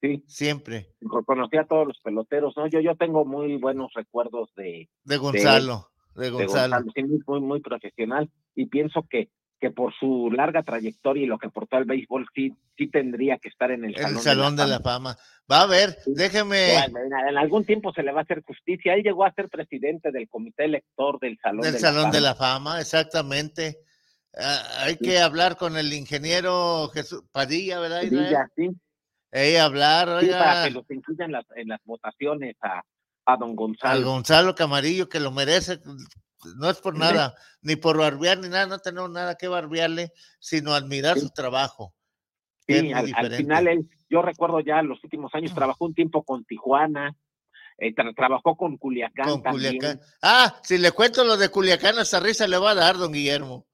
Sí. 0.00 0.24
Siempre. 0.26 0.94
Conocía 1.26 1.60
a 1.60 1.66
todos 1.66 1.86
los 1.86 1.98
peloteros, 2.00 2.54
¿no? 2.56 2.66
Yo, 2.66 2.80
yo 2.80 2.96
tengo 2.96 3.26
muy 3.26 3.58
buenos 3.58 3.92
recuerdos 3.94 4.48
de, 4.56 4.88
De 5.04 5.16
Gonzalo. 5.18 5.90
De 6.14 6.24
de 6.24 6.30
Gonzalo. 6.30 6.76
sí, 6.94 7.02
muy, 7.26 7.40
muy, 7.40 7.60
profesional. 7.60 8.30
Y 8.54 8.66
pienso 8.66 9.06
que, 9.10 9.28
que 9.60 9.70
por 9.70 9.92
su 9.94 10.30
larga 10.30 10.62
trayectoria 10.62 11.24
y 11.24 11.26
lo 11.26 11.36
que 11.36 11.48
aportó 11.48 11.76
al 11.76 11.84
béisbol, 11.84 12.26
sí, 12.34 12.54
sí 12.78 12.88
tendría 12.88 13.36
que 13.36 13.50
estar 13.50 13.70
en 13.72 13.84
el 13.84 13.90
El 13.90 14.02
Salón, 14.02 14.22
Salón 14.22 14.56
de 14.56 14.66
la 14.66 14.80
Fama. 14.80 15.14
Fama. 15.14 15.16
Va 15.52 15.62
a 15.62 15.66
ver, 15.66 15.98
déjeme. 16.06 16.72
Bueno, 16.72 17.18
en, 17.18 17.28
en 17.28 17.36
algún 17.36 17.66
tiempo 17.66 17.92
se 17.92 18.02
le 18.02 18.12
va 18.12 18.20
a 18.20 18.22
hacer 18.22 18.42
justicia. 18.42 18.94
Él 18.94 19.02
llegó 19.02 19.26
a 19.26 19.34
ser 19.34 19.50
presidente 19.50 20.12
del 20.12 20.30
comité 20.30 20.64
elector 20.64 21.20
del 21.20 21.38
Salón, 21.42 21.60
del 21.60 21.74
de, 21.74 21.78
Salón 21.78 22.04
la 22.04 22.10
de 22.10 22.18
Fama. 22.18 22.26
la 22.26 22.34
Fama, 22.34 22.80
exactamente. 22.80 23.80
Ah, 24.36 24.62
hay 24.84 24.96
que 24.96 25.20
hablar 25.20 25.56
con 25.56 25.76
el 25.76 25.92
ingeniero 25.92 26.88
Jesús 26.92 27.22
Padilla, 27.30 27.78
¿verdad? 27.80 28.02
Padilla, 28.02 28.50
sí. 28.56 28.70
Hablar, 29.56 30.20
Sí, 30.20 30.26
oiga, 30.26 30.38
para 30.38 30.64
que 30.64 30.70
los 30.70 30.90
incluyan 30.90 31.26
en 31.26 31.32
las, 31.32 31.44
en 31.56 31.68
las 31.68 31.80
votaciones 31.84 32.56
a, 32.60 32.82
a 33.26 33.36
don 33.36 33.50
al 33.50 33.56
Gonzalo. 33.56 34.06
Gonzalo 34.06 34.54
Camarillo, 34.54 35.08
que 35.08 35.20
lo 35.20 35.30
merece. 35.32 35.80
No 36.56 36.70
es 36.70 36.78
por 36.78 36.94
Sí. 36.94 37.00
nada, 37.00 37.34
ni 37.62 37.76
por 37.76 37.96
barbear 37.98 38.38
ni 38.38 38.48
nada, 38.48 38.66
no 38.66 38.78
tenemos 38.78 39.10
nada 39.10 39.34
que 39.34 39.48
barbearle, 39.48 40.12
sino 40.38 40.74
admirar 40.74 41.18
su 41.18 41.30
trabajo. 41.30 41.94
Sí, 42.66 42.92
al, 42.92 43.34
final 43.34 43.68
él, 43.68 43.88
yo 44.08 44.22
recuerdo 44.22 44.60
ya 44.60 44.82
los 44.82 45.02
últimos 45.04 45.34
años, 45.34 45.54
trabajó 45.54 45.84
un 45.84 45.94
tiempo 45.94 46.22
con 46.22 46.44
Tijuana, 46.44 47.14
eh, 47.78 47.94
tra- 47.94 48.14
trabajó 48.14 48.56
con 48.56 48.78
Culiacán 48.78 49.24
Con 49.26 49.42
también. 49.42 49.76
Culiacán. 49.76 50.00
Ah, 50.22 50.60
si 50.62 50.78
le 50.78 50.92
cuento 50.92 51.24
lo 51.24 51.36
de 51.36 51.48
Culiacán, 51.48 51.98
hasta 51.98 52.20
risa 52.20 52.46
le 52.46 52.56
va 52.58 52.70
a 52.70 52.74
dar, 52.74 52.96
don 52.96 53.12
Guillermo. 53.12 53.66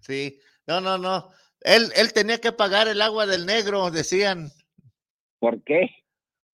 Sí, 0.00 0.40
no, 0.66 0.80
no, 0.80 0.98
no. 0.98 1.28
Él, 1.60 1.90
él 1.96 2.12
tenía 2.12 2.40
que 2.40 2.52
pagar 2.52 2.88
el 2.88 3.02
agua 3.02 3.26
del 3.26 3.46
negro, 3.46 3.90
decían. 3.90 4.50
¿Por 5.38 5.62
qué? 5.64 5.90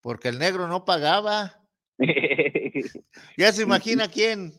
Porque 0.00 0.28
el 0.28 0.38
negro 0.38 0.66
no 0.68 0.84
pagaba. 0.84 1.60
Ya 3.36 3.52
se 3.52 3.62
imagina 3.62 4.08
quién. 4.08 4.52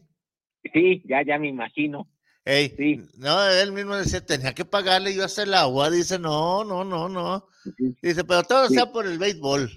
Sí, 0.73 1.01
ya, 1.05 1.23
ya 1.23 1.37
me 1.37 1.47
imagino. 1.47 2.09
Ey, 2.43 3.01
No, 3.17 3.47
él 3.47 3.71
mismo 3.71 3.95
decía, 3.95 4.23
tenía 4.25 4.53
que 4.53 4.65
pagarle 4.65 5.13
yo 5.15 5.23
hasta 5.25 5.43
el 5.43 5.53
agua. 5.53 5.89
Dice, 5.89 6.19
no, 6.19 6.63
no, 6.63 6.83
no, 6.83 7.09
no. 7.09 7.47
Dice, 8.01 8.23
pero 8.23 8.43
todo 8.43 8.67
Sí. 8.67 8.75
sea 8.75 8.91
por 8.91 9.05
el 9.07 9.17
béisbol. 9.17 9.69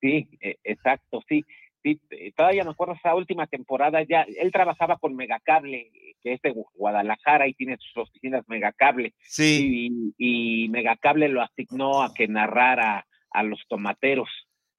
Sí, 0.00 0.28
e- 0.40 0.58
exacto, 0.64 1.20
sí. 1.28 1.44
Sí, 1.82 2.00
eh, 2.10 2.32
todavía 2.36 2.64
me 2.64 2.70
acuerdo 2.70 2.94
esa 2.94 3.14
última 3.14 3.46
temporada 3.46 4.02
ya, 4.02 4.22
él 4.22 4.50
trabajaba 4.50 4.96
con 4.98 5.14
Megacable, 5.14 5.90
que 6.20 6.32
es 6.34 6.42
de 6.42 6.52
Gu- 6.52 6.66
Guadalajara 6.74 7.46
y 7.46 7.54
tiene 7.54 7.76
sus 7.78 7.96
oficinas 8.08 8.42
Megacable. 8.48 9.14
Sí. 9.20 10.12
Y, 10.18 10.64
y 10.64 10.68
Megacable 10.70 11.28
lo 11.28 11.40
asignó 11.42 12.02
a 12.02 12.12
que 12.12 12.26
narrara 12.28 13.06
a 13.30 13.42
los 13.42 13.60
tomateros. 13.68 14.28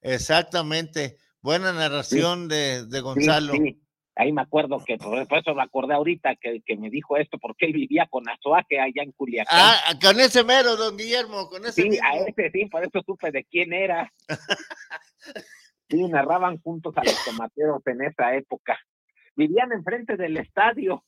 Exactamente. 0.02 1.18
Buena 1.42 1.72
narración 1.72 2.48
de, 2.50 2.86
de 2.86 2.98
Sí, 2.98 3.02
Gonzalo. 3.04 3.54
sí. 3.54 3.82
Ahí 4.16 4.34
me 4.34 4.42
acuerdo 4.42 4.84
que 4.86 4.98
por, 4.98 5.18
eso 5.22 5.56
me 5.56 5.64
acordé 5.64 5.94
ahorita 5.94 6.36
que, 6.36 6.62
que 6.66 6.76
me 6.76 6.90
dijo 6.90 7.16
esto, 7.16 7.38
porque 7.38 7.68
él 7.68 7.72
vivía 7.72 8.06
con 8.10 8.28
Azuaje 8.28 8.78
allá 8.78 9.02
en 9.04 9.14
Culiacán. 9.14 9.58
Ah, 9.58 9.94
con 10.02 10.20
ese 10.20 10.44
mero, 10.44 10.76
don 10.76 10.98
Guillermo, 10.98 11.48
con 11.48 11.64
ese 11.66 11.84
Sí, 11.84 11.90
mismo. 11.90 12.06
a 12.06 12.18
ese 12.18 12.52
sí, 12.52 12.66
por 12.66 12.84
eso 12.84 13.02
supe 13.06 13.32
de 13.32 13.46
quién 13.46 13.72
era. 13.72 14.12
Sí, 15.90 16.08
narraban 16.08 16.60
juntos 16.60 16.94
a 16.98 17.04
los 17.04 17.26
tomateros 17.26 17.82
en 17.88 18.04
esa 18.04 18.36
época. 18.36 18.78
Vivían 19.36 19.72
enfrente 19.72 20.18
del 20.18 20.38
estadio, 20.38 21.04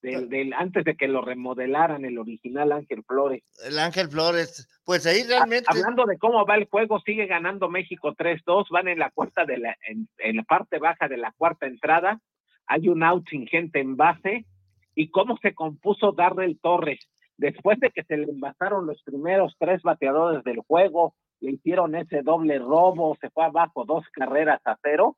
del, 0.00 0.28
del, 0.28 0.52
antes 0.54 0.84
de 0.84 0.96
que 0.96 1.08
lo 1.08 1.22
remodelaran, 1.22 2.04
el 2.04 2.18
original 2.18 2.72
Ángel 2.72 3.04
Flores. 3.04 3.42
El 3.64 3.78
Ángel 3.78 4.08
Flores. 4.08 4.68
Pues 4.84 5.06
ahí 5.06 5.22
realmente. 5.24 5.66
Hablando 5.68 6.04
de 6.06 6.18
cómo 6.18 6.44
va 6.46 6.56
el 6.56 6.66
juego, 6.66 7.00
sigue 7.00 7.26
ganando 7.26 7.68
México 7.68 8.14
3-2, 8.14 8.66
van 8.70 8.88
en 8.88 8.98
la 8.98 9.10
cuarta 9.10 9.44
de 9.44 9.58
la, 9.58 9.76
en, 9.86 10.08
en 10.18 10.36
la 10.36 10.42
parte 10.42 10.78
baja 10.78 11.08
de 11.08 11.16
la 11.16 11.32
cuarta 11.36 11.66
entrada, 11.66 12.20
hay 12.66 12.88
un 12.88 13.02
out 13.02 13.28
sin 13.28 13.46
gente 13.46 13.80
en 13.80 13.96
base, 13.96 14.46
y 14.94 15.10
cómo 15.10 15.36
se 15.42 15.54
compuso 15.54 16.12
Darrell 16.12 16.58
Torres, 16.60 17.00
después 17.36 17.78
de 17.80 17.90
que 17.90 18.04
se 18.04 18.16
le 18.16 18.24
envasaron 18.24 18.86
los 18.86 19.02
primeros 19.02 19.56
tres 19.58 19.82
bateadores 19.82 20.44
del 20.44 20.60
juego, 20.60 21.14
le 21.44 21.52
hicieron 21.52 21.94
ese 21.94 22.22
doble 22.22 22.58
robo, 22.58 23.16
se 23.20 23.30
fue 23.30 23.44
abajo 23.44 23.84
dos 23.84 24.04
carreras 24.12 24.60
a 24.64 24.76
cero, 24.82 25.16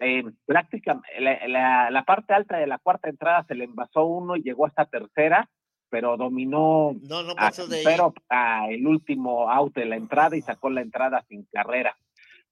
eh, 0.00 0.22
prácticamente 0.46 1.20
la, 1.20 1.48
la, 1.48 1.90
la 1.90 2.02
parte 2.04 2.32
alta 2.34 2.56
de 2.58 2.66
la 2.66 2.78
cuarta 2.78 3.08
entrada 3.08 3.44
se 3.48 3.54
le 3.56 3.64
envasó 3.64 4.04
uno 4.04 4.36
y 4.36 4.42
llegó 4.42 4.66
hasta 4.66 4.84
tercera, 4.86 5.48
pero 5.90 6.16
dominó 6.16 6.92
No, 7.02 7.22
no 7.22 7.32
a 7.36 7.50
de 7.50 7.82
pero 7.84 8.12
a 8.28 8.68
el 8.68 8.86
último 8.86 9.50
out 9.50 9.74
de 9.74 9.86
la 9.86 9.96
entrada 9.96 10.36
y 10.36 10.42
sacó 10.42 10.70
la 10.70 10.82
entrada 10.82 11.24
sin 11.28 11.46
carrera. 11.52 11.96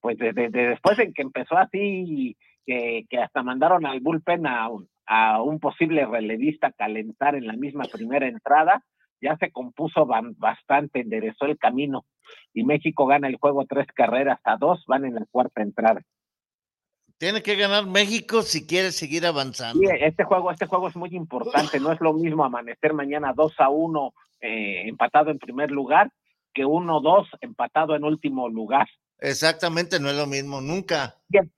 Pues 0.01 0.19
desde 0.19 0.49
después 0.51 0.99
en 0.99 1.13
que 1.13 1.23
empezó 1.23 1.57
así, 1.57 2.37
que, 2.65 3.05
que 3.09 3.19
hasta 3.19 3.43
mandaron 3.43 3.87
al 3.87 4.01
bullpen 4.01 4.47
a, 4.47 4.69
un- 4.69 4.89
a 5.07 5.41
un 5.43 5.61
posible 5.61 6.05
relevista 6.07 6.69
a 6.69 6.73
calentar 6.73 7.35
en 7.37 7.47
la 7.47 7.53
misma 7.55 7.85
primera 7.93 8.27
entrada, 8.27 8.83
ya 9.21 9.37
se 9.37 9.51
compuso 9.51 10.07
bastante, 10.07 11.01
enderezó 11.01 11.47
el 11.47 11.59
camino 11.59 12.05
y 12.53 12.65
México 12.65 13.07
gana 13.07 13.29
el 13.29 13.37
juego 13.37 13.67
tres 13.67 13.87
carreras 13.95 14.41
a 14.45 14.57
dos, 14.57 14.85
van 14.87 15.05
en 15.05 15.15
la 15.15 15.27
cuarta 15.31 15.63
entrada. 15.63 16.03
Tiene 17.19 17.43
que 17.43 17.57
ganar 17.57 17.87
México 17.87 18.43
si 18.43 18.67
quiere 18.67 18.93
seguir 18.93 19.25
avanzando. 19.25 19.81
Sí, 19.81 19.87
este 20.01 20.25
juego, 20.25 20.51
este 20.51 20.67
juego 20.67 20.89
es 20.89 20.97
muy 20.97 21.17
importante. 21.17 21.81
No 21.81 21.91
es 21.91 22.01
lo 22.01 22.13
mismo 22.13 22.45
amanecer 22.45 22.93
mañana 22.93 23.33
2 23.35 23.55
a 23.59 23.71
1 23.71 24.15
eh, 24.41 24.89
empatado 24.89 25.31
en 25.31 25.39
primer 25.39 25.71
lugar 25.71 26.13
que 26.53 26.65
1-2 26.65 27.27
empatado 27.41 27.95
en 27.95 28.05
último 28.05 28.49
lugar. 28.49 28.87
Exactamente, 29.19 29.99
no 29.99 30.11
es 30.11 30.17
lo 30.17 30.27
mismo, 30.27 30.61
nunca. 30.61 31.17
Bien, 31.29 31.51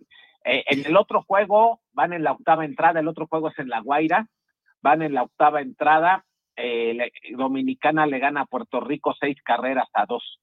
eh, 0.44 0.64
en 0.66 0.86
el 0.86 0.96
otro 0.96 1.22
juego 1.22 1.80
van 1.92 2.12
en 2.12 2.22
la 2.22 2.32
octava 2.32 2.64
entrada, 2.64 3.00
el 3.00 3.08
otro 3.08 3.26
juego 3.26 3.48
es 3.48 3.58
en 3.58 3.68
La 3.68 3.80
Guaira, 3.80 4.28
van 4.80 5.02
en 5.02 5.14
la 5.14 5.24
octava 5.24 5.60
entrada, 5.60 6.24
eh, 6.58 6.92
le- 6.94 7.12
Dominicana 7.36 8.06
le 8.06 8.18
gana 8.18 8.42
a 8.42 8.46
Puerto 8.46 8.80
Rico 8.80 9.14
seis 9.18 9.36
carreras 9.44 9.88
a 9.94 10.04
dos. 10.06 10.40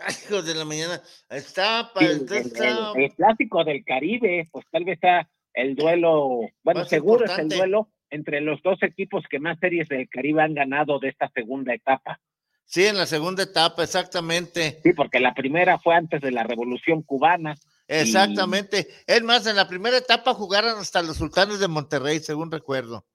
Ay, 0.00 0.14
hijos 0.26 0.44
de 0.44 0.54
la 0.54 0.64
mañana. 0.64 1.00
Está 1.30 1.84
Sí, 1.84 1.90
para 1.94 2.06
el, 2.10 2.22
está- 2.30 2.92
el- 2.94 3.02
el 3.04 3.14
clásico 3.14 3.64
del 3.64 3.82
Caribe, 3.84 4.48
pues 4.52 4.66
tal 4.70 4.84
vez 4.84 4.98
sea 5.00 5.26
el 5.54 5.74
duelo, 5.74 6.40
bueno, 6.62 6.80
Más 6.80 6.88
seguro 6.88 7.24
es 7.24 7.38
el 7.38 7.48
duelo 7.48 7.88
entre 8.10 8.40
los 8.42 8.60
dos 8.62 8.78
equipos 8.82 9.24
que 9.30 9.38
más 9.38 9.58
series 9.58 9.88
del 9.88 10.08
Caribe 10.08 10.42
han 10.42 10.54
ganado 10.54 10.98
de 10.98 11.08
esta 11.08 11.30
segunda 11.34 11.72
etapa. 11.74 12.20
Sí, 12.66 12.84
en 12.84 12.98
la 12.98 13.06
segunda 13.06 13.44
etapa, 13.44 13.84
exactamente. 13.84 14.80
Sí, 14.82 14.92
porque 14.92 15.18
la 15.20 15.32
primera 15.34 15.78
fue 15.78 15.94
antes 15.94 16.20
de 16.20 16.30
la 16.32 16.42
Revolución 16.42 17.02
Cubana. 17.02 17.54
Exactamente. 17.88 18.88
Es 19.06 19.22
más, 19.22 19.46
en 19.46 19.56
la 19.56 19.68
primera 19.68 19.96
etapa 19.96 20.34
jugaron 20.34 20.78
hasta 20.78 21.00
los 21.02 21.16
sultanes 21.16 21.58
de 21.60 21.68
Monterrey, 21.68 22.18
según 22.18 22.50
recuerdo. 22.50 23.06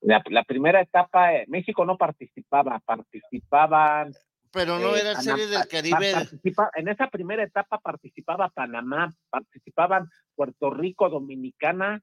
La, 0.00 0.22
la 0.30 0.44
primera 0.44 0.80
etapa, 0.80 1.34
eh, 1.34 1.44
México 1.48 1.84
no 1.84 1.96
participaba, 1.96 2.80
participaban. 2.84 4.12
Pero 4.52 4.78
no 4.78 4.94
eh, 4.96 5.00
era 5.00 5.20
serie 5.20 5.46
del 5.48 5.66
Caribe. 5.68 6.12
participa- 6.12 6.70
en 6.74 6.88
esa 6.88 7.08
primera 7.08 7.42
etapa 7.42 7.78
participaba 7.78 8.48
Panamá, 8.48 9.12
participaban 9.28 10.08
Puerto 10.34 10.70
Rico, 10.70 11.08
Dominicana, 11.10 12.00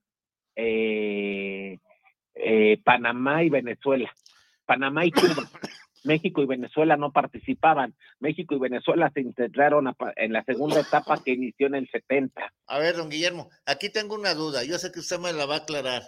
eh, 0.56 1.80
eh, 2.36 2.82
Panamá 2.84 3.44
y 3.44 3.50
Venezuela. 3.50 4.12
Panamá 4.66 5.06
y 5.06 5.12
Cuba. 5.12 5.24
México 6.04 6.42
y 6.42 6.46
Venezuela 6.46 6.98
no 6.98 7.12
participaban. 7.14 7.96
México 8.20 8.56
y 8.56 8.60
Venezuela 8.60 9.10
se 9.14 9.22
integraron 9.22 9.88
a 9.88 9.96
en 10.18 10.34
la 10.34 10.44
segunda 10.44 10.82
etapa 10.82 11.24
que 11.24 11.32
inició 11.32 11.68
en 11.68 11.76
el 11.76 11.90
70. 11.90 12.52
A 12.68 12.78
ver, 12.80 12.98
don 12.98 13.10
Guillermo, 13.10 13.50
aquí 13.66 13.90
tengo 13.90 14.16
una 14.16 14.34
duda. 14.34 14.66
Yo 14.66 14.78
sé 14.80 14.92
que 14.92 15.00
usted 15.00 15.18
me 15.20 15.32
la 15.32 15.46
va 15.46 15.56
a 15.56 15.60
aclarar. 15.60 16.04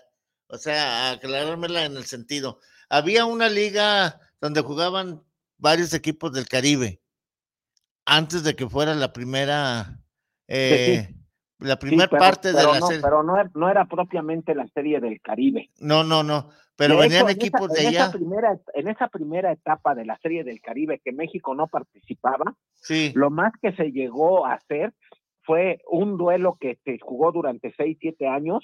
O 0.47 0.57
sea, 0.57 1.11
aclarármela 1.11 1.85
en 1.85 1.97
el 1.97 2.05
sentido. 2.05 2.59
Había 2.89 3.26
una 3.26 3.49
liga 3.49 4.19
donde 4.39 4.61
jugaban 4.61 5.23
varios 5.57 5.93
equipos 5.93 6.34
del 6.34 6.47
Caribe 6.47 7.01
antes 8.05 8.43
de 8.43 8.55
que 8.55 8.69
fuera 8.69 8.93
la 8.93 9.11
primera, 9.13 9.99
eh, 10.47 11.15
la 11.59 11.73
Sí, 11.73 11.80
primera 11.80 12.09
parte 12.09 12.49
de 12.53 12.63
la 12.63 12.80
no, 12.80 12.88
serie. 12.88 13.01
Pero 13.01 13.23
no, 13.23 13.39
era- 13.39 13.49
no 13.55 13.69
era 13.69 13.85
propiamente 13.85 14.53
la 14.53 14.67
serie 14.67 14.99
del 14.99 15.19
Caribe. 15.22 15.72
No, 15.80 16.03
no, 16.03 16.22
no. 16.23 16.49
Pero 16.76 16.95
De 16.95 17.01
venían 17.03 17.22
hecho, 17.22 17.30
en 17.30 17.38
esa- 17.38 17.47
equipos 17.47 17.69
de 17.72 17.81
en 17.81 17.88
allá. 17.88 18.03
Esa 18.03 18.11
primera, 18.11 18.59
en 18.73 18.88
esa 18.89 19.07
primera 19.07 19.51
etapa 19.51 19.95
de 19.95 20.05
la 20.05 20.17
Serie 20.19 20.43
del 20.43 20.61
Caribe 20.61 20.99
que 21.03 21.13
México 21.13 21.55
no 21.55 21.67
participaba, 21.67 22.53
Sí. 22.76 23.11
lo 23.15 23.30
más 23.31 23.53
que 23.61 23.72
se 23.73 23.91
llegó 23.91 24.45
a 24.45 24.55
hacer 24.55 24.93
fue 25.43 25.80
un 25.89 26.17
duelo 26.17 26.57
que 26.59 26.77
se 26.84 26.99
jugó 26.99 27.31
durante 27.31 27.73
seis, 27.77 27.97
siete 28.01 28.27
años 28.27 28.63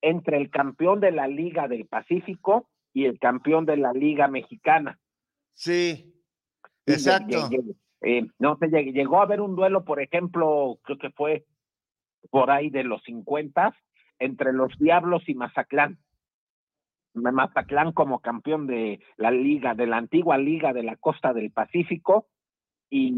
entre 0.00 0.36
el 0.36 0.50
campeón 0.50 1.00
de 1.00 1.10
la 1.12 1.26
Liga 1.28 1.68
del 1.68 1.86
Pacífico 1.86 2.68
y 2.92 3.04
el 3.04 3.18
campeón 3.18 3.66
de 3.66 3.76
la 3.76 3.92
Liga 3.92 4.28
Mexicana. 4.28 4.98
Sí, 5.54 6.14
exacto. 6.86 7.48
eh, 8.00 8.26
no 8.38 8.56
lleg- 8.58 8.92
llegó 8.92 9.20
a 9.20 9.24
haber 9.24 9.40
un 9.40 9.56
duelo, 9.56 9.84
por 9.84 10.00
ejemplo, 10.00 10.78
creo 10.82 10.98
que 10.98 11.10
fue 11.10 11.44
por 12.30 12.50
ahí 12.50 12.70
de 12.70 12.84
los 12.84 13.02
50 13.04 13.74
entre 14.20 14.52
los 14.52 14.76
Diablos 14.78 15.22
y 15.28 15.34
Mazatlán. 15.34 15.98
Ma- 17.14 17.32
Mazatlán 17.32 17.92
como 17.92 18.20
campeón 18.20 18.66
de 18.66 19.00
la 19.16 19.30
liga, 19.30 19.74
de 19.74 19.86
la 19.86 19.96
antigua 19.96 20.38
liga 20.38 20.72
de 20.72 20.82
la 20.84 20.96
costa 20.96 21.32
del 21.32 21.50
Pacífico 21.50 22.26
y, 22.90 23.12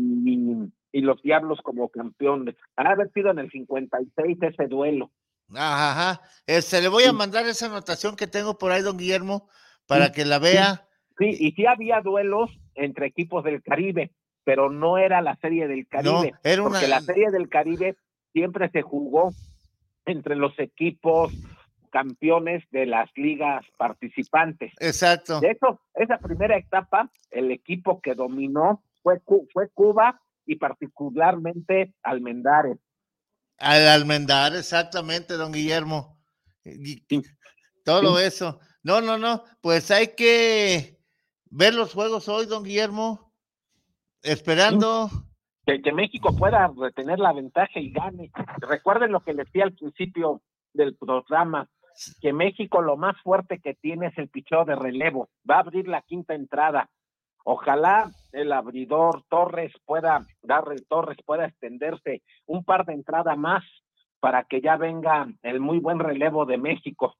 y 0.93 1.01
los 1.03 1.21
Diablos 1.23 1.61
como 1.63 1.89
campeón. 1.91 2.47
de- 2.47 2.57
Ha 2.77 2.91
haber 2.91 3.11
sido 3.13 3.31
en 3.31 3.39
el 3.41 3.51
56 3.51 4.39
ese 4.43 4.67
duelo. 4.67 5.11
Ajá, 5.55 5.93
ajá. 5.93 6.21
Este, 6.47 6.81
le 6.81 6.89
voy 6.89 7.05
a 7.05 7.13
mandar 7.13 7.47
esa 7.47 7.67
anotación 7.67 8.17
que 8.17 8.27
tengo 8.27 8.59
por 8.59 8.73
ahí, 8.73 8.83
don 8.83 8.97
Guillermo, 8.97 9.49
para 9.87 10.07
Sí, 10.07 10.13
que 10.13 10.25
la 10.25 10.39
vea. 10.39 10.87
Sí, 11.19 11.37
y 11.39 11.53
sí 11.53 11.67
había 11.67 12.01
duelos 12.01 12.51
entre 12.75 13.07
equipos 13.07 13.45
del 13.45 13.63
Caribe, 13.63 14.13
pero 14.45 14.71
no 14.71 14.97
era 14.99 15.21
la 15.21 15.37
serie 15.37 15.69
del 15.69 15.87
Caribe. 15.87 16.35
era 16.43 16.63
una- 16.63 16.71
Porque 16.73 16.89
la 16.89 17.01
serie 17.03 17.31
del 17.31 17.49
Caribe 17.49 17.97
siempre 18.33 18.71
se 18.71 18.83
jugó 18.83 19.33
entre 20.07 20.35
los 20.37 20.59
equipos 20.59 21.33
campeones 21.91 22.63
de 22.71 22.87
las 22.87 23.11
ligas 23.17 23.65
participantes. 23.77 24.73
Exacto. 24.79 25.41
De 25.41 25.51
hecho, 25.51 25.81
esa 25.95 26.19
primera 26.19 26.57
etapa, 26.57 27.11
el 27.31 27.51
equipo 27.51 28.01
que 28.01 28.15
dominó 28.15 28.83
fue, 29.03 29.21
fue 29.53 29.69
Cuba 29.71 30.21
y 30.47 30.57
particularmente 30.57 31.95
Almendares. 32.03 32.79
Al 33.61 33.87
almendar, 33.89 34.55
exactamente, 34.57 35.35
don 35.35 35.53
Guillermo. 35.53 36.19
Todo 37.85 38.19
Sí. 38.19 38.25
eso. 38.25 38.59
No, 38.83 39.01
no, 39.01 39.19
no. 39.19 39.45
Pues 39.61 39.91
hay 39.91 40.15
que 40.17 40.99
ver 41.51 41.75
los 41.75 41.93
juegos 41.93 42.29
hoy, 42.29 42.47
don 42.47 42.65
Guillermo. 42.65 43.33
Esperando. 44.23 45.11
Que, 45.67 45.83
que 45.83 45.93
México 45.93 46.35
pueda 46.37 46.73
retener 46.77 47.19
la 47.19 47.33
ventaja 47.33 47.79
y 47.79 47.91
gane. 47.93 48.31
Recuerden 48.59 49.13
lo 49.13 49.21
que 49.21 49.35
les 49.35 49.47
decía 49.47 49.65
al 49.65 49.75
principio 49.75 50.43
del 50.73 50.97
programa, 50.97 51.69
que 52.21 52.33
México 52.33 52.81
lo 52.81 52.97
más 52.97 53.17
fuerte 53.23 53.61
que 53.63 53.75
tiene 53.75 54.07
es 54.09 54.19
el 54.19 54.29
picheo 54.29 54.65
de 54.65 54.75
relevo. 54.77 55.29
Va 55.49 55.57
a 55.57 55.61
abrir 55.61 55.87
la 55.87 56.03
quinta 56.03 56.35
entrada. 56.35 56.89
Ojalá 57.45 58.11
el 58.33 58.53
abridor 58.53 59.25
Torres 59.29 59.73
pueda, 59.85 60.27
darle 60.43 60.77
Torres 60.89 61.19
pueda 61.25 61.47
extenderse 61.47 62.23
un 62.47 62.65
par 62.65 62.85
de 62.87 62.93
entradas 62.95 63.37
más 63.37 63.65
para 64.21 64.45
que 64.45 64.61
ya 64.61 64.77
venga 64.77 65.27
el 65.43 65.61
muy 65.61 65.79
buen 65.79 65.99
relevo 65.99 66.45
de 66.47 66.59
México. 66.59 67.17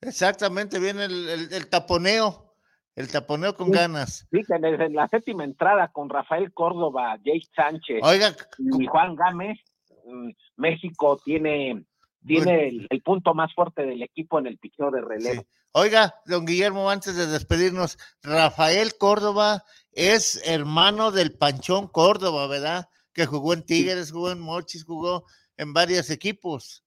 Exactamente, 0.00 0.78
viene 0.78 1.04
el, 1.06 1.28
el- 1.28 1.52
el 1.52 1.68
taponeo. 1.68 2.52
El 2.94 3.10
taponeo 3.10 3.56
con 3.56 3.66
Sí. 3.68 3.72
ganas. 3.72 4.28
Sí, 4.30 4.40
que 4.46 4.54
desde 4.60 4.88
la 4.90 5.08
séptima 5.08 5.42
entrada 5.42 5.88
con 5.88 6.08
Rafael 6.08 6.52
Córdoba, 6.52 7.16
Jake 7.24 7.48
Sánchez 7.56 7.98
Oiga, 8.04 8.36
y 8.58 8.86
Juan 8.86 9.16
Gámez, 9.16 9.58
mm, 10.06 10.30
México 10.58 11.18
tiene, 11.24 11.84
tiene 12.26 12.68
el, 12.68 12.86
el 12.90 13.02
punto 13.02 13.34
más 13.34 13.52
fuerte 13.54 13.84
del 13.84 14.02
equipo 14.02 14.38
en 14.38 14.46
el 14.46 14.58
picheo 14.58 14.90
de 14.90 15.00
relevo. 15.00 15.42
Sí. 15.42 15.48
Oiga, 15.76 16.14
don 16.26 16.46
Guillermo, 16.46 16.88
antes 16.88 17.16
de 17.16 17.26
despedirnos, 17.26 17.98
Rafael 18.22 18.96
Córdoba 18.96 19.64
es 19.90 20.40
hermano 20.46 21.10
del 21.10 21.36
Panchón 21.36 21.88
Córdoba, 21.88 22.46
¿verdad? 22.46 22.88
Que 23.12 23.26
jugó 23.26 23.54
en 23.54 23.66
Tigres, 23.66 24.12
jugó 24.12 24.30
en 24.30 24.38
Mochis, 24.40 24.84
jugó 24.84 25.24
en 25.56 25.72
varios 25.72 26.10
equipos. 26.10 26.84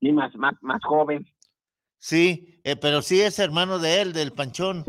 Y 0.00 0.12
más, 0.12 0.34
más, 0.36 0.54
más 0.60 0.82
joven. 0.84 1.26
Sí, 1.98 2.60
eh, 2.62 2.76
pero 2.76 3.00
sí 3.00 3.22
es 3.22 3.38
hermano 3.38 3.78
de 3.78 4.02
él, 4.02 4.12
del 4.12 4.32
Panchón. 4.32 4.84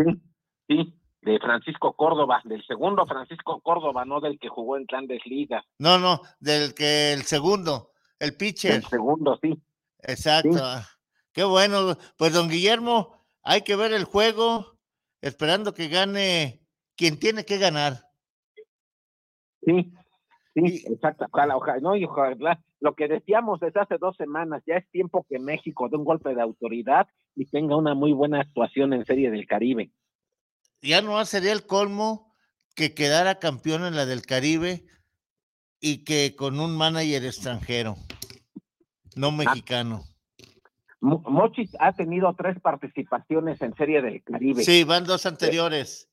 Sí, 0.68 0.94
de 1.22 1.40
Francisco 1.40 1.94
Córdoba, 1.94 2.41
del 2.44 2.65
segundo 2.65 3.06
Francisco 3.06 3.61
Córdoba, 3.61 4.03
no 4.03 4.19
del 4.19 4.40
que 4.40 4.49
jugó 4.49 4.76
en 4.76 4.86
Grandes 4.86 5.22
Ligas. 5.26 5.64
No, 5.80 5.98
no, 5.98 6.22
del 6.41 6.74
que 6.74 7.14
el 7.14 7.24
segundo, 7.24 7.91
el 8.19 8.36
pitcher. 8.36 8.76
El 8.76 8.84
segundo, 8.84 9.40
sí. 9.41 9.57
Exacto. 10.03 10.53
Sí. 10.53 10.60
ah, 10.61 10.88
Qué 11.34 11.44
bueno. 11.44 11.98
Pues 12.18 12.34
don 12.34 12.49
Guillermo, 12.49 13.14
hay 13.44 13.61
que 13.61 13.76
ver 13.76 13.94
el 13.94 14.06
juego, 14.06 14.78
esperando 15.22 15.74
que 15.74 15.88
gane 15.88 16.61
quien 16.95 17.19
tiene 17.19 17.45
que 17.45 17.57
ganar. 17.57 18.10
Sí, 19.64 19.94
sí, 20.56 20.84
exacto. 20.88 21.26
Ojalá, 21.32 21.56
ojalá, 21.56 21.80
no, 21.80 21.95
y 21.95 22.06
ojalá, 22.06 22.60
lo 22.80 22.95
que 22.95 23.07
decíamos 23.07 23.60
desde 23.60 23.80
hace 23.82 23.98
dos 23.99 24.15
semanas, 24.18 24.64
ya 24.65 24.78
es 24.78 24.90
tiempo 24.90 25.26
que 25.30 25.40
México 25.40 25.90
dé 25.90 25.98
un 25.98 26.06
golpe 26.06 26.34
de 26.34 26.41
autoridad 26.41 27.07
y 27.36 27.45
tenga 27.45 27.76
una 27.76 27.94
muy 27.94 28.14
buena 28.14 28.41
actuación 28.41 28.94
en 28.94 29.06
Serie 29.06 29.30
del 29.32 29.45
Caribe. 29.45 29.91
Ya 30.82 31.02
no 31.02 31.24
sería 31.26 31.53
el 31.53 31.65
colmo 31.65 32.34
que 32.76 32.94
quedara 32.94 33.40
campeón 33.40 33.86
en 33.86 33.95
la 33.95 34.06
del 34.06 34.24
Caribe 34.24 34.86
y 35.80 36.03
que 36.03 36.36
con 36.36 36.60
un 36.60 36.76
manager 36.76 37.26
extranjero, 37.26 37.95
no 39.18 39.31
mexicano. 39.31 40.03
Mo- 40.99 41.23
Mochis 41.27 41.76
ha 41.80 41.94
tenido 41.94 42.34
tres 42.35 42.60
participaciones 42.60 43.61
en 43.61 43.76
Serie 43.76 44.02
del 44.02 44.23
Caribe. 44.23 44.64
Sí, 44.64 44.84
van 44.84 45.03
dos 45.06 45.26
anteriores. 45.26 46.10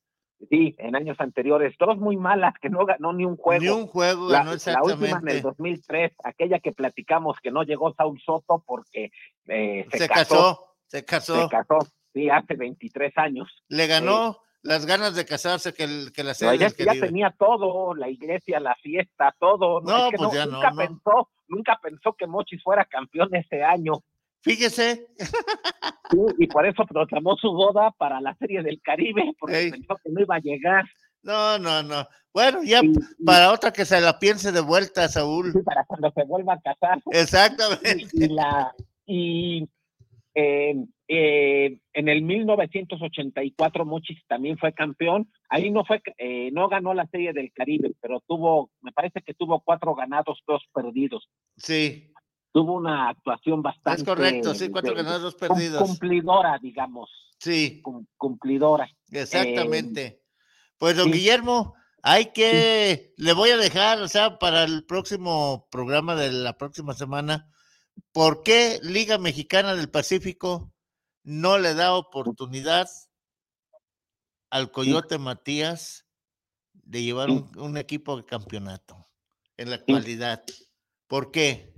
Sí, 0.50 0.74
en 0.78 0.94
años 0.94 1.16
anteriores, 1.20 1.74
dos 1.78 1.96
muy 1.96 2.16
malas, 2.18 2.52
que 2.60 2.68
no 2.68 2.84
ganó 2.84 3.14
ni 3.14 3.24
un 3.24 3.36
juego. 3.36 3.62
Ni 3.62 3.68
un 3.70 3.86
juego 3.86 4.28
la, 4.30 4.38
ganó 4.40 4.50
la 4.50 4.82
última 4.82 4.94
en 4.96 5.04
exactamente. 5.04 5.36
el 5.36 5.42
2003, 5.42 6.12
aquella 6.22 6.58
que 6.58 6.72
platicamos 6.72 7.38
que 7.42 7.50
no 7.50 7.62
llegó 7.62 7.94
Saul 7.94 8.20
Soto 8.20 8.62
porque 8.66 9.10
eh, 9.46 9.86
se, 9.90 9.98
Se 9.98 10.08
casó, 10.08 10.34
casó, 10.34 10.76
se 10.88 11.04
casó. 11.04 11.42
se 11.42 11.48
casó, 11.48 11.78
sí, 12.12 12.28
hace 12.28 12.56
23 12.56 13.16
años. 13.16 13.48
Le 13.68 13.86
ganó 13.86 14.38
las 14.64 14.84
ganas 14.86 15.14
de 15.14 15.24
casarse 15.24 15.72
que, 15.72 15.84
el, 15.84 16.12
que 16.12 16.24
la 16.24 16.30
No, 16.30 16.34
serie 16.34 16.58
ya, 16.58 16.84
ya 16.94 17.00
tenía 17.00 17.34
todo, 17.38 17.94
la 17.94 18.08
iglesia, 18.08 18.58
la 18.58 18.74
fiesta, 18.82 19.34
todo. 19.38 19.80
No, 19.82 20.06
Es 20.06 20.10
que 20.12 20.16
pues 20.16 20.32
ya 20.32 20.46
no, 20.46 20.52
nunca 20.52 20.72
pensó, 20.76 21.30
nunca 21.48 21.78
pensó 21.82 22.12
que 22.14 22.26
Mochis 22.26 22.62
fuera 22.62 22.84
campeón 22.86 23.32
ese 23.34 23.62
año. 23.62 23.92
Fíjese, 24.40 25.06
Sí, 26.10 26.18
y 26.38 26.46
por 26.48 26.66
eso 26.66 26.84
proclamó 26.86 27.36
su 27.36 27.50
boda 27.52 27.90
para 27.92 28.20
la 28.20 28.34
Serie 28.36 28.62
del 28.62 28.80
Caribe, 28.82 29.32
porque 29.38 29.58
Ey. 29.58 29.70
pensó 29.70 29.96
que 30.02 30.10
no 30.10 30.20
iba 30.20 30.36
a 30.36 30.40
llegar. 30.40 30.84
no, 31.22 31.58
no, 31.58 31.82
no. 31.82 32.06
Bueno, 32.32 32.60
ya 32.64 32.80
Y- 32.82 32.88
y- 33.18 33.24
para 33.24 33.52
otra 33.52 33.72
que 33.72 33.84
se 33.84 34.00
la 34.00 34.18
piense 34.18 34.50
de 34.50 34.60
vuelta, 34.60 35.08
Saúl. 35.08 35.52
sí, 35.52 35.62
para 35.62 35.84
cuando 35.84 36.10
se 36.10 36.24
vuelva 36.24 36.54
a 36.54 36.60
casar. 36.60 37.00
Exactamente. 37.12 38.06
y 38.12 38.28
la 38.28 38.74
y 39.06 39.68
eh, 40.34 40.74
eh, 41.16 41.78
en 41.92 42.08
el 42.08 42.22
1984 42.22 43.84
Mochis 43.84 44.18
también 44.26 44.58
fue 44.58 44.72
campeón. 44.72 45.30
Ahí 45.48 45.70
no 45.70 45.84
fue 45.84 46.00
eh, 46.18 46.50
no 46.52 46.68
ganó 46.68 46.94
la 46.94 47.06
serie 47.06 47.32
del 47.32 47.52
Caribe 47.52 47.92
pero 48.00 48.22
tuvo 48.26 48.70
me 48.82 48.92
parece 48.92 49.22
que 49.22 49.34
tuvo 49.34 49.60
cuatro 49.60 49.94
ganados 49.94 50.40
dos 50.46 50.62
perdidos. 50.72 51.28
Sí, 51.56 52.12
tuvo 52.52 52.74
una 52.74 53.08
actuación 53.10 53.62
bastante 53.62 54.02
es 54.02 54.06
correcto, 54.06 54.54
sí, 54.54 54.68
cuatro 54.70 54.90
de- 54.94 55.02
ganados, 55.02 55.22
dos 55.22 55.34
perdidos. 55.34 55.82
cumplidora 55.82 56.58
digamos. 56.62 57.10
Sí, 57.38 57.80
cum- 57.82 58.06
cumplidora. 58.16 58.88
Exactamente. 59.10 60.20
Pues 60.78 60.96
don 60.96 61.06
sí. 61.06 61.18
Guillermo, 61.18 61.74
hay 62.02 62.26
que, 62.32 63.12
le 63.16 63.32
voy 63.32 63.50
a 63.50 63.56
dejar, 63.56 64.00
o 64.00 64.08
sea, 64.08 64.38
para 64.38 64.64
el 64.64 64.84
próximo 64.84 65.66
programa 65.70 66.14
de 66.14 66.32
la 66.32 66.56
próxima 66.56 66.92
semana, 66.94 67.48
¿por 68.12 68.42
qué 68.42 68.78
Liga 68.82 69.18
Mexicana 69.18 69.74
del 69.74 69.88
Pacífico 69.90 70.72
no 71.24 71.58
le 71.58 71.74
da 71.74 71.94
oportunidad 71.94 72.88
al 74.50 74.70
Coyote 74.70 75.18
Matías 75.18 76.06
de 76.72 77.02
llevar 77.02 77.30
un, 77.30 77.50
un 77.58 77.76
equipo 77.76 78.16
de 78.16 78.24
campeonato 78.24 78.96
en 79.56 79.70
la 79.70 79.76
actualidad? 79.76 80.44
¿Por 81.08 81.30
qué? 81.30 81.72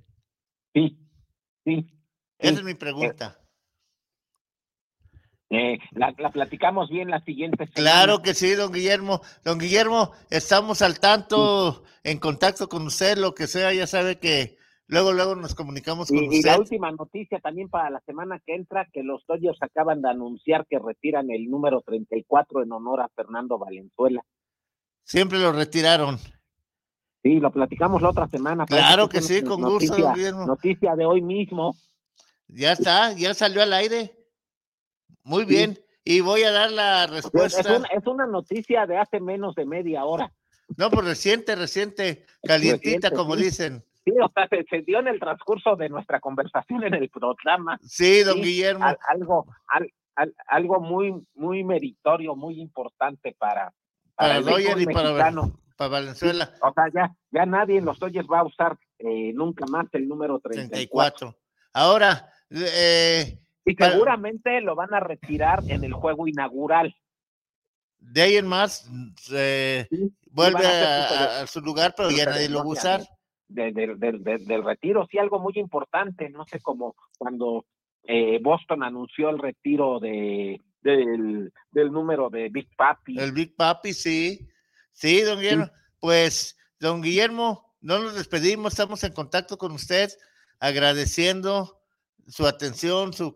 sí 0.74 0.98
sí 1.64 1.86
Esa 2.39 2.59
es 2.59 2.64
mi 2.64 2.74
pregunta. 2.74 3.40
Eh, 5.48 5.78
la, 5.93 6.12
la 6.18 6.31
platicamos 6.31 6.90
bien 6.90 7.09
la 7.09 7.20
siguiente 7.24 7.68
semana. 7.68 7.74
Claro 7.74 8.20
que 8.20 8.35
sí, 8.35 8.52
don 8.55 8.73
Guillermo. 8.73 9.20
Don 9.44 9.59
Guillermo, 9.59 10.12
estamos 10.28 10.82
al 10.82 10.98
tanto, 10.98 11.85
en 12.02 12.18
contacto 12.18 12.68
con 12.68 12.85
usted, 12.86 13.16
lo 13.16 13.32
que 13.32 13.47
sea, 13.47 13.73
ya 13.73 13.86
sabe 13.86 14.18
que 14.18 14.59
luego, 14.89 15.13
luego 15.13 15.35
nos 15.37 15.55
comunicamos 15.55 16.09
con 16.09 16.19
Y, 16.19 16.25
y 16.37 16.39
usted. 16.39 16.51
la 16.51 16.59
última 16.59 16.91
noticia 16.93 17.39
también 17.41 17.69
para 17.69 17.91
la 17.91 18.01
semana 18.01 18.41
que 18.45 18.55
entra, 18.55 18.87
que 18.93 19.03
los 19.03 19.25
Dodgers 19.27 19.59
acaban 19.63 20.03
de 20.03 20.11
anunciar 20.11 20.67
que 20.69 20.79
retiran 20.79 21.31
el 21.31 21.49
número 21.51 21.83
34 21.83 22.63
en 22.63 22.73
honor 22.73 23.01
a 23.01 23.09
Fernando 23.09 23.59
Valenzuela. 23.59 24.23
Siempre 25.05 25.39
lo 25.39 25.53
retiraron. 25.53 26.19
Sí, 27.23 27.41
lo 27.41 27.51
platicamos 27.51 28.03
la 28.03 28.11
otra 28.11 28.29
semana. 28.29 28.67
Claro 28.67 29.09
que 29.09 29.21
sí, 29.21 29.43
con 29.43 29.61
gusto, 29.63 29.97
noticia, 30.47 30.95
de 30.95 31.07
hoy 31.07 31.23
mismo. 31.23 31.75
Ya 32.49 32.73
está, 32.73 33.13
ya 33.13 33.35
salió 33.35 33.63
al 33.63 33.73
aire. 33.73 34.17
Muy 35.25 35.45
bien. 35.45 35.77
Y 36.05 36.21
voy 36.21 36.45
a 36.45 36.53
dar 36.53 36.71
la 36.71 37.05
Es, 37.05 37.11
respuesta. 37.11 37.77
una, 37.77 37.89
es 37.89 38.07
una 38.07 38.27
noticia 38.27 38.87
de 38.87 38.97
hace 38.97 39.19
menos 39.19 39.57
de 39.57 39.67
media 39.67 40.05
hora. 40.05 40.33
No, 40.77 40.89
pues 40.91 41.05
reciente, 41.05 41.57
reciente, 41.57 42.25
calientita, 42.45 43.09
Reciente, 43.09 43.11
como 43.17 43.35
sí. 43.37 43.43
dicen. 43.45 43.85
Sí, 44.07 44.12
o 44.23 44.31
sea, 44.33 44.47
se, 44.49 44.65
se 44.70 44.83
dio 44.83 45.01
en 45.01 45.09
el 45.09 45.19
transcurso 45.19 45.74
de 45.74 45.89
nuestra 45.89 46.20
conversación 46.20 46.85
en 46.85 46.95
el 46.95 47.11
programa. 47.11 47.77
Sí, 47.83 48.23
don 48.23 48.37
Sí, 48.37 48.43
Guillermo. 48.43 48.85
al- 48.85 48.99
algo, 49.09 49.47
al- 49.66 49.93
al- 50.15 50.35
algo 50.47 50.81
muy, 50.81 51.12
muy 51.35 51.65
meritorio, 51.65 52.37
muy 52.37 52.61
importante 52.61 53.35
para, 53.37 53.73
para 54.15 54.41
béisbol 54.41 54.81
y 54.83 54.87
para, 54.87 55.33
para 55.77 55.91
Valenzuela. 55.91 56.55
O 56.62 56.73
sea, 56.73 56.85
ya, 56.95 57.12
ya 57.33 57.45
nadie 57.47 57.78
en 57.78 57.85
los 57.85 57.99
Dodgers 57.99 58.28
va 58.33 58.39
a 58.41 58.45
usar 58.45 58.78
eh, 59.01 59.33
nunca 59.35 59.66
más 59.66 59.87
el 59.93 60.07
número 60.09 60.39
34. 60.39 61.33
34. 61.33 61.37
Ahora, 61.73 62.31
eh, 62.51 63.41
Y 63.65 63.74
para- 63.74 63.93
seguramente 63.93 64.61
lo 64.61 64.77
van 64.77 64.95
a 64.95 65.01
retirar 65.01 65.65
en 65.69 65.83
el 65.83 65.93
juego 65.93 66.28
inaugural. 66.28 66.95
de 67.99 68.23
ahí 68.23 68.37
en 68.37 68.47
más, 68.47 68.89
eh, 69.33 69.89
vuelve 70.31 70.65
a 70.65 71.45
su 71.49 71.61
lugar, 71.61 71.93
pero 71.97 72.09
ya 72.12 72.24
nadie 72.27 72.49
lo 72.49 72.59
va 72.61 72.65
a 72.65 72.69
usar. 72.69 73.01
De- 73.48 73.73
de- 73.73 73.94
de- 73.97 74.18
de- 74.18 74.39
del 74.44 74.64
retiro. 74.64 75.06
Sí, 75.10 75.18
algo 75.18 75.39
muy 75.39 75.52
importante, 75.56 76.28
no 76.31 76.44
sé, 76.47 76.60
como 76.60 76.94
cuando 77.18 77.64
eh, 78.09 78.39
Boston 78.40 78.82
anunció 78.85 79.31
el 79.31 79.39
retiro 79.39 79.98
de, 79.98 80.60
del, 80.82 81.52
del 81.73 81.90
número 81.93 82.31
de 82.31 82.48
Big 82.51 82.68
Papi. 82.77 83.18
El 83.18 83.32
Big 83.32 83.56
Papi, 83.56 83.93
sí. 83.93 84.47
Sí, 84.93 85.23
don 85.23 85.40
Guillermo. 85.40 85.70
Pues, 85.98 86.56
don 86.78 87.02
Guillermo, 87.02 87.74
no 87.81 87.98
nos 87.98 88.14
despedimos, 88.14 88.73
estamos 88.73 89.02
en 89.02 89.12
contacto 89.12 89.59
con 89.59 89.73
usted, 89.73 90.10
agradeciendo 90.60 91.81
su 92.28 92.47
atención, 92.47 93.12
su 93.12 93.35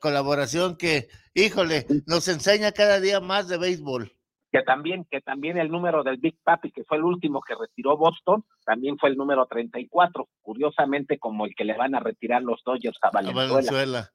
colaboración, 0.00 0.76
que, 0.76 1.08
híjole, 1.34 1.86
nos 2.06 2.28
enseña 2.28 2.72
cada 2.72 3.00
día 3.00 3.20
más 3.20 3.48
de 3.48 3.58
béisbol. 3.58 4.12
Que 4.50 4.62
también, 4.62 5.06
que 5.10 5.20
también 5.20 5.58
el 5.58 5.70
número 5.70 6.02
del 6.02 6.16
Big 6.16 6.36
Papi, 6.42 6.70
que 6.70 6.84
fue 6.84 6.96
el 6.96 7.04
último 7.04 7.40
que 7.40 7.54
retiró 7.54 7.96
Boston, 7.96 8.44
también 8.64 8.98
fue 8.98 9.10
el 9.10 9.16
número 9.16 9.46
34, 9.46 10.28
curiosamente 10.40 11.18
como 11.18 11.44
el 11.44 11.54
que 11.54 11.64
le 11.64 11.76
van 11.76 11.94
a 11.94 12.00
retirar 12.00 12.42
los 12.42 12.62
Dodgers 12.64 12.98
a 13.02 13.08
A 13.08 13.10
Valenzuela. 13.10 13.52
Valenzuela. 13.52 14.10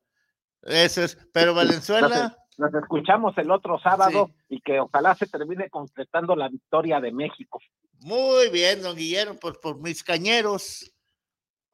Eso 0.63 1.03
es, 1.03 1.17
pero 1.33 1.53
Valenzuela. 1.53 2.35
Nos, 2.57 2.73
escuchamos 2.73 3.37
el 3.37 3.51
otro 3.51 3.79
sábado 3.79 4.29
y 4.47 4.61
que 4.61 4.79
ojalá 4.79 5.15
se 5.15 5.27
termine 5.27 5.69
concretando 5.69 6.35
la 6.35 6.49
victoria 6.49 6.99
de 6.99 7.11
México. 7.11 7.59
Muy 7.99 8.49
bien, 8.49 8.81
don 8.81 8.95
Guillermo, 8.95 9.37
pues 9.39 9.57
por 9.57 9.79
mis 9.79 10.03
cañeros. 10.03 10.91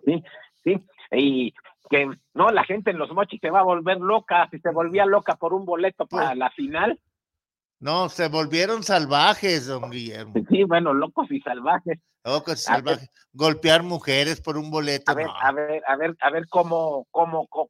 Sí, 0.06 0.24
sí, 0.64 0.84
y 1.12 1.54
que 1.90 2.10
no, 2.34 2.52
la 2.52 2.64
gente 2.64 2.92
en 2.92 2.98
los 2.98 3.12
mochis 3.12 3.42
se 3.42 3.50
va 3.50 3.60
a 3.60 3.64
volver 3.64 4.00
loca, 4.00 4.48
si 4.52 4.60
se 4.60 4.72
volvía 4.72 5.06
loca 5.06 5.36
por 5.36 5.54
un 5.54 5.66
boleto 5.66 6.06
para 6.06 6.28
Pues 6.28 6.38
la 6.38 6.50
final. 6.52 7.00
No, 7.80 8.10
se 8.10 8.28
volvieron 8.28 8.84
salvajes, 8.84 9.68
don 9.68 9.90
Guillermo. 9.90 10.34
Sí, 10.50 10.64
bueno, 10.64 10.94
locos 10.94 11.28
y 11.32 11.40
salvajes. 11.42 12.00
Locos 12.26 12.68
y 12.68 12.72
ver. 12.72 12.78
salvajes. 12.78 13.10
Golpear 13.32 13.84
mujeres 13.84 14.42
por 14.42 14.58
un 14.58 14.70
boleto. 14.70 15.12
A 15.12 15.16
ver, 15.16 15.28
no. 15.28 15.34
a 15.40 15.52
ver, 15.52 15.82
a 15.88 15.96
ver, 15.96 16.16
a 16.22 16.30
ver 16.30 16.48
cómo, 16.50 17.08
cómo, 17.12 17.48
cómo, 17.48 17.70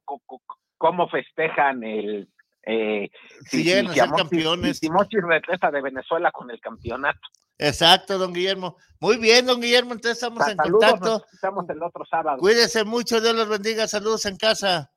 cómo, 0.76 1.08
festejan 1.08 1.84
el 1.84 2.28
eh, 2.66 3.08
Si 3.46 3.62
llegan 3.62 3.86
a 3.88 3.94
ser 3.94 4.08
Mochis- 4.08 4.16
campeones. 4.16 4.78
Si 4.78 4.90
Mochis 4.90 5.22
regresa 5.22 5.70
de 5.70 5.80
Venezuela 5.80 6.32
con 6.32 6.50
el 6.50 6.60
campeonato. 6.60 7.20
Exacto, 7.58 8.18
don 8.18 8.32
Guillermo. 8.32 8.76
Muy 9.00 9.18
bien, 9.18 9.46
don 9.46 9.60
Guillermo, 9.60 9.92
entonces 9.92 10.12
estamos 10.22 10.46
en 10.48 10.56
Saludos, 10.56 10.90
contacto. 10.90 11.24
escuchamos 11.26 11.68
el 11.68 11.82
otro 11.82 12.04
sábado. 12.06 12.38
Cuídese 12.38 12.84
mucho, 12.84 13.20
Dios 13.20 13.34
los 13.36 13.48
bendiga. 13.48 13.86
Saludos 13.86 14.24
en 14.26 14.36
casa. 14.36 14.90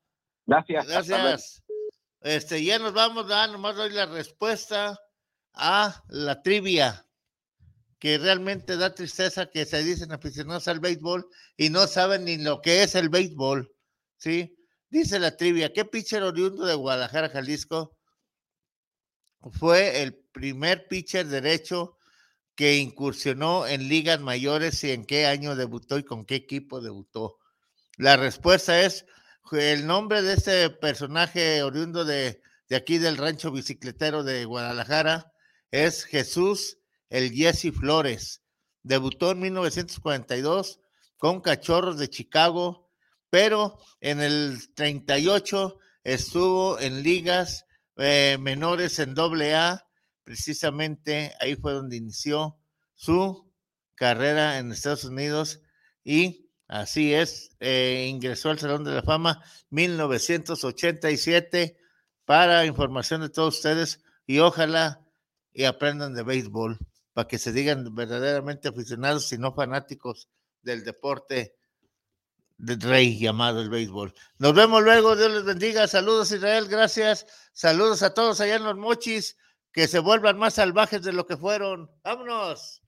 Gracias. 0.45 0.87
Gracias. 0.87 1.62
Este, 2.23 2.63
ya 2.63 2.79
nos 2.79 2.93
vamos, 2.93 3.27
¿verdad? 3.27 3.51
nomás 3.51 3.75
doy 3.75 3.89
la 3.89 4.05
respuesta 4.05 4.97
a 5.53 6.03
la 6.07 6.41
trivia, 6.41 7.05
que 7.99 8.17
realmente 8.17 8.77
da 8.77 8.95
tristeza 8.95 9.51
que 9.51 9.65
se 9.65 9.83
dicen 9.83 10.13
aficionados 10.13 10.69
al 10.69 10.79
béisbol 10.79 11.27
y 11.57 11.69
no 11.69 11.85
saben 11.85 12.23
ni 12.23 12.37
lo 12.37 12.61
que 12.61 12.83
es 12.83 12.95
el 12.95 13.09
béisbol, 13.09 13.75
¿sí? 14.15 14.55
Dice 14.89 15.19
la 15.19 15.35
trivia, 15.35 15.73
¿qué 15.73 15.83
pitcher 15.83 16.23
oriundo 16.23 16.65
de 16.65 16.75
Guadalajara, 16.75 17.27
Jalisco 17.27 17.97
fue 19.51 20.01
el 20.01 20.15
primer 20.31 20.87
pitcher 20.87 21.27
derecho 21.27 21.97
que 22.55 22.77
incursionó 22.77 23.67
en 23.67 23.89
ligas 23.89 24.21
mayores 24.21 24.81
y 24.85 24.91
en 24.91 25.05
qué 25.05 25.25
año 25.25 25.57
debutó 25.57 25.97
y 25.97 26.03
con 26.03 26.25
qué 26.25 26.35
equipo 26.35 26.79
debutó? 26.79 27.37
La 27.97 28.15
respuesta 28.15 28.81
es 28.81 29.05
el 29.51 29.85
nombre 29.85 30.21
de 30.21 30.33
este 30.33 30.69
personaje 30.69 31.63
oriundo 31.63 32.05
de, 32.05 32.41
de 32.69 32.75
aquí 32.75 32.97
del 32.97 33.17
rancho 33.17 33.51
bicicletero 33.51 34.23
de 34.23 34.45
Guadalajara 34.45 35.31
es 35.71 36.05
Jesús 36.05 36.77
el 37.09 37.31
Jesse 37.31 37.71
Flores. 37.71 38.41
Debutó 38.81 39.31
en 39.31 39.39
1942 39.41 40.79
con 41.17 41.41
Cachorros 41.41 41.99
de 41.99 42.09
Chicago, 42.09 42.89
pero 43.29 43.79
en 44.01 44.19
el 44.19 44.73
38 44.73 45.77
estuvo 46.03 46.79
en 46.79 47.03
ligas 47.03 47.65
eh, 47.97 48.37
menores 48.39 48.97
en 48.97 49.13
doble 49.13 49.53
A, 49.53 49.87
precisamente 50.23 51.33
ahí 51.39 51.55
fue 51.55 51.73
donde 51.73 51.97
inició 51.97 52.57
su 52.95 53.51
carrera 53.95 54.57
en 54.57 54.71
Estados 54.71 55.05
Unidos 55.05 55.61
y 56.03 56.42
así 56.67 57.13
es, 57.13 57.55
eh, 57.59 58.07
ingresó 58.09 58.49
al 58.49 58.59
Salón 58.59 58.83
de 58.83 58.91
la 58.91 59.03
Fama 59.03 59.41
1987 59.69 61.77
para 62.25 62.65
información 62.65 63.21
de 63.21 63.29
todos 63.29 63.55
ustedes 63.55 64.01
y 64.25 64.39
ojalá 64.39 65.03
y 65.53 65.65
aprendan 65.65 66.13
de 66.13 66.23
béisbol 66.23 66.79
para 67.13 67.27
que 67.27 67.37
se 67.37 67.51
digan 67.51 67.93
verdaderamente 67.95 68.67
aficionados 68.67 69.31
y 69.31 69.37
no 69.37 69.53
fanáticos 69.53 70.29
del 70.61 70.83
deporte 70.83 71.55
del 72.57 72.81
rey 72.81 73.19
llamado 73.19 73.61
el 73.61 73.69
béisbol. 73.69 74.13
Nos 74.37 74.53
vemos 74.53 74.83
luego, 74.83 75.15
Dios 75.15 75.31
les 75.31 75.43
bendiga. 75.43 75.87
Saludos 75.87 76.31
Israel, 76.31 76.67
gracias. 76.67 77.25
Saludos 77.51 78.03
a 78.03 78.13
todos 78.13 78.41
allá 78.41 78.55
en 78.55 78.63
los 78.63 78.77
mochis, 78.77 79.37
que 79.71 79.87
se 79.87 79.99
vuelvan 79.99 80.37
más 80.37 80.55
salvajes 80.55 81.03
de 81.03 81.13
lo 81.13 81.25
que 81.25 81.37
fueron. 81.37 81.91
Vámonos. 82.03 82.81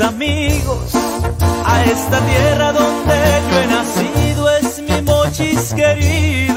Amigos, 0.00 0.94
a 1.64 1.84
esta 1.84 2.20
tierra 2.20 2.72
donde 2.72 3.14
yo 3.50 3.58
he 3.60 3.66
nacido, 3.66 4.50
es 4.50 4.78
mi 4.80 5.00
mochis 5.02 5.72
querido. 5.74 6.55